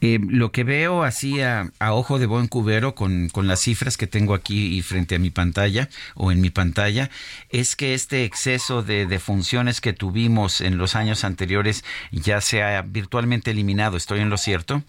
Eh, 0.00 0.18
lo 0.28 0.52
que 0.52 0.64
veo 0.64 1.02
así 1.02 1.40
a, 1.40 1.72
ojo 1.90 2.18
de 2.18 2.26
buen 2.26 2.48
cubero 2.48 2.94
con, 2.94 3.28
con, 3.28 3.46
las 3.46 3.60
cifras 3.60 3.96
que 3.96 4.06
tengo 4.06 4.34
aquí 4.34 4.76
y 4.76 4.82
frente 4.82 5.16
a 5.16 5.18
mi 5.18 5.30
pantalla 5.30 5.88
o 6.14 6.30
en 6.30 6.40
mi 6.40 6.50
pantalla 6.50 7.10
es 7.48 7.76
que 7.76 7.94
este 7.94 8.24
exceso 8.24 8.82
de, 8.82 9.06
de 9.06 9.18
funciones 9.18 9.80
que 9.80 9.92
tuvimos 9.92 10.60
en 10.60 10.78
los 10.78 10.94
años 10.94 11.24
anteriores 11.24 11.84
ya 12.12 12.40
se 12.40 12.62
ha 12.62 12.82
virtualmente 12.82 13.50
eliminado. 13.50 13.96
¿Estoy 13.96 14.20
en 14.20 14.30
lo 14.30 14.36
cierto? 14.36 14.82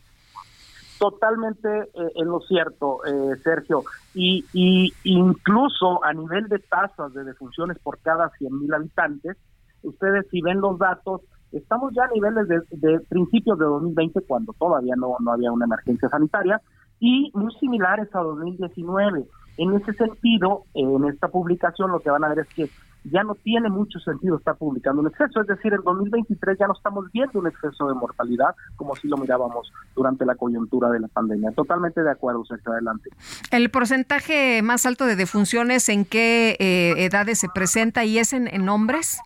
Totalmente 0.99 1.67
eh, 1.67 2.11
en 2.15 2.27
lo 2.27 2.39
cierto, 2.41 3.05
eh, 3.05 3.35
Sergio. 3.43 3.83
Y, 4.13 4.45
y 4.53 4.93
incluso 5.03 6.03
a 6.03 6.13
nivel 6.13 6.47
de 6.47 6.59
tasas 6.59 7.13
de 7.13 7.23
defunciones 7.23 7.77
por 7.79 7.99
cada 7.99 8.31
100.000 8.31 8.75
habitantes, 8.75 9.37
ustedes 9.81 10.27
si 10.29 10.41
ven 10.41 10.61
los 10.61 10.77
datos, 10.79 11.21
Estamos 11.53 11.93
ya 11.95 12.03
a 12.05 12.07
niveles 12.13 12.47
de, 12.47 12.99
principios 13.09 13.57
de 13.59 13.65
2020, 13.65 14.21
cuando 14.21 14.53
todavía 14.53 14.95
no, 14.97 15.15
no 15.19 15.31
había 15.31 15.51
una 15.51 15.65
emergencia 15.65 16.09
sanitaria, 16.09 16.59
y 16.99 17.31
muy 17.33 17.53
similares 17.59 18.07
a 18.13 18.19
2019. 18.19 19.25
En 19.57 19.73
ese 19.73 19.93
sentido, 19.93 20.63
en 20.73 21.05
esta 21.05 21.27
publicación 21.27 21.91
lo 21.91 21.99
que 21.99 22.09
van 22.09 22.23
a 22.23 22.29
ver 22.29 22.39
es 22.39 22.47
que 22.55 22.69
ya 23.03 23.23
no 23.23 23.35
tiene 23.35 23.69
mucho 23.69 23.99
sentido 23.99 24.37
estar 24.37 24.55
publicando 24.55 25.01
un 25.01 25.07
exceso, 25.07 25.41
es 25.41 25.47
decir, 25.47 25.73
en 25.73 25.81
2023 25.83 26.57
ya 26.57 26.67
no 26.67 26.73
estamos 26.73 27.11
viendo 27.11 27.39
un 27.39 27.47
exceso 27.47 27.87
de 27.87 27.93
mortalidad 27.93 28.55
como 28.77 28.95
si 28.95 29.07
lo 29.07 29.17
mirábamos 29.17 29.71
durante 29.95 30.25
la 30.25 30.35
coyuntura 30.35 30.89
de 30.89 31.01
la 31.01 31.09
pandemia. 31.09 31.51
Totalmente 31.51 32.01
de 32.01 32.09
acuerdo, 32.09 32.45
Sergio, 32.45 32.71
adelante. 32.71 33.09
¿El 33.51 33.69
porcentaje 33.69 34.61
más 34.63 34.85
alto 34.85 35.05
de 35.05 35.15
defunciones 35.15 35.89
en 35.89 36.05
qué 36.05 36.55
eh, 36.59 37.05
edades 37.05 37.39
se 37.39 37.49
presenta 37.49 38.05
y 38.05 38.17
es 38.17 38.31
en 38.31 38.69
hombres? 38.69 39.19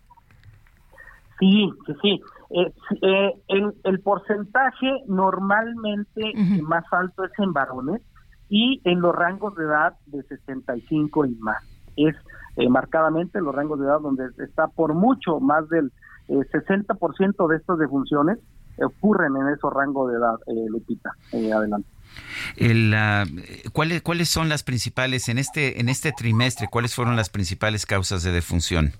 Sí, 1.38 1.70
sí, 1.86 1.92
sí. 2.02 2.20
Eh, 2.50 2.72
eh, 3.02 3.32
el, 3.84 4.00
porcentaje 4.00 4.90
normalmente 5.06 6.32
más 6.62 6.84
alto 6.90 7.24
es 7.24 7.32
en 7.38 7.52
varones 7.52 8.00
y 8.48 8.80
en 8.84 9.00
los 9.00 9.14
rangos 9.14 9.54
de 9.56 9.64
edad 9.64 9.94
de 10.06 10.22
65 10.22 11.26
y 11.26 11.34
más. 11.36 11.62
Es 11.96 12.16
eh, 12.56 12.68
marcadamente 12.68 13.40
los 13.40 13.54
rangos 13.54 13.78
de 13.80 13.86
edad 13.86 14.00
donde 14.00 14.24
está 14.38 14.68
por 14.68 14.94
mucho 14.94 15.40
más 15.40 15.68
del 15.68 15.92
60% 16.28 17.48
de 17.48 17.56
estas 17.56 17.78
defunciones 17.78 18.38
ocurren 18.80 19.34
en 19.36 19.48
esos 19.48 19.72
rangos 19.72 20.10
de 20.10 20.18
edad, 20.18 20.36
Lupita. 20.68 21.10
adelante. 21.32 21.88
El, 22.56 22.94
¿cuáles, 23.72 24.02
¿Cuáles 24.02 24.28
son 24.28 24.48
las 24.48 24.62
principales 24.62 25.28
en 25.28 25.38
este 25.38 25.80
en 25.80 25.88
este 25.88 26.12
trimestre? 26.12 26.68
¿Cuáles 26.70 26.94
fueron 26.94 27.16
las 27.16 27.28
principales 27.28 27.86
causas 27.86 28.22
de 28.22 28.30
defunción? 28.30 28.92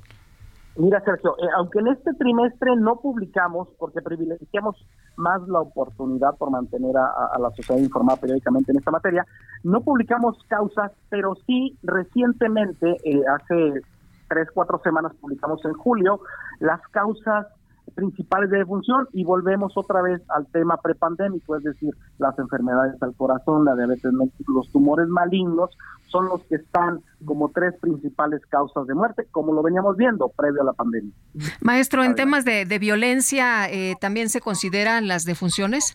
Mira, 0.79 1.01
Sergio, 1.05 1.35
eh, 1.39 1.49
aunque 1.57 1.81
en 1.81 1.89
este 1.89 2.15
trimestre 2.15 2.77
no 2.77 3.01
publicamos, 3.01 3.67
porque 3.81 4.01
privilegiamos 4.01 4.77
más 5.17 5.43
la 5.49 5.61
oportunidad 5.61 6.37
por 6.37 6.53
mantener 6.53 6.97
a, 6.97 7.37
la 7.37 7.51
sociedad 7.51 7.81
informada 7.81 8.21
periódicamente 8.21 8.71
en 8.71 8.79
esta 8.79 8.93
materia, 8.93 9.27
no 9.65 9.81
publicamos 9.81 10.39
causas, 10.47 10.93
pero 11.11 11.35
sí 11.47 11.77
recientemente, 11.83 12.97
eh, 13.03 13.21
hace 13.27 13.83
tres, 14.29 14.49
cuatro 14.55 14.81
semanas 14.85 15.13
publicamos 15.21 15.65
en 15.65 15.73
julio, 15.73 16.21
las 16.61 16.81
causas 16.93 17.49
principales 17.95 18.51
de 18.51 18.59
defunción 18.59 19.09
y 19.13 19.25
volvemos 19.25 19.73
otra 19.77 20.03
vez 20.03 20.21
al 20.29 20.47
tema 20.47 20.77
prepandémico, 20.77 21.57
es 21.57 21.65
decir, 21.65 21.95
las 22.19 22.39
enfermedades 22.39 23.01
al 23.03 23.15
corazón, 23.15 23.65
la 23.65 23.75
diabetes, 23.75 24.13
los 24.13 24.71
tumores 24.73 25.09
malignos 25.09 25.71
son 26.07 26.27
los 26.27 26.43
que 26.45 26.57
están 26.57 27.01
como 27.25 27.51
tres 27.51 27.75
principales 27.81 28.41
causas 28.47 28.87
de 28.87 28.95
muerte, 28.95 29.27
como 29.31 29.53
lo 29.53 29.63
veníamos 29.63 29.97
viendo 29.97 30.29
previo 30.29 30.63
a 30.63 30.65
la 30.65 30.73
pandemia. 30.73 31.13
Maestro, 31.61 32.05
en 32.05 32.15
temas 32.15 32.45
de, 32.45 32.79
violencia, 32.79 33.69
eh, 33.71 33.97
¿también 34.01 34.29
se 34.29 34.41
consideran 34.41 35.09
las 35.09 35.25
defunciones? 35.25 35.95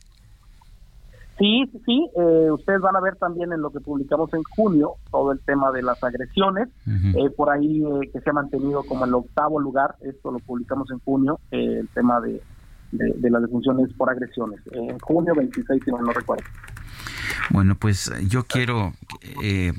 Sí, 1.40 1.64
sí, 1.86 2.10
eh, 2.16 2.52
ustedes 2.52 2.80
van 2.82 2.96
a 2.96 3.02
ver 3.02 3.16
también 3.16 3.52
en 3.54 3.62
lo 3.62 3.72
que 3.72 3.80
publicamos 3.80 4.32
en 4.34 4.44
junio 4.44 4.94
todo 5.10 5.32
el 5.32 5.40
tema 5.40 5.72
de 5.72 5.82
las 5.82 6.04
agresiones, 6.04 6.70
eh, 6.88 7.30
por 7.36 7.50
ahí 7.50 7.84
eh, 7.84 8.10
que 8.12 8.22
se 8.22 8.30
ha 8.30 8.34
mantenido 8.34 8.84
como 8.84 9.06
el 9.06 9.14
octavo 9.16 9.60
lugar, 9.60 9.96
esto 10.02 10.32
lo 10.32 10.40
publicamos 10.40 10.92
en 10.92 11.00
junio, 11.00 11.40
el 11.50 11.88
tema 11.90 12.22
de, 12.22 12.40
de, 12.92 13.30
las 13.32 13.42
defunciones 13.42 13.92
por 13.94 14.12
agresiones, 14.12 14.60
en 14.72 15.00
junio 15.00 15.34
26, 15.36 15.82
si 15.84 15.92
no, 15.92 15.98
no 16.00 16.14
recuerdo. 16.14 16.44
Bueno, 17.50 17.76
pues 17.80 18.12
yo 18.30 18.44
quiero, 18.44 18.94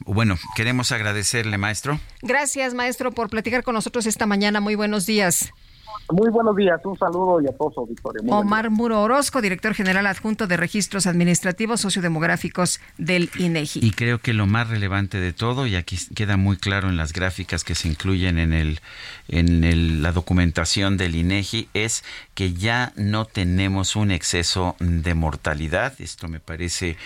bueno, 0.06 0.34
queremos 0.56 0.90
agradecerle, 0.90 1.56
maestro. 1.56 1.98
Gracias, 2.20 2.74
maestro, 2.74 3.12
por 3.12 3.30
platicar 3.30 3.62
con 3.62 3.74
nosotros 3.74 4.06
esta 4.06 4.26
mañana. 4.26 4.60
Muy 4.60 4.74
buenos 4.74 5.06
días. 5.06 5.52
Muy 6.10 6.30
buenos 6.30 6.54
días, 6.56 6.80
un 6.84 6.98
saludo 6.98 7.40
y 7.40 7.46
a 7.46 7.52
todos 7.52 7.76
auditores. 7.78 8.22
Omar 8.28 8.70
Muro 8.70 9.02
Orozco, 9.02 9.40
director 9.40 9.74
general 9.74 10.06
adjunto 10.06 10.46
de 10.46 10.56
Registros 10.56 11.06
Administrativos 11.06 11.80
Sociodemográficos 11.80 12.80
del 12.98 13.30
INEGI. 13.38 13.80
Y 13.82 13.90
creo 13.92 14.18
que 14.18 14.34
lo 14.34 14.46
más 14.46 14.68
relevante 14.68 15.18
de 15.18 15.32
todo, 15.32 15.66
y 15.66 15.76
aquí 15.76 15.98
queda 16.14 16.36
muy 16.36 16.56
claro 16.56 16.88
en 16.88 16.96
las 16.96 17.12
gráficas 17.12 17.64
que 17.64 17.74
se 17.74 17.88
incluyen 17.88 18.38
en 18.38 18.52
el 18.52 18.80
en 19.28 20.02
la 20.02 20.12
documentación 20.12 20.96
del 20.96 21.16
INEGI, 21.16 21.68
es 21.72 22.04
que 22.34 22.52
ya 22.52 22.92
no 22.96 23.24
tenemos 23.24 23.96
un 23.96 24.10
exceso 24.10 24.76
de 24.78 25.14
mortalidad. 25.14 25.94
Esto 26.00 26.28
me 26.28 26.40
parece 26.40 26.96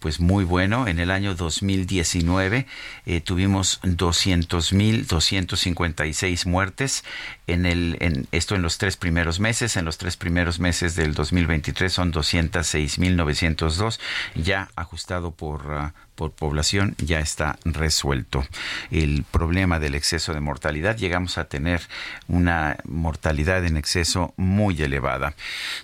pues 0.00 0.20
muy 0.20 0.44
bueno. 0.44 0.86
En 0.86 0.98
el 0.98 1.10
año 1.10 1.34
2019 1.34 2.66
eh, 3.06 3.20
tuvimos 3.20 3.80
200 3.82 4.72
mil 4.72 5.06
256 5.06 6.46
muertes 6.46 7.04
en 7.48 7.66
el 7.66 7.96
en 8.00 8.26
esto 8.30 8.54
en 8.54 8.62
los 8.62 8.78
tres 8.78 8.96
primeros 8.96 9.40
meses. 9.40 9.76
En 9.76 9.84
los 9.84 9.98
tres 9.98 10.16
primeros 10.16 10.60
meses 10.60 10.94
del 10.94 11.14
2023 11.14 11.92
son 11.92 12.10
206 12.10 12.98
mil 12.98 13.16
902 13.16 14.00
ya 14.34 14.70
ajustado 14.76 15.32
por 15.32 15.72
ah, 15.72 15.94
por 16.18 16.32
población 16.32 16.96
ya 16.98 17.20
está 17.20 17.60
resuelto. 17.64 18.44
El 18.90 19.22
problema 19.22 19.78
del 19.78 19.94
exceso 19.94 20.34
de 20.34 20.40
mortalidad, 20.40 20.96
llegamos 20.96 21.38
a 21.38 21.44
tener 21.44 21.80
una 22.26 22.76
mortalidad 22.84 23.64
en 23.64 23.76
exceso 23.76 24.34
muy 24.36 24.82
elevada. 24.82 25.34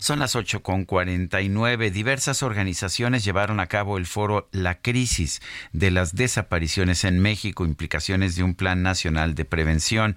Son 0.00 0.18
las 0.18 0.34
8.49. 0.34 1.92
Diversas 1.92 2.42
organizaciones 2.42 3.22
llevaron 3.24 3.60
a 3.60 3.68
cabo 3.68 3.96
el 3.96 4.06
foro 4.06 4.48
La 4.50 4.74
crisis 4.80 5.40
de 5.72 5.92
las 5.92 6.16
desapariciones 6.16 7.04
en 7.04 7.20
México, 7.20 7.64
implicaciones 7.64 8.34
de 8.34 8.42
un 8.42 8.56
plan 8.56 8.82
nacional 8.82 9.36
de 9.36 9.44
prevención. 9.44 10.16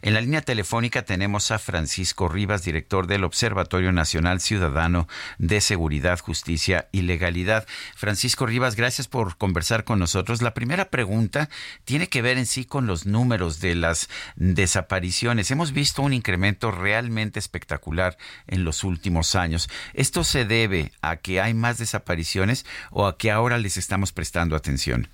En 0.00 0.14
la 0.14 0.22
línea 0.22 0.40
telefónica 0.40 1.02
tenemos 1.02 1.50
a 1.50 1.58
Francisco 1.58 2.26
Rivas, 2.30 2.64
director 2.64 3.06
del 3.06 3.24
Observatorio 3.24 3.92
Nacional 3.92 4.40
Ciudadano 4.40 5.08
de 5.36 5.60
Seguridad, 5.60 6.18
Justicia 6.20 6.88
y 6.90 7.02
Legalidad. 7.02 7.66
Francisco 7.94 8.46
Rivas, 8.46 8.74
gracias 8.74 9.08
por 9.08 9.36
conversar 9.36 9.57
con 9.84 9.98
nosotros. 9.98 10.42
La 10.42 10.54
primera 10.54 10.90
pregunta 10.90 11.48
tiene 11.84 12.08
que 12.08 12.22
ver 12.22 12.38
en 12.38 12.46
sí 12.46 12.64
con 12.64 12.86
los 12.86 13.06
números 13.06 13.60
de 13.60 13.74
las 13.74 14.08
desapariciones. 14.36 15.50
Hemos 15.50 15.72
visto 15.72 16.02
un 16.02 16.12
incremento 16.12 16.70
realmente 16.70 17.38
espectacular 17.38 18.16
en 18.46 18.64
los 18.64 18.84
últimos 18.84 19.34
años. 19.34 19.68
¿Esto 19.94 20.24
se 20.24 20.44
debe 20.44 20.92
a 21.02 21.16
que 21.16 21.40
hay 21.40 21.54
más 21.54 21.78
desapariciones 21.78 22.66
o 22.90 23.06
a 23.06 23.18
que 23.18 23.30
ahora 23.30 23.58
les 23.58 23.76
estamos 23.76 24.12
prestando 24.12 24.54
atención? 24.56 25.08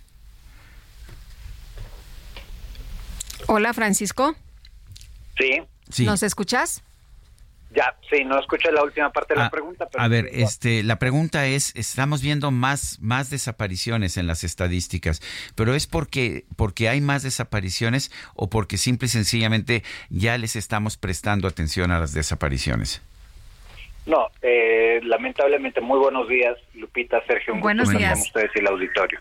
Hola, 3.47 3.73
Francisco. 3.75 4.37
Sí. 5.39 5.63
sí. 5.91 6.05
¿Nos 6.05 6.23
escuchas? 6.23 6.83
Ya, 7.75 7.97
sí, 8.09 8.25
no 8.25 8.39
escuché 8.39 8.71
la 8.71 8.85
última 8.85 9.11
parte 9.11 9.35
de 9.35 9.41
la 9.41 9.47
ah, 9.47 9.51
pregunta. 9.51 9.89
a 9.99 10.09
ver, 10.09 10.29
este, 10.31 10.85
la 10.85 11.01
pregunta 11.01 11.47
es, 11.47 11.75
estamos 11.75 12.23
viendo 12.23 12.53
más, 12.53 13.01
más 13.01 13.31
desapariciones 13.31 14.17
en 14.17 14.29
las 14.29 14.45
estadísticas, 14.45 15.21
pero 15.57 15.75
es 15.75 15.89
porque, 15.89 16.45
porque 16.57 16.89
hay 16.89 17.01
más 17.01 17.25
desapariciones 17.25 18.13
o 18.37 18.49
porque 18.49 18.77
simple 18.77 19.07
y 19.07 19.09
sencillamente 19.09 19.83
ya 20.09 20.39
les 20.39 20.55
estamos 20.55 20.97
prestando 20.97 21.49
atención 21.49 21.91
a 21.91 21.99
las 21.99 22.15
desapariciones. 22.15 23.03
No, 24.07 24.29
eh, 24.43 25.01
lamentablemente, 25.03 25.81
muy 25.81 25.99
buenos 25.99 26.29
días, 26.29 26.57
Lupita, 26.75 27.25
Sergio, 27.27 27.55
un 27.55 27.61
buenos 27.61 27.89
días. 27.89 28.13
con 28.13 28.21
ustedes 28.21 28.51
y 28.55 28.59
el 28.61 28.67
auditorio. 28.69 29.21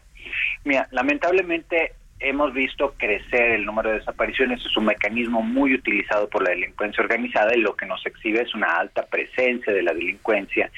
Mira, 0.63 0.87
lamentablemente 0.91 1.93
hemos 2.23 2.53
visto 2.53 2.93
crecer 2.97 3.51
el 3.51 3.65
número 3.65 3.89
de 3.89 3.99
desapariciones. 3.99 4.65
Es 4.65 4.77
un 4.77 4.85
mecanismo 4.85 5.41
muy 5.41 5.73
utilizado 5.75 6.27
por 6.29 6.41
la 6.43 6.51
delincuencia 6.51 7.03
organizada 7.03 7.55
y 7.55 7.61
lo 7.61 7.75
que 7.75 7.85
nos 7.85 8.03
exhibe 8.05 8.41
es 8.41 8.55
una 8.55 8.77
alta 8.77 9.05
presencia 9.05 9.73
de 9.73 9.83
la 9.83 9.93
delincuencia 9.93 10.71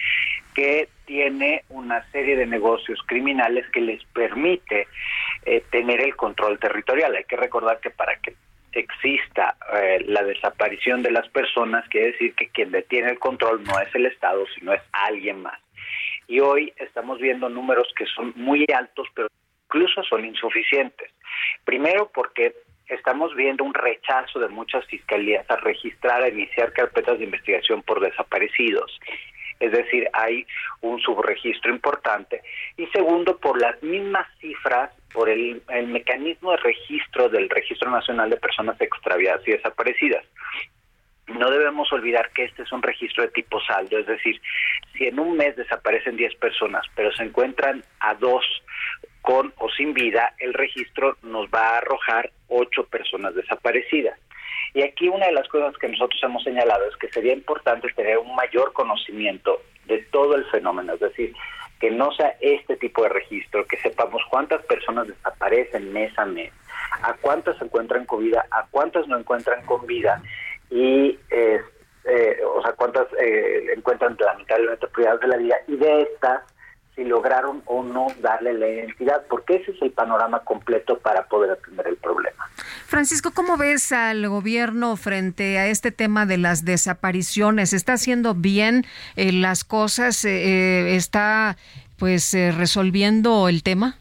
que 0.53 0.89
tiene 1.05 1.63
una 1.69 2.03
serie 2.11 2.35
de 2.35 2.47
negocios 2.47 2.99
criminales 3.05 3.69
que 3.71 3.81
les 3.81 4.03
permite 4.05 4.87
eh, 5.45 5.63
tener 5.69 6.01
el 6.01 6.15
control 6.15 6.57
territorial. 6.57 7.15
Hay 7.15 7.25
que 7.25 7.35
recordar 7.37 7.79
que 7.79 7.91
para 7.91 8.15
que 8.15 8.33
exista 8.71 9.55
eh, 9.73 10.03
la 10.07 10.23
desaparición 10.23 11.03
de 11.03 11.11
las 11.11 11.27
personas, 11.29 11.87
quiere 11.89 12.13
decir 12.13 12.33
que 12.33 12.49
quien 12.49 12.71
detiene 12.71 13.11
el 13.11 13.19
control 13.19 13.63
no 13.63 13.79
es 13.79 13.93
el 13.93 14.05
Estado, 14.07 14.45
sino 14.57 14.73
es 14.73 14.81
alguien 14.91 15.41
más. 15.41 15.59
Y 16.27 16.39
hoy 16.39 16.73
estamos 16.77 17.19
viendo 17.19 17.49
números 17.49 17.87
que 17.95 18.05
son 18.07 18.33
muy 18.35 18.65
altos, 18.73 19.07
pero 19.13 19.27
incluso 19.65 20.03
son 20.03 20.25
insuficientes. 20.25 21.11
Primero 21.63 22.09
porque 22.13 22.55
estamos 22.87 23.35
viendo 23.35 23.63
un 23.63 23.73
rechazo 23.73 24.39
de 24.39 24.47
muchas 24.49 24.85
fiscalías 24.85 25.49
a 25.49 25.57
registrar, 25.57 26.21
a 26.21 26.29
iniciar 26.29 26.71
carpetas 26.73 27.17
de 27.17 27.25
investigación 27.25 27.81
por 27.81 27.99
desaparecidos. 27.99 28.99
Es 29.59 29.71
decir, 29.71 30.07
hay 30.13 30.45
un 30.81 30.99
subregistro 30.99 31.71
importante. 31.71 32.41
Y 32.77 32.87
segundo, 32.87 33.37
por 33.37 33.59
las 33.59 33.81
mismas 33.81 34.27
cifras, 34.39 34.91
por 35.13 35.29
el, 35.29 35.61
el 35.69 35.87
mecanismo 35.87 36.51
de 36.51 36.57
registro 36.57 37.29
del 37.29 37.49
Registro 37.49 37.89
Nacional 37.89 38.29
de 38.29 38.37
Personas 38.37 38.79
Extraviadas 38.81 39.47
y 39.47 39.51
Desaparecidas 39.51 40.25
no 41.27 41.49
debemos 41.49 41.91
olvidar 41.91 42.31
que 42.31 42.43
este 42.45 42.63
es 42.63 42.71
un 42.71 42.83
registro 42.83 43.23
de 43.23 43.29
tipo 43.29 43.59
saldo, 43.61 43.97
es 43.97 44.05
decir, 44.05 44.39
si 44.93 45.07
en 45.07 45.19
un 45.19 45.35
mes 45.35 45.55
desaparecen 45.55 46.17
10 46.17 46.35
personas, 46.35 46.85
pero 46.95 47.11
se 47.13 47.23
encuentran 47.23 47.83
a 47.99 48.13
dos 48.15 48.45
con 49.25 49.53
o 49.57 49.69
sin 49.69 49.93
vida, 49.93 50.33
el 50.39 50.53
registro 50.53 51.17
nos 51.23 51.47
va 51.47 51.61
a 51.61 51.77
arrojar 51.79 52.31
8 52.47 52.85
personas 52.85 53.35
desaparecidas. 53.35 54.17
Y 54.73 54.83
aquí 54.83 55.09
una 55.09 55.25
de 55.25 55.33
las 55.33 55.47
cosas 55.47 55.75
que 55.77 55.89
nosotros 55.89 56.21
hemos 56.23 56.43
señalado 56.43 56.85
es 56.85 56.95
que 56.97 57.09
sería 57.09 57.33
importante 57.33 57.87
tener 57.95 58.17
un 58.17 58.35
mayor 58.35 58.71
conocimiento 58.73 59.61
de 59.85 59.99
todo 60.11 60.35
el 60.35 60.45
fenómeno, 60.45 60.93
es 60.93 60.99
decir, 60.99 61.33
que 61.79 61.91
no 61.91 62.11
sea 62.11 62.35
este 62.39 62.77
tipo 62.77 63.03
de 63.03 63.09
registro, 63.09 63.65
que 63.65 63.77
sepamos 63.77 64.21
cuántas 64.29 64.63
personas 64.65 65.07
desaparecen 65.07 65.91
mes 65.91 66.17
a 66.17 66.25
mes, 66.25 66.51
a 67.01 67.13
cuántas 67.13 67.57
se 67.57 67.65
encuentran 67.65 68.05
con 68.05 68.23
vida, 68.23 68.45
a 68.51 68.65
cuántas 68.69 69.07
no 69.07 69.17
encuentran 69.17 69.65
con 69.65 69.85
vida 69.85 70.21
y 70.69 71.17
eh, 71.31 71.61
o 72.45 72.61
sea 72.61 72.73
cuántas 72.73 73.07
eh, 73.19 73.73
encuentran 73.75 74.15
lamentablemente 74.19 74.87
privadas 74.87 75.19
de 75.21 75.27
la 75.27 75.37
vida 75.37 75.55
y 75.67 75.75
de 75.75 76.01
estas 76.03 76.41
si 76.95 77.03
lograron 77.03 77.61
o 77.65 77.83
no 77.83 78.07
darle 78.21 78.53
la 78.53 78.67
identidad, 78.67 79.23
porque 79.29 79.55
ese 79.55 79.71
es 79.71 79.81
el 79.81 79.91
panorama 79.91 80.39
completo 80.39 80.97
para 80.99 81.25
poder 81.25 81.51
atender 81.51 81.87
el 81.87 81.97
problema. 81.97 82.49
Francisco, 82.85 83.31
¿cómo 83.33 83.57
ves 83.57 83.91
al 83.91 84.27
gobierno 84.29 84.95
frente 84.95 85.59
a 85.59 85.67
este 85.67 85.91
tema 85.91 86.25
de 86.25 86.37
las 86.37 86.63
desapariciones? 86.63 87.73
¿Está 87.73 87.93
haciendo 87.93 88.33
bien 88.33 88.85
eh, 89.15 89.31
las 89.31 89.63
cosas? 89.63 90.23
¿Está 90.25 91.57
pues 91.97 92.33
resolviendo 92.33 93.49
el 93.49 93.63
tema? 93.63 93.97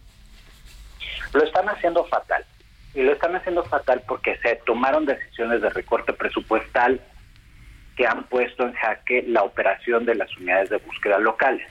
Lo 1.32 1.42
están 1.42 1.68
haciendo 1.68 2.04
fatal. 2.04 2.44
Y 2.94 3.02
lo 3.02 3.12
están 3.12 3.34
haciendo 3.34 3.64
fatal 3.64 4.02
porque 4.06 4.36
se 4.38 4.56
tomaron 4.66 5.04
decisiones 5.04 5.60
de 5.60 5.70
recorte 5.70 6.12
presupuestal 6.12 7.00
que 7.96 8.06
han 8.06 8.24
puesto 8.24 8.64
en 8.64 8.72
jaque 8.72 9.24
la 9.26 9.42
operación 9.42 10.04
de 10.04 10.14
las 10.14 10.34
unidades 10.36 10.70
de 10.70 10.76
búsqueda 10.78 11.18
locales. 11.18 11.66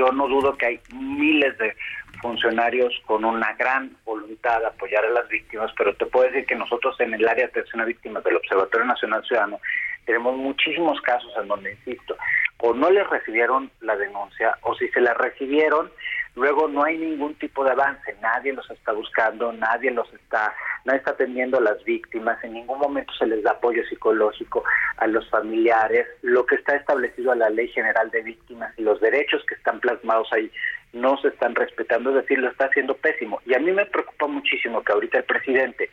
Yo 0.00 0.10
no 0.12 0.26
dudo 0.28 0.56
que 0.56 0.64
hay 0.64 0.80
miles 0.94 1.58
de 1.58 1.76
funcionarios 2.22 2.90
con 3.04 3.22
una 3.22 3.52
gran 3.58 3.94
voluntad 4.06 4.60
de 4.60 4.68
apoyar 4.68 5.04
a 5.04 5.10
las 5.10 5.28
víctimas, 5.28 5.70
pero 5.76 5.94
te 5.94 6.06
puedo 6.06 6.24
decir 6.24 6.46
que 6.46 6.54
nosotros 6.54 6.98
en 7.00 7.12
el 7.12 7.28
área 7.28 7.44
de 7.44 7.50
atención 7.50 7.82
a 7.82 7.84
víctimas 7.84 8.24
del 8.24 8.36
Observatorio 8.36 8.86
Nacional 8.86 9.22
Ciudadano 9.26 9.60
tenemos 10.06 10.38
muchísimos 10.38 10.98
casos 11.02 11.30
en 11.38 11.48
donde, 11.48 11.72
insisto, 11.72 12.16
o 12.60 12.72
no 12.72 12.88
les 12.90 13.06
recibieron 13.10 13.70
la 13.82 13.94
denuncia, 13.94 14.56
o 14.62 14.74
si 14.74 14.88
se 14.88 15.02
la 15.02 15.12
recibieron, 15.12 15.90
luego 16.34 16.68
no 16.68 16.84
hay 16.84 16.98
ningún 16.98 17.34
tipo 17.34 17.64
de 17.64 17.72
avance, 17.72 18.16
nadie 18.20 18.52
los 18.52 18.68
está 18.70 18.92
buscando, 18.92 19.52
nadie 19.52 19.90
los 19.90 20.12
está, 20.12 20.54
nadie 20.84 20.98
está 20.98 21.12
atendiendo 21.12 21.58
a 21.58 21.62
las 21.62 21.82
víctimas, 21.84 22.42
en 22.44 22.54
ningún 22.54 22.78
momento 22.78 23.12
se 23.14 23.26
les 23.26 23.42
da 23.42 23.52
apoyo 23.52 23.84
psicológico 23.86 24.64
a 24.96 25.06
los 25.06 25.28
familiares, 25.30 26.06
lo 26.22 26.46
que 26.46 26.56
está 26.56 26.76
establecido 26.76 27.32
a 27.32 27.36
la 27.36 27.50
Ley 27.50 27.68
General 27.68 28.10
de 28.10 28.22
Víctimas 28.22 28.72
y 28.78 28.82
los 28.82 29.00
derechos 29.00 29.44
que 29.46 29.54
están 29.54 29.80
plasmados 29.80 30.32
ahí 30.32 30.50
no 30.92 31.16
se 31.18 31.28
están 31.28 31.54
respetando, 31.54 32.10
es 32.10 32.16
decir, 32.16 32.38
lo 32.38 32.50
está 32.50 32.66
haciendo 32.66 32.96
pésimo. 32.96 33.40
Y 33.46 33.54
a 33.54 33.60
mí 33.60 33.70
me 33.70 33.86
preocupa 33.86 34.26
muchísimo 34.26 34.82
que 34.82 34.92
ahorita 34.92 35.18
el 35.18 35.24
presidente 35.24 35.90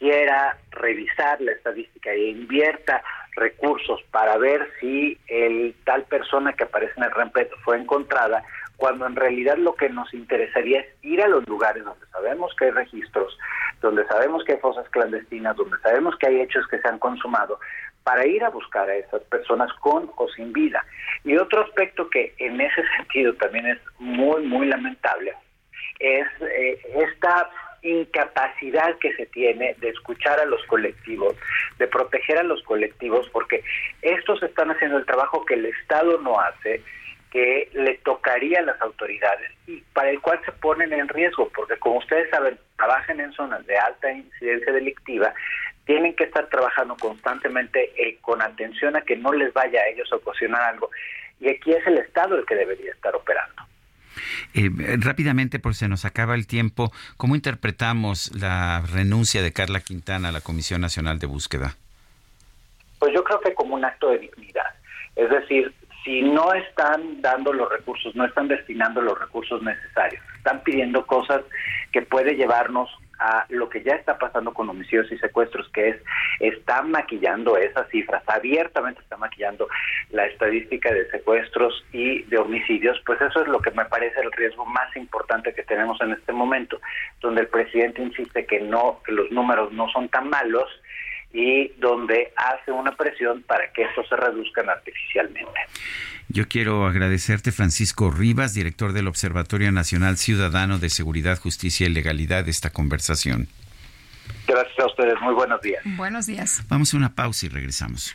quiera 0.00 0.56
revisar 0.70 1.40
la 1.42 1.52
estadística 1.52 2.10
e 2.10 2.30
invierta 2.30 3.02
recursos 3.36 4.02
para 4.10 4.38
ver 4.38 4.66
si 4.80 5.18
el 5.28 5.74
tal 5.84 6.04
persona 6.04 6.54
que 6.54 6.64
aparece 6.64 6.94
en 6.96 7.04
el 7.04 7.10
REMPET 7.10 7.50
fue 7.64 7.76
encontrada, 7.76 8.42
cuando 8.80 9.06
en 9.06 9.14
realidad 9.14 9.58
lo 9.58 9.74
que 9.74 9.90
nos 9.90 10.12
interesaría 10.14 10.80
es 10.80 10.86
ir 11.02 11.22
a 11.22 11.28
los 11.28 11.46
lugares 11.46 11.84
donde 11.84 12.06
sabemos 12.06 12.52
que 12.56 12.64
hay 12.64 12.70
registros, 12.70 13.38
donde 13.80 14.06
sabemos 14.06 14.42
que 14.44 14.54
hay 14.54 14.58
fosas 14.58 14.88
clandestinas, 14.88 15.54
donde 15.54 15.78
sabemos 15.82 16.16
que 16.16 16.28
hay 16.28 16.40
hechos 16.40 16.66
que 16.66 16.78
se 16.78 16.88
han 16.88 16.98
consumado, 16.98 17.60
para 18.02 18.26
ir 18.26 18.42
a 18.42 18.48
buscar 18.48 18.88
a 18.88 18.96
esas 18.96 19.22
personas 19.24 19.70
con 19.74 20.10
o 20.16 20.28
sin 20.30 20.52
vida. 20.54 20.82
Y 21.24 21.36
otro 21.36 21.62
aspecto 21.62 22.08
que 22.08 22.34
en 22.38 22.58
ese 22.60 22.82
sentido 22.96 23.34
también 23.34 23.66
es 23.66 23.78
muy, 23.98 24.42
muy 24.46 24.66
lamentable 24.66 25.34
es 26.00 26.26
eh, 26.40 26.80
esta 26.94 27.50
incapacidad 27.82 28.98
que 28.98 29.14
se 29.14 29.26
tiene 29.26 29.74
de 29.80 29.90
escuchar 29.90 30.40
a 30.40 30.44
los 30.44 30.62
colectivos, 30.64 31.34
de 31.78 31.86
proteger 31.86 32.38
a 32.38 32.42
los 32.42 32.62
colectivos, 32.64 33.28
porque 33.32 33.62
estos 34.02 34.42
están 34.42 34.70
haciendo 34.70 34.98
el 34.98 35.06
trabajo 35.06 35.44
que 35.44 35.54
el 35.54 35.66
Estado 35.66 36.18
no 36.20 36.40
hace, 36.40 36.82
que 37.30 37.70
le 37.72 37.98
tocaría 37.98 38.58
a 38.58 38.62
las 38.62 38.80
autoridades 38.80 39.50
y 39.66 39.80
para 39.92 40.10
el 40.10 40.20
cual 40.20 40.40
se 40.44 40.52
ponen 40.52 40.92
en 40.92 41.08
riesgo, 41.08 41.48
porque 41.54 41.76
como 41.76 41.98
ustedes 41.98 42.28
saben, 42.30 42.58
trabajan 42.76 43.20
en 43.20 43.32
zonas 43.32 43.64
de 43.66 43.78
alta 43.78 44.10
incidencia 44.10 44.72
delictiva, 44.72 45.32
tienen 45.84 46.14
que 46.14 46.24
estar 46.24 46.48
trabajando 46.48 46.96
constantemente 46.96 47.92
eh, 47.96 48.18
con 48.20 48.42
atención 48.42 48.96
a 48.96 49.02
que 49.02 49.16
no 49.16 49.32
les 49.32 49.52
vaya 49.52 49.80
a 49.80 49.88
ellos 49.88 50.08
a 50.12 50.16
ocasionar 50.16 50.62
algo. 50.62 50.90
Y 51.40 51.48
aquí 51.48 51.72
es 51.72 51.86
el 51.86 51.98
Estado 51.98 52.36
el 52.36 52.46
que 52.46 52.54
debería 52.54 52.92
estar 52.92 53.14
operando. 53.14 53.62
Eh, 54.54 54.68
rápidamente, 54.98 55.58
por 55.58 55.74
se 55.74 55.88
nos 55.88 56.04
acaba 56.04 56.34
el 56.34 56.46
tiempo, 56.46 56.92
¿cómo 57.16 57.34
interpretamos 57.34 58.32
la 58.34 58.82
renuncia 58.92 59.42
de 59.42 59.52
Carla 59.52 59.80
Quintana 59.80 60.28
a 60.28 60.32
la 60.32 60.40
Comisión 60.40 60.80
Nacional 60.80 61.18
de 61.18 61.26
Búsqueda? 61.26 61.76
Pues 62.98 63.14
yo 63.14 63.24
creo 63.24 63.40
que 63.40 63.54
como 63.54 63.74
un 63.76 63.84
acto 63.84 64.10
de 64.10 64.18
dignidad. 64.18 64.74
Es 65.16 65.30
decir, 65.30 65.72
si 66.10 66.22
no 66.22 66.52
están 66.54 67.22
dando 67.22 67.52
los 67.52 67.70
recursos, 67.70 68.16
no 68.16 68.24
están 68.24 68.48
destinando 68.48 69.00
los 69.00 69.16
recursos 69.16 69.62
necesarios, 69.62 70.20
están 70.36 70.60
pidiendo 70.64 71.06
cosas 71.06 71.42
que 71.92 72.02
puede 72.02 72.34
llevarnos 72.34 72.90
a 73.20 73.44
lo 73.50 73.68
que 73.68 73.84
ya 73.84 73.94
está 73.94 74.18
pasando 74.18 74.52
con 74.52 74.68
homicidios 74.68 75.12
y 75.12 75.18
secuestros, 75.18 75.68
que 75.72 75.90
es, 75.90 75.96
están 76.40 76.90
maquillando 76.90 77.56
esas 77.56 77.88
cifras, 77.90 78.24
abiertamente 78.26 79.02
están 79.02 79.20
maquillando 79.20 79.68
la 80.10 80.26
estadística 80.26 80.92
de 80.92 81.08
secuestros 81.10 81.84
y 81.92 82.22
de 82.24 82.38
homicidios, 82.38 83.00
pues 83.06 83.20
eso 83.20 83.42
es 83.42 83.46
lo 83.46 83.60
que 83.60 83.70
me 83.70 83.84
parece 83.84 84.20
el 84.20 84.32
riesgo 84.32 84.66
más 84.66 84.96
importante 84.96 85.54
que 85.54 85.62
tenemos 85.62 86.00
en 86.00 86.10
este 86.10 86.32
momento, 86.32 86.80
donde 87.20 87.42
el 87.42 87.48
presidente 87.48 88.02
insiste 88.02 88.46
que 88.46 88.58
no, 88.58 89.00
que 89.04 89.12
los 89.12 89.30
números 89.30 89.70
no 89.72 89.88
son 89.90 90.08
tan 90.08 90.28
malos, 90.28 90.68
y 91.32 91.68
donde 91.78 92.32
hace 92.36 92.72
una 92.72 92.96
presión 92.96 93.42
para 93.42 93.72
que 93.72 93.82
estos 93.82 94.08
se 94.08 94.16
reduzcan 94.16 94.68
artificialmente. 94.68 95.60
Yo 96.28 96.46
quiero 96.48 96.86
agradecerte, 96.86 97.50
Francisco 97.50 98.10
Rivas, 98.10 98.54
director 98.54 98.92
del 98.92 99.08
Observatorio 99.08 99.72
Nacional 99.72 100.16
Ciudadano 100.16 100.78
de 100.78 100.88
Seguridad, 100.88 101.38
Justicia 101.38 101.86
y 101.86 101.90
Legalidad, 101.90 102.48
esta 102.48 102.70
conversación. 102.70 103.48
Gracias 104.46 104.78
a 104.78 104.86
ustedes, 104.86 105.14
muy 105.20 105.34
buenos 105.34 105.60
días. 105.60 105.82
Buenos 105.96 106.26
días. 106.26 106.62
Vamos 106.68 106.94
a 106.94 106.96
una 106.96 107.14
pausa 107.14 107.46
y 107.46 107.48
regresamos. 107.48 108.14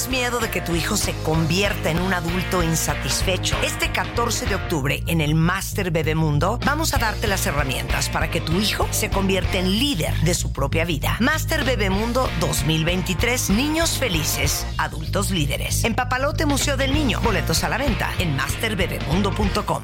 ¿Tienes 0.00 0.18
miedo 0.18 0.40
de 0.40 0.48
que 0.48 0.62
tu 0.62 0.74
hijo 0.74 0.96
se 0.96 1.12
convierta 1.24 1.90
en 1.90 2.00
un 2.00 2.14
adulto 2.14 2.62
insatisfecho? 2.62 3.54
Este 3.62 3.92
14 3.92 4.46
de 4.46 4.54
octubre 4.54 5.02
en 5.06 5.20
el 5.20 5.34
Master 5.34 5.90
Bebemundo 5.90 6.58
vamos 6.64 6.94
a 6.94 6.98
darte 6.98 7.26
las 7.26 7.44
herramientas 7.44 8.08
para 8.08 8.30
que 8.30 8.40
tu 8.40 8.54
hijo 8.54 8.88
se 8.92 9.10
convierta 9.10 9.58
en 9.58 9.78
líder 9.78 10.14
de 10.20 10.32
su 10.32 10.54
propia 10.54 10.86
vida. 10.86 11.18
Master 11.20 11.64
Bebemundo 11.64 12.30
2023, 12.40 13.50
niños 13.50 13.98
felices, 13.98 14.66
adultos 14.78 15.30
líderes. 15.32 15.84
En 15.84 15.94
Papalote 15.94 16.46
Museo 16.46 16.78
del 16.78 16.94
Niño, 16.94 17.20
boletos 17.20 17.62
a 17.62 17.68
la 17.68 17.76
venta 17.76 18.10
en 18.18 18.34
masterbebemundo.com. 18.36 19.82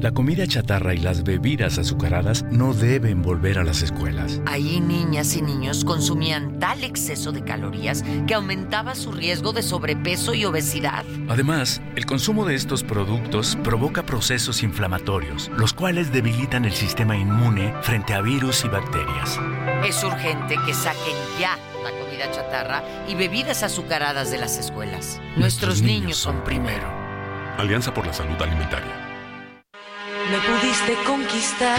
La 0.00 0.12
comida 0.12 0.46
chatarra 0.46 0.94
y 0.94 0.98
las 0.98 1.24
bebidas 1.24 1.78
azucaradas 1.78 2.44
no 2.44 2.74
deben 2.74 3.22
volver 3.22 3.58
a 3.58 3.64
las 3.64 3.82
escuelas. 3.82 4.42
Ahí 4.44 4.78
niñas 4.78 5.34
y 5.36 5.42
niños 5.42 5.86
consumían 5.86 6.60
tal 6.60 6.84
exceso 6.84 7.32
de 7.32 7.42
calorías 7.42 8.04
que 8.26 8.34
aumentaba 8.34 8.94
su 8.94 9.10
riesgo 9.10 9.54
de 9.54 9.55
sobrepeso 9.62 10.34
y 10.34 10.44
obesidad. 10.44 11.04
Además, 11.28 11.80
el 11.94 12.06
consumo 12.06 12.44
de 12.44 12.54
estos 12.54 12.82
productos 12.82 13.56
provoca 13.62 14.04
procesos 14.04 14.62
inflamatorios, 14.62 15.50
los 15.56 15.72
cuales 15.72 16.12
debilitan 16.12 16.64
el 16.64 16.72
sistema 16.72 17.16
inmune 17.16 17.74
frente 17.82 18.14
a 18.14 18.20
virus 18.20 18.64
y 18.64 18.68
bacterias. 18.68 19.38
Es 19.84 20.02
urgente 20.02 20.56
que 20.64 20.74
saquen 20.74 21.16
ya 21.38 21.58
la 21.82 21.90
comida 21.90 22.30
chatarra 22.30 22.82
y 23.08 23.14
bebidas 23.14 23.62
azucaradas 23.62 24.30
de 24.30 24.38
las 24.38 24.58
escuelas. 24.58 25.20
Nuestros, 25.36 25.82
niños, 25.82 26.16
son 26.16 26.42
primero. 26.44 26.88
Alianza 27.58 27.94
por 27.94 28.06
la 28.06 28.12
Salud 28.12 28.40
Alimentaria. 28.40 28.92
Me 30.30 30.38
pudiste 30.38 30.94
conquistar 31.06 31.78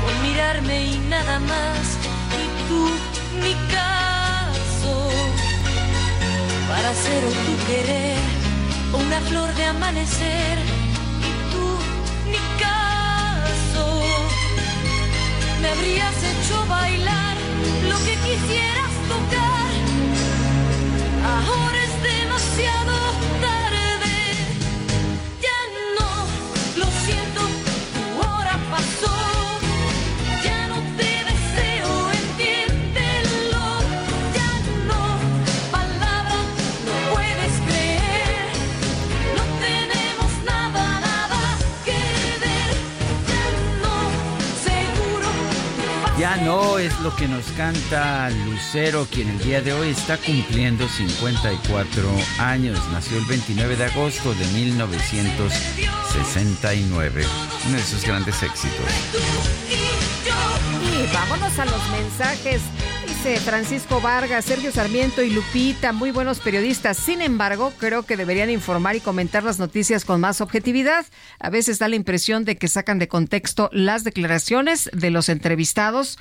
con 0.00 0.22
mirarme 0.22 0.84
y 0.84 0.98
nada 1.08 1.40
más. 1.40 1.98
Y 2.32 2.68
tú, 2.68 2.88
mi 3.42 3.54
caso, 3.72 4.03
para 6.74 6.92
ser 6.92 7.22
tu 7.46 7.54
querer, 7.68 8.18
una 8.92 9.20
flor 9.28 9.54
de 9.54 9.64
amanecer. 9.64 10.58
Y 11.28 11.30
tú, 11.52 11.66
mi 12.32 12.42
caso, 12.66 13.86
me 15.60 15.68
habrías 15.68 16.16
hecho 16.30 16.56
bailar 16.66 17.36
lo 17.90 17.96
que 18.06 18.14
quisieras 18.26 18.92
tocar. 19.12 19.70
Ahora 21.36 21.83
Ah, 46.34 46.38
no, 46.38 46.78
es 46.78 46.98
lo 46.98 47.14
que 47.14 47.28
nos 47.28 47.44
canta 47.52 48.28
Lucero, 48.28 49.06
quien 49.08 49.28
el 49.28 49.38
día 49.38 49.60
de 49.60 49.72
hoy 49.72 49.90
está 49.90 50.16
cumpliendo 50.16 50.88
54 50.88 52.10
años. 52.40 52.80
Nació 52.90 53.18
el 53.18 53.24
29 53.26 53.76
de 53.76 53.84
agosto 53.84 54.34
de 54.34 54.44
1969. 54.48 57.24
Uno 57.68 57.76
de 57.76 57.82
sus 57.84 58.04
grandes 58.04 58.42
éxitos. 58.42 58.84
Y 60.82 61.06
vámonos 61.14 61.56
a 61.56 61.66
los 61.66 61.88
mensajes. 61.90 62.62
Francisco 63.24 64.02
Vargas, 64.02 64.44
Sergio 64.44 64.70
Sarmiento 64.70 65.22
y 65.22 65.30
Lupita, 65.30 65.94
muy 65.94 66.10
buenos 66.10 66.40
periodistas. 66.40 66.98
Sin 66.98 67.22
embargo, 67.22 67.72
creo 67.78 68.02
que 68.02 68.18
deberían 68.18 68.50
informar 68.50 68.96
y 68.96 69.00
comentar 69.00 69.42
las 69.44 69.58
noticias 69.58 70.04
con 70.04 70.20
más 70.20 70.42
objetividad. 70.42 71.06
A 71.38 71.48
veces 71.48 71.78
da 71.78 71.88
la 71.88 71.96
impresión 71.96 72.44
de 72.44 72.56
que 72.56 72.68
sacan 72.68 72.98
de 72.98 73.08
contexto 73.08 73.70
las 73.72 74.04
declaraciones 74.04 74.90
de 74.92 75.10
los 75.10 75.30
entrevistados 75.30 76.18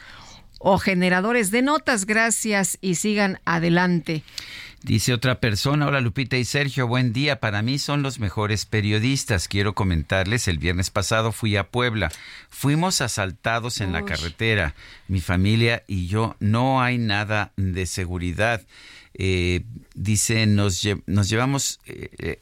o 0.60 0.78
generadores 0.78 1.52
de 1.52 1.62
notas. 1.62 2.06
Gracias 2.06 2.78
y 2.80 2.96
sigan 2.96 3.42
adelante. 3.44 4.24
Dice 4.84 5.14
otra 5.14 5.40
persona, 5.40 5.88
hola 5.88 6.02
Lupita 6.02 6.36
y 6.36 6.44
Sergio, 6.44 6.88
buen 6.88 7.14
día. 7.14 7.40
Para 7.40 7.62
mí 7.62 7.80
son 7.80 8.04
los 8.04 8.20
mejores 8.20 8.66
periodistas. 8.66 9.48
Quiero 9.48 9.74
comentarles, 9.74 10.50
el 10.50 10.58
viernes 10.58 10.90
pasado 10.92 11.32
fui 11.32 11.56
a 11.56 11.70
Puebla. 11.70 12.12
Fuimos 12.50 13.00
asaltados 13.00 13.80
en 13.80 13.94
la 13.94 14.04
carretera. 14.04 14.76
Mi 15.08 15.22
familia 15.22 15.84
y 15.88 16.08
yo 16.08 16.36
no 16.42 16.82
hay 16.82 16.98
nada 16.98 17.54
de 17.56 17.86
seguridad. 17.86 18.62
Eh, 19.14 19.64
dice, 19.96 20.46
nos, 20.48 20.86
nos 21.06 21.30
llevamos... 21.30 21.80
Eh, 21.86 22.10
eh, 22.20 22.40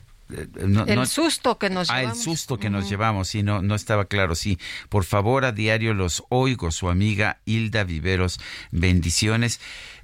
el 0.57 1.07
susto 1.07 1.59
que 1.59 1.69
nos 1.69 1.89
llevamos. 1.89 2.09
Ah, 2.09 2.11
el 2.11 2.17
susto 2.17 2.57
que 2.57 2.69
nos 2.69 2.89
llevamos, 2.89 3.27
sí, 3.27 3.43
no, 3.43 3.61
no 3.61 3.75
estaba 3.75 4.05
claro, 4.05 4.33
sí. 4.33 4.57
Por 4.89 5.03
favor, 5.03 5.45
a 5.45 5.51
diario 5.51 5.93
los 5.93 6.23
oigo, 6.29 6.71
su 6.71 6.89
amiga 6.89 7.39
Hilda 7.45 7.83
Viveros. 7.83 8.39
Bendiciones 8.71 9.59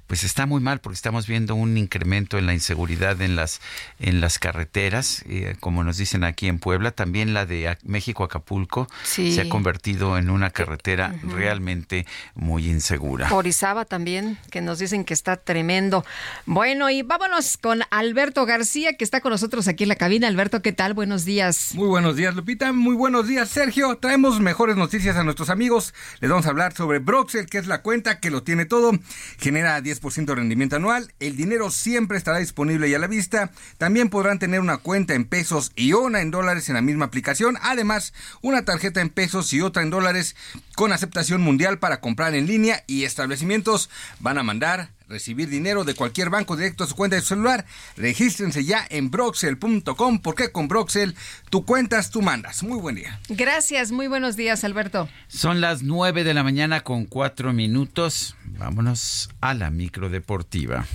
pues 0.08 0.24
está 0.24 0.46
muy 0.46 0.60
mal 0.60 0.80
porque 0.80 0.94
estamos 0.94 1.26
viendo 1.26 1.54
un 1.54 1.76
incremento 1.76 2.38
en 2.38 2.46
la 2.46 2.54
inseguridad 2.54 3.20
en 3.20 3.36
las 3.36 3.60
en 4.00 4.20
las 4.20 4.38
carreteras, 4.38 5.22
eh, 5.28 5.54
como 5.60 5.84
nos 5.84 5.98
dicen 5.98 6.24
aquí 6.24 6.48
en 6.48 6.58
Puebla, 6.58 6.90
también 6.90 7.34
la 7.34 7.46
de 7.46 7.76
México 7.84 8.24
Acapulco 8.24 8.88
se 9.04 9.40
ha 9.40 9.48
convertido 9.48 10.18
en 10.18 10.30
una 10.30 10.50
carretera 10.50 11.14
realmente 11.22 12.06
muy 12.34 12.68
insegura. 12.68 13.32
Orizaba 13.32 13.84
también, 13.84 14.38
que 14.50 14.60
nos 14.60 14.78
dicen 14.78 15.04
que 15.04 15.14
está 15.14 15.36
tremendo. 15.36 16.04
Bueno, 16.46 16.88
y 16.90 17.02
vámonos 17.02 17.58
con 17.58 17.82
Alberto 17.90 18.46
García, 18.46 18.94
que 18.94 19.04
está 19.04 19.20
con 19.20 19.32
nosotros 19.32 19.68
aquí 19.68 19.84
en 19.84 19.90
la 19.90 19.96
cabina. 19.96 20.26
Alberto, 20.28 20.62
¿qué 20.62 20.72
tal? 20.72 20.94
Buenos 20.94 21.24
días. 21.24 21.72
Muy 21.74 21.88
buenos 21.88 22.16
días, 22.16 22.34
Lupita. 22.34 22.72
Muy 22.72 22.94
buenos 22.94 23.28
días, 23.28 23.50
Sergio. 23.50 23.96
Traemos 23.96 24.40
mejores 24.40 24.76
noticias 24.76 25.16
a 25.16 25.24
nuestros 25.24 25.50
amigos. 25.50 25.92
Les 26.20 26.30
vamos 26.30 26.46
a 26.46 26.50
hablar 26.50 26.72
sobre 26.74 26.98
Broxel, 26.98 27.46
que 27.46 27.58
es 27.58 27.66
la 27.66 27.82
cuenta 27.82 28.20
que 28.20 28.30
lo 28.30 28.42
tiene 28.42 28.64
todo. 28.64 28.92
Genera 29.38 29.80
10 29.80 29.97
de 30.00 30.34
rendimiento 30.34 30.76
anual. 30.76 31.12
El 31.20 31.36
dinero 31.36 31.70
siempre 31.70 32.16
estará 32.16 32.38
disponible 32.38 32.88
y 32.88 32.94
a 32.94 32.98
la 32.98 33.06
vista. 33.06 33.50
También 33.76 34.08
podrán 34.08 34.38
tener 34.38 34.60
una 34.60 34.78
cuenta 34.78 35.14
en 35.14 35.24
pesos 35.24 35.72
y 35.76 35.92
una 35.92 36.20
en 36.20 36.30
dólares 36.30 36.68
en 36.68 36.74
la 36.74 36.82
misma 36.82 37.06
aplicación. 37.06 37.56
Además, 37.62 38.12
una 38.40 38.64
tarjeta 38.64 39.00
en 39.00 39.10
pesos 39.10 39.52
y 39.52 39.60
otra 39.60 39.82
en 39.82 39.90
dólares 39.90 40.36
con 40.76 40.92
aceptación 40.92 41.42
mundial 41.42 41.78
para 41.78 42.00
comprar 42.00 42.34
en 42.34 42.46
línea 42.46 42.84
y 42.86 43.04
establecimientos 43.04 43.90
van 44.20 44.38
a 44.38 44.42
mandar 44.42 44.97
recibir 45.08 45.48
dinero 45.48 45.84
de 45.84 45.94
cualquier 45.94 46.30
banco 46.30 46.56
directo 46.56 46.84
a 46.84 46.86
su 46.86 46.94
cuenta 46.94 47.16
de 47.16 47.22
su 47.22 47.28
celular. 47.28 47.64
Regístrense 47.96 48.64
ya 48.64 48.86
en 48.90 49.10
broxel.com 49.10 50.20
porque 50.20 50.52
con 50.52 50.68
Broxel 50.68 51.14
tu 51.50 51.64
cuentas 51.64 52.10
tú 52.10 52.22
mandas. 52.22 52.62
Muy 52.62 52.78
buen 52.78 52.96
día. 52.96 53.20
Gracias, 53.28 53.90
muy 53.90 54.06
buenos 54.06 54.36
días, 54.36 54.64
Alberto. 54.64 55.08
Son 55.28 55.60
las 55.60 55.82
9 55.82 56.24
de 56.24 56.34
la 56.34 56.42
mañana 56.42 56.82
con 56.82 57.06
4 57.06 57.52
minutos. 57.52 58.36
Vámonos 58.44 59.30
a 59.40 59.54
la 59.54 59.70
micro 59.70 60.08
deportiva. 60.08 60.86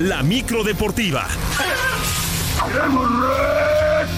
La 0.00 0.22
micro 0.22 0.62
deportiva. 0.62 1.26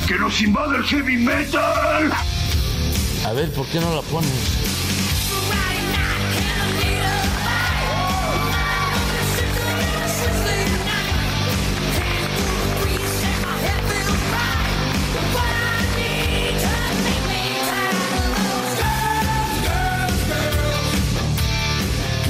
¡Que 0.09 0.19
nos 0.19 0.41
invade 0.41 0.79
el 0.79 0.85
heavy 0.85 1.17
metal! 1.19 2.11
A 3.29 3.33
ver, 3.35 3.53
¿por 3.53 3.67
qué 3.67 3.79
no 3.79 3.95
la 3.95 4.01
pones? 4.01 4.31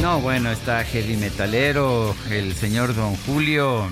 No, 0.03 0.21
bueno, 0.21 0.51
está 0.51 0.83
heavy 0.83 1.17
metalero, 1.17 2.17
el 2.29 2.57
señor 2.57 2.97
Don 2.97 3.15
Julio. 3.19 3.89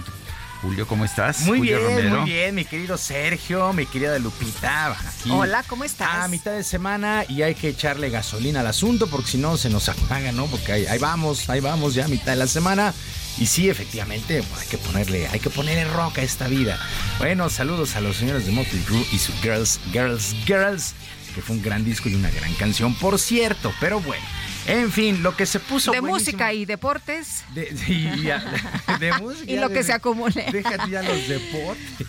Julio, 0.62 0.86
¿cómo 0.86 1.04
estás? 1.04 1.40
Muy 1.40 1.60
bien, 1.60 2.08
muy 2.08 2.24
bien, 2.24 2.54
mi 2.54 2.64
querido 2.64 2.96
Sergio, 2.96 3.72
mi 3.72 3.86
querida 3.86 4.18
Lupita. 4.18 4.96
Hola, 5.30 5.62
¿cómo 5.66 5.84
estás? 5.84 6.24
A 6.24 6.28
mitad 6.28 6.52
de 6.52 6.64
semana 6.64 7.24
y 7.28 7.42
hay 7.42 7.54
que 7.54 7.68
echarle 7.68 8.10
gasolina 8.10 8.60
al 8.60 8.66
asunto 8.66 9.06
porque 9.06 9.32
si 9.32 9.38
no 9.38 9.56
se 9.56 9.68
nos 9.68 9.88
apaga, 9.88 10.32
¿no? 10.32 10.46
Porque 10.46 10.72
ahí, 10.72 10.98
vamos, 10.98 11.48
ahí 11.50 11.60
vamos 11.60 11.94
ya 11.94 12.06
a 12.06 12.08
mitad 12.08 12.32
de 12.32 12.36
la 12.36 12.46
semana. 12.46 12.94
Y 13.38 13.46
sí, 13.46 13.68
efectivamente, 13.68 14.42
pues, 14.42 14.62
hay 14.62 14.68
que 14.68 14.78
ponerle, 14.78 15.26
hay 15.28 15.40
que 15.40 15.50
ponerle 15.50 15.84
roca 15.92 16.22
a 16.22 16.24
esta 16.24 16.48
vida. 16.48 16.78
Bueno, 17.18 17.50
saludos 17.50 17.94
a 17.96 18.00
los 18.00 18.16
señores 18.16 18.46
de 18.46 18.52
Motley 18.52 18.82
Crue 18.82 19.06
y 19.12 19.18
su 19.18 19.32
Girls, 19.42 19.78
Girls, 19.92 20.34
Girls, 20.46 20.94
que 21.34 21.42
fue 21.42 21.56
un 21.56 21.62
gran 21.62 21.84
disco 21.84 22.08
y 22.08 22.14
una 22.14 22.30
gran 22.30 22.52
canción, 22.54 22.94
por 22.94 23.18
cierto. 23.18 23.74
Pero 23.78 24.00
bueno, 24.00 24.24
en 24.66 24.90
fin, 24.90 25.22
lo 25.22 25.36
que 25.36 25.46
se 25.46 25.60
puso. 25.60 25.92
De 25.92 26.00
música 26.00 26.52
y 26.52 26.64
deportes. 26.64 27.44
De, 27.54 27.64
de, 29.00 29.12
música. 29.20 29.50
y 29.50 29.56
lo 29.56 29.70
que 29.70 29.82
se 29.82 29.92
acumule. 29.92 30.46
Déjate 30.52 30.90
ya 30.90 31.02
los 31.02 31.28
deportes. 31.28 32.06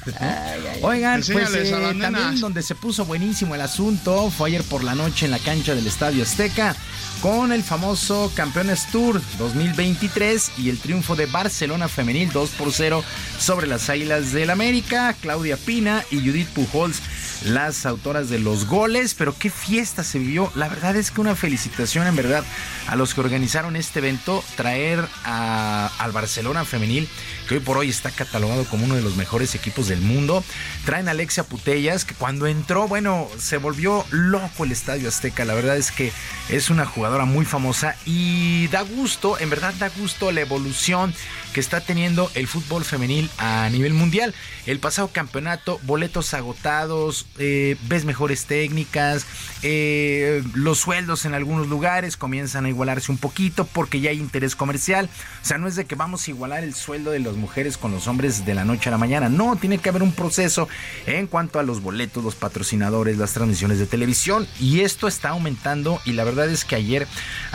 Oigan, 0.81 1.21
pues 1.31 1.53
eh, 1.55 1.71
también 1.71 2.39
donde 2.39 2.61
se 2.61 2.75
puso 2.75 3.05
buenísimo 3.05 3.55
el 3.55 3.61
asunto 3.61 4.29
fue 4.29 4.49
ayer 4.49 4.63
por 4.63 4.84
la 4.84 4.95
noche 4.95 5.25
en 5.25 5.31
la 5.31 5.39
cancha 5.39 5.75
del 5.75 5.88
Estadio 5.88 6.23
Azteca 6.23 6.75
con 7.21 7.51
el 7.51 7.63
famoso 7.63 8.31
Campeones 8.35 8.88
Tour 8.91 9.21
2023 9.38 10.51
y 10.57 10.69
el 10.69 10.79
triunfo 10.79 11.15
de 11.15 11.25
Barcelona 11.25 11.88
Femenil 11.88 12.31
2 12.31 12.49
por 12.51 12.71
0 12.71 13.03
sobre 13.39 13.67
las 13.67 13.89
Águilas 13.89 14.31
del 14.31 14.49
América. 14.49 15.15
Claudia 15.21 15.57
Pina 15.57 16.03
y 16.11 16.17
Judith 16.17 16.49
Pujols 16.49 17.01
las 17.45 17.85
autoras 17.85 18.30
de 18.30 18.39
los 18.39 18.65
goles, 18.65 19.14
pero 19.14 19.35
qué 19.38 19.49
fiesta 19.49 20.03
se 20.03 20.19
vivió. 20.19 20.51
La 20.55 20.69
verdad 20.69 20.95
es 20.95 21.11
que 21.11 21.22
una 21.22 21.35
felicitación 21.35 22.07
en 22.07 22.15
verdad 22.15 22.43
a 22.88 22.95
los 22.95 23.14
que 23.14 23.22
organizaron 23.22 23.76
este 23.76 23.99
evento, 23.99 24.43
traer 24.55 25.03
al 25.23 26.11
Barcelona 26.11 26.65
femenil, 26.65 27.07
que 27.47 27.55
hoy 27.55 27.59
por 27.61 27.77
hoy 27.77 27.89
está 27.89 28.11
catalogado 28.11 28.65
como 28.65 28.85
uno 28.85 28.95
de 28.95 29.01
los 29.01 29.15
mejores 29.15 29.55
equipos 29.55 29.87
del 29.87 30.01
mundo. 30.01 30.43
Traen 30.85 31.07
a 31.07 31.11
Alexia 31.11 31.43
Putellas, 31.43 32.05
que 32.05 32.13
cuando 32.13 32.45
entró, 32.47 32.87
bueno, 32.87 33.27
se 33.37 33.57
volvió 33.57 34.05
loco 34.11 34.65
el 34.65 34.71
Estadio 34.71 35.07
Azteca. 35.07 35.45
La 35.45 35.53
verdad 35.53 35.77
es 35.77 35.91
que 35.91 36.11
es 36.49 36.69
una 36.69 36.85
jugadora 36.85 37.25
muy 37.25 37.45
famosa 37.45 37.95
y 38.05 38.67
da 38.67 38.81
gusto, 38.81 39.39
en 39.39 39.49
verdad 39.49 39.73
da 39.79 39.89
gusto 39.89 40.31
la 40.31 40.41
evolución 40.41 41.13
que 41.53 41.59
está 41.59 41.81
teniendo 41.81 42.29
el 42.35 42.47
fútbol 42.47 42.83
femenil 42.83 43.29
a 43.37 43.69
nivel 43.69 43.93
mundial. 43.93 44.35
El 44.65 44.79
pasado 44.79 45.07
campeonato, 45.07 45.79
boletos 45.83 46.33
agotados, 46.33 47.25
eh, 47.39 47.77
ves 47.87 48.05
mejores 48.05 48.45
técnicas, 48.45 49.25
eh, 49.63 50.43
los 50.53 50.79
sueldos 50.79 51.25
en 51.25 51.33
algunos 51.33 51.67
lugares 51.67 52.17
comienzan 52.17 52.65
a 52.65 52.69
igualarse 52.69 53.11
un 53.11 53.17
poquito 53.17 53.65
porque 53.65 54.01
ya 54.01 54.11
hay 54.11 54.17
interés 54.17 54.55
comercial. 54.55 55.09
O 55.41 55.45
sea, 55.45 55.57
no 55.57 55.67
es 55.67 55.75
de 55.75 55.85
que 55.85 55.95
vamos 55.95 56.27
a 56.27 56.31
igualar 56.31 56.63
el 56.63 56.75
sueldo 56.75 57.11
de 57.11 57.19
las 57.19 57.36
mujeres 57.38 57.77
con 57.77 57.91
los 57.91 58.07
hombres 58.07 58.45
de 58.45 58.53
la 58.53 58.65
noche 58.65 58.89
a 58.89 58.91
la 58.91 58.97
mañana. 58.97 59.30
No, 59.30 59.55
tiene 59.55 59.77
que 59.77 59.89
haber 59.89 60.03
un 60.03 60.11
proceso 60.11 60.68
en 61.05 61.27
cuanto 61.27 61.59
a 61.59 61.64
los 61.64 61.81
boletos, 61.81 62.23
los 62.23 62.35
patrocinadores, 62.35 63.18
las 63.18 63.34
transmisiones 63.34 63.80
de 63.80 63.85
televisión. 63.85 64.47
Y 64.59 64.81
esto 64.81 65.07
está 65.07 65.30
aumentando 65.30 66.01
y 66.05 66.14
la 66.14 66.23
verdad 66.23 66.49
es 66.49 66.65
que 66.65 66.76
ayer 66.76 67.07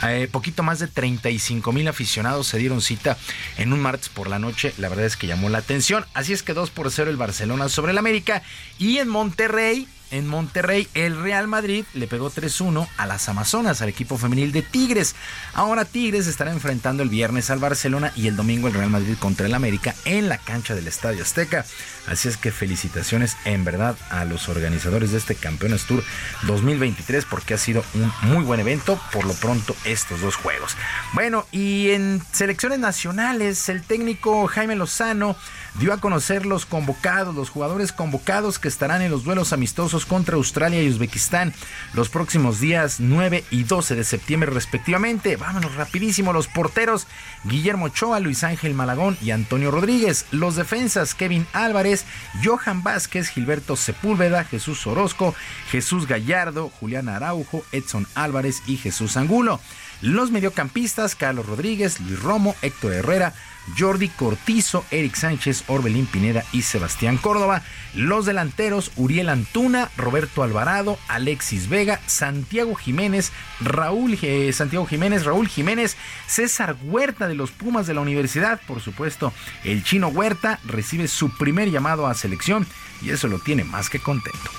eh, 0.03 0.29
poquito 0.31 0.63
más 0.63 0.79
de 0.79 0.89
35 0.89 1.73
mil 1.73 1.89
aficionados 1.89 2.47
se 2.47 2.59
dieron 2.59 2.81
cita 2.81 3.17
en 3.59 3.73
un 3.73 3.81
martes 3.81 4.09
por 4.09 4.29
la 4.29 4.39
noche. 4.39 4.73
La 4.79 4.89
verdad 4.89 5.07
es 5.07 5.17
que 5.17 5.27
llamó 5.27 5.49
la 5.49 5.59
atención. 5.59 6.05
Así 6.15 6.33
es 6.33 6.43
que 6.43 6.55
2 6.55 6.71
por 6.71 6.91
0 6.91 7.11
el 7.11 7.17
Barcelona 7.17 7.69
sobre 7.69 7.93
el 7.93 7.99
América. 7.99 8.43
Y 8.79 8.99
en 8.99 9.09
Monterrey 9.09 9.89
en 10.13 10.29
Monterrey, 10.29 10.87
el 10.95 11.21
Real 11.21 11.49
Madrid 11.49 11.85
le 11.95 12.07
pegó 12.07 12.31
3-1 12.31 12.87
a 12.97 13.07
las 13.07 13.29
Amazonas, 13.29 13.83
al 13.83 13.89
equipo 13.89 14.19
femenil 14.19 14.53
de 14.53 14.63
Tigres. 14.63 15.17
Ahora 15.55 15.85
Tigres 15.85 16.29
estará 16.29 16.53
enfrentando 16.53 17.03
el 17.03 17.09
viernes 17.09 17.51
al 17.51 17.59
Barcelona 17.59 18.13
y 18.15 18.29
el 18.29 18.37
domingo 18.37 18.69
el 18.69 18.75
Real 18.75 18.91
Madrid 18.91 19.17
contra 19.19 19.47
el 19.47 19.55
América 19.55 19.95
en 20.05 20.29
la 20.29 20.39
cancha 20.39 20.75
del 20.75 20.87
Estadio 20.87 21.23
Azteca. 21.23 21.65
Así 22.07 22.29
es 22.29 22.37
que 22.37 22.53
felicitaciones 22.53 23.37
en 23.45 23.65
verdad 23.65 23.97
a 24.11 24.25
los 24.25 24.49
organizadores 24.49 25.13
de 25.13 25.19
este 25.19 25.35
Campeones 25.35 25.87
Tour 25.87 26.05
2023 26.47 27.25
porque 27.25 27.55
ha 27.55 27.59
sido 27.59 27.85
un 27.95 28.13
muy 28.23 28.45
buen 28.45 28.61
evento, 28.61 29.01
por 29.13 29.25
lo 29.25 29.35
pronto 29.35 29.75
estos 29.85 30.21
dos 30.21 30.37
juegos. 30.37 30.77
Bueno, 31.15 31.47
y 31.53 31.91
en 31.91 32.23
selecciones 32.33 32.79
nacionales, 32.79 33.69
el 33.69 33.83
técnico 33.83 34.47
Jaime 34.47 34.77
Lozano 34.77 35.37
dio 35.75 35.93
a 35.93 35.99
conocer 35.99 36.47
los 36.47 36.67
convocados, 36.67 37.35
los 37.35 37.51
jugadores 37.51 37.93
convocados 37.93 38.59
que 38.59 38.69
estarán 38.69 39.03
en 39.03 39.11
los 39.11 39.25
duelos 39.25 39.53
amistosos 39.53 40.07
contra 40.07 40.37
Australia 40.37 40.83
y 40.83 40.89
Uzbekistán 40.89 41.55
los 41.95 42.09
próximos 42.09 42.61
días 42.61 43.01
9 43.01 43.45
y 43.51 43.65
12 43.65 43.95
de 43.95 44.05
septiembre 44.05 44.51
respectivamente. 44.51 45.37
Vámonos 45.37 45.75
rapidísimo, 45.75 46.33
los 46.33 46.49
porteros 46.49 47.07
Guillermo 47.45 47.87
Ochoa, 47.87 48.21
Luis 48.21 48.45
Ángel 48.45 48.75
Malagón 48.75 49.17
y 49.23 49.31
Antonio 49.31 49.71
Rodríguez, 49.71 50.27
los 50.31 50.57
defensas 50.57 51.15
Kevin 51.15 51.47
Álvarez, 51.53 52.05
Johan 52.45 52.83
Vázquez, 52.83 53.29
Gilberto 53.29 53.77
Sepúlveda, 53.77 54.45
Jesús 54.45 54.87
Orozco, 54.87 55.35
Jesús 55.71 56.07
Gallardo, 56.07 56.71
Julián 56.81 57.09
Araujo, 57.09 57.65
Edson 57.73 58.07
Álvarez 58.15 58.63
y 58.67 58.77
Jesús 58.77 59.17
Angulo. 59.17 59.61
Los 60.03 60.33
mediocampistas, 60.33 61.15
Carlos 61.15 61.47
Rodríguez, 61.47 62.01
Luis 62.01 62.21
Romo, 62.21 62.57
Héctor 62.61 62.93
Herrera, 62.93 63.35
Jordi 63.79 64.09
Cortizo, 64.09 64.85
Eric 64.91 65.15
Sánchez, 65.15 65.65
Orbelín 65.69 66.07
Pineda 66.07 66.43
y 66.53 66.63
Sebastián 66.63 67.17
Córdoba. 67.17 67.63
Los 67.95 68.27
delanteros, 68.27 68.91
Uriel 68.97 69.29
Antuna, 69.29 69.91
Roberto 69.97 70.43
Alvarado, 70.43 70.99
Alexis 71.09 71.69
Vega, 71.69 72.01
Santiago 72.07 72.75
Jiménez, 72.75 73.33
Raúl 73.61 74.19
eh, 74.23 74.53
Santiago 74.53 74.87
Jiménez, 74.87 75.25
Raúl 75.25 75.47
Jiménez, 75.47 75.97
César 76.27 76.77
Huerta 76.83 77.29
de 77.29 77.37
los 77.37 77.53
Pumas 77.53 77.87
de 77.87 77.95
la 77.95 78.01
Universidad, 78.01 78.61
por 78.67 78.81
supuesto, 78.81 79.33
el 79.63 79.85
chino 79.85 80.09
Huerta 80.09 80.59
recibe 80.65 81.07
su 81.07 81.31
primer 81.37 81.71
llamado 81.71 82.09
a 82.09 82.15
selección 82.15 82.67
y 83.01 83.11
eso 83.11 83.29
lo 83.29 83.39
tiene 83.39 83.63
más 83.63 83.89
que 83.89 84.01
contento. 84.01 84.51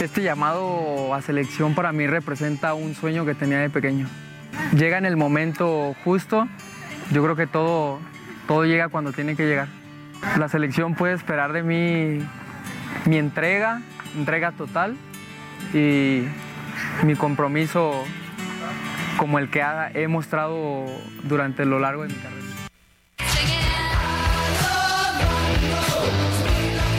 Este 0.00 0.22
llamado 0.22 1.14
a 1.14 1.22
selección 1.22 1.74
para 1.74 1.92
mí 1.92 2.06
representa 2.06 2.74
un 2.74 2.94
sueño 2.94 3.24
que 3.24 3.34
tenía 3.34 3.58
de 3.58 3.70
pequeño 3.70 4.08
llega 4.76 4.98
en 4.98 5.06
el 5.06 5.16
momento 5.16 5.94
justo. 6.04 6.48
Yo 7.10 7.22
creo 7.22 7.36
que 7.36 7.46
todo, 7.46 8.00
todo 8.46 8.64
llega 8.64 8.88
cuando 8.88 9.12
tiene 9.12 9.36
que 9.36 9.46
llegar. 9.46 9.68
La 10.38 10.48
selección 10.48 10.94
puede 10.94 11.14
esperar 11.14 11.52
de 11.52 11.62
mí 11.62 12.26
mi 13.06 13.16
entrega, 13.18 13.82
entrega 14.16 14.52
total 14.52 14.96
y 15.72 16.22
mi 17.02 17.14
compromiso 17.14 18.04
como 19.16 19.38
el 19.38 19.48
que 19.48 19.62
he 19.94 20.08
mostrado 20.08 20.86
durante 21.22 21.64
lo 21.64 21.78
largo 21.78 22.02
de 22.02 22.08
mi 22.08 22.14
carrera. 22.14 22.43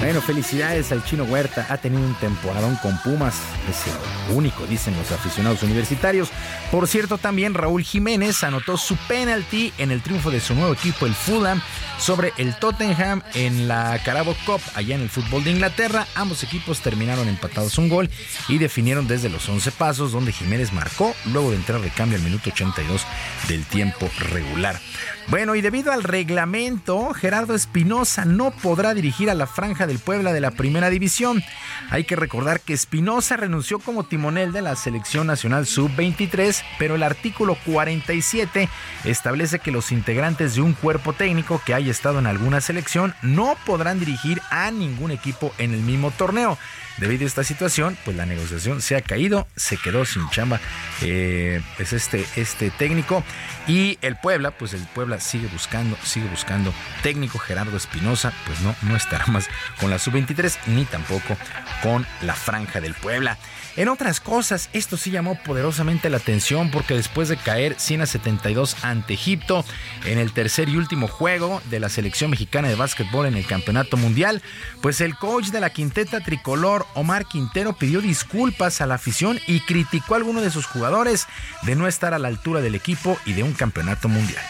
Bueno, 0.06 0.22
felicidades 0.22 0.91
al 0.91 1.03
Chino 1.03 1.23
Huerta. 1.23 1.65
Ha 1.68 1.77
tenido 1.77 2.03
un 2.03 2.14
temporadón 2.19 2.76
con 2.76 2.95
Pumas. 2.99 3.41
Es 3.68 3.88
el 3.88 4.36
único, 4.36 4.68
dicen 4.68 4.95
los 4.95 5.11
aficionados 5.11 5.64
universitarios. 5.64 6.30
Por 6.72 6.88
cierto, 6.88 7.18
también 7.18 7.56
Raúl 7.56 7.82
Jiménez 7.84 8.44
anotó 8.44 8.77
su 8.77 8.98
penalti 9.07 9.73
en 9.80 9.90
el 9.90 10.03
triunfo 10.03 10.30
de 10.30 10.41
su 10.41 10.53
nuevo 10.53 10.73
equipo, 10.73 11.07
el 11.07 11.15
Fulham, 11.15 11.60
sobre 11.98 12.34
el 12.38 12.56
Tottenham 12.60 13.23
en 13.34 13.68
la 13.68 13.99
Carabao 14.06 14.36
Cup, 14.45 14.61
allá 14.76 14.94
en 14.94 15.02
el 15.02 15.10
fútbol 15.10 15.44
de 15.44 15.49
Inglaterra. 15.49 16.06
Ambos 16.14 16.44
equipos 16.44 16.82
terminaron 16.82 17.27
empatados 17.27 17.80
un 17.80 17.90
gol 17.90 18.07
y 18.48 18.60
definieron 18.60 19.07
desde 19.07 19.30
los 19.30 19.49
11 19.49 19.72
pasos, 19.72 20.11
donde 20.11 20.34
Jiménez 20.34 20.72
marcó 20.72 21.15
luego 21.34 21.49
de 21.49 21.56
entrar 21.56 21.82
de 21.82 21.90
cambio 21.90 22.19
al 22.19 22.23
minuto 22.23 22.52
82 22.52 23.02
del 23.48 23.65
tiempo 23.65 24.07
regular. 24.19 24.80
Bueno, 25.27 25.56
y 25.56 25.61
debido 25.61 25.91
al 25.91 26.03
reglamento, 26.03 27.11
Gerardo 27.14 27.56
Espinosa 27.56 28.26
no 28.26 28.52
podrá 28.52 28.93
dirigir 28.93 29.31
a 29.31 29.34
la 29.34 29.47
franja 29.47 29.88
del 29.88 29.97
Puebla 29.97 30.34
de 30.34 30.39
la 30.39 30.52
Primera 30.52 30.91
División. 30.91 31.43
Hay 31.89 32.03
que 32.03 32.15
recordar 32.15 32.61
que 32.61 32.73
Espinosa 32.73 33.35
renunció 33.35 33.80
como 33.80 34.03
timonel 34.03 34.52
de 34.52 34.61
la 34.61 34.76
Selección 34.76 35.26
Nacional 35.26 35.65
Sub-23, 35.65 36.64
pero 36.77 36.93
el 36.93 37.02
artículo 37.02 37.57
47 37.65 38.69
establece 39.03 39.57
que 39.57 39.72
los 39.72 39.91
integrantes 39.91 40.56
de 40.56 40.61
un 40.61 40.73
cuerpo 40.73 41.14
técnico 41.14 41.60
que 41.65 41.73
haya 41.73 41.89
estado 41.89 42.19
en 42.19 42.27
alguna 42.27 42.61
selección 42.61 43.15
no 43.23 43.57
podrán 43.65 43.99
dirigir 43.99 44.41
a 44.52 44.69
ningún 44.69 45.10
equipo 45.10 45.52
en 45.57 45.73
el 45.73 45.81
mismo 45.81 46.11
torneo. 46.11 46.60
Debido 46.97 47.26
a 47.26 47.27
esta 47.27 47.43
situación, 47.43 47.97
pues 48.05 48.15
la 48.15 48.26
negociación 48.26 48.81
se 48.81 48.95
ha 48.95 49.01
caído, 49.01 49.47
se 49.55 49.77
quedó 49.77 50.05
sin 50.05 50.30
chamba 50.30 50.61
eh, 51.01 51.61
pues 51.76 51.91
este, 51.91 52.26
este 52.38 52.72
técnico 52.72 53.23
y 53.67 53.97
el 54.01 54.15
Puebla, 54.15 54.51
pues 54.51 54.73
el 54.73 54.81
Puebla 54.88 55.19
sigue 55.19 55.47
buscando, 55.47 55.97
sigue 56.03 56.30
buscando 56.30 56.73
técnico 57.03 57.38
Gerardo 57.38 57.76
Espinosa, 57.76 58.31
pues 58.45 58.61
no, 58.61 58.76
no 58.84 58.95
estará 58.95 59.26
más 59.27 59.49
con 59.80 59.89
la 59.89 59.99
sub-23 59.99 60.57
ni 60.67 60.85
tampoco 60.85 61.38
con 61.84 62.05
la 62.22 62.34
franja 62.34 62.80
del 62.80 62.93
Puebla. 62.93 63.38
En 63.77 63.89
otras 63.89 64.22
cosas, 64.22 64.69
esto 64.72 64.95
sí 64.95 65.11
llamó 65.11 65.35
poderosamente 65.35 66.10
la 66.10 66.18
atención 66.18 66.72
porque 66.72 66.93
después 66.93 67.27
de 67.27 67.35
caer 67.35 67.76
100 67.77 68.02
a 68.02 68.06
72 68.06 68.77
ante 68.84 69.15
Egipto 69.15 69.65
en 70.06 70.18
el 70.18 70.31
tercer 70.31 70.69
y 70.69 70.77
último 70.77 71.10
juego 71.10 71.61
de 71.65 71.81
la 71.81 71.89
selección 71.89 72.31
mexicana 72.31 72.69
de 72.69 72.76
básquetbol 72.76 73.26
en 73.26 73.35
el 73.35 73.45
Campeonato 73.45 73.97
Mundial, 73.97 74.41
pues 74.81 75.02
el 75.02 75.18
coach 75.18 75.47
de 75.47 75.60
la 75.60 75.72
quinteta 75.72 76.22
tricolor, 76.22 76.88
Omar 76.93 77.26
Quintero, 77.26 77.73
pidió 77.73 77.99
disculpas 77.99 78.80
a 78.80 78.85
la 78.85 78.95
afición 78.95 79.41
y 79.45 79.60
criticó 79.60 80.14
a 80.14 80.18
alguno 80.18 80.39
de 80.39 80.52
sus 80.52 80.65
jugadores 80.68 81.27
de 81.64 81.76
no 81.76 81.85
estar 81.85 82.14
a 82.14 82.19
la 82.19 82.30
altura 82.30 82.61
del 82.61 82.76
equipo 82.76 83.19
y 83.26 83.34
de 83.34 83.43
un 83.43 83.52
campeonato 83.52 84.07
mundial. 84.07 84.43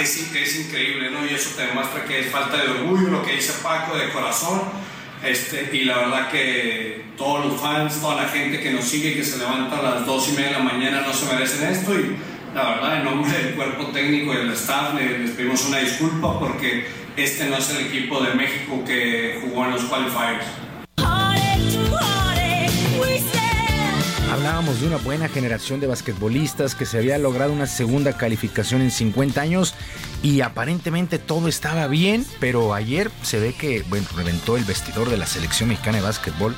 Es, 0.00 0.34
es 0.34 0.56
increíble, 0.56 1.12
¿no? 1.12 1.24
Y 1.24 1.32
eso 1.32 1.50
te 1.56 1.64
demuestra 1.64 2.04
que 2.04 2.20
es 2.20 2.32
falta 2.32 2.56
de 2.56 2.70
orgullo, 2.70 3.08
lo 3.08 3.22
que 3.24 3.36
dice 3.36 3.52
Paco, 3.62 3.96
de 3.96 4.10
corazón 4.10 4.62
este, 5.24 5.70
y 5.72 5.84
la 5.84 5.98
verdad 5.98 6.30
que 6.30 7.04
todos 7.16 7.46
los 7.46 7.60
fans, 7.60 8.00
toda 8.00 8.22
la 8.22 8.28
gente 8.28 8.60
que 8.60 8.70
nos 8.70 8.84
sigue, 8.84 9.14
que 9.14 9.24
se 9.24 9.38
levanta 9.38 9.78
a 9.78 9.82
las 9.82 10.06
dos 10.06 10.28
y 10.28 10.32
media 10.32 10.48
de 10.48 10.52
la 10.54 10.58
mañana, 10.60 11.00
no 11.00 11.12
se 11.12 11.26
merecen 11.26 11.68
esto. 11.68 11.94
Y 11.94 12.16
la 12.54 12.70
verdad, 12.70 12.98
en 12.98 13.04
nombre 13.04 13.32
del 13.32 13.54
cuerpo 13.54 13.86
técnico 13.86 14.34
y 14.34 14.36
del 14.36 14.52
staff, 14.52 14.94
les 14.94 15.30
pedimos 15.30 15.64
una 15.66 15.78
disculpa 15.78 16.38
porque 16.38 16.86
este 17.16 17.46
no 17.46 17.56
es 17.56 17.70
el 17.70 17.86
equipo 17.86 18.20
de 18.22 18.34
México 18.34 18.82
que 18.86 19.40
jugó 19.42 19.64
en 19.64 19.70
los 19.72 19.84
qualifiers. 19.84 20.44
Hablábamos 24.36 24.82
de 24.82 24.86
una 24.86 24.98
buena 24.98 25.28
generación 25.30 25.80
de 25.80 25.86
basquetbolistas 25.86 26.74
que 26.74 26.84
se 26.84 26.98
había 26.98 27.16
logrado 27.16 27.54
una 27.54 27.66
segunda 27.66 28.18
calificación 28.18 28.82
en 28.82 28.90
50 28.90 29.40
años 29.40 29.74
y 30.22 30.42
aparentemente 30.42 31.18
todo 31.18 31.48
estaba 31.48 31.86
bien, 31.86 32.26
pero 32.38 32.74
ayer 32.74 33.10
se 33.22 33.40
ve 33.40 33.54
que, 33.54 33.82
bueno, 33.88 34.06
reventó 34.14 34.58
el 34.58 34.64
vestidor 34.64 35.08
de 35.08 35.16
la 35.16 35.24
selección 35.24 35.70
mexicana 35.70 35.96
de 35.96 36.04
básquetbol. 36.04 36.54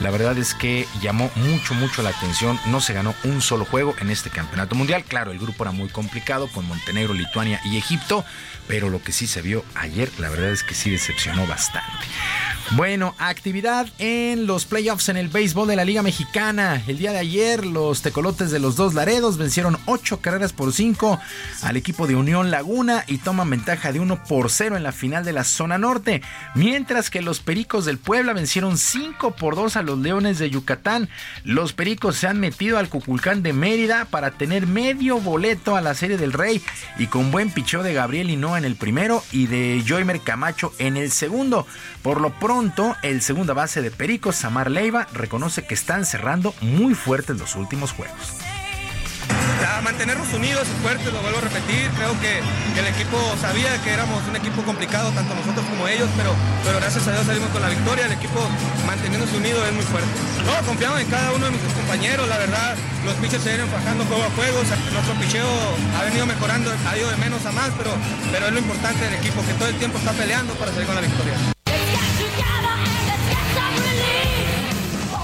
La 0.00 0.10
verdad 0.10 0.36
es 0.36 0.52
que 0.52 0.88
llamó 1.00 1.30
mucho, 1.36 1.74
mucho 1.74 2.02
la 2.02 2.10
atención. 2.10 2.58
No 2.66 2.80
se 2.80 2.92
ganó 2.92 3.14
un 3.22 3.40
solo 3.40 3.64
juego 3.64 3.94
en 4.00 4.10
este 4.10 4.28
campeonato 4.28 4.74
mundial. 4.74 5.04
Claro, 5.04 5.30
el 5.30 5.38
grupo 5.38 5.62
era 5.62 5.70
muy 5.70 5.90
complicado 5.90 6.48
con 6.48 6.66
Montenegro, 6.66 7.14
Lituania 7.14 7.60
y 7.64 7.76
Egipto, 7.76 8.24
pero 8.72 8.88
lo 8.88 9.02
que 9.02 9.12
sí 9.12 9.26
se 9.26 9.42
vio 9.42 9.66
ayer, 9.74 10.10
la 10.18 10.30
verdad 10.30 10.48
es 10.48 10.62
que 10.62 10.72
sí 10.72 10.88
decepcionó 10.88 11.46
bastante. 11.46 12.06
Bueno, 12.70 13.14
actividad 13.18 13.86
en 13.98 14.46
los 14.46 14.64
playoffs 14.64 15.10
en 15.10 15.18
el 15.18 15.28
béisbol 15.28 15.68
de 15.68 15.76
la 15.76 15.84
Liga 15.84 16.02
Mexicana. 16.02 16.82
El 16.86 16.96
día 16.96 17.12
de 17.12 17.18
ayer, 17.18 17.66
los 17.66 18.00
tecolotes 18.00 18.50
de 18.50 18.60
los 18.60 18.76
dos 18.76 18.94
Laredos 18.94 19.36
vencieron 19.36 19.76
ocho 19.84 20.22
carreras 20.22 20.54
por 20.54 20.72
cinco 20.72 21.20
al 21.60 21.76
equipo 21.76 22.06
de 22.06 22.16
Unión 22.16 22.50
Laguna 22.50 23.04
y 23.06 23.18
toman 23.18 23.50
ventaja 23.50 23.92
de 23.92 24.00
uno 24.00 24.24
por 24.24 24.50
cero 24.50 24.78
en 24.78 24.84
la 24.84 24.92
final 24.92 25.22
de 25.22 25.34
la 25.34 25.44
zona 25.44 25.76
norte. 25.76 26.22
Mientras 26.54 27.10
que 27.10 27.20
los 27.20 27.40
Pericos 27.40 27.84
del 27.84 27.98
Puebla 27.98 28.32
vencieron 28.32 28.78
cinco 28.78 29.32
por 29.32 29.54
dos 29.54 29.76
a 29.76 29.82
los 29.82 29.98
Leones 29.98 30.38
de 30.38 30.48
Yucatán. 30.48 31.10
Los 31.44 31.74
Pericos 31.74 32.16
se 32.16 32.26
han 32.26 32.40
metido 32.40 32.78
al 32.78 32.88
Cuculcán 32.88 33.42
de 33.42 33.52
Mérida 33.52 34.06
para 34.06 34.30
tener 34.30 34.66
medio 34.66 35.20
boleto 35.20 35.76
a 35.76 35.82
la 35.82 35.92
Serie 35.92 36.16
del 36.16 36.32
Rey 36.32 36.62
y 36.98 37.08
con 37.08 37.30
buen 37.30 37.50
picheo 37.50 37.82
de 37.82 37.92
Gabriel 37.92 38.30
Hinoa 38.30 38.61
en 38.62 38.66
el 38.66 38.76
primero 38.76 39.22
y 39.32 39.46
de 39.46 39.82
Joymer 39.86 40.20
Camacho 40.20 40.72
en 40.78 40.96
el 40.96 41.10
segundo. 41.10 41.66
Por 42.02 42.20
lo 42.20 42.30
pronto, 42.38 42.96
el 43.02 43.20
segunda 43.20 43.54
base 43.54 43.82
de 43.82 43.90
Pericos, 43.90 44.36
Samar 44.36 44.70
Leiva, 44.70 45.08
reconoce 45.12 45.66
que 45.66 45.74
están 45.74 46.06
cerrando 46.06 46.54
muy 46.60 46.94
fuertes 46.94 47.38
los 47.38 47.56
últimos 47.56 47.92
juegos 47.92 48.51
a 49.66 49.80
mantenernos 49.80 50.32
unidos 50.32 50.66
y 50.68 50.82
fuertes, 50.82 51.12
lo 51.12 51.20
vuelvo 51.20 51.38
a 51.38 51.42
repetir. 51.42 51.90
Creo 51.96 52.18
que, 52.20 52.40
el 52.78 52.86
equipo 52.88 53.18
sabía 53.40 53.70
que 53.82 53.90
éramos 53.90 54.22
un 54.28 54.36
equipo 54.36 54.62
complicado, 54.62 55.10
tanto 55.12 55.34
nosotros 55.34 55.64
como 55.68 55.86
ellos, 55.86 56.08
pero, 56.16 56.34
pero 56.64 56.78
gracias 56.80 57.06
a 57.06 57.12
Dios 57.12 57.26
salimos 57.26 57.50
con 57.50 57.62
la 57.62 57.68
victoria. 57.68 58.06
El 58.06 58.12
equipo 58.12 58.40
manteniéndose 58.86 59.36
unido 59.36 59.64
es 59.66 59.72
muy 59.72 59.84
fuerte. 59.84 60.08
No, 60.46 60.66
confiamos 60.66 61.00
en 61.00 61.08
cada 61.08 61.32
uno 61.32 61.46
de 61.46 61.52
mis 61.52 61.60
compañeros, 61.74 62.28
la 62.28 62.38
verdad. 62.38 62.76
Los 63.04 63.14
pitchers 63.16 63.42
se 63.42 63.50
vienen 63.50 63.68
fajando 63.68 64.04
juego 64.04 64.24
a 64.24 64.30
juego. 64.30 64.58
nuestro 64.92 65.14
picheo 65.20 65.48
ha 65.98 66.04
venido 66.04 66.26
mejorando, 66.26 66.72
ha 66.72 66.96
ido 66.96 67.10
de 67.10 67.16
menos 67.16 67.44
a 67.46 67.52
más, 67.52 67.70
pero, 67.76 67.92
pero 68.32 68.46
es 68.46 68.52
lo 68.52 68.58
importante 68.58 69.04
del 69.04 69.14
equipo, 69.14 69.44
que 69.46 69.54
todo 69.54 69.68
el 69.68 69.76
tiempo 69.76 69.98
está 69.98 70.12
peleando 70.12 70.54
para 70.54 70.72
salir 70.72 70.86
con 70.86 70.94
la 70.94 71.02
victoria. 71.02 71.61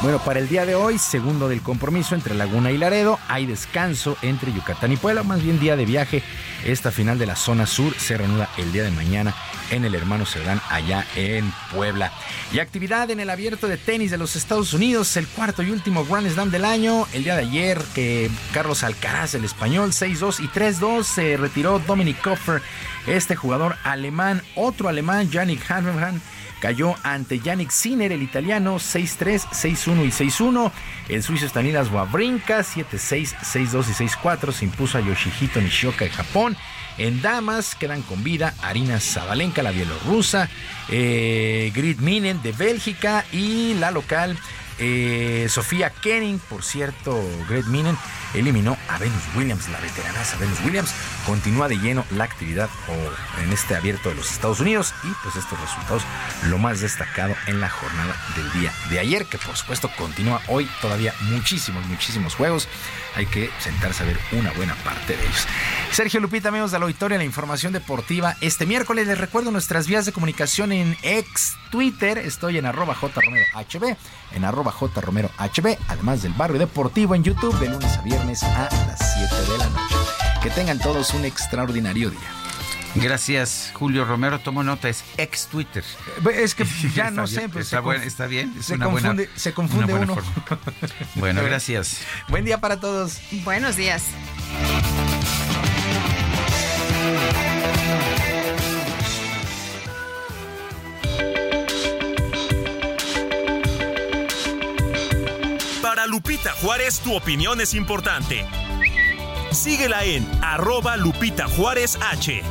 Bueno, 0.00 0.20
para 0.20 0.38
el 0.38 0.48
día 0.48 0.64
de 0.64 0.76
hoy, 0.76 0.96
segundo 0.96 1.48
del 1.48 1.60
compromiso 1.60 2.14
entre 2.14 2.32
Laguna 2.32 2.70
y 2.70 2.78
Laredo, 2.78 3.18
hay 3.26 3.46
descanso 3.46 4.16
entre 4.22 4.52
Yucatán 4.52 4.92
y 4.92 4.96
Puebla, 4.96 5.24
más 5.24 5.42
bien 5.42 5.58
día 5.58 5.74
de 5.74 5.86
viaje. 5.86 6.22
Esta 6.64 6.92
final 6.92 7.18
de 7.18 7.26
la 7.26 7.34
zona 7.34 7.66
sur 7.66 7.92
se 7.94 8.16
reanuda 8.16 8.48
el 8.58 8.70
día 8.70 8.84
de 8.84 8.92
mañana 8.92 9.34
en 9.72 9.84
el 9.84 9.96
Hermano 9.96 10.24
Cerdán, 10.24 10.60
allá 10.70 11.04
en 11.16 11.52
Puebla. 11.74 12.12
Y 12.52 12.60
actividad 12.60 13.10
en 13.10 13.18
el 13.18 13.28
abierto 13.28 13.66
de 13.66 13.76
tenis 13.76 14.12
de 14.12 14.18
los 14.18 14.36
Estados 14.36 14.72
Unidos, 14.72 15.16
el 15.16 15.26
cuarto 15.26 15.64
y 15.64 15.72
último 15.72 16.04
Grand 16.04 16.30
Slam 16.30 16.52
del 16.52 16.64
año. 16.64 17.08
El 17.12 17.24
día 17.24 17.34
de 17.34 17.42
ayer, 17.42 17.82
que 17.92 18.30
Carlos 18.52 18.84
Alcaraz, 18.84 19.34
el 19.34 19.44
español, 19.44 19.90
6-2 19.90 20.38
y 20.38 20.46
3-2, 20.46 21.02
se 21.02 21.36
retiró 21.36 21.80
Dominic 21.80 22.22
Koffer, 22.22 22.62
este 23.08 23.34
jugador 23.34 23.74
alemán, 23.82 24.42
otro 24.54 24.88
alemán, 24.88 25.28
Yannick 25.28 25.68
Hanneman 25.68 26.22
cayó 26.60 26.94
ante 27.02 27.40
Yannick 27.40 27.70
Sinner, 27.70 28.12
el 28.12 28.22
italiano, 28.22 28.76
6-3, 28.76 29.48
6-1 29.51 30.06
y 30.06 30.30
6-1. 30.30 30.72
El 31.09 31.22
suizo 31.22 31.48
Stanilas 31.48 31.90
Wawrinka, 31.90 32.60
7-6, 32.60 33.36
6-2 33.40 33.86
y 33.89 34.05
6-4, 34.05 34.52
se 34.52 34.64
impuso 34.64 34.98
a 34.98 35.01
Yoshihito 35.01 35.60
Nishioka 35.60 36.05
de 36.05 36.10
Japón. 36.10 36.56
En 36.98 37.22
damas 37.22 37.76
quedan 37.76 38.02
con 38.02 38.24
vida 38.24 38.55
Arina 38.60 38.98
Zabalenka, 38.98 39.62
la 39.62 39.70
bielorrusa, 39.70 40.48
eh, 40.89 41.70
Grit 41.74 42.01
Minen 42.01 42.43
de 42.43 42.52
Bélgica 42.52 43.24
y 43.32 43.74
la 43.74 43.93
local 43.93 44.36
eh, 44.78 45.46
Sofía 45.48 45.90
Kenning, 45.90 46.38
por 46.38 46.62
cierto, 46.62 47.20
Gret 47.48 47.66
Minen 47.66 47.96
eliminó 48.34 48.76
a 48.88 48.98
Venus 48.98 49.22
Williams, 49.34 49.68
la 49.68 49.80
veterana 49.80 50.18
Venus 50.38 50.60
Williams. 50.64 50.94
Continúa 51.26 51.68
de 51.68 51.76
lleno 51.76 52.05
la 52.10 52.24
actividad 52.24 52.68
en 53.42 53.52
este 53.52 53.74
abierto 53.74 54.09
de 54.09 54.14
los 54.14 54.30
Estados 54.30 54.60
Unidos 54.60 54.94
y 55.05 55.09
pues 55.22 55.36
estos 55.36 55.60
resultados 55.60 56.02
lo 56.48 56.59
más 56.59 56.80
destacado 56.80 57.34
en 57.46 57.60
la 57.60 57.68
jornada 57.68 58.14
del 58.36 58.52
día 58.60 58.72
de 58.90 58.98
ayer, 58.98 59.26
que 59.26 59.38
por 59.38 59.56
supuesto 59.56 59.90
continúa 59.96 60.40
hoy 60.48 60.68
todavía 60.80 61.14
muchísimos, 61.22 61.84
muchísimos 61.86 62.34
juegos. 62.34 62.68
Hay 63.19 63.27
que 63.27 63.51
sentarse 63.59 64.05
a 64.05 64.07
ver 64.07 64.16
una 64.31 64.53
buena 64.53 64.77
parte 64.85 65.16
de 65.16 65.24
ellos. 65.24 65.45
Sergio 65.90 66.20
Lupita, 66.20 66.51
amigos 66.51 66.70
de 66.70 66.78
la 66.78 66.85
auditoria, 66.85 67.19
la 67.19 67.24
información 67.24 67.73
deportiva 67.73 68.36
este 68.40 68.65
miércoles. 68.65 69.09
Les 69.09 69.19
recuerdo 69.19 69.51
nuestras 69.51 69.89
vías 69.89 70.07
de 70.07 70.12
comunicación 70.12 70.70
en 70.70 70.97
ex 71.03 71.57
Twitter. 71.73 72.19
Estoy 72.19 72.59
en 72.59 72.66
arroba 72.66 72.95
jromerohb, 72.95 73.97
en 74.32 74.45
arroba 74.45 74.70
jromerohb, 74.70 75.32
además 75.89 76.23
del 76.23 76.32
barrio 76.35 76.61
deportivo 76.61 77.16
en 77.16 77.24
YouTube 77.24 77.59
de 77.59 77.69
lunes 77.69 77.97
a 77.97 78.03
viernes 78.03 78.45
a 78.45 78.69
las 78.86 79.15
7 79.15 79.51
de 79.51 79.59
la 79.59 79.69
noche. 79.69 79.97
Que 80.40 80.51
tengan 80.51 80.78
todos 80.78 81.12
un 81.12 81.24
extraordinario 81.24 82.11
día. 82.11 82.47
Gracias, 83.02 83.70
Julio 83.74 84.04
Romero. 84.04 84.40
Tomo 84.40 84.62
nota, 84.62 84.88
es 84.88 85.04
ex 85.16 85.46
Twitter. 85.46 85.84
Es 86.34 86.54
que 86.54 86.64
ya 86.94 87.10
no 87.10 87.26
sé. 87.26 87.48
Pues 87.48 87.66
está, 87.66 87.80
bien, 87.80 88.02
está 88.02 88.26
bien. 88.26 88.62
se, 88.62 88.78
confunde, 88.78 89.30
se 89.34 89.52
confunde 89.52 89.94
uno. 89.94 90.16
bueno, 91.14 91.42
gracias. 91.42 92.00
Buen 92.28 92.44
día 92.44 92.60
para 92.60 92.80
todos. 92.80 93.20
Buenos 93.44 93.76
días. 93.76 94.04
Para 105.82 106.06
Lupita 106.06 106.52
Juárez, 106.52 107.00
tu 107.00 107.14
opinión 107.14 107.60
es 107.60 107.74
importante. 107.74 108.44
Síguela 109.52 110.04
en 110.04 110.28
arroba 110.42 110.96
Lupita 110.96 111.46
Juárez 111.48 111.98
H. 112.02 112.42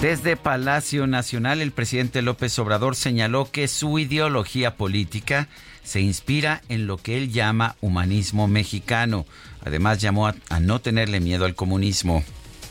Desde 0.00 0.34
Palacio 0.38 1.06
Nacional, 1.06 1.60
el 1.60 1.72
presidente 1.72 2.22
López 2.22 2.58
Obrador 2.58 2.96
señaló 2.96 3.50
que 3.50 3.68
su 3.68 3.98
ideología 3.98 4.76
política 4.76 5.46
se 5.84 6.00
inspira 6.00 6.62
en 6.70 6.86
lo 6.86 6.96
que 6.96 7.18
él 7.18 7.30
llama 7.30 7.76
humanismo 7.82 8.48
mexicano. 8.48 9.26
Además, 9.62 10.00
llamó 10.00 10.26
a, 10.26 10.34
no 10.58 10.80
tenerle 10.80 11.20
miedo 11.20 11.44
al 11.44 11.54
comunismo. 11.54 12.24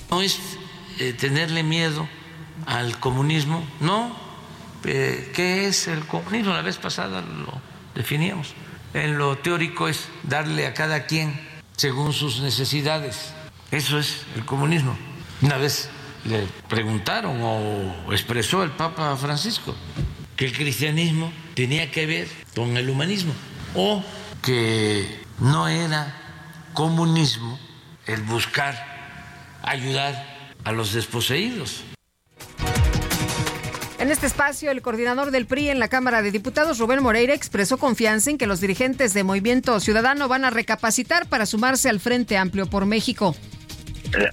No 0.09 0.23
es 0.23 0.39
eh, 0.97 1.13
tenerle 1.13 1.61
miedo 1.61 2.09
al 2.65 2.99
comunismo, 2.99 3.63
no. 3.79 4.11
Eh, 4.85 5.31
¿Qué 5.35 5.67
es 5.67 5.87
el 5.87 6.07
comunismo? 6.07 6.53
La 6.53 6.63
vez 6.63 6.79
pasada 6.79 7.21
lo 7.21 7.61
definíamos. 7.93 8.55
En 8.95 9.19
lo 9.19 9.37
teórico 9.37 9.87
es 9.87 10.09
darle 10.23 10.65
a 10.65 10.73
cada 10.73 11.05
quien 11.05 11.39
según 11.77 12.11
sus 12.11 12.41
necesidades. 12.41 13.33
Eso 13.69 13.99
es 13.99 14.23
el 14.35 14.45
comunismo. 14.45 14.97
Una 15.43 15.57
vez 15.57 15.91
le 16.25 16.47
preguntaron 16.67 17.39
o 17.41 18.11
expresó 18.11 18.63
el 18.63 18.71
Papa 18.71 19.15
Francisco 19.17 19.75
que 20.35 20.45
el 20.45 20.53
cristianismo 20.53 21.31
tenía 21.53 21.91
que 21.91 22.05
ver 22.05 22.27
con 22.55 22.77
el 22.77 22.89
humanismo 22.89 23.33
o 23.75 24.03
que 24.41 25.19
no 25.39 25.67
era 25.67 26.15
comunismo 26.73 27.59
el 28.07 28.21
buscar 28.21 28.75
ayudar 29.63 30.15
a 30.63 30.71
los 30.71 30.93
desposeídos. 30.93 31.83
En 33.99 34.11
este 34.11 34.27
espacio, 34.27 34.71
el 34.71 34.81
coordinador 34.81 35.29
del 35.29 35.45
PRI 35.45 35.69
en 35.69 35.79
la 35.79 35.89
Cámara 35.89 36.21
de 36.21 36.31
Diputados, 36.31 36.79
Rubén 36.79 37.03
Moreira, 37.03 37.33
expresó 37.33 37.77
confianza 37.77 38.29
en 38.29 38.37
que 38.37 38.47
los 38.47 38.61
dirigentes 38.61 39.13
de 39.13 39.25
Movimiento 39.25 39.77
Ciudadano 39.81 40.29
van 40.29 40.45
a 40.45 40.49
recapacitar 40.49 41.27
para 41.27 41.45
sumarse 41.45 41.89
al 41.89 41.99
Frente 41.99 42.37
Amplio 42.37 42.65
por 42.65 42.85
México. 42.85 43.35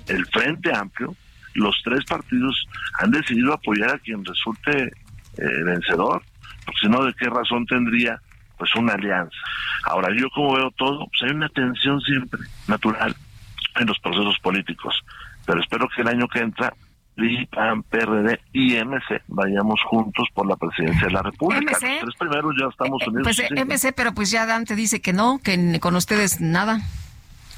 El 0.06 0.24
Frente 0.26 0.70
Amplio 0.72 1.16
los 1.56 1.76
tres 1.84 2.04
partidos 2.04 2.66
han 3.00 3.10
decidido 3.10 3.52
apoyar 3.52 3.90
a 3.90 3.98
quien 3.98 4.24
resulte 4.24 4.92
eh, 5.38 5.62
vencedor, 5.64 6.22
porque 6.64 6.80
si 6.80 6.88
no, 6.88 7.04
¿de 7.04 7.14
qué 7.14 7.26
razón 7.28 7.66
tendría 7.66 8.20
pues 8.58 8.74
una 8.74 8.94
alianza? 8.94 9.36
Ahora, 9.84 10.08
yo 10.16 10.28
como 10.30 10.54
veo 10.56 10.70
todo, 10.72 11.06
pues 11.06 11.22
hay 11.22 11.36
una 11.36 11.48
tensión 11.48 12.00
siempre 12.00 12.40
natural 12.68 13.14
en 13.76 13.86
los 13.86 13.98
procesos 14.00 14.38
políticos, 14.40 14.94
pero 15.44 15.60
espero 15.60 15.88
que 15.94 16.02
el 16.02 16.08
año 16.08 16.28
que 16.28 16.40
entra 16.40 16.72
PRI, 17.16 17.46
PAN, 17.46 17.82
PRD 17.82 18.40
y 18.52 18.74
MC 18.76 19.22
vayamos 19.28 19.80
juntos 19.84 20.28
por 20.34 20.46
la 20.46 20.56
presidencia 20.56 21.06
de 21.06 21.12
la 21.12 21.22
República. 21.22 21.72
Los 21.72 21.80
tres 21.80 22.14
primeros 22.18 22.54
ya 22.60 22.68
estamos 22.68 23.02
eh, 23.02 23.10
unidos. 23.10 23.36
Pues 23.36 23.50
MC, 23.50 23.92
pero 23.94 24.12
pues 24.12 24.30
ya 24.30 24.44
Dante 24.44 24.76
dice 24.76 25.00
que 25.00 25.12
no, 25.12 25.40
que 25.42 25.80
con 25.80 25.96
ustedes 25.96 26.40
nada. 26.40 26.80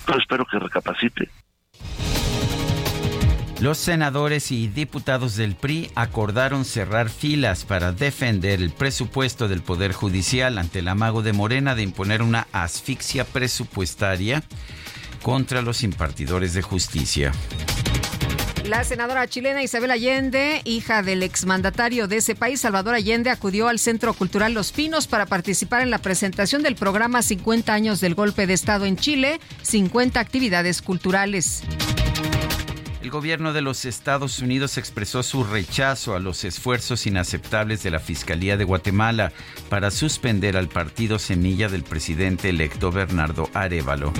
Pero 0.06 0.18
espero 0.20 0.46
que 0.46 0.58
recapacite. 0.58 1.28
Los 3.60 3.78
senadores 3.78 4.52
y 4.52 4.68
diputados 4.68 5.34
del 5.34 5.56
PRI 5.56 5.90
acordaron 5.96 6.64
cerrar 6.64 7.10
filas 7.10 7.64
para 7.64 7.90
defender 7.90 8.62
el 8.62 8.70
presupuesto 8.70 9.48
del 9.48 9.62
Poder 9.62 9.92
Judicial 9.92 10.58
ante 10.58 10.78
el 10.78 10.86
amago 10.86 11.22
de 11.22 11.32
Morena 11.32 11.74
de 11.74 11.82
imponer 11.82 12.22
una 12.22 12.46
asfixia 12.52 13.24
presupuestaria 13.24 14.44
contra 15.22 15.60
los 15.60 15.82
impartidores 15.82 16.54
de 16.54 16.62
justicia. 16.62 17.32
La 18.64 18.84
senadora 18.84 19.26
chilena 19.26 19.62
Isabel 19.62 19.90
Allende, 19.90 20.60
hija 20.64 21.02
del 21.02 21.24
exmandatario 21.24 22.06
de 22.06 22.18
ese 22.18 22.36
país, 22.36 22.60
Salvador 22.60 22.94
Allende, 22.94 23.30
acudió 23.30 23.66
al 23.66 23.80
Centro 23.80 24.14
Cultural 24.14 24.52
Los 24.52 24.70
Pinos 24.70 25.08
para 25.08 25.26
participar 25.26 25.82
en 25.82 25.90
la 25.90 25.98
presentación 25.98 26.62
del 26.62 26.76
programa 26.76 27.22
50 27.22 27.72
años 27.72 28.00
del 28.00 28.14
golpe 28.14 28.46
de 28.46 28.52
Estado 28.52 28.84
en 28.84 28.96
Chile, 28.96 29.40
50 29.62 30.20
actividades 30.20 30.80
culturales. 30.80 31.64
El 33.08 33.12
gobierno 33.12 33.54
de 33.54 33.62
los 33.62 33.86
Estados 33.86 34.40
Unidos 34.40 34.76
expresó 34.76 35.22
su 35.22 35.42
rechazo 35.42 36.14
a 36.14 36.20
los 36.20 36.44
esfuerzos 36.44 37.06
inaceptables 37.06 37.82
de 37.82 37.90
la 37.90 38.00
Fiscalía 38.00 38.58
de 38.58 38.64
Guatemala 38.64 39.32
para 39.70 39.90
suspender 39.90 40.58
al 40.58 40.68
partido 40.68 41.18
semilla 41.18 41.70
del 41.70 41.84
presidente 41.84 42.50
electo 42.50 42.92
Bernardo 42.92 43.48
Arevalo. 43.54 44.12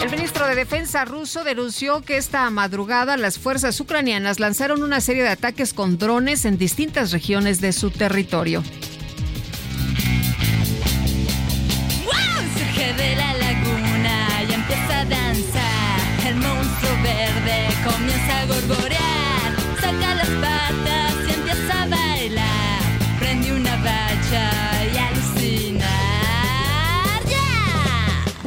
El 0.00 0.08
ministro 0.12 0.46
de 0.46 0.54
Defensa 0.54 1.04
ruso 1.04 1.42
denunció 1.42 2.02
que 2.02 2.16
esta 2.16 2.48
madrugada 2.50 3.16
las 3.16 3.40
fuerzas 3.40 3.80
ucranianas 3.80 4.38
lanzaron 4.38 4.84
una 4.84 5.00
serie 5.00 5.24
de 5.24 5.30
ataques 5.30 5.74
con 5.74 5.98
drones 5.98 6.44
en 6.44 6.58
distintas 6.58 7.10
regiones 7.10 7.60
de 7.60 7.72
su 7.72 7.90
territorio. 7.90 8.62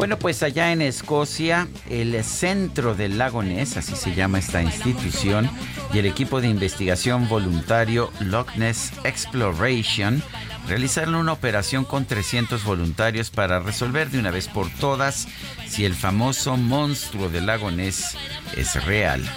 Bueno, 0.06 0.20
pues 0.20 0.44
allá 0.44 0.72
en 0.72 0.84
Escocia, 0.84 1.68
el 1.90 2.24
Centro 2.24 2.94
del 2.94 3.18
Lago 3.18 3.42
Ness, 3.42 3.76
así 3.76 3.96
se 3.96 4.14
llama 4.14 4.38
esta 4.38 4.62
institución, 4.62 5.50
y 5.96 5.98
el 5.98 6.06
equipo 6.06 6.42
de 6.42 6.48
investigación 6.48 7.28
voluntario 7.28 8.12
Loch 8.20 8.56
Ness 8.56 8.92
Exploration 9.04 10.22
realizaron 10.68 11.16
una 11.16 11.34
operación 11.34 11.86
con 11.86 12.06
300 12.06 12.64
voluntarios 12.64 13.32
para 13.32 13.60
resolver 13.60 14.12
de 14.12 14.20
una 14.20 14.30
vez 14.30 14.48
por 14.48 14.70
todas 14.70 15.28
si 15.68 15.86
el 15.86 15.96
famoso 15.96 16.56
monstruo 16.56 17.28
del 17.30 17.48
lago 17.48 17.72
Ness 17.72 18.16
es 18.56 18.86
real. 18.86 19.28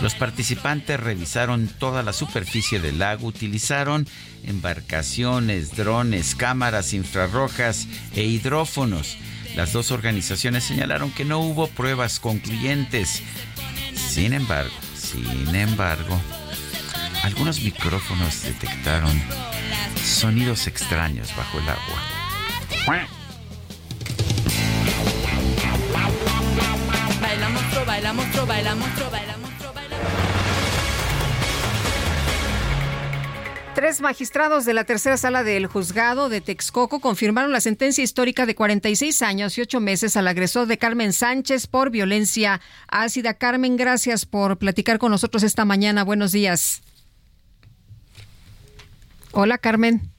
Los 0.00 0.14
participantes 0.14 0.98
revisaron 0.98 1.68
toda 1.68 2.02
la 2.02 2.14
superficie 2.14 2.80
del 2.80 2.98
lago, 2.98 3.26
utilizaron 3.26 4.08
embarcaciones, 4.44 5.76
drones, 5.76 6.34
cámaras 6.34 6.94
infrarrojas 6.94 7.86
e 8.14 8.22
hidrófonos. 8.22 9.18
Las 9.58 9.72
dos 9.72 9.90
organizaciones 9.90 10.62
señalaron 10.62 11.10
que 11.10 11.24
no 11.24 11.40
hubo 11.40 11.66
pruebas 11.66 12.20
concluyentes. 12.20 13.24
Sin 13.92 14.32
embargo, 14.32 14.70
sin 14.94 15.52
embargo, 15.52 16.16
algunos 17.24 17.60
micrófonos 17.62 18.44
detectaron 18.44 19.20
sonidos 20.00 20.68
extraños 20.68 21.34
bajo 21.36 21.58
el 21.58 21.68
agua. 21.70 23.08
Baila 27.20 27.48
monstruo, 28.12 28.46
baila 28.46 28.76
monstruo, 28.76 29.10
Tres 33.78 34.00
magistrados 34.00 34.64
de 34.64 34.74
la 34.74 34.82
tercera 34.82 35.16
sala 35.16 35.44
del 35.44 35.68
juzgado 35.68 36.28
de 36.28 36.40
Texcoco 36.40 36.98
confirmaron 36.98 37.52
la 37.52 37.60
sentencia 37.60 38.02
histórica 38.02 38.44
de 38.44 38.56
46 38.56 39.22
años 39.22 39.56
y 39.56 39.60
8 39.60 39.78
meses 39.78 40.16
al 40.16 40.26
agresor 40.26 40.66
de 40.66 40.78
Carmen 40.78 41.12
Sánchez 41.12 41.68
por 41.68 41.90
violencia 41.90 42.60
ácida. 42.88 43.34
Carmen, 43.34 43.76
gracias 43.76 44.26
por 44.26 44.58
platicar 44.58 44.98
con 44.98 45.12
nosotros 45.12 45.44
esta 45.44 45.64
mañana. 45.64 46.02
Buenos 46.02 46.32
días. 46.32 46.82
Hola, 49.30 49.58
Carmen. 49.58 50.10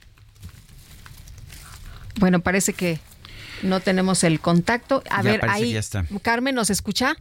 Bueno, 2.17 2.39
parece 2.39 2.71
que 2.71 3.01
no 3.61 3.81
tenemos 3.81 4.23
el 4.23 4.39
contacto. 4.39 5.03
A 5.09 5.21
Ya 5.21 5.31
ver, 5.31 5.41
ahí. 5.49 5.73
ya 5.73 5.79
está. 5.79 6.05
Carmen, 6.21 6.55
¿nos 6.55 6.69
escucha? 6.69 7.17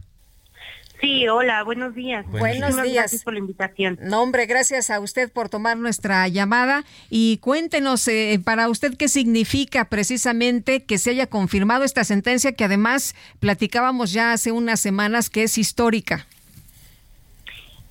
Sí, 1.01 1.27
hola, 1.29 1.63
buenos 1.63 1.95
días. 1.95 2.25
Buenos 2.27 2.75
días. 2.81 2.93
Gracias 2.93 3.23
por 3.23 3.33
la 3.33 3.39
invitación. 3.39 3.97
No, 4.01 4.21
hombre, 4.21 4.45
gracias 4.47 4.89
a 4.89 4.99
usted 4.99 5.31
por 5.31 5.47
tomar 5.47 5.77
nuestra 5.77 6.27
llamada 6.27 6.83
y 7.09 7.37
cuéntenos 7.37 8.05
eh, 8.09 8.39
para 8.43 8.67
usted 8.67 8.97
qué 8.97 9.07
significa 9.07 9.85
precisamente 9.85 10.83
que 10.83 10.97
se 10.97 11.11
haya 11.11 11.27
confirmado 11.27 11.85
esta 11.85 12.03
sentencia 12.03 12.51
que 12.51 12.65
además 12.65 13.15
platicábamos 13.39 14.11
ya 14.11 14.33
hace 14.33 14.51
unas 14.51 14.81
semanas 14.81 15.29
que 15.29 15.43
es 15.43 15.57
histórica. 15.57 16.27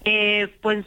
Eh, 0.05 0.55
pues 0.61 0.85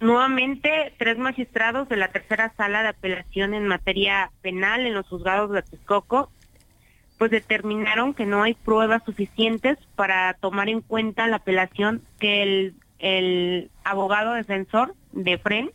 nuevamente 0.00 0.92
tres 0.98 1.18
magistrados 1.18 1.88
de 1.88 1.96
la 1.96 2.08
tercera 2.08 2.52
sala 2.56 2.82
de 2.82 2.88
apelación 2.88 3.52
en 3.54 3.66
materia 3.66 4.30
penal 4.42 4.86
en 4.86 4.94
los 4.94 5.08
juzgados 5.08 5.50
de 5.50 5.62
Texcoco 5.62 6.30
pues 7.18 7.30
determinaron 7.30 8.14
que 8.14 8.26
no 8.26 8.42
hay 8.42 8.54
pruebas 8.54 9.02
suficientes 9.04 9.78
para 9.94 10.34
tomar 10.34 10.68
en 10.68 10.80
cuenta 10.80 11.28
la 11.28 11.36
apelación 11.36 12.02
que 12.18 12.42
el, 12.42 12.74
el 12.98 13.70
abogado 13.84 14.34
defensor 14.34 14.94
de 15.12 15.38
FREN 15.38 15.70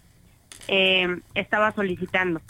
eh, 0.68 1.20
estaba 1.36 1.72
solicitando. 1.72 2.42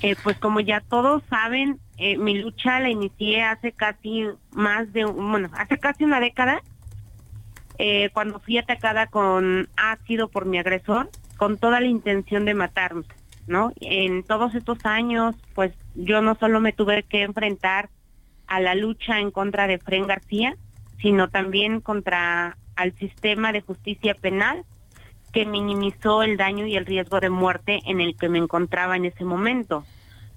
Eh, 0.00 0.14
pues 0.22 0.38
como 0.38 0.60
ya 0.60 0.80
todos 0.80 1.22
saben, 1.28 1.80
eh, 1.96 2.16
mi 2.16 2.38
lucha 2.38 2.78
la 2.78 2.88
inicié 2.88 3.42
hace 3.42 3.72
casi 3.72 4.26
más 4.52 4.92
de, 4.92 5.04
bueno, 5.04 5.50
hace 5.54 5.78
casi 5.78 6.04
una 6.04 6.20
década, 6.20 6.62
eh, 7.78 8.10
cuando 8.12 8.38
fui 8.40 8.58
atacada 8.58 9.08
con 9.08 9.68
ácido 9.76 10.28
por 10.28 10.46
mi 10.46 10.58
agresor, 10.58 11.10
con 11.36 11.58
toda 11.58 11.80
la 11.80 11.86
intención 11.86 12.44
de 12.44 12.54
matarme, 12.54 13.04
¿no? 13.46 13.72
En 13.80 14.22
todos 14.22 14.54
estos 14.54 14.84
años, 14.84 15.34
pues 15.54 15.72
yo 15.94 16.22
no 16.22 16.36
solo 16.36 16.60
me 16.60 16.72
tuve 16.72 17.02
que 17.02 17.22
enfrentar 17.22 17.88
a 18.48 18.60
la 18.60 18.74
lucha 18.74 19.20
en 19.20 19.30
contra 19.30 19.66
de 19.66 19.78
Fren 19.78 20.06
García, 20.06 20.56
sino 21.00 21.28
también 21.28 21.80
contra 21.80 22.56
al 22.76 22.92
sistema 22.98 23.52
de 23.52 23.60
justicia 23.60 24.14
penal 24.14 24.64
que 25.32 25.44
minimizó 25.44 26.22
el 26.22 26.36
daño 26.36 26.66
y 26.66 26.76
el 26.76 26.86
riesgo 26.86 27.20
de 27.20 27.30
muerte 27.30 27.80
en 27.86 28.00
el 28.00 28.16
que 28.16 28.28
me 28.28 28.38
encontraba 28.38 28.96
en 28.96 29.04
ese 29.04 29.24
momento. 29.24 29.84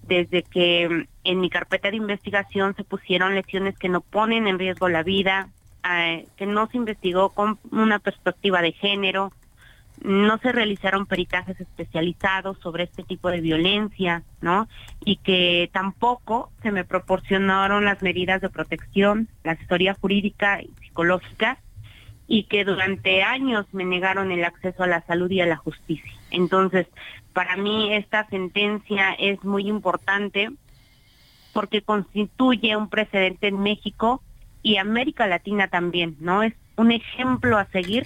Desde 0.03 0.43
que 0.43 1.07
en 1.23 1.39
mi 1.39 1.49
carpeta 1.49 1.89
de 1.89 1.97
investigación 1.97 2.75
se 2.75 2.83
pusieron 2.83 3.35
lesiones 3.35 3.77
que 3.77 3.89
no 3.89 4.01
ponen 4.01 4.47
en 4.47 4.59
riesgo 4.59 4.89
la 4.89 5.03
vida, 5.03 5.49
eh, 5.89 6.27
que 6.35 6.45
no 6.45 6.67
se 6.67 6.77
investigó 6.77 7.29
con 7.29 7.59
una 7.71 7.99
perspectiva 7.99 8.61
de 8.61 8.73
género, 8.73 9.31
no 10.03 10.37
se 10.39 10.51
realizaron 10.51 11.05
peritajes 11.05 11.59
especializados 11.59 12.57
sobre 12.59 12.85
este 12.85 13.03
tipo 13.03 13.29
de 13.29 13.41
violencia, 13.41 14.23
¿no? 14.41 14.67
Y 15.05 15.17
que 15.17 15.69
tampoco 15.71 16.51
se 16.63 16.71
me 16.71 16.83
proporcionaron 16.83 17.85
las 17.85 18.01
medidas 18.01 18.41
de 18.41 18.49
protección, 18.49 19.27
la 19.43 19.53
asesoría 19.53 19.93
jurídica 19.93 20.61
y 20.61 20.69
psicológica, 20.81 21.59
y 22.27 22.43
que 22.43 22.63
durante 22.63 23.23
años 23.23 23.65
me 23.73 23.85
negaron 23.85 24.31
el 24.31 24.43
acceso 24.43 24.83
a 24.83 24.87
la 24.87 25.01
salud 25.01 25.29
y 25.29 25.41
a 25.41 25.45
la 25.45 25.57
justicia. 25.57 26.13
Entonces, 26.31 26.87
para 27.33 27.57
mí 27.57 27.93
esta 27.93 28.27
sentencia 28.29 29.13
es 29.13 29.43
muy 29.43 29.67
importante 29.67 30.49
porque 31.53 31.81
constituye 31.81 32.75
un 32.77 32.89
precedente 32.89 33.47
en 33.47 33.59
México 33.59 34.23
y 34.63 34.77
América 34.77 35.27
Latina 35.27 35.67
también, 35.67 36.15
¿no? 36.19 36.43
Es 36.43 36.53
un 36.77 36.91
ejemplo 36.91 37.57
a 37.57 37.65
seguir 37.65 38.05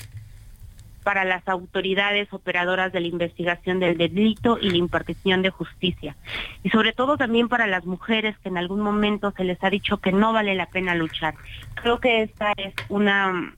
para 1.06 1.24
las 1.24 1.48
autoridades 1.48 2.34
operadoras 2.34 2.92
de 2.92 3.00
la 3.00 3.06
investigación 3.06 3.80
del 3.80 3.96
delito 3.96 4.58
y 4.60 4.72
la 4.72 4.78
impartición 4.78 5.44
de 5.44 5.52
justicia. 5.52 6.16
Y 6.64 6.72
sobre 6.72 6.94
todo 6.94 7.16
también 7.16 7.48
para 7.48 7.68
las 7.68 7.86
mujeres 7.86 8.36
que 8.40 8.50
en 8.50 8.58
algún 8.58 8.82
momento 8.82 9.32
se 9.38 9.44
les 9.44 9.64
ha 9.64 9.70
dicho 9.70 9.98
que 9.98 10.12
no 10.12 10.34
vale 10.34 10.56
la 10.56 10.66
pena 10.66 10.96
luchar. 10.96 11.36
Creo 11.76 12.00
que 12.00 12.24
esta 12.24 12.54
es 12.58 12.74
una 12.90 13.54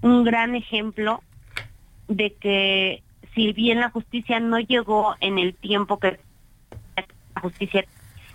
un 0.00 0.24
gran 0.24 0.54
ejemplo 0.54 1.22
de 2.08 2.32
que 2.32 3.02
si 3.34 3.52
bien 3.52 3.80
la 3.80 3.90
justicia 3.90 4.40
no 4.40 4.58
llegó 4.58 5.14
en 5.20 5.38
el 5.38 5.54
tiempo 5.54 5.98
que 5.98 6.18
la 6.96 7.40
justicia 7.42 7.84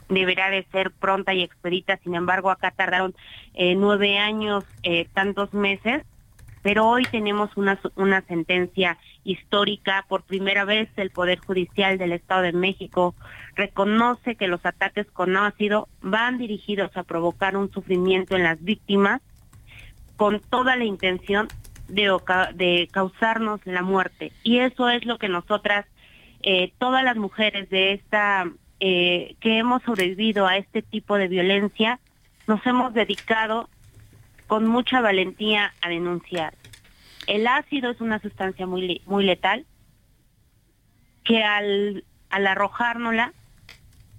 deberá 0.10 0.52
de 0.52 0.64
ser 0.72 0.92
pronta 0.92 1.34
y 1.34 1.42
expedita, 1.42 1.98
sin 2.04 2.14
embargo 2.14 2.52
acá 2.52 2.70
tardaron 2.70 3.16
eh, 3.56 3.74
nueve 3.74 4.20
años, 4.20 4.64
eh, 4.84 5.08
tantos 5.12 5.56
meses, 5.56 6.04
pero 6.64 6.88
hoy 6.88 7.04
tenemos 7.04 7.56
una, 7.56 7.80
una 7.96 8.22
sentencia 8.22 8.98
histórica. 9.24 10.06
Por 10.08 10.24
primera 10.24 10.66
vez 10.66 10.90
el 10.96 11.12
Poder 11.12 11.40
Judicial 11.40 11.98
del 11.98 12.14
Estado 12.14 12.42
de 12.42 12.54
México 12.54 13.14
reconoce 13.56 14.36
que 14.36 14.48
los 14.48 14.66
ataques 14.66 15.06
con 15.12 15.38
ácido 15.38 15.90
van 16.02 16.38
dirigidos 16.38 16.96
a 16.98 17.04
provocar 17.04 17.58
un 17.58 17.72
sufrimiento 17.72 18.36
en 18.36 18.44
las 18.44 18.64
víctimas 18.64 19.22
con 20.16 20.40
toda 20.40 20.78
la 20.78 20.86
intención 20.86 21.50
de, 21.90 22.10
de 22.56 22.88
causarnos 22.92 23.60
la 23.66 23.82
muerte. 23.82 24.32
Y 24.44 24.60
eso 24.60 24.90
es 24.90 25.06
lo 25.06 25.18
que 25.18 25.28
nosotras, 25.28 25.86
eh, 26.44 26.72
todas 26.78 27.04
las 27.04 27.18
mujeres 27.18 27.70
de 27.70 27.92
esta, 27.92 28.50
eh, 28.80 29.36
que 29.42 29.58
hemos 29.58 29.84
sobrevivido 29.84 30.48
a 30.48 30.58
este 30.58 30.82
tipo 30.82 31.18
de 31.18 31.28
violencia, 31.28 32.00
nos 32.48 32.66
hemos 32.66 32.94
dedicado 32.94 33.70
con 34.54 34.68
mucha 34.68 35.02
valentía 35.02 35.74
a 35.82 35.90
denunciar. 35.90 36.54
El 37.26 37.48
ácido 37.48 37.90
es 37.90 38.02
una 38.02 38.20
sustancia 38.20 38.68
muy, 38.68 39.02
muy 39.08 39.24
letal 39.24 39.66
que 41.24 41.44
al, 41.44 42.04
al 42.30 42.46
arrojárnosla 42.46 43.34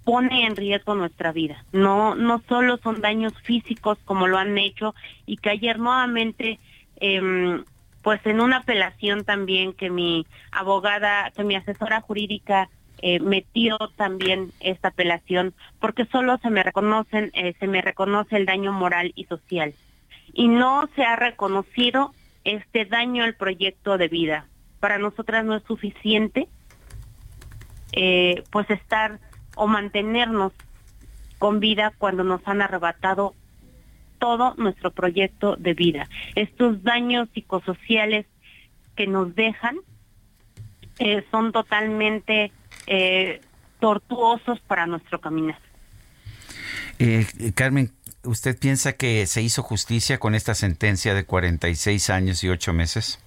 pone 0.03 0.45
en 0.45 0.57
riesgo 0.57 0.93
nuestra 0.93 1.31
vida. 1.31 1.63
No, 1.71 2.15
no 2.15 2.43
solo 2.49 2.75
son 2.83 2.99
daños 2.99 3.31
físicos 3.43 3.97
como 4.03 4.27
lo 4.27 4.37
han 4.37 4.57
hecho 4.57 4.93
y 5.25 5.37
que 5.37 5.51
ayer 5.51 5.79
nuevamente, 5.79 6.59
em, 6.97 7.63
pues 8.01 8.19
en 8.25 8.41
una 8.41 8.57
apelación 8.57 9.23
también 9.23 9.71
que 9.71 9.89
mi 9.89 10.27
abogada, 10.51 11.31
que 11.31 11.45
mi 11.45 11.55
asesora 11.55 12.01
jurídica 12.01 12.67
eh, 12.97 13.21
metió 13.21 13.77
también 13.95 14.51
esta 14.59 14.89
apelación 14.89 15.53
porque 15.79 16.03
solo 16.03 16.37
se 16.39 16.49
me 16.49 16.61
reconocen, 16.61 17.31
eh, 17.35 17.53
se 17.57 17.67
me 17.67 17.81
reconoce 17.81 18.35
el 18.35 18.45
daño 18.45 18.73
moral 18.73 19.13
y 19.15 19.23
social 19.23 19.73
y 20.35 20.49
no 20.49 20.87
se 20.95 21.03
ha 21.03 21.15
reconocido 21.15 22.13
este 22.43 22.85
daño 22.85 23.23
al 23.23 23.35
proyecto 23.35 23.97
de 23.97 24.09
vida. 24.09 24.45
Para 24.79 24.99
nosotras 24.99 25.43
no 25.45 25.55
es 25.55 25.63
suficiente 25.63 26.47
eh, 27.93 28.43
pues 28.51 28.69
estar 28.69 29.19
o 29.55 29.67
mantenernos 29.67 30.51
con 31.39 31.59
vida 31.59 31.93
cuando 31.97 32.23
nos 32.23 32.45
han 32.45 32.61
arrebatado 32.61 33.33
todo 34.19 34.53
nuestro 34.57 34.91
proyecto 34.91 35.55
de 35.55 35.73
vida. 35.73 36.07
Estos 36.35 36.83
daños 36.83 37.29
psicosociales 37.33 38.25
que 38.95 39.07
nos 39.07 39.33
dejan 39.35 39.77
eh, 40.99 41.25
son 41.31 41.53
totalmente 41.53 42.51
eh, 42.87 43.41
tortuosos 43.79 44.59
para 44.61 44.85
nuestro 44.85 45.19
caminar. 45.21 45.59
Eh, 46.99 47.25
Carmen, 47.53 47.91
¿usted 48.23 48.57
piensa 48.57 48.93
que 48.93 49.25
se 49.27 49.41
hizo 49.41 49.61
justicia 49.63 50.17
con 50.17 50.35
esta 50.35 50.55
sentencia 50.55 51.13
de 51.13 51.25
46 51.25 52.09
años 52.09 52.43
y 52.43 52.49
8 52.49 52.73
meses? 52.73 53.19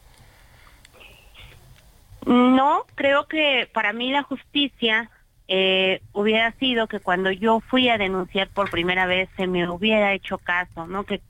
No, 2.27 2.85
creo 2.95 3.27
que 3.27 3.69
para 3.73 3.93
mí 3.93 4.11
la 4.11 4.23
justicia 4.23 5.11
eh, 5.49 6.03
hubiera 6.13 6.53
sido 6.53 6.87
que 6.89 7.01
cuando 7.01 7.31
yo 7.31 7.61
fui 7.61 7.89
a 7.89 7.97
denunciar 7.97 8.49
por 8.49 8.71
primera 8.71 9.07
vez 9.07 9.31
se 9.37 9.47
me 9.47 9.69
hubiera 9.69 10.13
hecho 10.13 10.39
caso, 10.39 10.87
¿no? 10.87 11.05
Que 11.05 11.23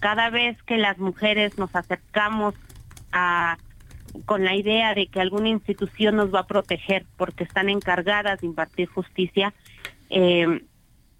cada 0.00 0.30
vez 0.30 0.62
que 0.62 0.76
las 0.76 0.98
mujeres 0.98 1.58
nos 1.58 1.74
acercamos 1.74 2.54
a 3.12 3.58
con 4.26 4.44
la 4.44 4.54
idea 4.54 4.94
de 4.94 5.08
que 5.08 5.20
alguna 5.20 5.48
institución 5.48 6.14
nos 6.14 6.32
va 6.32 6.40
a 6.40 6.46
proteger 6.46 7.04
porque 7.16 7.42
están 7.42 7.68
encargadas 7.68 8.40
de 8.40 8.46
impartir 8.46 8.88
justicia, 8.88 9.52
eh, 10.10 10.62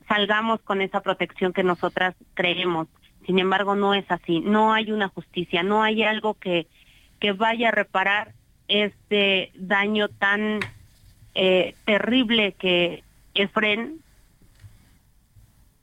salgamos 0.09 0.60
con 0.60 0.81
esa 0.81 1.01
protección 1.01 1.52
que 1.52 1.62
nosotras 1.62 2.14
creemos. 2.35 2.89
Sin 3.26 3.39
embargo, 3.39 3.74
no 3.74 3.94
es 3.94 4.05
así. 4.10 4.40
No 4.40 4.72
hay 4.72 4.93
una 4.93 5.09
justicia, 5.09 5.62
no 5.62 5.82
hay 5.82 6.02
algo 6.02 6.35
que, 6.35 6.66
que 7.20 7.32
vaya 7.32 7.68
a 7.68 7.72
reparar 7.72 8.32
este 8.68 9.51
daño 9.55 10.09
tan 10.09 10.60
eh, 11.35 11.74
terrible 11.85 12.52
que 12.52 13.02
Efren 13.35 14.01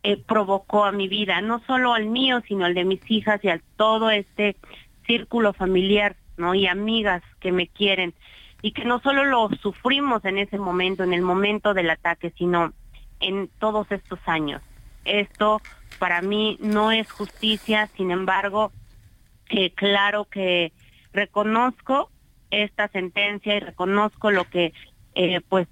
eh, 0.04 0.18
provocó 0.18 0.86
a 0.86 0.92
mi 0.92 1.08
vida, 1.08 1.42
no 1.42 1.62
solo 1.68 1.94
al 1.94 2.06
mío, 2.06 2.42
sino 2.48 2.66
al 2.66 2.74
de 2.74 2.86
mis 2.86 3.02
hijas 3.12 3.44
y 3.44 3.50
a 3.50 3.62
todo 3.76 4.10
este 4.10 4.56
círculo 5.06 5.54
familiar, 5.54 6.16
¿no? 6.38 6.56
Y 6.56 6.68
amigas 6.68 7.22
que 7.40 7.52
me 7.52 7.68
quieren 7.68 8.14
y 8.62 8.72
que 8.72 8.86
no 8.86 9.00
solo 9.02 9.26
lo 9.26 9.50
sufrimos 9.62 10.24
en 10.26 10.38
ese 10.38 10.58
momento, 10.58 11.04
en 11.04 11.14
el 11.14 11.22
momento 11.22 11.74
del 11.74 11.90
ataque, 11.90 12.32
sino 12.38 12.74
en 13.22 13.50
todos 13.60 13.92
estos 13.92 14.20
años. 14.26 14.62
Esto 15.06 15.62
para 16.00 16.22
mí 16.22 16.58
no 16.62 16.92
es 16.92 17.10
justicia, 17.12 17.88
sin 17.96 18.12
embargo, 18.12 18.72
eh, 19.50 19.72
claro 19.72 20.26
que 20.26 20.74
reconozco 21.14 22.10
esta 22.50 22.88
sentencia 22.90 23.56
y 23.56 23.60
reconozco 23.60 24.32
lo 24.32 24.46
que, 24.46 24.74
eh, 25.16 25.42
pues, 25.48 25.68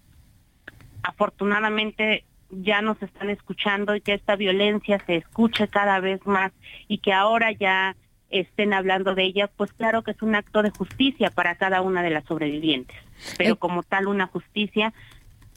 afortunadamente 1.03 2.25
ya 2.51 2.81
nos 2.81 3.01
están 3.01 3.29
escuchando 3.29 3.95
y 3.95 4.01
que 4.01 4.13
esta 4.13 4.35
violencia 4.35 5.01
se 5.05 5.17
escuche 5.17 5.67
cada 5.67 5.99
vez 5.99 6.25
más 6.25 6.51
y 6.87 6.97
que 6.99 7.13
ahora 7.13 7.51
ya 7.51 7.95
estén 8.29 8.73
hablando 8.73 9.15
de 9.15 9.23
ella, 9.23 9.47
pues 9.47 9.73
claro 9.73 10.03
que 10.03 10.11
es 10.11 10.21
un 10.21 10.35
acto 10.35 10.61
de 10.61 10.69
justicia 10.69 11.31
para 11.31 11.55
cada 11.55 11.81
una 11.81 12.03
de 12.03 12.11
las 12.11 12.25
sobrevivientes. 12.25 12.97
Pero 13.37 13.55
como 13.57 13.83
tal, 13.83 14.07
una 14.07 14.27
justicia 14.27 14.93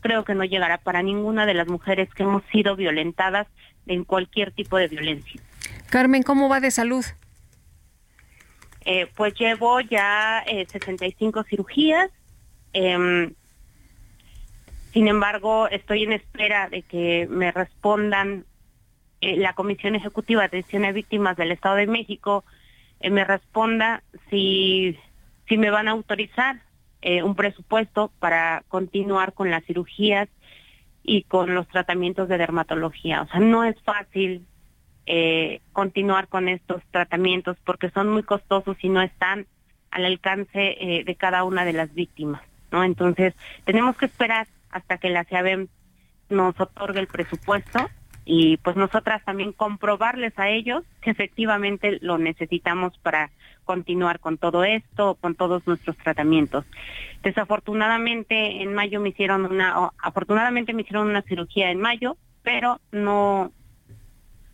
creo 0.03 0.25
que 0.25 0.35
no 0.35 0.45
llegará 0.45 0.77
para 0.77 1.03
ninguna 1.03 1.47
de 1.47 1.55
las 1.55 1.69
mujeres 1.69 2.13
que 2.15 2.25
hemos 2.25 2.43
sido 2.53 2.77
violentadas 2.77 3.47
en 3.87 4.05
cualquier 4.05 4.53
tipo 4.53 4.77
de 4.77 4.89
violencia. 4.89 5.41
Carmen, 5.89 6.23
¿cómo 6.23 6.51
va 6.51 6.61
de 6.61 6.71
salud? 6.71 7.05
Eh, 8.85 9.07
pues 9.17 9.33
llevo 9.39 9.81
ya 9.81 10.41
eh, 10.47 10.67
65 10.69 11.45
cirugías. 11.45 12.11
Em, 12.75 13.33
sin 14.93 15.09
embargo, 15.09 15.69
estoy 15.69 16.03
en 16.03 16.13
espera 16.13 16.69
de 16.69 16.83
que 16.83 17.27
me 17.31 17.51
respondan 17.53 18.45
eh, 19.23 19.37
la 19.37 19.53
Comisión 19.55 19.95
Ejecutiva 19.95 20.41
de 20.41 20.47
Atención 20.47 20.85
a 20.85 20.91
Víctimas 20.91 21.37
del 21.37 21.53
Estado 21.53 21.77
de 21.77 21.87
México, 21.87 22.45
eh, 22.99 23.09
me 23.09 23.25
responda 23.25 24.03
si, 24.29 24.99
si 25.49 25.57
me 25.57 25.71
van 25.71 25.87
a 25.87 25.93
autorizar 25.93 26.61
eh, 27.03 27.23
un 27.23 27.35
presupuesto 27.35 28.13
para 28.19 28.63
continuar 28.69 29.33
con 29.33 29.51
las 29.51 29.65
cirugías 29.65 30.29
y 31.03 31.25
con 31.25 31.55
los 31.55 31.67
tratamientos 31.69 32.29
de 32.29 32.39
dermatología. 32.39 33.23
O 33.23 33.29
sea, 33.29 33.41
no 33.41 33.65
es 33.65 33.81
fácil 33.83 34.47
eh, 35.07 35.61
continuar 35.73 36.29
con 36.29 36.49
estos 36.49 36.83
tratamientos 36.93 37.57
porque 37.65 37.91
son 37.91 38.09
muy 38.09 38.23
costosos 38.23 38.77
y 38.83 38.89
no 38.89 39.03
están 39.03 39.47
al 39.91 40.05
alcance 40.05 40.77
eh, 40.81 41.05
de 41.05 41.15
cada 41.17 41.45
una 41.45 41.65
de 41.65 41.73
las 41.73 41.93
víctimas, 41.93 42.43
¿no? 42.71 42.85
Entonces, 42.85 43.35
tenemos 43.65 43.97
que 43.97 44.07
esperar 44.07 44.47
hasta 44.71 44.99
que 44.99 45.11
la 45.11 45.25
CIABEM 45.25 45.69
nos 46.31 46.59
otorgue 46.59 47.01
el 47.01 47.09
presupuesto 47.09 47.91
y 48.25 48.57
pues 48.59 48.77
nosotras 48.77 49.25
también 49.25 49.53
comprobarles 49.53 50.39
a 50.39 50.49
ellos 50.49 50.85
que 51.01 51.11
efectivamente 51.11 51.99
lo 52.01 52.19
necesitamos 52.19 52.97
para 52.99 53.31
continuar 53.65 54.21
con 54.21 54.39
todo 54.39 54.65
esto, 54.65 55.17
con 55.21 55.35
todos 55.35 55.67
nuestros 55.67 55.97
tratamientos. 55.97 56.65
Desafortunadamente 57.23 58.63
en 58.63 58.75
mayo 58.75 59.01
me 59.01 59.11
hicieron 59.11 59.47
una, 59.47 59.91
afortunadamente 59.99 60.73
me 60.73 60.83
hicieron 60.83 61.09
una 61.09 61.23
cirugía 61.23 61.71
en 61.71 61.81
mayo, 61.81 62.17
pero 62.43 62.81
no, 62.91 63.53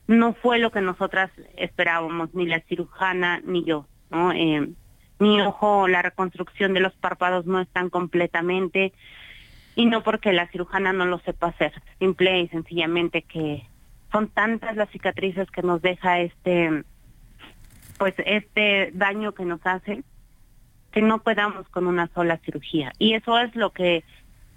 no 0.07 0.35
fue 0.35 0.59
lo 0.59 0.71
que 0.71 0.81
nosotras 0.81 1.31
esperábamos, 1.57 2.35
ni 2.35 2.47
la 2.47 2.61
cirujana 2.61 3.41
ni 3.45 3.65
yo, 3.65 3.87
¿no? 4.11 4.33
Eh, 4.33 4.69
mi 5.19 5.41
ojo, 5.41 5.89
la 5.89 6.01
reconstrucción 6.01 6.75
de 6.75 6.81
los 6.81 6.95
párpados 6.95 7.45
no 7.45 7.61
están 7.61 7.91
completamente 7.91 8.93
y 9.79 9.87
no 9.87 10.03
porque 10.03 10.33
la 10.33 10.49
cirujana 10.49 10.93
no 10.93 11.07
lo 11.07 11.21
sepa 11.21 11.47
hacer, 11.47 11.73
simple 12.01 12.41
y 12.41 12.49
sencillamente 12.49 13.23
que 13.23 13.65
son 14.11 14.27
tantas 14.27 14.75
las 14.75 14.91
cicatrices 14.91 15.49
que 15.53 15.63
nos 15.63 15.81
deja 15.81 16.19
este 16.19 16.83
pues 17.97 18.13
este 18.27 18.91
daño 18.93 19.35
que 19.35 19.45
nos 19.45 19.65
hace 19.65 20.03
que 20.91 21.01
no 21.01 21.21
podamos 21.21 21.69
con 21.69 21.87
una 21.87 22.09
sola 22.09 22.39
cirugía. 22.39 22.93
Y 22.99 23.15
eso 23.15 23.39
es 23.39 23.55
lo 23.55 23.71
que 23.71 24.03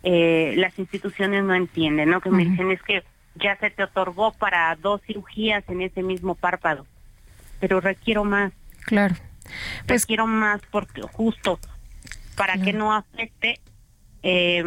eh, 0.02 0.56
las 0.57 0.80
instituciones 0.80 1.43
no 1.43 1.53
entienden 1.53 2.10
no 2.10 2.19
que 2.19 2.31
me 2.31 2.43
dicen 2.43 2.72
es 2.72 2.81
que 2.81 3.03
ya 3.35 3.56
se 3.57 3.69
te 3.69 3.84
otorgó 3.84 4.34
para 4.34 4.76
dos 4.76 5.02
cirugías 5.03 5.64
en 5.69 5.81
ese 5.81 6.02
mismo 6.02 6.34
párpado 6.34 6.88
pero 7.60 7.80
requiero 7.80 8.23
más 8.23 8.53
claro. 8.85 9.14
Pues 9.85 10.02
requiero 10.02 10.26
más 10.26 10.61
porque 10.72 11.03
justo 11.03 11.60
para 12.35 12.57
que 12.57 12.73
no 12.73 12.91
afecte 12.91 13.60
eh, 14.23 14.64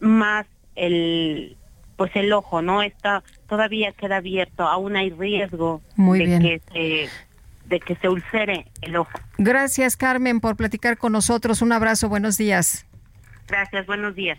más 0.00 0.46
el 0.76 1.56
pues 1.96 2.10
el 2.14 2.32
ojo 2.32 2.62
no 2.62 2.82
está 2.82 3.22
todavía 3.48 3.92
queda 3.92 4.16
abierto 4.16 4.66
aún 4.66 4.96
hay 4.96 5.10
riesgo 5.10 5.82
Muy 5.96 6.18
de 6.20 6.24
bien. 6.26 6.42
que 6.42 6.60
se 6.72 7.08
de 7.68 7.80
que 7.80 7.94
se 7.96 8.08
ulcere 8.08 8.66
el 8.82 8.96
ojo 8.96 9.10
Gracias, 9.38 9.96
Carmen, 9.96 10.40
por 10.40 10.56
platicar 10.56 10.98
con 10.98 11.12
nosotros. 11.12 11.62
Un 11.62 11.72
abrazo, 11.72 12.08
buenos 12.08 12.36
días. 12.36 12.86
gracias 13.46 13.86
buenos 13.86 14.14
días 14.14 14.38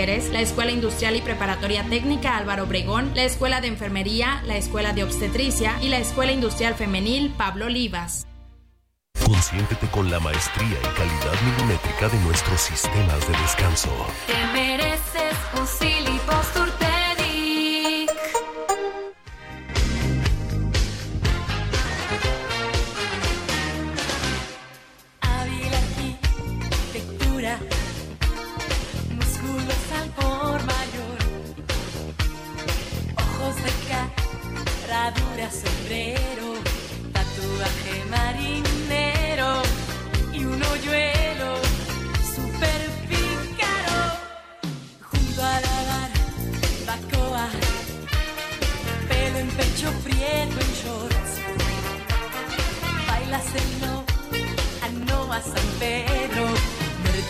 La 0.01 0.41
Escuela 0.41 0.71
Industrial 0.71 1.15
y 1.15 1.21
Preparatoria 1.21 1.83
Técnica 1.83 2.35
Álvaro 2.35 2.63
Obregón, 2.63 3.11
la 3.13 3.23
Escuela 3.23 3.61
de 3.61 3.67
Enfermería, 3.67 4.41
la 4.47 4.57
Escuela 4.57 4.93
de 4.93 5.03
Obstetricia 5.03 5.77
y 5.79 5.89
la 5.89 5.99
Escuela 5.99 6.31
Industrial 6.31 6.73
Femenil 6.73 7.29
Pablo 7.37 7.67
Olivas. 7.67 8.25
Consiéntete 9.23 9.85
con 9.89 10.09
la 10.09 10.19
maestría 10.19 10.65
y 10.65 10.97
calidad 10.97 11.41
milimétrica 11.45 12.09
de 12.09 12.19
nuestros 12.21 12.61
sistemas 12.61 13.27
de 13.27 13.37
descanso. 13.43 13.89
Te 14.25 14.59
mereces 14.59 15.37
un 15.59 15.67
Silly 15.67 16.19
Músculos 29.41 29.91
al 29.99 30.09
por 30.11 30.63
mayor, 30.65 31.17
ojos 33.17 33.55
de 33.55 33.71
cadradura, 33.89 35.49
sombrero, 35.49 36.53
tatuaje 37.11 38.05
marinero 38.11 39.63
y 40.31 40.45
un 40.45 40.61
hoyuelo 40.61 41.55
super 42.35 42.81
pícaro. 43.09 43.99
Junto 45.09 45.41
a 45.43 45.59
la 45.59 45.77
barbacoa, 46.85 47.47
pelo 49.09 49.39
en 49.39 49.49
pecho 49.49 49.91
prieto 50.03 50.59
en 50.59 50.71
shorts, 50.81 51.31
bailas 53.07 53.47
en 53.55 55.05
no, 55.05 55.33
a 55.33 55.41
San 55.41 55.67
Pedro 55.79 56.70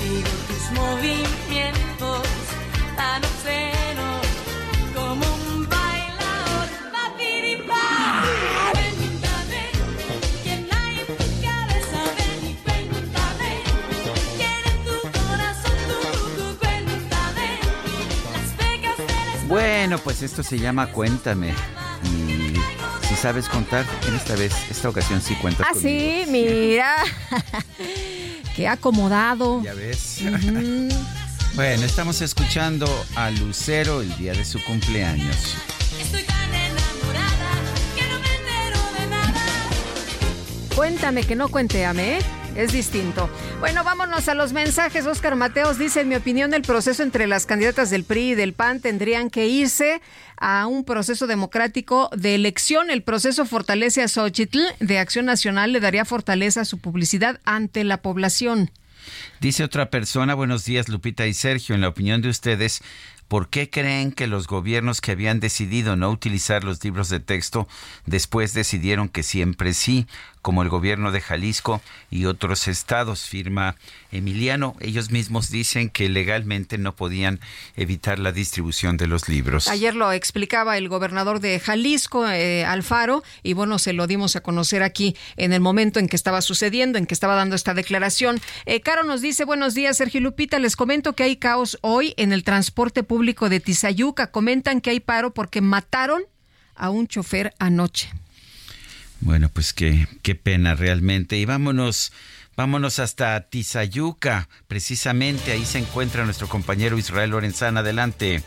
vertigo 0.02 0.30
tus 0.48 0.72
movimientos 0.80 2.28
tan 2.96 3.24
obscenos 3.24 4.22
como 4.94 5.26
un 5.36 5.68
bailador. 5.70 6.68
Papiripa, 6.92 8.24
cuéntame 8.72 9.70
quién 10.44 10.68
hay 10.72 11.00
en 11.00 11.06
tu 11.06 11.42
cabeza, 11.42 12.02
ven 12.18 12.50
y 12.50 12.54
cuéntame 12.64 13.64
quién 14.38 14.62
en 14.66 14.84
tu 14.86 15.02
corazón, 15.20 15.78
tú, 15.88 16.42
tú, 16.42 16.58
cuéntame 16.60 17.60
las 18.34 18.58
becas 18.58 18.98
de 18.98 19.06
la 19.08 19.48
Bueno, 19.48 19.98
pues 20.00 20.22
esto 20.22 20.44
se 20.44 20.58
llama 20.60 20.88
Cuéntame. 20.88 21.54
Y 22.04 22.54
si 23.08 23.16
sabes 23.16 23.48
contar, 23.50 23.86
en 24.08 24.16
esta 24.16 24.36
vez, 24.36 24.54
esta 24.70 24.90
ocasión 24.90 25.22
sí 25.22 25.36
cuentas 25.36 25.66
Ah, 25.70 25.74
conmigo. 25.74 26.26
sí, 26.26 26.32
mira. 26.32 26.96
Qué 28.62 28.68
acomodado. 28.68 29.64
Ya 29.64 29.74
ves. 29.74 30.20
Bueno, 31.56 31.84
estamos 31.84 32.22
escuchando 32.22 32.86
a 33.16 33.32
Lucero 33.32 34.04
el 34.04 34.16
día 34.18 34.34
de 34.34 34.46
su 34.46 34.64
cumpleaños. 34.64 35.58
Estoy 36.00 36.22
tan 36.22 36.54
enamorada 36.54 37.50
que 37.96 38.04
no 38.04 38.20
me 38.20 38.36
entero 38.36 38.80
de 39.00 39.08
nada. 39.08 39.42
Cuéntame 40.76 41.24
que 41.24 41.36
no 41.36 41.50
cuenteame, 41.50 42.20
¿eh? 42.20 42.22
Es 42.56 42.72
distinto. 42.72 43.32
Bueno, 43.62 43.84
vámonos 43.84 44.28
a 44.28 44.34
los 44.34 44.54
mensajes. 44.54 45.06
Oscar 45.06 45.36
Mateos 45.36 45.78
dice, 45.78 46.02
en 46.02 46.10
mi 46.10 46.16
opinión, 46.16 46.56
el 46.56 46.64
proceso 46.64 47.04
entre 47.04 47.28
las 47.28 47.46
candidatas 47.46 47.92
del 47.92 48.04
PRI 48.04 48.32
y 48.32 48.36
del 48.36 48.54
PAN 48.54 48.80
tendrían 48.80 49.30
que 49.30 49.46
irse 49.46 50.02
a 50.38 50.66
un 50.66 50.84
proceso 50.84 51.28
democrático 51.28 52.10
de 52.12 52.34
elección. 52.34 52.90
El 52.90 53.04
proceso 53.04 53.46
fortalece 53.46 54.02
a 54.02 54.08
Xochitl 54.08 54.62
de 54.80 54.98
Acción 54.98 55.26
Nacional, 55.26 55.74
le 55.74 55.80
daría 55.80 56.06
fortaleza 56.06 56.62
a 56.62 56.66
su 56.66 56.80
publicidad 56.80 57.40
ante 57.46 57.84
la 57.84 58.02
población. 58.02 58.72
Dice 59.40 59.64
otra 59.64 59.92
persona, 59.92 60.34
buenos 60.34 60.66
días 60.66 60.90
Lupita 60.90 61.28
y 61.28 61.36
Sergio, 61.36 61.76
en 61.76 61.82
la 61.82 61.90
opinión 61.90 62.24
de 62.24 62.30
ustedes, 62.30 62.82
¿por 63.28 63.50
qué 63.50 63.70
creen 63.70 64.12
que 64.12 64.28
los 64.28 64.48
gobiernos 64.48 65.02
que 65.02 65.12
habían 65.12 65.40
decidido 65.40 65.96
no 65.96 66.10
utilizar 66.10 66.64
los 66.64 66.84
libros 66.84 67.10
de 67.10 67.20
texto 67.20 67.68
después 68.06 68.54
decidieron 68.54 69.08
que 69.08 69.24
siempre 69.24 69.74
sí, 69.74 70.08
como 70.42 70.64
el 70.64 70.70
gobierno 70.70 71.12
de 71.12 71.22
Jalisco 71.22 71.82
y 72.10 72.26
otros 72.26 72.68
estados? 72.68 73.24
Firma 73.24 73.76
Emiliano. 74.12 74.76
Ellos 74.80 75.12
mismos 75.12 75.50
dicen 75.50 75.90
que 75.90 76.10
legalmente 76.10 76.78
no 76.78 76.96
podían 76.96 77.40
evitar 77.76 78.20
la 78.20 78.32
distribución 78.32 78.98
de 78.98 79.08
los 79.08 79.30
libros. 79.30 79.68
Ayer 79.68 79.96
lo 79.96 80.12
explicaba 80.12 80.78
el 80.78 80.90
gobernador 80.90 81.40
de 81.40 81.60
Jalisco, 81.60 82.28
eh, 82.28 82.66
Alfaro, 82.66 83.24
y 83.44 83.54
bueno, 83.54 83.80
se 83.80 83.94
lo 83.94 84.08
dimos 84.08 84.36
a 84.36 84.42
conocer 84.42 84.84
aquí 84.84 85.16
en 85.38 85.54
el 85.54 85.62
momento 85.62 86.00
en 86.00 86.08
que 86.08 86.16
estaba 86.16 86.42
sucediendo, 86.42 86.98
en 86.98 87.06
que 87.06 87.14
estaba 87.14 87.36
dando 87.36 87.56
esta 87.56 87.74
declaración. 87.74 88.42
Eh, 88.66 88.82
Caro 88.82 89.04
nos 89.04 89.22
dice, 89.22 89.46
buenos 89.46 89.74
días, 89.74 89.98
Sergio 89.98 90.22
Lupita, 90.22 90.60
les 90.60 90.76
comento 90.76 91.14
que 91.14 91.24
hay 91.24 91.36
caos 91.38 91.78
hoy 91.82 92.14
en 92.18 92.34
el 92.34 92.44
transporte 92.44 93.04
público 93.04 93.50
de 93.50 93.60
Tizayuca. 93.60 94.32
Comentan 94.32 94.82
que 94.82 94.90
hay 94.90 95.00
paro 95.00 95.34
porque 95.34 95.62
mataron 95.62 96.24
a 96.76 96.90
un 96.90 97.08
chofer 97.08 97.54
anoche. 97.60 98.10
Bueno, 99.22 99.50
pues 99.50 99.74
qué, 99.74 100.08
qué 100.24 100.36
pena 100.36 100.76
realmente. 100.76 101.38
Y 101.38 101.46
vámonos, 101.46 102.12
vámonos 102.56 103.00
hasta 103.00 103.40
Tizayuca. 103.42 104.50
Precisamente 104.68 105.52
ahí 105.52 105.66
se 105.66 105.80
encuentra 105.80 106.26
nuestro 106.26 106.48
compañero 106.48 106.98
Israel 106.98 107.30
Lorenzana. 107.30 107.80
Adelante. 107.82 108.44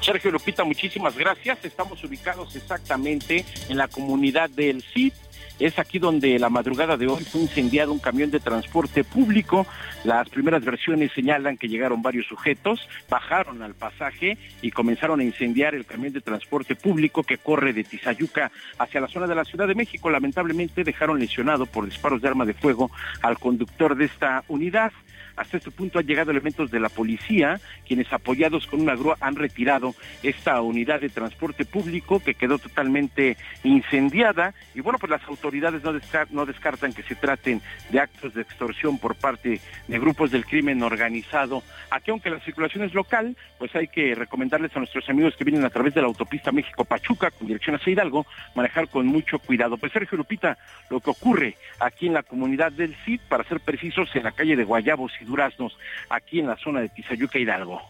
Sergio 0.00 0.30
Lupita, 0.30 0.64
muchísimas 0.64 1.16
gracias. 1.16 1.58
Estamos 1.64 2.02
ubicados 2.04 2.54
exactamente 2.56 3.44
en 3.68 3.76
la 3.76 3.88
comunidad 3.88 4.48
del 4.48 4.82
CID. 4.82 5.12
Es 5.58 5.78
aquí 5.78 5.98
donde 5.98 6.38
la 6.38 6.50
madrugada 6.50 6.96
de 6.96 7.08
hoy 7.08 7.24
fue 7.24 7.40
incendiado 7.40 7.92
un 7.92 7.98
camión 7.98 8.30
de 8.30 8.38
transporte 8.38 9.02
público. 9.02 9.66
Las 10.04 10.28
primeras 10.28 10.64
versiones 10.64 11.10
señalan 11.12 11.56
que 11.56 11.68
llegaron 11.68 12.00
varios 12.00 12.26
sujetos, 12.26 12.88
bajaron 13.10 13.62
al 13.62 13.74
pasaje 13.74 14.38
y 14.62 14.70
comenzaron 14.70 15.18
a 15.18 15.24
incendiar 15.24 15.74
el 15.74 15.84
camión 15.84 16.12
de 16.12 16.20
transporte 16.20 16.76
público 16.76 17.24
que 17.24 17.38
corre 17.38 17.72
de 17.72 17.82
Tizayuca 17.82 18.52
hacia 18.78 19.00
la 19.00 19.08
zona 19.08 19.26
de 19.26 19.34
la 19.34 19.44
Ciudad 19.44 19.66
de 19.66 19.74
México. 19.74 20.10
Lamentablemente 20.10 20.84
dejaron 20.84 21.18
lesionado 21.18 21.66
por 21.66 21.86
disparos 21.86 22.22
de 22.22 22.28
arma 22.28 22.44
de 22.44 22.54
fuego 22.54 22.90
al 23.22 23.38
conductor 23.38 23.96
de 23.96 24.04
esta 24.04 24.44
unidad. 24.46 24.92
Hasta 25.38 25.56
este 25.56 25.70
punto 25.70 25.98
han 25.98 26.06
llegado 26.06 26.30
elementos 26.30 26.70
de 26.70 26.80
la 26.80 26.88
policía, 26.88 27.60
quienes 27.86 28.12
apoyados 28.12 28.66
con 28.66 28.80
una 28.80 28.96
grúa 28.96 29.16
han 29.20 29.36
retirado 29.36 29.94
esta 30.22 30.60
unidad 30.60 31.00
de 31.00 31.08
transporte 31.08 31.64
público 31.64 32.20
que 32.20 32.34
quedó 32.34 32.58
totalmente 32.58 33.36
incendiada. 33.62 34.54
Y 34.74 34.80
bueno, 34.80 34.98
pues 34.98 35.10
las 35.10 35.22
autoridades 35.28 35.82
no, 35.82 35.92
descar- 35.92 36.28
no 36.30 36.44
descartan 36.44 36.92
que 36.92 37.02
se 37.02 37.14
traten 37.14 37.62
de 37.90 38.00
actos 38.00 38.34
de 38.34 38.42
extorsión 38.42 38.98
por 38.98 39.14
parte 39.14 39.60
de 39.86 39.98
grupos 39.98 40.30
del 40.30 40.44
crimen 40.44 40.82
organizado. 40.82 41.62
Aquí, 41.90 42.10
aunque 42.10 42.30
la 42.30 42.40
circulación 42.40 42.84
es 42.84 42.94
local, 42.94 43.36
pues 43.58 43.74
hay 43.76 43.88
que 43.88 44.14
recomendarles 44.14 44.74
a 44.74 44.80
nuestros 44.80 45.08
amigos 45.08 45.34
que 45.36 45.44
vienen 45.44 45.64
a 45.64 45.70
través 45.70 45.94
de 45.94 46.00
la 46.00 46.08
autopista 46.08 46.52
México-Pachuca 46.52 47.30
con 47.30 47.46
dirección 47.46 47.76
hacia 47.76 47.92
Hidalgo, 47.92 48.26
manejar 48.54 48.88
con 48.88 49.06
mucho 49.06 49.38
cuidado. 49.38 49.76
Pues 49.76 49.92
Sergio 49.92 50.18
Lupita, 50.18 50.58
lo 50.90 51.00
que 51.00 51.10
ocurre 51.10 51.56
aquí 51.80 52.06
en 52.06 52.14
la 52.14 52.22
comunidad 52.22 52.72
del 52.72 52.96
CID, 53.04 53.20
para 53.28 53.44
ser 53.44 53.60
precisos, 53.60 54.08
en 54.14 54.24
la 54.24 54.32
calle 54.32 54.56
de 54.56 54.64
Guayabos 54.64 55.12
Duraznos, 55.28 55.76
aquí 56.10 56.40
en 56.40 56.48
la 56.48 56.56
zona 56.56 56.80
de 56.80 56.88
Tizayuca, 56.88 57.38
Hidalgo. 57.38 57.80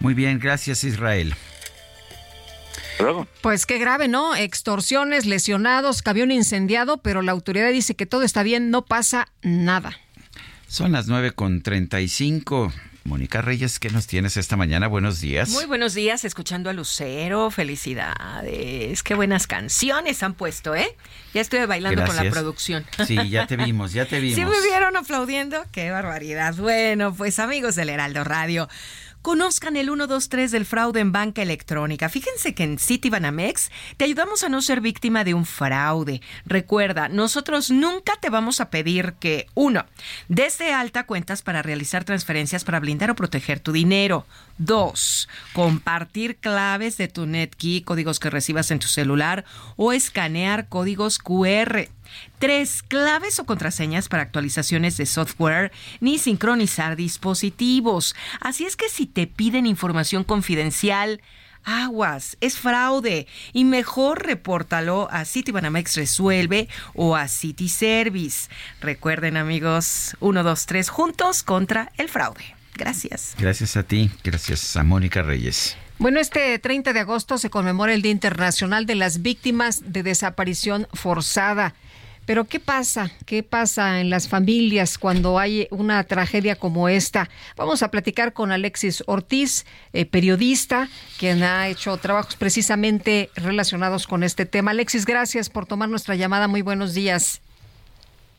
Muy 0.00 0.14
bien, 0.14 0.40
gracias 0.40 0.82
Israel. 0.82 1.34
Luego. 2.98 3.26
Pues 3.40 3.66
qué 3.66 3.78
grave, 3.78 4.08
¿no? 4.08 4.34
Extorsiones, 4.34 5.26
lesionados, 5.26 6.02
camión 6.02 6.30
incendiado, 6.30 6.98
pero 6.98 7.22
la 7.22 7.32
autoridad 7.32 7.70
dice 7.70 7.94
que 7.94 8.06
todo 8.06 8.22
está 8.22 8.42
bien, 8.42 8.70
no 8.70 8.84
pasa 8.84 9.28
nada. 9.42 9.92
Son 10.66 10.92
las 10.92 11.06
9 11.06 11.32
con 11.32 11.62
35. 11.62 12.72
Mónica 13.04 13.42
Reyes, 13.42 13.80
¿qué 13.80 13.90
nos 13.90 14.06
tienes 14.06 14.36
esta 14.36 14.56
mañana? 14.56 14.86
Buenos 14.86 15.20
días. 15.20 15.48
Muy 15.50 15.66
buenos 15.66 15.92
días, 15.92 16.24
escuchando 16.24 16.70
a 16.70 16.72
Lucero. 16.72 17.50
Felicidades. 17.50 19.02
Qué 19.02 19.14
buenas 19.14 19.48
canciones 19.48 20.22
han 20.22 20.34
puesto, 20.34 20.76
¿eh? 20.76 20.96
Ya 21.34 21.40
estuve 21.40 21.66
bailando 21.66 22.04
con 22.04 22.14
la 22.14 22.30
producción. 22.30 22.86
Sí, 23.06 23.16
ya 23.28 23.46
te 23.48 23.56
vimos, 23.64 23.92
ya 23.92 24.06
te 24.06 24.20
vimos. 24.20 24.36
¿Sí 24.36 24.44
me 24.44 24.60
vieron 24.68 24.96
aplaudiendo? 24.96 25.64
¡Qué 25.72 25.90
barbaridad! 25.90 26.54
Bueno, 26.54 27.12
pues 27.12 27.40
amigos 27.40 27.74
del 27.74 27.88
Heraldo 27.88 28.22
Radio, 28.22 28.68
conozcan 29.22 29.76
el 29.76 29.86
123 29.86 30.50
del 30.50 30.66
fraude 30.66 31.00
en 31.00 31.12
banca 31.12 31.42
electrónica. 31.42 32.08
Fíjense 32.08 32.54
que 32.54 32.64
en 32.64 32.78
Citibanamex 32.78 33.70
te 33.96 34.04
ayudamos 34.04 34.42
a 34.42 34.48
no 34.48 34.60
ser 34.60 34.80
víctima 34.80 35.24
de 35.24 35.34
un 35.34 35.46
fraude. 35.46 36.20
Recuerda, 36.44 37.08
nosotros 37.08 37.70
nunca 37.70 38.14
te 38.20 38.30
vamos 38.30 38.60
a 38.60 38.70
pedir 38.70 39.14
que, 39.14 39.46
uno, 39.54 39.86
des 40.28 40.58
de 40.58 40.72
alta 40.72 41.04
cuentas 41.04 41.42
para 41.42 41.62
realizar 41.62 42.04
transferencias 42.04 42.64
para 42.64 42.80
blindar 42.80 43.10
o 43.10 43.16
proteger 43.16 43.60
tu 43.60 43.72
dinero. 43.72 44.26
Dos, 44.58 45.28
compartir 45.52 46.36
claves 46.36 46.96
de 46.96 47.08
tu 47.08 47.26
NetKey, 47.26 47.82
códigos 47.82 48.20
que 48.20 48.30
recibas 48.30 48.70
en 48.70 48.78
tu 48.78 48.88
celular 48.88 49.44
o 49.76 49.92
escanear 49.92 50.68
códigos 50.68 51.18
QR. 51.18 51.88
Tres, 52.38 52.82
claves 52.82 53.38
o 53.38 53.46
contraseñas 53.46 54.08
para 54.08 54.22
actualizaciones 54.22 54.96
de 54.96 55.06
software 55.06 55.72
ni 56.00 56.18
sincronizar 56.18 56.96
dispositivos. 56.96 58.14
Así 58.40 58.64
es 58.64 58.76
que 58.76 58.88
si 58.88 59.06
te 59.06 59.26
piden 59.26 59.66
información 59.66 60.24
confidencial, 60.24 61.20
aguas, 61.64 62.36
es 62.40 62.58
fraude 62.58 63.26
y 63.52 63.64
mejor 63.64 64.26
repórtalo 64.26 65.08
a 65.10 65.24
Citibanamex 65.24 65.96
Resuelve 65.96 66.68
o 66.94 67.16
a 67.16 67.28
City 67.28 67.68
Service. 67.68 68.48
Recuerden 68.80 69.36
amigos, 69.36 70.16
1, 70.20 70.42
2, 70.42 70.66
3 70.66 70.88
juntos 70.88 71.42
contra 71.42 71.92
el 71.98 72.08
fraude. 72.08 72.56
Gracias. 72.74 73.34
Gracias 73.38 73.76
a 73.76 73.82
ti, 73.82 74.10
gracias 74.24 74.76
a 74.76 74.82
Mónica 74.82 75.22
Reyes. 75.22 75.76
Bueno, 75.98 76.18
este 76.18 76.58
30 76.58 76.92
de 76.92 77.00
agosto 77.00 77.38
se 77.38 77.50
conmemora 77.50 77.92
el 77.94 78.02
Día 78.02 78.12
Internacional 78.12 78.86
de 78.86 78.94
las 78.94 79.22
Víctimas 79.22 79.92
de 79.92 80.02
Desaparición 80.02 80.88
Forzada. 80.92 81.74
Pero 82.24 82.44
¿qué 82.44 82.60
pasa? 82.60 83.10
¿Qué 83.26 83.42
pasa 83.42 84.00
en 84.00 84.08
las 84.08 84.28
familias 84.28 84.96
cuando 84.96 85.38
hay 85.38 85.66
una 85.70 86.02
tragedia 86.04 86.56
como 86.56 86.88
esta? 86.88 87.28
Vamos 87.56 87.82
a 87.82 87.90
platicar 87.90 88.32
con 88.32 88.52
Alexis 88.52 89.02
Ortiz, 89.06 89.66
eh, 89.92 90.06
periodista, 90.06 90.88
quien 91.18 91.42
ha 91.42 91.68
hecho 91.68 91.96
trabajos 91.96 92.36
precisamente 92.36 93.30
relacionados 93.34 94.06
con 94.06 94.22
este 94.22 94.46
tema. 94.46 94.70
Alexis, 94.70 95.04
gracias 95.04 95.50
por 95.50 95.66
tomar 95.66 95.88
nuestra 95.88 96.14
llamada. 96.14 96.48
Muy 96.48 96.62
buenos 96.62 96.94
días. 96.94 97.41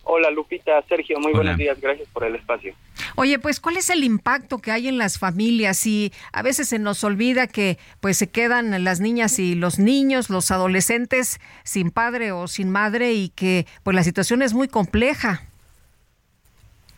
Hola 0.03 0.29
Lupita, 0.31 0.81
Sergio, 0.87 1.17
muy 1.19 1.31
Hola. 1.31 1.37
buenos 1.37 1.57
días, 1.57 1.79
gracias 1.79 2.07
por 2.09 2.25
el 2.25 2.35
espacio. 2.35 2.75
Oye, 3.15 3.39
pues 3.39 3.59
¿cuál 3.59 3.77
es 3.77 3.89
el 3.89 4.03
impacto 4.03 4.57
que 4.59 4.71
hay 4.71 4.87
en 4.87 4.97
las 4.97 5.17
familias? 5.17 5.85
Y 5.85 6.11
a 6.31 6.41
veces 6.41 6.67
se 6.67 6.79
nos 6.79 7.03
olvida 7.03 7.47
que 7.47 7.77
pues 8.01 8.17
se 8.17 8.29
quedan 8.29 8.83
las 8.83 8.99
niñas 8.99 9.39
y 9.39 9.55
los 9.55 9.79
niños, 9.79 10.29
los 10.29 10.51
adolescentes 10.51 11.39
sin 11.63 11.91
padre 11.91 12.31
o 12.31 12.47
sin 12.47 12.69
madre 12.69 13.13
y 13.13 13.29
que 13.29 13.65
pues 13.83 13.95
la 13.95 14.03
situación 14.03 14.41
es 14.41 14.53
muy 14.53 14.67
compleja. 14.67 15.43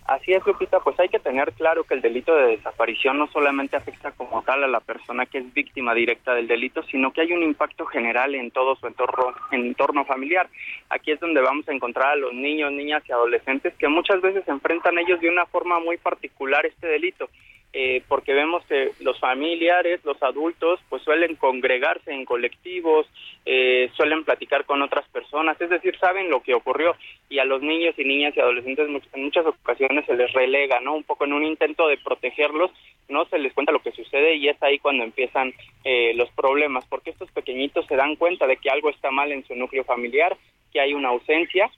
Así 0.05 0.33
es, 0.33 0.45
Lupita, 0.45 0.79
pues 0.81 0.99
hay 0.99 1.09
que 1.09 1.17
tener 1.17 1.51
claro 1.53 1.83
que 1.83 1.95
el 1.95 2.01
delito 2.01 2.35
de 2.35 2.57
desaparición 2.57 3.17
no 3.17 3.25
solamente 3.25 3.75
afecta 3.75 4.11
como 4.11 4.43
tal 4.43 4.63
a 4.63 4.67
la 4.67 4.79
persona 4.79 5.25
que 5.25 5.39
es 5.39 5.51
víctima 5.51 5.95
directa 5.95 6.35
del 6.35 6.47
delito, 6.47 6.83
sino 6.83 7.11
que 7.11 7.21
hay 7.21 7.31
un 7.33 7.41
impacto 7.41 7.87
general 7.87 8.35
en 8.35 8.51
todo 8.51 8.75
su 8.75 8.85
entorno, 8.85 9.33
entorno 9.49 10.05
familiar. 10.05 10.47
Aquí 10.91 11.11
es 11.11 11.19
donde 11.19 11.41
vamos 11.41 11.67
a 11.67 11.73
encontrar 11.73 12.11
a 12.11 12.15
los 12.17 12.33
niños, 12.33 12.71
niñas 12.71 13.01
y 13.09 13.13
adolescentes 13.13 13.73
que 13.79 13.87
muchas 13.87 14.21
veces 14.21 14.47
enfrentan 14.47 14.99
ellos 14.99 15.19
de 15.21 15.29
una 15.29 15.47
forma 15.47 15.79
muy 15.79 15.97
particular 15.97 16.67
este 16.67 16.85
delito. 16.85 17.27
Eh, 17.77 18.03
porque 18.07 18.33
vemos 18.33 18.65
que 18.67 18.91
los 19.01 19.19
familiares, 19.19 19.99
los 20.05 20.23
adultos, 20.23 20.79
pues 20.87 21.03
suelen 21.03 21.35
congregarse 21.35 22.13
en 22.13 22.23
colectivos, 22.23 23.05
eh, 23.45 23.91
suelen 23.97 24.23
platicar 24.23 24.63
con 24.63 24.81
otras 24.81 25.05
personas, 25.09 25.59
es 25.59 25.69
decir, 25.69 25.97
saben 25.99 26.29
lo 26.29 26.41
que 26.41 26.53
ocurrió 26.53 26.95
y 27.27 27.39
a 27.39 27.43
los 27.43 27.61
niños 27.61 27.93
y 27.97 28.05
niñas 28.05 28.33
y 28.33 28.39
adolescentes 28.39 28.87
en 28.87 29.23
muchas 29.25 29.45
ocasiones 29.45 30.05
se 30.05 30.15
les 30.15 30.31
relega, 30.31 30.79
¿no? 30.79 30.95
Un 30.95 31.03
poco 31.03 31.25
en 31.25 31.33
un 31.33 31.43
intento 31.43 31.89
de 31.89 31.97
protegerlos, 31.97 32.71
no 33.09 33.25
se 33.25 33.39
les 33.39 33.51
cuenta 33.51 33.73
lo 33.73 33.81
que 33.81 33.91
sucede 33.91 34.35
y 34.35 34.47
es 34.47 34.63
ahí 34.63 34.79
cuando 34.79 35.03
empiezan 35.03 35.53
eh, 35.83 36.13
los 36.15 36.31
problemas, 36.31 36.85
porque 36.85 37.09
estos 37.09 37.29
pequeñitos 37.31 37.85
se 37.87 37.97
dan 37.97 38.15
cuenta 38.15 38.47
de 38.47 38.55
que 38.55 38.69
algo 38.69 38.89
está 38.89 39.11
mal 39.11 39.33
en 39.33 39.45
su 39.45 39.53
núcleo 39.53 39.83
familiar, 39.83 40.37
que 40.71 40.79
hay 40.79 40.93
una 40.93 41.09
ausencia 41.09 41.69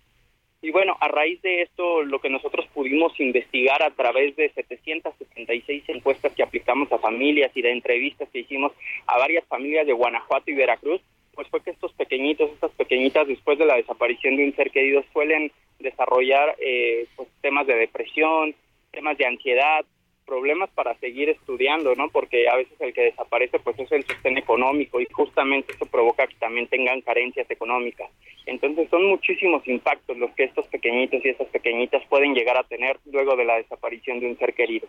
y 0.62 0.72
bueno, 0.72 0.98
a 1.00 1.08
raíz 1.08 1.42
de 1.42 1.62
esto, 1.62 2.04
lo 2.04 2.20
que 2.20 2.30
nosotros 2.30 2.66
pudimos 2.74 3.18
investigar 3.20 3.84
a 3.84 3.92
través 3.92 4.36
de 4.36 4.50
776 4.50 5.84
encuestas 5.88 6.34
que 6.34 6.44
aplicamos 6.44 6.92
a 6.92 6.98
familias 6.98 7.52
y 7.56 7.62
de 7.62 7.72
entrevistas 7.72 8.28
que 8.30 8.40
hicimos 8.40 8.72
a 9.06 9.18
varias 9.20 9.46
familias 9.46 9.86
de 9.86 9.94
Guanajuato 9.94 10.50
y 10.50 10.56
Veracruz, 10.56 11.02
pues 11.36 11.48
fue 11.50 11.62
que 11.62 11.70
estos 11.70 11.94
pequeñitos, 11.94 12.50
estas 12.50 12.72
pequeñitas, 12.72 13.28
después 13.28 13.60
de 13.60 13.68
la 13.68 13.76
desaparición 13.76 14.36
de 14.36 14.46
un 14.46 14.56
ser 14.56 14.72
querido, 14.72 15.04
suelen 15.14 15.52
desarrollar 15.78 16.56
eh, 16.60 17.06
pues, 17.16 17.30
temas 17.42 17.68
de 17.68 17.76
depresión, 17.76 18.56
temas 18.92 19.18
de 19.20 19.28
ansiedad, 19.28 19.86
problemas 20.28 20.70
para 20.72 20.94
seguir 21.00 21.30
estudiando, 21.30 21.96
¿no? 21.96 22.10
Porque 22.10 22.48
a 22.50 22.58
veces 22.58 22.80
el 22.80 22.94
que 22.94 23.02
desaparece 23.02 23.60
pues 23.60 23.80
es 23.80 23.92
el 23.92 24.06
sostén 24.06 24.38
económico 24.38 25.00
y 25.00 25.08
justamente 25.12 25.74
eso 25.74 25.86
provoca 25.86 26.28
que 26.28 26.36
también 26.36 26.68
tengan 26.68 27.02
carencias 27.02 27.50
económicas. 27.50 28.10
Entonces 28.46 28.90
son 28.90 29.06
muchísimos 29.08 29.68
impactos 29.68 30.18
los 30.18 30.30
que 30.32 30.44
estos 30.44 30.68
pequeñitos 30.68 31.24
y 31.26 31.30
estas 31.30 31.48
pequeñitas 31.48 32.04
pueden 32.10 32.36
llegar 32.36 32.58
a 32.58 32.64
tener 32.64 33.00
luego 33.12 33.36
de 33.36 33.46
la 33.46 33.56
desaparición 33.56 34.20
de 34.20 34.28
un 34.28 34.38
ser 34.38 34.54
querido. 34.54 34.88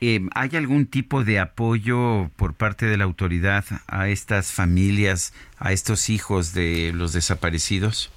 Eh, 0.00 0.20
¿Hay 0.34 0.50
algún 0.54 0.86
tipo 0.86 1.22
de 1.22 1.38
apoyo 1.38 2.28
por 2.36 2.54
parte 2.54 2.86
de 2.86 2.96
la 2.96 3.04
autoridad 3.04 3.64
a 3.86 4.08
estas 4.08 4.52
familias, 4.52 5.32
a 5.58 5.72
estos 5.72 6.10
hijos 6.10 6.54
de 6.54 6.92
los 6.92 7.12
desaparecidos? 7.12 8.12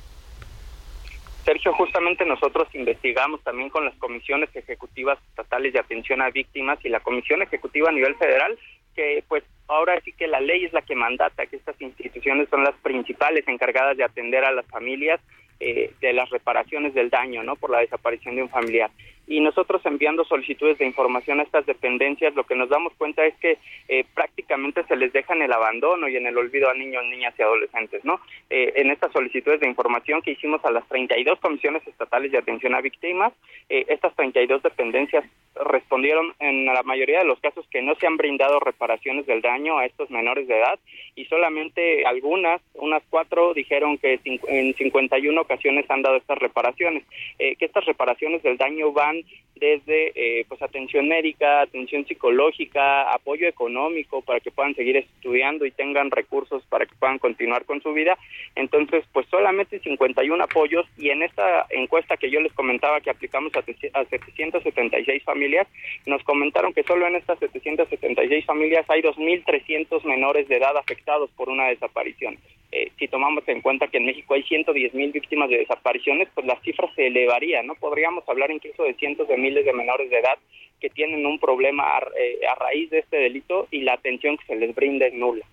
Sergio, 1.45 1.73
justamente 1.73 2.25
nosotros 2.25 2.67
investigamos 2.73 3.41
también 3.43 3.69
con 3.69 3.85
las 3.85 3.95
comisiones 3.97 4.49
ejecutivas 4.55 5.19
estatales 5.29 5.73
de 5.73 5.79
atención 5.79 6.21
a 6.21 6.31
víctimas 6.31 6.79
y 6.83 6.89
la 6.89 7.01
comisión 7.01 7.43
ejecutiva 7.43 7.89
a 7.89 7.91
nivel 7.91 8.15
federal, 8.15 8.57
que 8.95 9.23
pues 9.27 9.43
ahora 9.67 10.01
sí 10.01 10.11
que 10.13 10.27
la 10.27 10.39
ley 10.39 10.65
es 10.65 10.73
la 10.73 10.81
que 10.81 10.95
mandata 10.95 11.45
que 11.45 11.57
estas 11.57 11.79
instituciones 11.79 12.49
son 12.49 12.63
las 12.63 12.73
principales 12.81 13.47
encargadas 13.47 13.95
de 13.95 14.03
atender 14.03 14.43
a 14.43 14.51
las 14.51 14.65
familias 14.65 15.21
eh, 15.59 15.93
de 16.01 16.13
las 16.13 16.29
reparaciones 16.31 16.95
del 16.95 17.11
daño, 17.11 17.43
¿no? 17.43 17.55
Por 17.55 17.69
la 17.69 17.79
desaparición 17.79 18.35
de 18.35 18.41
un 18.41 18.49
familiar 18.49 18.89
y 19.27 19.39
nosotros 19.39 19.81
enviando 19.85 20.23
solicitudes 20.25 20.77
de 20.77 20.85
información 20.85 21.39
a 21.39 21.43
estas 21.43 21.65
dependencias, 21.65 22.35
lo 22.35 22.43
que 22.43 22.55
nos 22.55 22.69
damos 22.69 22.93
cuenta 22.97 23.25
es 23.25 23.35
que 23.37 23.57
eh, 23.87 24.05
prácticamente 24.13 24.83
se 24.83 24.95
les 24.95 25.11
deja 25.13 25.33
en 25.33 25.41
el 25.41 25.53
abandono 25.53 26.07
y 26.07 26.15
en 26.15 26.27
el 26.27 26.37
olvido 26.37 26.69
a 26.69 26.73
niños, 26.73 27.03
niñas 27.05 27.33
y 27.37 27.41
adolescentes, 27.41 28.05
¿no? 28.05 28.19
Eh, 28.49 28.73
en 28.75 28.91
estas 28.91 29.11
solicitudes 29.11 29.59
de 29.59 29.67
información 29.67 30.21
que 30.21 30.31
hicimos 30.31 30.63
a 30.63 30.71
las 30.71 30.87
32 30.87 31.39
comisiones 31.39 31.85
estatales 31.87 32.31
de 32.31 32.37
atención 32.37 32.75
a 32.75 32.81
víctimas, 32.81 33.33
eh, 33.69 33.85
estas 33.89 34.15
32 34.15 34.61
dependencias 34.61 35.25
respondieron 35.55 36.33
en 36.39 36.65
la 36.65 36.83
mayoría 36.83 37.19
de 37.19 37.25
los 37.25 37.39
casos 37.39 37.65
que 37.71 37.81
no 37.81 37.95
se 37.95 38.07
han 38.07 38.17
brindado 38.17 38.59
reparaciones 38.59 39.25
del 39.25 39.41
daño 39.41 39.77
a 39.77 39.85
estos 39.85 40.11
menores 40.11 40.47
de 40.47 40.57
edad 40.57 40.77
y 41.15 41.25
solamente 41.25 42.05
algunas, 42.05 42.61
unas 42.73 43.01
cuatro, 43.09 43.53
dijeron 43.53 43.97
que 43.97 44.19
en 44.23 44.73
51 44.73 45.41
ocasiones 45.41 45.89
han 45.89 46.01
dado 46.01 46.17
estas 46.17 46.37
reparaciones, 46.39 47.03
que 47.37 47.55
estas 47.59 47.85
reparaciones 47.85 48.43
del 48.43 48.57
daño 48.57 48.91
van 48.91 49.14
months 49.15 49.44
desde 49.55 50.11
eh, 50.15 50.45
pues 50.47 50.61
atención 50.61 51.07
médica, 51.07 51.61
atención 51.61 52.05
psicológica, 52.05 53.11
apoyo 53.11 53.47
económico 53.47 54.21
para 54.21 54.39
que 54.39 54.51
puedan 54.51 54.75
seguir 54.75 54.97
estudiando 54.97 55.65
y 55.65 55.71
tengan 55.71 56.11
recursos 56.11 56.63
para 56.69 56.85
que 56.85 56.95
puedan 56.95 57.19
continuar 57.19 57.65
con 57.65 57.81
su 57.81 57.93
vida. 57.93 58.17
Entonces, 58.55 59.03
pues 59.13 59.27
solamente 59.29 59.79
51 59.79 60.43
apoyos 60.43 60.85
y 60.97 61.09
en 61.09 61.23
esta 61.23 61.65
encuesta 61.69 62.17
que 62.17 62.29
yo 62.29 62.41
les 62.41 62.53
comentaba 62.53 63.01
que 63.01 63.09
aplicamos 63.09 63.53
a, 63.55 63.59
a 63.59 64.05
776 64.05 65.23
familias, 65.23 65.67
nos 66.05 66.23
comentaron 66.23 66.73
que 66.73 66.83
solo 66.83 67.07
en 67.07 67.15
estas 67.15 67.39
776 67.39 68.45
familias 68.45 68.85
hay 68.89 69.01
2.300 69.01 70.03
menores 70.03 70.47
de 70.47 70.57
edad 70.57 70.77
afectados 70.77 71.29
por 71.31 71.49
una 71.49 71.67
desaparición. 71.67 72.37
Eh, 72.71 72.91
si 72.99 73.07
tomamos 73.07 73.47
en 73.47 73.61
cuenta 73.61 73.87
que 73.87 73.99
en 73.99 74.05
México 74.05 74.33
hay 74.33 74.43
110 74.43 74.93
mil 74.93 75.11
víctimas 75.13 75.49
de 75.49 75.59
desapariciones, 75.59 76.27
pues 76.33 76.45
las 76.45 76.61
cifras 76.61 76.93
se 76.95 77.07
elevarían, 77.07 77.67
¿no? 77.67 77.75
Podríamos 77.75 78.27
hablar 78.27 78.51
incluso 78.51 78.83
de 78.83 78.95
cientos 78.95 79.29
de 79.29 79.37
miles 79.45 79.65
de 79.65 79.73
menores 79.73 80.09
de 80.09 80.19
edad 80.19 80.37
que 80.79 80.89
tienen 80.89 81.25
un 81.25 81.39
problema 81.39 81.83
a, 81.83 81.99
eh, 82.19 82.39
raíz 82.59 82.89
de 82.89 82.99
este 82.99 83.17
delito 83.17 83.67
y 83.71 83.81
la 83.81 83.93
atención 83.93 84.37
que 84.37 84.45
se 84.45 84.55
les 84.55 84.75
brinda 84.75 85.05
es 85.05 85.13
nula. 85.13 85.45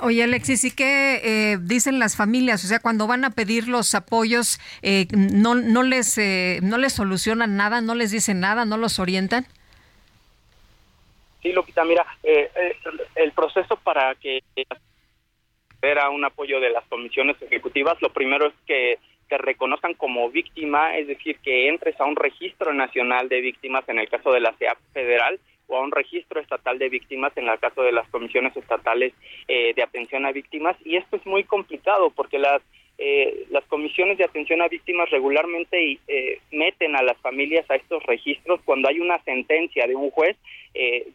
Oye, 0.00 0.22
Alexis, 0.22 0.64
¿y 0.64 0.74
qué 0.74 1.20
eh, 1.22 1.58
dicen 1.60 1.98
las 1.98 2.16
familias? 2.16 2.64
O 2.64 2.68
sea, 2.68 2.80
cuando 2.80 3.06
van 3.06 3.24
a 3.24 3.30
pedir 3.30 3.68
los 3.68 3.94
apoyos, 3.94 4.58
no, 5.12 5.54
no, 5.54 5.82
les, 5.82 6.18
¿no 6.62 6.78
les 6.78 6.92
solucionan 6.92 7.56
nada? 7.56 7.80
¿No 7.80 7.94
les 7.94 8.10
dicen 8.10 8.40
nada? 8.40 8.64
¿No 8.64 8.76
los 8.76 8.98
orientan? 8.98 9.46
Sí, 11.42 11.52
Lupita, 11.52 11.84
mira, 11.84 12.04
el 13.14 13.32
proceso 13.32 13.76
para 13.76 14.16
que 14.16 14.42
a 15.98 16.10
un 16.10 16.24
apoyo 16.24 16.60
de 16.60 16.70
las 16.70 16.84
comisiones 16.86 17.36
ejecutivas, 17.42 18.00
lo 18.00 18.12
primero 18.12 18.46
es 18.46 18.54
que 18.66 18.98
te 19.32 19.38
reconozcan 19.38 19.94
como 19.94 20.28
víctima, 20.28 20.98
es 20.98 21.06
decir, 21.06 21.38
que 21.38 21.68
entres 21.68 21.98
a 21.98 22.04
un 22.04 22.16
registro 22.16 22.74
nacional 22.74 23.30
de 23.30 23.40
víctimas 23.40 23.88
en 23.88 23.98
el 23.98 24.06
caso 24.06 24.30
de 24.30 24.40
la 24.40 24.52
CEAP 24.58 24.76
federal 24.92 25.40
o 25.68 25.76
a 25.78 25.80
un 25.80 25.90
registro 25.90 26.38
estatal 26.38 26.78
de 26.78 26.90
víctimas 26.90 27.34
en 27.36 27.48
el 27.48 27.58
caso 27.58 27.80
de 27.82 27.92
las 27.92 28.06
comisiones 28.10 28.54
estatales 28.54 29.14
eh, 29.48 29.72
de 29.74 29.82
atención 29.82 30.26
a 30.26 30.32
víctimas. 30.32 30.76
Y 30.84 30.96
esto 30.96 31.16
es 31.16 31.24
muy 31.24 31.44
complicado 31.44 32.10
porque 32.10 32.38
las 32.38 32.60
eh, 32.98 33.46
las 33.48 33.64
comisiones 33.64 34.18
de 34.18 34.24
atención 34.24 34.60
a 34.60 34.68
víctimas 34.68 35.08
regularmente 35.08 35.98
eh, 36.06 36.40
meten 36.50 36.94
a 36.94 37.02
las 37.02 37.16
familias 37.22 37.64
a 37.70 37.76
estos 37.76 38.02
registros 38.02 38.60
cuando 38.66 38.90
hay 38.90 39.00
una 39.00 39.18
sentencia 39.24 39.86
de 39.86 39.96
un 39.96 40.10
juez 40.10 40.36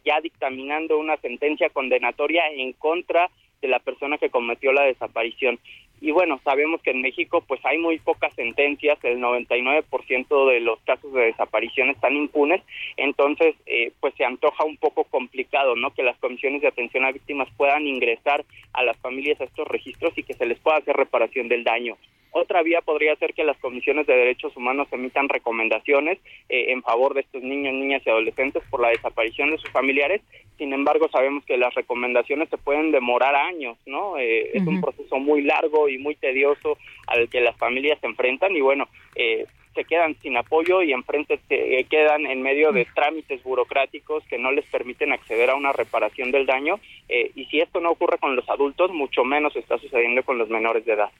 ya 0.04 0.20
dictaminando 0.20 0.98
una 0.98 1.16
sentencia 1.16 1.68
condenatoria 1.70 2.42
en 2.50 2.72
contra 2.74 3.28
de 3.60 3.68
la 3.68 3.78
persona 3.78 4.18
que 4.18 4.30
cometió 4.30 4.72
la 4.72 4.84
desaparición. 4.84 5.58
Y 6.00 6.12
bueno, 6.12 6.40
sabemos 6.44 6.80
que 6.82 6.92
en 6.92 7.02
México 7.02 7.42
pues 7.46 7.64
hay 7.64 7.78
muy 7.78 7.98
pocas 7.98 8.32
sentencias, 8.34 8.98
el 9.02 9.18
99% 9.18 10.48
de 10.48 10.60
los 10.60 10.78
casos 10.80 11.12
de 11.12 11.26
desaparición 11.26 11.90
están 11.90 12.14
impunes, 12.14 12.62
entonces 12.96 13.56
eh, 13.66 13.92
pues 13.98 14.14
se 14.14 14.24
antoja 14.24 14.64
un 14.64 14.76
poco 14.76 15.04
complicado, 15.04 15.74
¿no? 15.74 15.92
Que 15.92 16.04
las 16.04 16.16
comisiones 16.18 16.62
de 16.62 16.68
atención 16.68 17.04
a 17.04 17.12
víctimas 17.12 17.48
puedan 17.56 17.86
ingresar 17.86 18.44
a 18.74 18.84
las 18.84 18.96
familias 18.98 19.40
a 19.40 19.44
estos 19.44 19.66
registros 19.66 20.16
y 20.16 20.22
que 20.22 20.34
se 20.34 20.46
les 20.46 20.58
pueda 20.60 20.76
hacer 20.76 20.96
reparación 20.96 21.48
del 21.48 21.64
daño. 21.64 21.96
Otra 22.30 22.62
vía 22.62 22.82
podría 22.82 23.16
ser 23.16 23.32
que 23.32 23.44
las 23.44 23.56
comisiones 23.58 24.06
de 24.06 24.14
derechos 24.14 24.54
humanos 24.56 24.88
emitan 24.92 25.28
recomendaciones 25.28 26.18
eh, 26.48 26.66
en 26.72 26.82
favor 26.82 27.14
de 27.14 27.20
estos 27.20 27.42
niños, 27.42 27.72
niñas 27.72 28.02
y 28.04 28.10
adolescentes 28.10 28.62
por 28.70 28.80
la 28.80 28.90
desaparición 28.90 29.50
de 29.50 29.58
sus 29.58 29.70
familiares. 29.70 30.20
Sin 30.58 30.72
embargo, 30.72 31.08
sabemos 31.08 31.44
que 31.46 31.56
las 31.56 31.74
recomendaciones 31.74 32.50
se 32.50 32.58
pueden 32.58 32.90
demorar 32.92 33.34
años, 33.34 33.78
¿no? 33.86 34.18
Eh, 34.18 34.50
es 34.52 34.66
un 34.66 34.80
proceso 34.80 35.18
muy 35.18 35.42
largo 35.42 35.88
y 35.88 35.98
muy 35.98 36.16
tedioso 36.16 36.76
al 37.06 37.28
que 37.28 37.40
las 37.40 37.56
familias 37.56 37.98
se 38.00 38.06
enfrentan 38.06 38.54
y 38.54 38.60
bueno, 38.60 38.88
eh, 39.14 39.46
se 39.74 39.84
quedan 39.84 40.16
sin 40.20 40.36
apoyo 40.36 40.82
y 40.82 40.92
enfrente 40.92 41.38
se 41.48 41.84
quedan 41.88 42.26
en 42.26 42.42
medio 42.42 42.72
de 42.72 42.84
trámites 42.86 43.42
burocráticos 43.44 44.24
que 44.24 44.36
no 44.36 44.50
les 44.50 44.66
permiten 44.66 45.12
acceder 45.12 45.50
a 45.50 45.54
una 45.54 45.72
reparación 45.72 46.32
del 46.32 46.46
daño 46.46 46.80
y 47.08 47.44
si 47.44 47.60
esto 47.60 47.80
no 47.80 47.92
ocurre 47.92 48.18
con 48.18 48.34
los 48.34 48.48
adultos, 48.50 48.90
mucho 48.90 49.22
menos 49.22 49.54
está 49.54 49.78
sucediendo 49.78 50.24
con 50.24 50.36
los 50.36 50.48
menores 50.48 50.84
de 50.84 50.94
edad. 50.94 51.10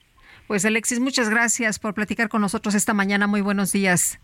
Pues 0.49 0.65
Alexis, 0.65 0.99
muchas 0.99 1.29
gracias 1.29 1.77
por 1.77 1.93
platicar 1.93 2.27
con 2.27 2.41
nosotros 2.41 2.73
esta 2.73 2.95
mañana. 2.95 3.27
Muy 3.27 3.41
buenos 3.41 3.71
días. 3.71 4.19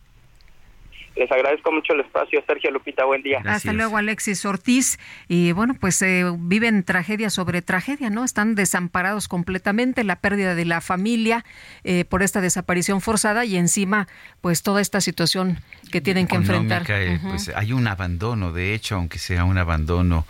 Les 1.16 1.32
agradezco 1.32 1.72
mucho 1.72 1.94
el 1.94 2.00
espacio, 2.00 2.44
Sergio 2.48 2.72
Lupita, 2.72 3.06
buen 3.06 3.22
día. 3.22 3.44
Hasta 3.46 3.74
luego, 3.74 3.96
Alexis 3.96 4.44
Ortiz. 4.44 4.98
Y 5.28 5.52
bueno, 5.52 5.76
pues 5.80 6.02
eh, 6.02 6.24
viven 6.40 6.84
tragedia 6.84 7.30
sobre 7.30 7.62
tragedia, 7.62 8.10
¿no? 8.10 8.24
Están 8.24 8.56
desamparados 8.56 9.28
completamente, 9.28 10.04
la 10.04 10.16
pérdida 10.16 10.56
de 10.56 10.66
la 10.66 10.82
familia 10.82 11.46
eh, 11.84 12.06
por 12.06 12.24
esta 12.24 12.42
desaparición 12.42 13.02
forzada 13.02 13.46
y 13.46 13.56
encima, 13.56 14.08
pues 14.42 14.64
toda 14.64 14.82
esta 14.82 15.02
situación 15.02 15.60
que 15.92 16.02
tienen 16.02 16.26
que 16.26 16.38
enfrentar. 16.38 16.86
Eh, 16.90 17.20
pues 17.22 17.50
hay 17.56 17.72
un 17.72 17.88
abandono, 17.88 18.52
de 18.52 18.74
hecho, 18.74 18.96
aunque 18.96 19.20
sea 19.20 19.44
un 19.44 19.60
abandono 19.60 20.26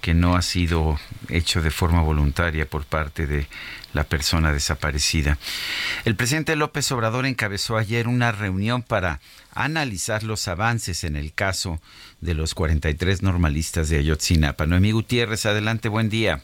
que 0.00 0.14
no 0.14 0.36
ha 0.36 0.42
sido 0.42 0.98
hecho 1.28 1.60
de 1.60 1.70
forma 1.70 2.02
voluntaria 2.02 2.66
por 2.66 2.86
parte 2.86 3.26
de 3.26 3.46
la 3.94 4.04
persona 4.04 4.52
desaparecida. 4.52 5.38
El 6.04 6.16
presidente 6.16 6.56
López 6.56 6.90
Obrador 6.92 7.26
encabezó 7.26 7.78
ayer 7.78 8.08
una 8.08 8.32
reunión 8.32 8.82
para 8.82 9.20
analizar 9.54 10.22
los 10.22 10.46
avances 10.48 11.04
en 11.04 11.16
el 11.16 11.32
caso 11.32 11.80
de 12.20 12.34
los 12.34 12.54
43 12.54 13.22
normalistas 13.22 13.88
de 13.88 13.98
Ayotzinapa. 13.98 14.66
Noemí 14.66 14.92
Gutiérrez, 14.92 15.46
adelante, 15.46 15.88
buen 15.88 16.10
día. 16.10 16.42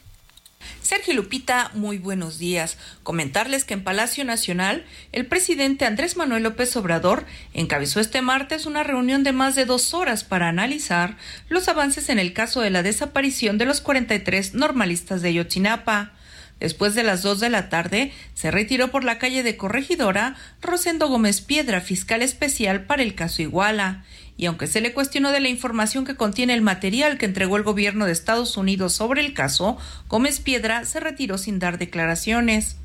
Sergio 0.81 1.13
Lupita, 1.13 1.71
muy 1.73 1.97
buenos 1.97 2.37
días. 2.37 2.77
Comentarles 3.03 3.63
que 3.63 3.73
en 3.73 3.83
Palacio 3.83 4.23
Nacional, 4.25 4.85
el 5.11 5.25
presidente 5.25 5.85
Andrés 5.85 6.17
Manuel 6.17 6.43
López 6.43 6.75
Obrador 6.75 7.25
encabezó 7.53 7.99
este 7.99 8.21
martes 8.21 8.65
una 8.65 8.83
reunión 8.83 9.23
de 9.23 9.31
más 9.31 9.55
de 9.55 9.65
dos 9.65 9.93
horas 9.93 10.23
para 10.23 10.49
analizar 10.49 11.17
los 11.49 11.67
avances 11.67 12.09
en 12.09 12.19
el 12.19 12.33
caso 12.33 12.61
de 12.61 12.69
la 12.69 12.83
desaparición 12.83 13.57
de 13.57 13.65
los 13.65 13.81
43 13.81 14.53
normalistas 14.53 15.21
de 15.21 15.29
Ayotzinapa. 15.29 16.13
Después 16.61 16.93
de 16.93 17.01
las 17.01 17.23
dos 17.23 17.39
de 17.39 17.49
la 17.49 17.69
tarde, 17.69 18.13
se 18.35 18.51
retiró 18.51 18.91
por 18.91 19.03
la 19.03 19.17
calle 19.17 19.41
de 19.41 19.57
Corregidora 19.57 20.35
Rosendo 20.61 21.07
Gómez 21.09 21.41
Piedra, 21.41 21.81
fiscal 21.81 22.21
especial 22.21 22.85
para 22.85 23.01
el 23.01 23.15
caso 23.15 23.41
Iguala. 23.41 24.05
Y 24.37 24.45
aunque 24.45 24.67
se 24.67 24.79
le 24.79 24.93
cuestionó 24.93 25.31
de 25.31 25.39
la 25.39 25.49
información 25.49 26.05
que 26.05 26.15
contiene 26.15 26.53
el 26.53 26.61
material 26.61 27.17
que 27.17 27.25
entregó 27.25 27.57
el 27.57 27.63
gobierno 27.63 28.05
de 28.05 28.11
Estados 28.11 28.57
Unidos 28.57 28.93
sobre 28.93 29.21
el 29.21 29.33
caso, 29.33 29.77
Gómez 30.07 30.39
Piedra 30.39 30.85
se 30.85 30.99
retiró 30.99 31.39
sin 31.39 31.57
dar 31.57 31.79
declaraciones. 31.79 32.77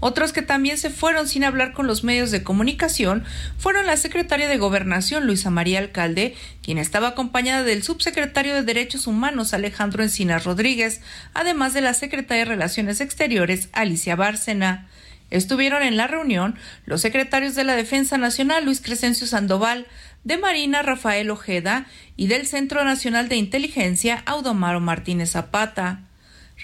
Otros 0.00 0.32
que 0.32 0.42
también 0.42 0.78
se 0.78 0.90
fueron 0.90 1.26
sin 1.26 1.42
hablar 1.42 1.72
con 1.72 1.88
los 1.88 2.04
medios 2.04 2.30
de 2.30 2.44
comunicación 2.44 3.24
fueron 3.58 3.86
la 3.86 3.96
secretaria 3.96 4.48
de 4.48 4.56
Gobernación, 4.56 5.26
Luisa 5.26 5.50
María 5.50 5.80
Alcalde, 5.80 6.36
quien 6.62 6.78
estaba 6.78 7.08
acompañada 7.08 7.64
del 7.64 7.82
subsecretario 7.82 8.54
de 8.54 8.62
Derechos 8.62 9.08
Humanos, 9.08 9.54
Alejandro 9.54 10.04
Encinas 10.04 10.44
Rodríguez, 10.44 11.00
además 11.34 11.74
de 11.74 11.80
la 11.80 11.94
secretaria 11.94 12.44
de 12.44 12.50
Relaciones 12.50 13.00
Exteriores, 13.00 13.68
Alicia 13.72 14.14
Bárcena. 14.14 14.86
Estuvieron 15.30 15.82
en 15.82 15.96
la 15.96 16.06
reunión 16.06 16.54
los 16.86 17.00
secretarios 17.00 17.54
de 17.54 17.64
la 17.64 17.76
Defensa 17.76 18.18
Nacional, 18.18 18.64
Luis 18.64 18.80
Crescencio 18.80 19.26
Sandoval, 19.26 19.86
de 20.24 20.38
Marina, 20.38 20.82
Rafael 20.82 21.30
Ojeda, 21.30 21.86
y 22.16 22.28
del 22.28 22.46
Centro 22.46 22.84
Nacional 22.84 23.28
de 23.28 23.36
Inteligencia, 23.36 24.22
Audomaro 24.26 24.80
Martínez 24.80 25.30
Zapata. 25.32 26.07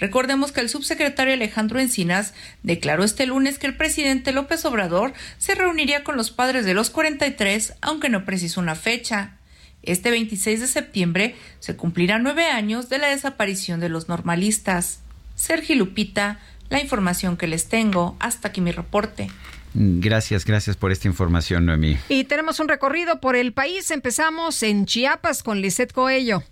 Recordemos 0.01 0.53
que 0.53 0.61
el 0.61 0.69
subsecretario 0.69 1.35
Alejandro 1.35 1.79
Encinas 1.79 2.35
declaró 2.63 3.05
este 3.05 3.27
lunes 3.27 3.59
que 3.59 3.67
el 3.67 3.77
presidente 3.77 4.33
López 4.33 4.65
Obrador 4.65 5.13
se 5.39 5.55
reuniría 5.55 6.05
con 6.05 6.17
los 6.17 6.31
padres 6.31 6.65
de 6.65 6.75
los 6.75 6.91
43, 6.91 7.75
aunque 7.81 8.09
no 8.09 8.25
precisó 8.25 8.61
una 8.61 8.75
fecha. 8.75 9.37
Este 9.83 10.11
26 10.11 10.61
de 10.61 10.67
septiembre 10.67 11.37
se 11.61 11.77
cumplirán 11.77 12.23
nueve 12.23 12.47
años 12.47 12.89
de 12.89 12.99
la 12.99 13.09
desaparición 13.09 13.81
de 13.81 13.89
los 13.89 14.09
normalistas. 14.09 15.01
Sergio 15.37 15.77
Lupita, 15.77 16.41
la 16.71 16.81
información 16.81 17.37
que 17.37 17.47
les 17.47 17.69
tengo. 17.69 18.17
Hasta 18.19 18.49
aquí 18.49 18.61
mi 18.61 18.73
reporte. 18.73 19.29
Gracias, 19.75 20.45
gracias 20.45 20.77
por 20.77 20.93
esta 20.93 21.09
información, 21.09 21.67
Noemí. 21.67 21.99
Y 22.09 22.25
tenemos 22.25 22.61
un 22.61 22.69
recorrido 22.69 23.21
por 23.21 23.35
el 23.37 23.53
país. 23.53 23.91
Empezamos 23.91 24.63
en 24.63 24.87
Chiapas 24.87 25.43
con 25.43 25.61
Lisette 25.61 25.93
Coello. 25.93 26.45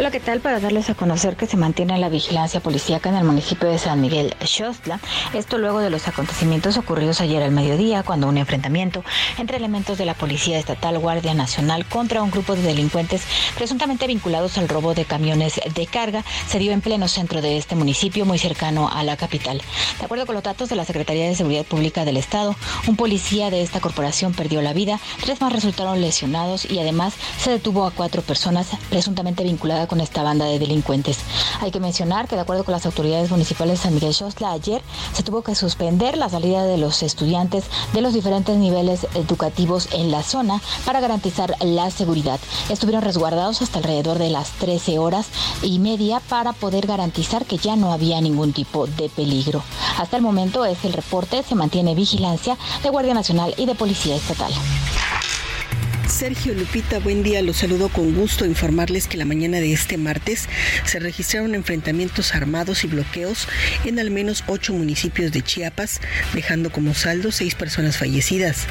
Hola, 0.00 0.10
¿qué 0.10 0.18
tal? 0.18 0.40
Para 0.40 0.60
darles 0.60 0.88
a 0.88 0.94
conocer 0.94 1.36
que 1.36 1.44
se 1.44 1.58
mantiene 1.58 1.98
la 1.98 2.08
vigilancia 2.08 2.60
policíaca 2.60 3.10
en 3.10 3.16
el 3.16 3.24
municipio 3.24 3.68
de 3.68 3.78
San 3.78 4.00
Miguel 4.00 4.34
Xostla. 4.42 4.98
Esto 5.34 5.58
luego 5.58 5.80
de 5.80 5.90
los 5.90 6.08
acontecimientos 6.08 6.78
ocurridos 6.78 7.20
ayer 7.20 7.42
al 7.42 7.50
mediodía, 7.50 8.02
cuando 8.02 8.26
un 8.26 8.38
enfrentamiento 8.38 9.04
entre 9.36 9.58
elementos 9.58 9.98
de 9.98 10.06
la 10.06 10.14
Policía 10.14 10.58
Estatal 10.58 10.98
Guardia 10.98 11.34
Nacional 11.34 11.84
contra 11.84 12.22
un 12.22 12.30
grupo 12.30 12.56
de 12.56 12.62
delincuentes 12.62 13.24
presuntamente 13.56 14.06
vinculados 14.06 14.56
al 14.56 14.70
robo 14.70 14.94
de 14.94 15.04
camiones 15.04 15.60
de 15.74 15.86
carga 15.86 16.24
se 16.48 16.58
dio 16.58 16.72
en 16.72 16.80
pleno 16.80 17.06
centro 17.06 17.42
de 17.42 17.58
este 17.58 17.76
municipio, 17.76 18.24
muy 18.24 18.38
cercano 18.38 18.88
a 18.90 19.02
la 19.02 19.18
capital. 19.18 19.60
De 19.98 20.06
acuerdo 20.06 20.24
con 20.24 20.34
los 20.34 20.44
datos 20.44 20.70
de 20.70 20.76
la 20.76 20.86
Secretaría 20.86 21.28
de 21.28 21.34
Seguridad 21.34 21.66
Pública 21.66 22.06
del 22.06 22.16
Estado, 22.16 22.56
un 22.86 22.96
policía 22.96 23.50
de 23.50 23.60
esta 23.60 23.80
corporación 23.80 24.32
perdió 24.32 24.62
la 24.62 24.72
vida, 24.72 24.98
tres 25.20 25.42
más 25.42 25.52
resultaron 25.52 26.00
lesionados 26.00 26.64
y 26.64 26.78
además 26.78 27.12
se 27.38 27.50
detuvo 27.50 27.84
a 27.84 27.90
cuatro 27.90 28.22
personas 28.22 28.68
presuntamente 28.88 29.44
vinculadas 29.44 29.89
con 29.90 30.00
esta 30.00 30.22
banda 30.22 30.44
de 30.46 30.60
delincuentes. 30.60 31.18
Hay 31.60 31.72
que 31.72 31.80
mencionar 31.80 32.28
que 32.28 32.36
de 32.36 32.42
acuerdo 32.42 32.62
con 32.62 32.72
las 32.72 32.86
autoridades 32.86 33.30
municipales 33.30 33.78
de 33.78 33.82
San 33.82 33.94
Miguel 33.94 34.14
Xostla, 34.14 34.52
ayer 34.52 34.80
se 35.12 35.24
tuvo 35.24 35.42
que 35.42 35.56
suspender 35.56 36.16
la 36.16 36.28
salida 36.28 36.62
de 36.64 36.78
los 36.78 37.02
estudiantes 37.02 37.64
de 37.92 38.00
los 38.00 38.14
diferentes 38.14 38.56
niveles 38.56 39.08
educativos 39.14 39.88
en 39.92 40.12
la 40.12 40.22
zona 40.22 40.62
para 40.86 41.00
garantizar 41.00 41.56
la 41.60 41.90
seguridad. 41.90 42.38
Estuvieron 42.68 43.02
resguardados 43.02 43.62
hasta 43.62 43.78
alrededor 43.78 44.18
de 44.18 44.30
las 44.30 44.52
13 44.52 45.00
horas 45.00 45.26
y 45.60 45.80
media 45.80 46.20
para 46.20 46.52
poder 46.52 46.86
garantizar 46.86 47.44
que 47.44 47.58
ya 47.58 47.74
no 47.74 47.92
había 47.92 48.20
ningún 48.20 48.52
tipo 48.52 48.86
de 48.86 49.08
peligro. 49.08 49.64
Hasta 49.98 50.16
el 50.16 50.22
momento 50.22 50.64
es 50.64 50.84
el 50.84 50.92
reporte, 50.92 51.42
se 51.42 51.56
mantiene 51.56 51.96
vigilancia 51.96 52.56
de 52.84 52.90
Guardia 52.90 53.14
Nacional 53.14 53.54
y 53.56 53.66
de 53.66 53.74
Policía 53.74 54.14
Estatal. 54.14 54.52
Sergio 56.10 56.54
Lupita, 56.54 56.98
buen 56.98 57.22
día. 57.22 57.40
Los 57.40 57.58
saludo 57.58 57.88
con 57.88 58.14
gusto. 58.14 58.44
Informarles 58.44 59.06
que 59.06 59.16
la 59.16 59.24
mañana 59.24 59.58
de 59.58 59.72
este 59.72 59.96
martes 59.96 60.48
se 60.84 60.98
registraron 60.98 61.54
enfrentamientos 61.54 62.34
armados 62.34 62.84
y 62.84 62.88
bloqueos 62.88 63.46
en 63.84 63.98
al 63.98 64.10
menos 64.10 64.42
ocho 64.48 64.72
municipios 64.72 65.30
de 65.30 65.42
Chiapas, 65.42 66.00
dejando 66.34 66.70
como 66.70 66.94
saldo 66.94 67.30
seis 67.30 67.54
personas 67.54 67.96
fallecidas. 67.96 68.66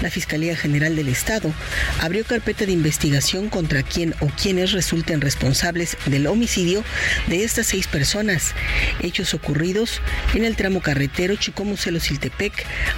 La 0.00 0.10
Fiscalía 0.10 0.56
General 0.56 0.96
del 0.96 1.08
Estado 1.08 1.52
abrió 2.00 2.24
carpeta 2.24 2.64
de 2.64 2.72
investigación 2.72 3.48
contra 3.50 3.82
quien 3.82 4.14
o 4.20 4.26
quienes 4.26 4.72
resulten 4.72 5.20
responsables 5.20 5.96
del 6.06 6.26
homicidio 6.26 6.82
de 7.28 7.44
estas 7.44 7.66
seis 7.66 7.86
personas. 7.86 8.54
Hechos 9.00 9.34
ocurridos 9.34 10.00
en 10.34 10.44
el 10.44 10.56
tramo 10.56 10.80
carretero 10.80 11.34
Chicomucelo-Siltepec, 11.34 12.52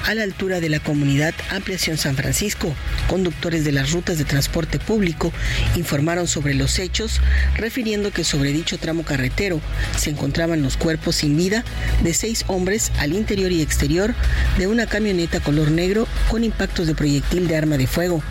a 0.07 0.15
la 0.15 0.23
altura 0.23 0.61
de 0.61 0.69
la 0.69 0.81
comunidad 0.81 1.35
Ampliación 1.51 1.99
San 1.99 2.17
Francisco. 2.17 2.73
Conductores 3.09 3.65
de 3.65 3.80
las 3.81 3.93
rutas 3.93 4.19
de 4.19 4.27
transporte 4.27 4.79
público 4.79 5.33
informaron 5.75 6.29
sobre 6.29 6.53
los 6.53 6.79
hechos, 6.79 7.19
refiriendo 7.57 8.11
que 8.11 8.25
sobre 8.25 8.53
dicho 8.53 8.77
tramo 8.77 9.05
carretero 9.05 9.59
se 9.97 10.11
encontraban 10.11 10.61
los 10.61 10.77
cuerpos 10.77 11.17
sin 11.17 11.35
vida 11.35 11.65
de 12.03 12.13
seis 12.13 12.45
hombres 12.49 12.93
al 12.99 13.15
interior 13.15 13.51
y 13.51 13.63
exterior 13.63 14.15
de 14.59 14.67
una 14.67 14.87
camioneta 14.87 15.41
color 15.41 15.71
negro 15.71 16.07
con 16.29 16.45
impactos 16.45 16.89
de 16.89 16.95
proyectil 16.95 17.49
de 17.49 17.57
arma 17.57 17.79
de 17.79 17.87
fuego. 17.87 18.23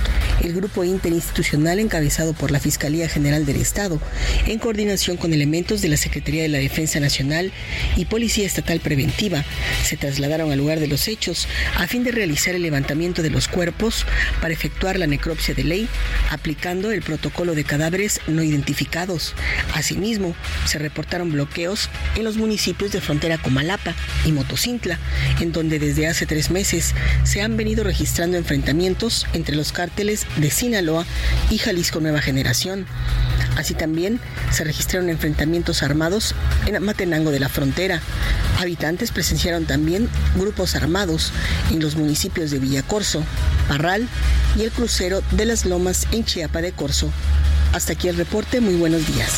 El 0.43 0.53
grupo 0.53 0.83
interinstitucional 0.83 1.79
encabezado 1.79 2.33
por 2.33 2.51
la 2.51 2.59
Fiscalía 2.59 3.09
General 3.09 3.45
del 3.47 3.57
Estado, 3.57 3.99
en 4.45 4.59
coordinación 4.59 5.17
con 5.17 5.33
elementos 5.33 5.81
de 5.81 5.89
la 5.89 5.97
Secretaría 5.97 6.43
de 6.43 6.49
la 6.49 6.59
Defensa 6.59 6.99
Nacional 6.99 7.51
y 7.95 8.05
Policía 8.05 8.45
Estatal 8.45 8.81
Preventiva, 8.81 9.43
se 9.83 9.97
trasladaron 9.97 10.51
al 10.51 10.59
lugar 10.59 10.79
de 10.79 10.87
los 10.87 11.07
hechos 11.07 11.47
a 11.75 11.87
fin 11.87 12.03
de 12.03 12.11
realizar 12.11 12.53
el 12.53 12.61
levantamiento 12.61 13.23
de 13.23 13.31
los 13.31 13.47
cuerpos 13.47 14.05
para 14.41 14.53
efectuar 14.53 14.99
la 14.99 15.07
necropsia 15.07 15.38
de 15.39 15.63
ley, 15.63 15.89
aplicando 16.29 16.91
el 16.91 17.01
protocolo 17.01 17.55
de 17.55 17.63
cadáveres 17.63 18.21
no 18.27 18.43
identificados. 18.43 19.33
Asimismo, 19.73 20.35
se 20.65 20.77
reportaron 20.77 21.31
bloqueos 21.31 21.89
en 22.15 22.23
los 22.23 22.37
municipios 22.37 22.91
de 22.91 23.01
frontera 23.01 23.37
Comalapa 23.37 23.95
y 24.25 24.31
Motocintla, 24.31 24.99
en 25.39 25.51
donde 25.51 25.79
desde 25.79 26.07
hace 26.07 26.25
tres 26.25 26.51
meses 26.51 26.93
se 27.23 27.41
han 27.41 27.57
venido 27.57 27.83
registrando 27.83 28.37
enfrentamientos 28.37 29.25
entre 29.33 29.55
los 29.55 29.71
cárteles 29.71 30.27
de 30.37 30.51
Sinaloa 30.51 31.05
y 31.49 31.57
Jalisco 31.57 31.99
Nueva 31.99 32.21
Generación. 32.21 32.85
Así 33.57 33.73
también 33.73 34.19
se 34.51 34.63
registraron 34.63 35.09
enfrentamientos 35.09 35.83
armados 35.83 36.35
en 36.65 36.81
Matenango 36.83 37.31
de 37.31 37.39
la 37.39 37.49
Frontera. 37.49 38.01
Habitantes 38.59 39.11
presenciaron 39.11 39.65
también 39.65 40.09
grupos 40.35 40.75
armados 40.75 41.31
en 41.71 41.79
los 41.79 41.95
municipios 41.95 42.51
de 42.51 42.59
Villacorso, 42.59 43.23
Parral 43.69 44.09
y 44.57 44.63
el 44.63 44.71
crucero 44.71 45.21
de 45.31 45.45
las 45.45 45.65
Lomas 45.65 46.07
en 46.11 46.25
Chiapa 46.25 46.59
de 46.59 46.73
Corzo. 46.73 47.09
Hasta 47.71 47.93
aquí 47.93 48.09
el 48.09 48.17
reporte, 48.17 48.59
muy 48.59 48.75
buenos 48.75 49.07
días. 49.07 49.31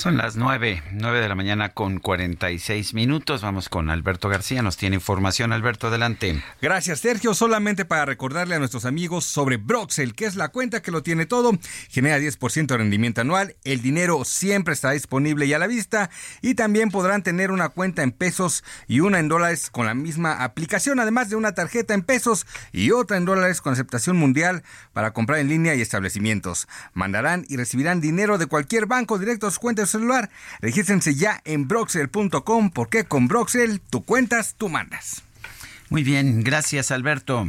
Son 0.00 0.16
las 0.16 0.34
nueve, 0.34 0.82
nueve 0.92 1.20
de 1.20 1.28
la 1.28 1.34
mañana 1.34 1.74
con 1.74 1.98
46 1.98 2.94
minutos. 2.94 3.42
Vamos 3.42 3.68
con 3.68 3.90
Alberto 3.90 4.30
García. 4.30 4.62
Nos 4.62 4.78
tiene 4.78 4.96
información. 4.96 5.52
Alberto, 5.52 5.88
adelante. 5.88 6.42
Gracias, 6.62 7.00
Sergio. 7.00 7.34
Solamente 7.34 7.84
para 7.84 8.06
recordarle 8.06 8.54
a 8.54 8.58
nuestros 8.58 8.86
amigos 8.86 9.26
sobre 9.26 9.58
Broxel, 9.58 10.14
que 10.14 10.24
es 10.24 10.36
la 10.36 10.48
cuenta 10.48 10.80
que 10.80 10.90
lo 10.90 11.02
tiene 11.02 11.26
todo. 11.26 11.52
Genera 11.90 12.18
10% 12.18 12.66
de 12.66 12.76
rendimiento 12.78 13.20
anual. 13.20 13.56
El 13.62 13.82
dinero 13.82 14.24
siempre 14.24 14.72
está 14.72 14.92
disponible 14.92 15.44
y 15.44 15.52
a 15.52 15.58
la 15.58 15.66
vista. 15.66 16.08
Y 16.40 16.54
también 16.54 16.90
podrán 16.90 17.22
tener 17.22 17.50
una 17.50 17.68
cuenta 17.68 18.02
en 18.02 18.12
pesos 18.12 18.64
y 18.88 19.00
una 19.00 19.18
en 19.18 19.28
dólares 19.28 19.68
con 19.68 19.84
la 19.84 19.92
misma 19.92 20.42
aplicación. 20.42 20.98
Además 20.98 21.28
de 21.28 21.36
una 21.36 21.52
tarjeta 21.52 21.92
en 21.92 22.04
pesos 22.04 22.46
y 22.72 22.92
otra 22.92 23.18
en 23.18 23.26
dólares 23.26 23.60
con 23.60 23.74
aceptación 23.74 24.16
mundial 24.16 24.62
para 24.94 25.12
comprar 25.12 25.40
en 25.40 25.48
línea 25.48 25.74
y 25.74 25.82
establecimientos. 25.82 26.68
Mandarán 26.94 27.44
y 27.50 27.58
recibirán 27.58 28.00
dinero 28.00 28.38
de 28.38 28.46
cualquier 28.46 28.86
banco 28.86 29.18
directo 29.18 29.46
a 29.46 29.50
sus 29.50 29.58
cuentas 29.58 29.89
celular. 29.90 30.30
Regístrense 30.60 31.14
ya 31.14 31.40
en 31.44 31.68
broxel.com 31.68 32.70
porque 32.70 33.04
con 33.04 33.28
Broxel 33.28 33.80
tú 33.80 34.04
cuentas, 34.04 34.54
tú 34.56 34.68
mandas. 34.68 35.22
Muy 35.88 36.04
bien, 36.04 36.42
gracias 36.42 36.90
Alberto. 36.90 37.48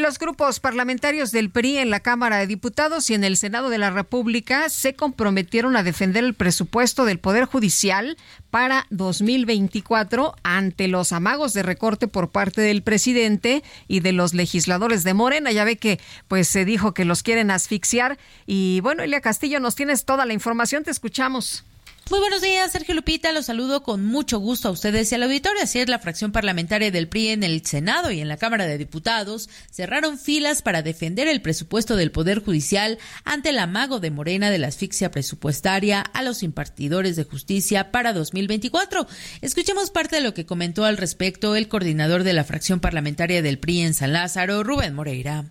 Los 0.00 0.18
grupos 0.18 0.60
parlamentarios 0.60 1.30
del 1.30 1.50
PRI 1.50 1.76
en 1.76 1.90
la 1.90 2.00
Cámara 2.00 2.38
de 2.38 2.46
Diputados 2.46 3.10
y 3.10 3.14
en 3.14 3.22
el 3.22 3.36
Senado 3.36 3.68
de 3.68 3.76
la 3.76 3.90
República 3.90 4.70
se 4.70 4.94
comprometieron 4.94 5.76
a 5.76 5.82
defender 5.82 6.24
el 6.24 6.32
presupuesto 6.32 7.04
del 7.04 7.18
Poder 7.18 7.44
Judicial 7.44 8.16
para 8.50 8.86
2024 8.88 10.34
ante 10.42 10.88
los 10.88 11.12
amagos 11.12 11.52
de 11.52 11.62
recorte 11.62 12.08
por 12.08 12.30
parte 12.30 12.62
del 12.62 12.82
presidente 12.82 13.62
y 13.88 14.00
de 14.00 14.12
los 14.12 14.32
legisladores 14.32 15.04
de 15.04 15.12
Morena. 15.12 15.52
Ya 15.52 15.64
ve 15.64 15.76
que 15.76 16.00
pues 16.28 16.48
se 16.48 16.64
dijo 16.64 16.94
que 16.94 17.04
los 17.04 17.22
quieren 17.22 17.50
asfixiar 17.50 18.18
y 18.46 18.80
bueno, 18.80 19.02
Elia 19.02 19.20
Castillo, 19.20 19.60
nos 19.60 19.74
tienes 19.74 20.06
toda 20.06 20.24
la 20.24 20.32
información, 20.32 20.82
te 20.82 20.90
escuchamos. 20.90 21.64
Muy 22.10 22.18
buenos 22.18 22.42
días, 22.42 22.72
Sergio 22.72 22.96
Lupita. 22.96 23.30
Los 23.30 23.46
saludo 23.46 23.84
con 23.84 24.04
mucho 24.04 24.40
gusto 24.40 24.66
a 24.66 24.72
ustedes 24.72 25.12
y 25.12 25.14
al 25.14 25.22
auditorio. 25.22 25.62
Así 25.62 25.78
es, 25.78 25.88
la 25.88 26.00
fracción 26.00 26.32
parlamentaria 26.32 26.90
del 26.90 27.06
PRI 27.06 27.28
en 27.28 27.44
el 27.44 27.64
Senado 27.64 28.10
y 28.10 28.18
en 28.18 28.26
la 28.26 28.36
Cámara 28.36 28.66
de 28.66 28.78
Diputados 28.78 29.48
cerraron 29.70 30.18
filas 30.18 30.60
para 30.60 30.82
defender 30.82 31.28
el 31.28 31.40
presupuesto 31.40 31.94
del 31.94 32.10
Poder 32.10 32.40
Judicial 32.40 32.98
ante 33.24 33.50
el 33.50 33.60
amago 33.60 34.00
de 34.00 34.10
Morena 34.10 34.50
de 34.50 34.58
la 34.58 34.66
asfixia 34.66 35.12
presupuestaria 35.12 36.00
a 36.00 36.22
los 36.22 36.42
impartidores 36.42 37.14
de 37.14 37.22
justicia 37.22 37.92
para 37.92 38.12
2024. 38.12 39.06
Escuchemos 39.40 39.90
parte 39.90 40.16
de 40.16 40.22
lo 40.22 40.34
que 40.34 40.46
comentó 40.46 40.86
al 40.86 40.96
respecto 40.96 41.54
el 41.54 41.68
coordinador 41.68 42.24
de 42.24 42.32
la 42.32 42.42
fracción 42.42 42.80
parlamentaria 42.80 43.40
del 43.40 43.60
PRI 43.60 43.82
en 43.82 43.94
San 43.94 44.12
Lázaro, 44.12 44.64
Rubén 44.64 44.94
Moreira. 44.94 45.44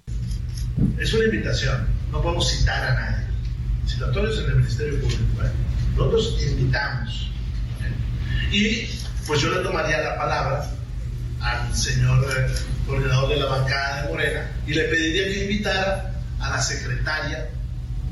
Es 1.00 1.14
una 1.14 1.24
invitación, 1.24 1.88
no 2.12 2.22
podemos 2.22 2.52
citar 2.52 2.84
a 2.84 2.96
nadie. 2.96 3.26
Citatorios 3.88 4.40
en 4.40 4.46
el 4.46 4.56
Ministerio 4.58 5.00
Público. 5.00 5.24
Nosotros 6.00 6.38
invitamos. 6.42 7.30
Y 8.52 8.88
pues 9.28 9.42
yo 9.42 9.54
le 9.54 9.62
tomaría 9.62 10.00
la 10.00 10.18
palabra 10.18 10.72
al 11.42 11.76
señor 11.76 12.26
eh, 12.26 12.52
coordinador 12.88 13.30
de 13.30 13.36
la 13.36 13.46
bancada 13.46 14.04
de 14.04 14.10
Morena 14.10 14.52
y 14.66 14.74
le 14.74 14.84
pediría 14.86 15.26
que 15.26 15.44
invitara 15.44 16.14
a 16.40 16.50
la 16.52 16.62
secretaria 16.62 17.50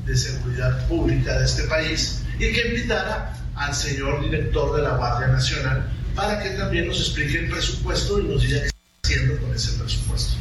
de 0.06 0.18
Seguridad 0.18 0.86
Pública 0.88 1.40
de 1.40 1.46
este 1.46 1.64
país 1.64 2.24
y 2.36 2.52
que 2.52 2.68
invitara 2.68 3.34
al 3.56 3.74
señor 3.74 4.22
director 4.22 4.76
de 4.76 4.84
la 4.84 4.92
Guardia 4.92 5.28
Nacional 5.28 5.88
para 6.14 6.44
que 6.44 6.52
también 6.52 6.88
nos 6.88 7.00
explique 7.00 7.40
el 7.40 7.50
presupuesto 7.50 8.20
y 8.20 8.24
nos 8.24 8.42
diga 8.42 8.60
qué 8.60 8.68
está 8.68 8.78
haciendo 9.06 9.42
con 9.42 9.56
ese 9.56 9.72
presupuesto. 9.80 10.34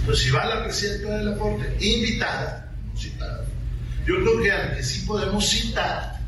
Entonces, 0.00 0.24
si 0.24 0.30
va 0.30 0.44
la 0.44 0.64
presidenta 0.64 1.16
de 1.16 1.24
la 1.24 1.36
Corte 1.36 1.76
invitada, 1.80 2.70
no 2.86 3.00
citada, 3.00 3.44
yo 4.06 4.16
creo 4.16 4.42
que 4.42 4.52
al 4.52 4.76
que 4.76 4.82
sí 4.82 5.06
podemos 5.06 5.48
citar 5.48 6.19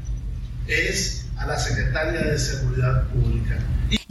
es 0.67 1.27
a 1.37 1.47
la 1.47 1.59
Secretaria 1.59 2.23
de 2.23 2.39
Seguridad 2.39 3.09
Pública. 3.09 3.59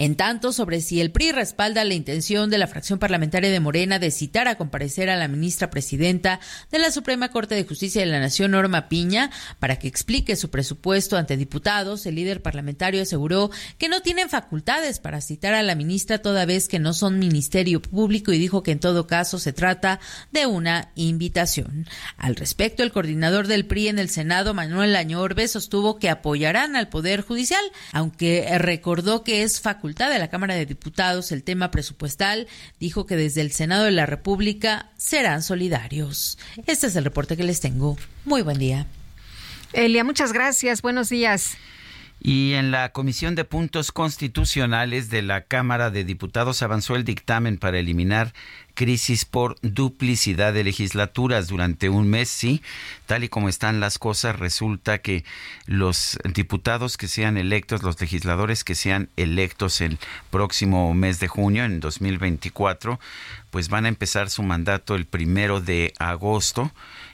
En 0.01 0.15
tanto, 0.15 0.51
sobre 0.51 0.81
si 0.81 0.99
el 0.99 1.11
PRI 1.11 1.31
respalda 1.31 1.83
la 1.83 1.93
intención 1.93 2.49
de 2.49 2.57
la 2.57 2.65
fracción 2.65 2.97
parlamentaria 2.97 3.51
de 3.51 3.59
Morena 3.59 3.99
de 3.99 4.09
citar 4.09 4.47
a 4.47 4.55
comparecer 4.55 5.11
a 5.11 5.15
la 5.15 5.27
ministra 5.27 5.69
presidenta 5.69 6.39
de 6.71 6.79
la 6.79 6.89
Suprema 6.89 7.29
Corte 7.29 7.53
de 7.53 7.65
Justicia 7.65 8.01
de 8.01 8.07
la 8.07 8.19
Nación, 8.19 8.49
Norma 8.49 8.89
Piña, 8.89 9.29
para 9.59 9.77
que 9.77 9.87
explique 9.87 10.35
su 10.35 10.49
presupuesto 10.49 11.17
ante 11.17 11.37
diputados, 11.37 12.07
el 12.07 12.15
líder 12.15 12.41
parlamentario 12.41 13.03
aseguró 13.03 13.51
que 13.77 13.89
no 13.89 14.01
tienen 14.01 14.27
facultades 14.27 14.97
para 14.97 15.21
citar 15.21 15.53
a 15.53 15.61
la 15.61 15.75
ministra 15.75 16.17
toda 16.17 16.47
vez 16.47 16.67
que 16.67 16.79
no 16.79 16.95
son 16.95 17.19
ministerio 17.19 17.79
público 17.79 18.33
y 18.33 18.39
dijo 18.39 18.63
que 18.63 18.71
en 18.71 18.79
todo 18.79 19.05
caso 19.05 19.37
se 19.37 19.53
trata 19.53 19.99
de 20.31 20.47
una 20.47 20.89
invitación. 20.95 21.87
Al 22.17 22.35
respecto, 22.37 22.81
el 22.81 22.91
coordinador 22.91 23.45
del 23.45 23.67
PRI 23.67 23.89
en 23.89 23.99
el 23.99 24.09
Senado, 24.09 24.55
Manuel 24.55 24.95
Añorbe, 24.95 25.47
sostuvo 25.47 25.99
que 25.99 26.09
apoyarán 26.09 26.75
al 26.75 26.89
Poder 26.89 27.21
Judicial, 27.21 27.63
aunque 27.91 28.57
recordó 28.57 29.23
que 29.23 29.43
es 29.43 29.61
facultad 29.61 29.90
de 29.95 30.19
la 30.19 30.29
Cámara 30.29 30.55
de 30.55 30.65
Diputados 30.65 31.31
el 31.31 31.43
tema 31.43 31.71
presupuestal, 31.71 32.47
dijo 32.79 33.05
que 33.05 33.15
desde 33.15 33.41
el 33.41 33.51
Senado 33.51 33.83
de 33.83 33.91
la 33.91 34.05
República 34.05 34.89
serán 34.97 35.43
solidarios. 35.43 36.37
Este 36.67 36.87
es 36.87 36.95
el 36.95 37.03
reporte 37.03 37.37
que 37.37 37.43
les 37.43 37.59
tengo. 37.59 37.97
Muy 38.25 38.41
buen 38.41 38.57
día. 38.57 38.87
Elia, 39.73 40.03
muchas 40.03 40.33
gracias. 40.33 40.81
Buenos 40.81 41.09
días. 41.09 41.57
Y 42.23 42.53
en 42.53 42.69
la 42.69 42.91
Comisión 42.91 43.33
de 43.33 43.45
Puntos 43.45 43.91
Constitucionales 43.91 45.09
de 45.09 45.23
la 45.23 45.41
Cámara 45.41 45.89
de 45.89 46.03
Diputados 46.03 46.61
avanzó 46.61 46.95
el 46.95 47.03
dictamen 47.03 47.57
para 47.57 47.79
eliminar 47.79 48.33
crisis 48.81 49.25
por 49.25 49.57
duplicidad 49.61 50.53
de 50.53 50.63
legislaturas 50.63 51.47
durante 51.47 51.87
un 51.89 52.09
mes, 52.09 52.29
sí, 52.29 52.63
tal 53.05 53.23
y 53.23 53.29
como 53.29 53.47
están 53.47 53.79
las 53.79 53.99
cosas, 53.99 54.39
resulta 54.39 54.97
que 54.97 55.23
los 55.67 56.17
diputados 56.33 56.97
que 56.97 57.07
sean 57.07 57.37
electos, 57.37 57.83
los 57.83 58.01
legisladores 58.01 58.63
que 58.63 58.73
sean 58.73 59.07
electos 59.17 59.81
el 59.81 59.99
próximo 60.31 60.95
mes 60.95 61.19
de 61.19 61.27
junio, 61.27 61.63
en 61.63 61.79
2024, 61.79 62.99
pues 63.51 63.69
van 63.69 63.85
a 63.85 63.89
empezar 63.89 64.31
su 64.31 64.41
mandato 64.41 64.95
el 64.95 65.05
primero 65.05 65.61
de 65.61 65.93
agosto 65.99 66.71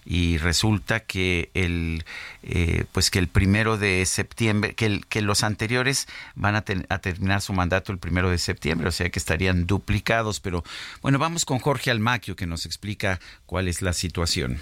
y 0.10 0.38
resulta 0.38 1.02
que 1.02 1.52
el 1.53 2.06
eh, 2.42 2.86
pues 2.94 3.11
que 3.11 3.19
el 3.19 3.27
primero 3.27 3.77
de 3.77 4.06
septiembre 4.06 4.74
que, 4.74 5.02
que 5.10 5.22
los 5.22 5.44
anteriores 5.44 6.08
van 6.34 6.56
a, 6.56 6.64
a, 6.88 7.00
terminar 7.00 7.42
su 7.42 7.52
mandato 7.52 7.92
el 7.92 7.98
primero 7.98 8.30
de 8.30 8.38
septiembre 8.38 8.88
o 8.88 8.92
sea 8.92 9.10
que 9.10 9.19
estarían 9.19 9.68
duplicados 9.68 10.40
pero 10.40 10.64
bueno 11.02 11.19
vamos 11.19 11.44
con 11.44 11.60
Jorge 11.60 11.92
Almaquio 11.92 12.38
que 12.38 12.48
nos 12.48 12.66
explica 12.66 13.19
cuál 13.45 13.68
es 13.68 13.82
la 13.82 13.92
situación 13.92 14.60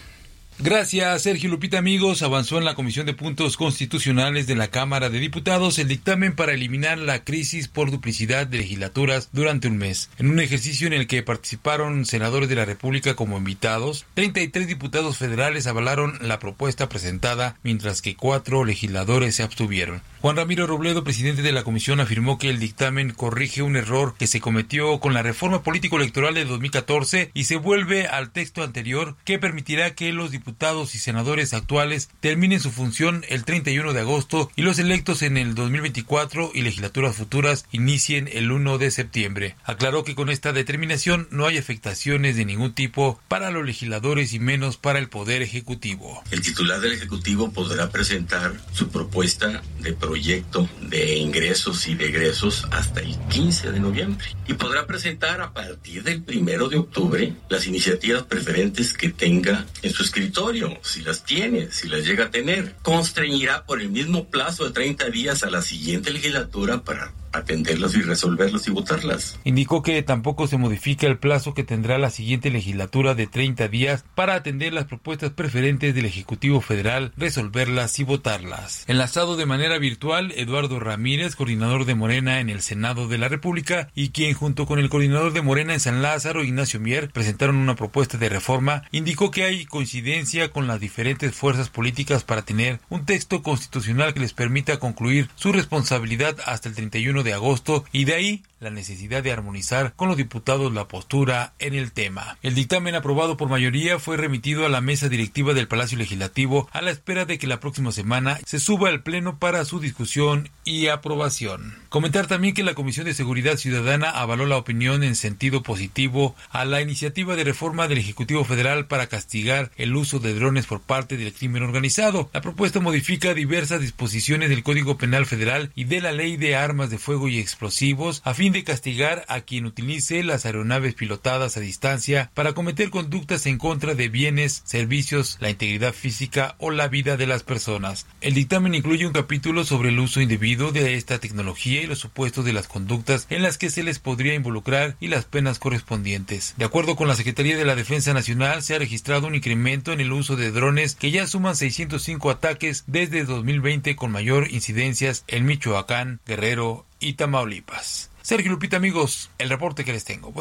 Gracias, 0.57 1.23
Sergio 1.23 1.49
Lupita 1.49 1.77
amigos. 1.77 2.21
Avanzó 2.21 2.57
en 2.57 2.63
la 2.63 2.75
Comisión 2.75 3.05
de 3.05 3.13
Puntos 3.13 3.57
Constitucionales 3.57 4.47
de 4.47 4.55
la 4.55 4.69
Cámara 4.69 5.09
de 5.09 5.19
Diputados 5.19 5.77
el 5.79 5.89
dictamen 5.89 6.33
para 6.33 6.53
eliminar 6.53 6.97
la 6.97 7.25
crisis 7.25 7.67
por 7.67 7.91
duplicidad 7.91 8.47
de 8.47 8.59
legislaturas 8.59 9.27
durante 9.33 9.67
un 9.67 9.77
mes. 9.77 10.09
En 10.17 10.29
un 10.29 10.39
ejercicio 10.39 10.87
en 10.87 10.93
el 10.93 11.07
que 11.07 11.23
participaron 11.23 12.05
senadores 12.05 12.47
de 12.47 12.55
la 12.55 12.63
República 12.63 13.15
como 13.15 13.37
invitados, 13.37 14.05
33 14.13 14.65
diputados 14.65 15.17
federales 15.17 15.67
avalaron 15.67 16.17
la 16.21 16.39
propuesta 16.39 16.87
presentada, 16.87 17.57
mientras 17.61 18.01
que 18.01 18.15
cuatro 18.15 18.63
legisladores 18.63 19.35
se 19.35 19.43
abstuvieron. 19.43 20.01
Juan 20.25 20.37
Ramiro 20.37 20.65
Robledo, 20.65 21.03
presidente 21.03 21.43
de 21.43 21.51
la 21.51 21.63
comisión, 21.63 21.99
afirmó 21.99 22.39
que 22.39 22.49
el 22.49 22.57
dictamen 22.57 23.11
corrige 23.11 23.61
un 23.61 23.75
error 23.75 24.15
que 24.17 24.25
se 24.25 24.41
cometió 24.41 24.99
con 24.99 25.13
la 25.13 25.21
reforma 25.21 25.61
político-electoral 25.61 26.33
de 26.33 26.45
2014 26.45 27.29
y 27.35 27.43
se 27.43 27.57
vuelve 27.57 28.07
al 28.07 28.31
texto 28.31 28.63
anterior 28.63 29.15
que 29.23 29.37
permitirá 29.37 29.93
que 29.93 30.11
los 30.13 30.31
diputados 30.31 30.95
y 30.95 30.97
senadores 30.97 31.53
actuales 31.53 32.09
terminen 32.21 32.59
su 32.59 32.71
función 32.71 33.23
el 33.29 33.45
31 33.45 33.93
de 33.93 33.99
agosto 33.99 34.49
y 34.55 34.63
los 34.63 34.79
electos 34.79 35.21
en 35.21 35.37
el 35.37 35.53
2024 35.53 36.49
y 36.55 36.63
legislaturas 36.63 37.15
futuras 37.15 37.67
inicien 37.71 38.27
el 38.33 38.51
1 38.51 38.79
de 38.79 38.89
septiembre. 38.89 39.55
Aclaró 39.63 40.03
que 40.03 40.15
con 40.15 40.31
esta 40.31 40.53
determinación 40.53 41.27
no 41.29 41.45
hay 41.45 41.59
afectaciones 41.59 42.35
de 42.35 42.45
ningún 42.45 42.73
tipo 42.73 43.19
para 43.27 43.51
los 43.51 43.63
legisladores 43.63 44.33
y 44.33 44.39
menos 44.39 44.77
para 44.77 44.97
el 44.97 45.07
Poder 45.07 45.43
Ejecutivo. 45.43 46.23
El 46.31 46.41
titular 46.41 46.81
del 46.81 46.93
Ejecutivo 46.93 47.51
podrá 47.51 47.91
presentar 47.91 48.53
su 48.71 48.89
propuesta 48.89 49.61
de 49.81 49.93
proyecto 49.93 50.14
de 50.15 51.17
ingresos 51.17 51.87
y 51.89 51.95
de 51.95 52.05
egresos 52.05 52.65
hasta 52.71 53.01
el 53.01 53.17
15 53.27 53.73
de 53.73 53.81
noviembre 53.81 54.25
y 54.47 54.53
podrá 54.53 54.87
presentar 54.87 55.41
a 55.41 55.51
partir 55.51 56.03
del 56.03 56.23
1 56.25 56.69
de 56.69 56.77
octubre 56.77 57.33
las 57.49 57.67
iniciativas 57.67 58.23
preferentes 58.23 58.93
que 58.93 59.09
tenga 59.09 59.65
en 59.81 59.91
su 59.91 60.03
escritorio, 60.03 60.79
si 60.83 61.01
las 61.01 61.25
tiene, 61.25 61.69
si 61.69 61.89
las 61.89 62.05
llega 62.05 62.25
a 62.25 62.31
tener. 62.31 62.75
Constreñirá 62.81 63.65
por 63.65 63.81
el 63.81 63.89
mismo 63.89 64.29
plazo 64.29 64.63
de 64.63 64.71
30 64.71 65.09
días 65.09 65.43
a 65.43 65.49
la 65.49 65.61
siguiente 65.61 66.11
legislatura 66.11 66.81
para 66.81 67.11
atenderlas 67.35 67.95
y 67.95 68.01
resolverlas 68.01 68.67
y 68.67 68.71
votarlas. 68.71 69.39
Indicó 69.43 69.81
que 69.81 70.01
tampoco 70.03 70.47
se 70.47 70.57
modifica 70.57 71.07
el 71.07 71.17
plazo 71.17 71.53
que 71.53 71.63
tendrá 71.63 71.97
la 71.97 72.09
siguiente 72.09 72.49
legislatura 72.49 73.15
de 73.15 73.27
30 73.27 73.67
días 73.67 74.05
para 74.15 74.35
atender 74.35 74.73
las 74.73 74.85
propuestas 74.85 75.31
preferentes 75.31 75.93
del 75.95 76.05
Ejecutivo 76.05 76.61
Federal, 76.61 77.13
resolverlas 77.17 77.99
y 77.99 78.03
votarlas. 78.03 78.83
Enlazado 78.87 79.35
de 79.35 79.45
manera 79.45 79.77
virtual, 79.77 80.31
Eduardo 80.35 80.79
Ramírez, 80.79 81.35
coordinador 81.35 81.85
de 81.85 81.95
Morena 81.95 82.39
en 82.39 82.49
el 82.49 82.61
Senado 82.61 83.07
de 83.07 83.17
la 83.17 83.27
República, 83.27 83.89
y 83.95 84.09
quien 84.09 84.33
junto 84.33 84.65
con 84.65 84.79
el 84.79 84.89
coordinador 84.89 85.33
de 85.33 85.41
Morena 85.41 85.73
en 85.73 85.79
San 85.79 86.01
Lázaro, 86.01 86.43
Ignacio 86.43 86.79
Mier, 86.79 87.09
presentaron 87.11 87.57
una 87.57 87.75
propuesta 87.75 88.17
de 88.17 88.29
reforma, 88.29 88.83
indicó 88.91 89.31
que 89.31 89.43
hay 89.43 89.65
coincidencia 89.65 90.49
con 90.49 90.67
las 90.67 90.79
diferentes 90.79 91.33
fuerzas 91.33 91.69
políticas 91.69 92.23
para 92.23 92.43
tener 92.43 92.79
un 92.89 93.05
texto 93.05 93.41
constitucional 93.41 94.13
que 94.13 94.19
les 94.19 94.33
permita 94.33 94.79
concluir 94.79 95.29
su 95.35 95.51
responsabilidad 95.51 96.37
hasta 96.45 96.69
el 96.69 96.75
31 96.75 97.23
de 97.23 97.24
agosto 97.33 97.85
y 97.91 98.05
de 98.05 98.13
ahí 98.13 98.43
la 98.59 98.71
necesidad 98.71 99.21
de 99.21 99.31
armonizar 99.31 99.93
con 99.95 100.07
los 100.07 100.17
diputados 100.17 100.73
la 100.73 100.87
postura 100.87 101.53
en 101.59 101.75
el 101.75 101.91
tema. 101.91 102.37
El 102.41 102.55
dictamen 102.55 102.95
aprobado 102.95 103.37
por 103.37 103.49
mayoría 103.49 103.99
fue 103.99 104.17
remitido 104.17 104.65
a 104.65 104.69
la 104.69 104.81
mesa 104.81 105.09
directiva 105.09 105.53
del 105.53 105.67
Palacio 105.67 105.97
Legislativo 105.97 106.67
a 106.71 106.81
la 106.81 106.91
espera 106.91 107.25
de 107.25 107.37
que 107.37 107.47
la 107.47 107.59
próxima 107.59 107.91
semana 107.91 108.39
se 108.45 108.59
suba 108.59 108.89
al 108.89 109.03
Pleno 109.03 109.37
para 109.37 109.65
su 109.65 109.79
discusión 109.79 110.49
y 110.63 110.87
aprobación. 110.87 111.75
Comentar 111.89 112.27
también 112.27 112.53
que 112.53 112.63
la 112.63 112.73
Comisión 112.73 113.05
de 113.05 113.13
Seguridad 113.13 113.57
Ciudadana 113.57 114.09
avaló 114.09 114.45
la 114.45 114.57
opinión 114.57 115.03
en 115.03 115.15
sentido 115.15 115.61
positivo 115.61 116.35
a 116.49 116.65
la 116.65 116.81
iniciativa 116.81 117.35
de 117.35 117.43
reforma 117.43 117.87
del 117.87 117.99
Ejecutivo 117.99 118.43
Federal 118.45 118.87
para 118.87 119.07
castigar 119.07 119.71
el 119.77 119.95
uso 119.95 120.19
de 120.19 120.33
drones 120.33 120.65
por 120.65 120.81
parte 120.81 121.17
del 121.17 121.33
crimen 121.33 121.63
organizado. 121.63 122.29
La 122.33 122.41
propuesta 122.41 122.79
modifica 122.79 123.33
diversas 123.33 123.81
disposiciones 123.81 124.49
del 124.49 124.63
Código 124.63 124.97
Penal 124.97 125.25
Federal 125.25 125.71
y 125.75 125.83
de 125.83 126.01
la 126.01 126.11
Ley 126.11 126.37
de 126.37 126.55
Armas 126.55 126.89
de 126.89 126.97
Fuego 126.97 127.14
y 127.15 127.39
explosivos 127.39 128.21
a 128.25 128.33
fin 128.33 128.51
de 128.51 128.63
castigar 128.63 129.25
a 129.27 129.41
quien 129.41 129.65
utilice 129.65 130.23
las 130.23 130.45
aeronaves 130.45 130.93
pilotadas 130.93 131.55
a 131.55 131.61
distancia 131.61 132.29
para 132.33 132.53
cometer 132.53 132.89
conductas 132.89 133.45
en 133.45 133.57
contra 133.57 133.95
de 133.95 134.09
bienes, 134.09 134.61
servicios, 134.65 135.37
la 135.39 135.49
integridad 135.49 135.93
física 135.93 136.55
o 136.59 136.71
la 136.71 136.87
vida 136.87 137.17
de 137.17 137.27
las 137.27 137.43
personas. 137.43 138.05
El 138.21 138.33
dictamen 138.33 138.75
incluye 138.75 139.07
un 139.07 139.13
capítulo 139.13 139.63
sobre 139.63 139.89
el 139.89 139.99
uso 139.99 140.21
indebido 140.21 140.71
de 140.71 140.95
esta 140.95 141.19
tecnología 141.19 141.81
y 141.81 141.87
los 141.87 141.99
supuestos 141.99 142.43
de 142.43 142.53
las 142.53 142.67
conductas 142.67 143.27
en 143.29 143.41
las 143.41 143.57
que 143.57 143.69
se 143.69 143.83
les 143.83 143.99
podría 143.99 144.33
involucrar 144.33 144.97
y 144.99 145.07
las 145.07 145.25
penas 145.25 145.59
correspondientes. 145.59 146.53
De 146.57 146.65
acuerdo 146.65 146.95
con 146.95 147.07
la 147.07 147.15
Secretaría 147.15 147.57
de 147.57 147.65
la 147.65 147.75
Defensa 147.75 148.13
Nacional, 148.13 148.61
se 148.61 148.75
ha 148.75 148.79
registrado 148.79 149.27
un 149.27 149.35
incremento 149.35 149.93
en 149.93 150.01
el 150.01 150.11
uso 150.11 150.35
de 150.35 150.51
drones 150.51 150.95
que 150.95 151.11
ya 151.11 151.27
suman 151.27 151.55
605 151.55 152.29
ataques 152.29 152.83
desde 152.87 153.23
2020 153.23 153.95
con 153.95 154.11
mayor 154.11 154.47
incidencias 154.51 155.23
en 155.27 155.45
Michoacán, 155.45 156.19
Guerrero 156.25 156.85
y 157.05 157.13
Tamaulipas. 157.13 158.09
Sergio 158.23 158.51
Lupita, 158.51 158.77
amigos, 158.77 159.29
el 159.37 159.49
reporte 159.49 159.85
que 159.85 159.93
les 159.93 160.03
tengo. 160.03 160.33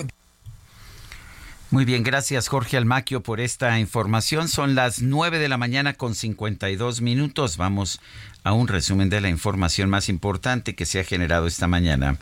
Muy 1.71 1.85
bien, 1.85 2.03
gracias 2.03 2.49
Jorge 2.49 2.77
Almaquio 2.79 3.23
por 3.23 3.41
esta 3.41 3.79
información. 3.79 4.49
Son 4.49 4.75
las 4.75 5.03
9 5.03 5.39
de 5.39 5.49
la 5.49 5.59
mañana 5.59 5.93
con 5.93 6.15
52 6.15 7.03
minutos. 7.03 7.59
Vamos 7.59 8.01
a 8.45 8.53
un 8.53 8.69
resumen 8.69 9.11
de 9.11 9.21
la 9.21 9.29
información 9.29 9.91
más 9.91 10.09
importante 10.09 10.75
que 10.75 10.87
se 10.87 11.01
ha 11.01 11.05
generado 11.05 11.47
esta 11.47 11.67
mañana. 11.67 12.17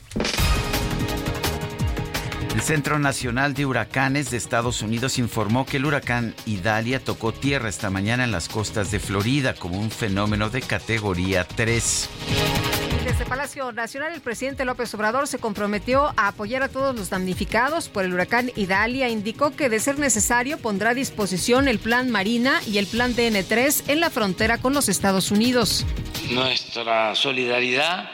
El 2.55 2.61
Centro 2.61 2.99
Nacional 2.99 3.55
de 3.55 3.65
Huracanes 3.65 4.31
de 4.31 4.39
Estados 4.39 4.83
Unidos 4.83 5.19
informó 5.19 5.65
que 5.65 5.77
el 5.77 5.87
huracán 5.87 6.35
Idalia 6.47 6.99
tocó 6.99 7.33
tierra 7.33 7.69
esta 7.69 7.91
mañana 7.91 8.25
en 8.25 8.33
las 8.33 8.49
costas 8.49 8.91
de 8.91 8.99
Florida 8.99 9.55
como 9.55 9.79
un 9.79 9.91
fenómeno 9.91 10.51
de 10.51 10.63
categoría 10.63 11.45
3. 11.45 12.82
Desde 13.05 13.27
Palacio 13.27 13.73
Nacional, 13.73 14.15
el 14.15 14.21
presidente 14.21 14.65
López 14.65 14.95
Obrador 14.95 15.27
se 15.27 15.39
comprometió 15.39 16.15
a 16.17 16.29
apoyar 16.29 16.63
a 16.63 16.69
todos 16.69 16.95
los 16.95 17.11
damnificados 17.11 17.89
por 17.89 18.05
el 18.05 18.15
huracán 18.15 18.53
Idalia. 18.55 19.09
Indicó 19.09 19.51
que, 19.51 19.69
de 19.69 19.81
ser 19.81 19.99
necesario, 19.99 20.57
pondrá 20.59 20.91
a 20.91 20.95
disposición 20.95 21.67
el 21.67 21.81
plan 21.81 22.11
Marina 22.11 22.61
y 22.65 22.79
el 22.79 22.87
plan 22.87 23.17
DN3 23.17 23.89
en 23.89 23.99
la 23.99 24.09
frontera 24.09 24.59
con 24.59 24.73
los 24.73 24.89
Estados 24.89 25.33
Unidos. 25.33 25.85
Nuestra 26.31 27.17
solidaridad 27.17 28.09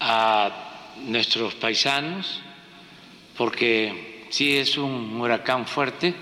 a 0.00 0.50
nuestros 1.06 1.54
paisanos 1.54 2.42
porque 3.36 4.26
sí 4.30 4.56
es 4.56 4.76
un 4.78 5.20
huracán 5.20 5.64
fuerte 5.64 6.12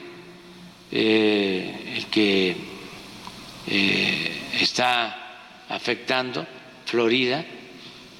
eh, 0.92 1.94
el 1.96 2.06
que 2.06 2.56
eh, 3.66 4.42
está 4.60 5.64
afectando 5.68 6.46
Florida. 6.84 7.42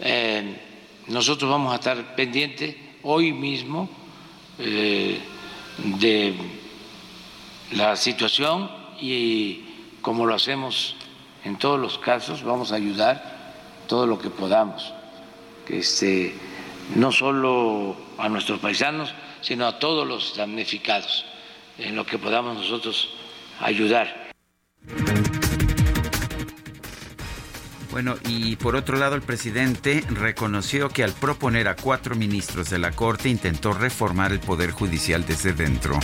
Eh, 0.01 0.61
nosotros 1.09 1.51
vamos 1.51 1.73
a 1.73 1.77
estar 1.77 2.15
pendientes 2.15 2.77
hoy 3.03 3.33
mismo 3.33 3.89
de 4.59 6.35
la 7.73 7.97
situación 7.97 8.71
y 9.01 9.65
como 10.03 10.27
lo 10.27 10.35
hacemos 10.35 10.97
en 11.45 11.57
todos 11.57 11.81
los 11.81 11.99
casos, 11.99 12.43
vamos 12.43 12.73
a 12.73 12.77
ayudar 12.77 13.55
todo 13.87 14.07
lo 14.07 14.19
que 14.19 14.31
podamos. 14.31 14.93
Este, 15.69 16.35
no 16.97 17.13
solo 17.13 17.97
a 18.19 18.29
nuestros 18.29 18.61
paisanos, 18.61 19.15
sino 19.41 19.67
a 19.67 19.79
todos 19.79 20.07
los 20.07 20.37
damnificados, 20.37 21.25
en 21.79 21.97
lo 21.97 22.05
que 22.05 22.19
podamos 22.19 22.57
nosotros 22.57 23.11
ayudar. 23.61 24.33
Bueno, 27.91 28.17
y 28.27 28.57
por 28.57 28.77
otro 28.77 28.97
lado, 28.97 29.17
el 29.17 29.23
presidente 29.23 30.05
reconoció 30.09 30.89
que 30.89 31.03
al 31.03 31.13
proponer 31.13 31.67
a 31.69 31.77
cuatro 31.77 32.15
ministros 32.15 32.71
de 32.71 32.79
la 32.79 32.93
Corte 32.93 33.29
intentó 33.29 33.73
reformar 33.73 34.33
el 34.33 34.41
Poder 34.41 34.71
Judicial 34.71 35.27
desde 35.27 35.53
dentro. 35.53 35.99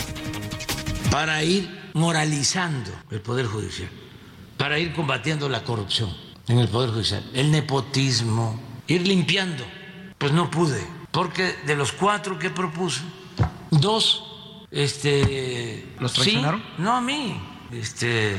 Para 1.09 1.43
ir 1.43 1.89
moralizando 1.93 2.91
el 3.09 3.21
Poder 3.21 3.45
Judicial, 3.45 3.89
para 4.57 4.79
ir 4.79 4.93
combatiendo 4.93 5.47
la 5.47 5.63
corrupción 5.63 6.13
en 6.47 6.59
el 6.59 6.67
Poder 6.67 6.89
Judicial, 6.89 7.23
el 7.33 7.51
nepotismo, 7.51 8.59
ir 8.87 9.07
limpiando 9.07 9.63
pues 10.17 10.31
no 10.31 10.49
pude, 10.49 10.81
porque 11.11 11.55
de 11.65 11.75
los 11.75 11.91
cuatro 11.91 12.39
que 12.39 12.49
propuse, 12.49 13.01
dos, 13.71 14.23
este... 14.71 15.93
¿Los 15.99 16.13
traicionaron? 16.13 16.63
no 16.79 16.95
a 16.95 17.01
mí, 17.01 17.39
este, 17.71 18.35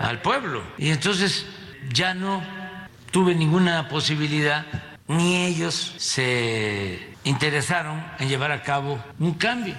al 0.00 0.22
pueblo. 0.22 0.62
Y 0.78 0.88
entonces 0.88 1.46
ya 1.92 2.14
no 2.14 2.42
tuve 3.10 3.34
ninguna 3.34 3.88
posibilidad, 3.88 4.66
ni 5.06 5.46
ellos 5.46 5.94
se 5.98 6.98
interesaron 7.24 8.02
en 8.18 8.28
llevar 8.28 8.52
a 8.52 8.62
cabo 8.62 9.02
un 9.18 9.34
cambio. 9.34 9.74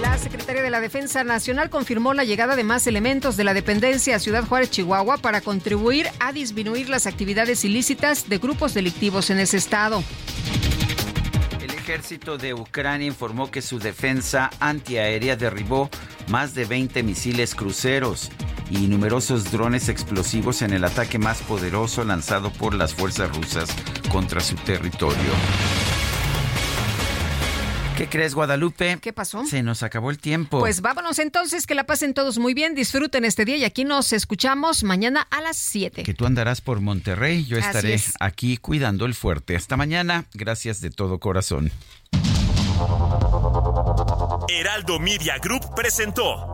La 0.00 0.18
secretaria 0.18 0.62
de 0.62 0.70
la 0.70 0.80
Defensa 0.80 1.24
Nacional 1.24 1.70
confirmó 1.70 2.14
la 2.14 2.24
llegada 2.24 2.56
de 2.56 2.64
más 2.64 2.86
elementos 2.86 3.36
de 3.36 3.44
la 3.44 3.54
dependencia 3.54 4.16
a 4.16 4.18
Ciudad 4.18 4.44
Juárez, 4.44 4.70
Chihuahua, 4.70 5.18
para 5.18 5.40
contribuir 5.40 6.08
a 6.20 6.32
disminuir 6.32 6.88
las 6.88 7.06
actividades 7.06 7.64
ilícitas 7.64 8.28
de 8.28 8.38
grupos 8.38 8.74
delictivos 8.74 9.30
en 9.30 9.38
ese 9.38 9.56
estado. 9.56 10.02
El 11.62 11.70
ejército 11.70 12.36
de 12.36 12.54
Ucrania 12.54 13.06
informó 13.06 13.50
que 13.50 13.62
su 13.62 13.78
defensa 13.78 14.50
antiaérea 14.60 15.36
derribó 15.36 15.88
más 16.28 16.54
de 16.54 16.64
20 16.66 17.02
misiles 17.02 17.54
cruceros 17.54 18.30
y 18.70 18.86
numerosos 18.88 19.50
drones 19.50 19.88
explosivos 19.88 20.62
en 20.62 20.72
el 20.72 20.84
ataque 20.84 21.18
más 21.18 21.42
poderoso 21.42 22.04
lanzado 22.04 22.50
por 22.52 22.74
las 22.74 22.94
fuerzas 22.94 23.34
rusas 23.36 23.68
contra 24.10 24.40
su 24.40 24.54
territorio. 24.56 25.32
¿Qué 27.96 28.08
crees, 28.08 28.34
Guadalupe? 28.34 28.98
¿Qué 29.00 29.12
pasó? 29.12 29.44
Se 29.46 29.62
nos 29.62 29.84
acabó 29.84 30.10
el 30.10 30.18
tiempo. 30.18 30.58
Pues 30.58 30.80
vámonos 30.80 31.20
entonces, 31.20 31.64
que 31.64 31.76
la 31.76 31.84
pasen 31.84 32.12
todos 32.12 32.38
muy 32.38 32.52
bien, 32.52 32.74
disfruten 32.74 33.24
este 33.24 33.44
día 33.44 33.56
y 33.56 33.64
aquí 33.64 33.84
nos 33.84 34.12
escuchamos 34.12 34.82
mañana 34.82 35.28
a 35.30 35.40
las 35.40 35.56
7. 35.56 36.02
Que 36.02 36.12
tú 36.12 36.26
andarás 36.26 36.60
por 36.60 36.80
Monterrey, 36.80 37.44
yo 37.44 37.56
Así 37.56 37.66
estaré 37.66 37.94
es. 37.94 38.12
aquí 38.18 38.56
cuidando 38.56 39.06
el 39.06 39.14
fuerte. 39.14 39.54
Hasta 39.54 39.76
mañana, 39.76 40.24
gracias 40.34 40.80
de 40.80 40.90
todo 40.90 41.20
corazón. 41.20 41.70
Heraldo 44.48 44.98
Media 44.98 45.38
Group 45.38 45.74
presentó 45.76 46.53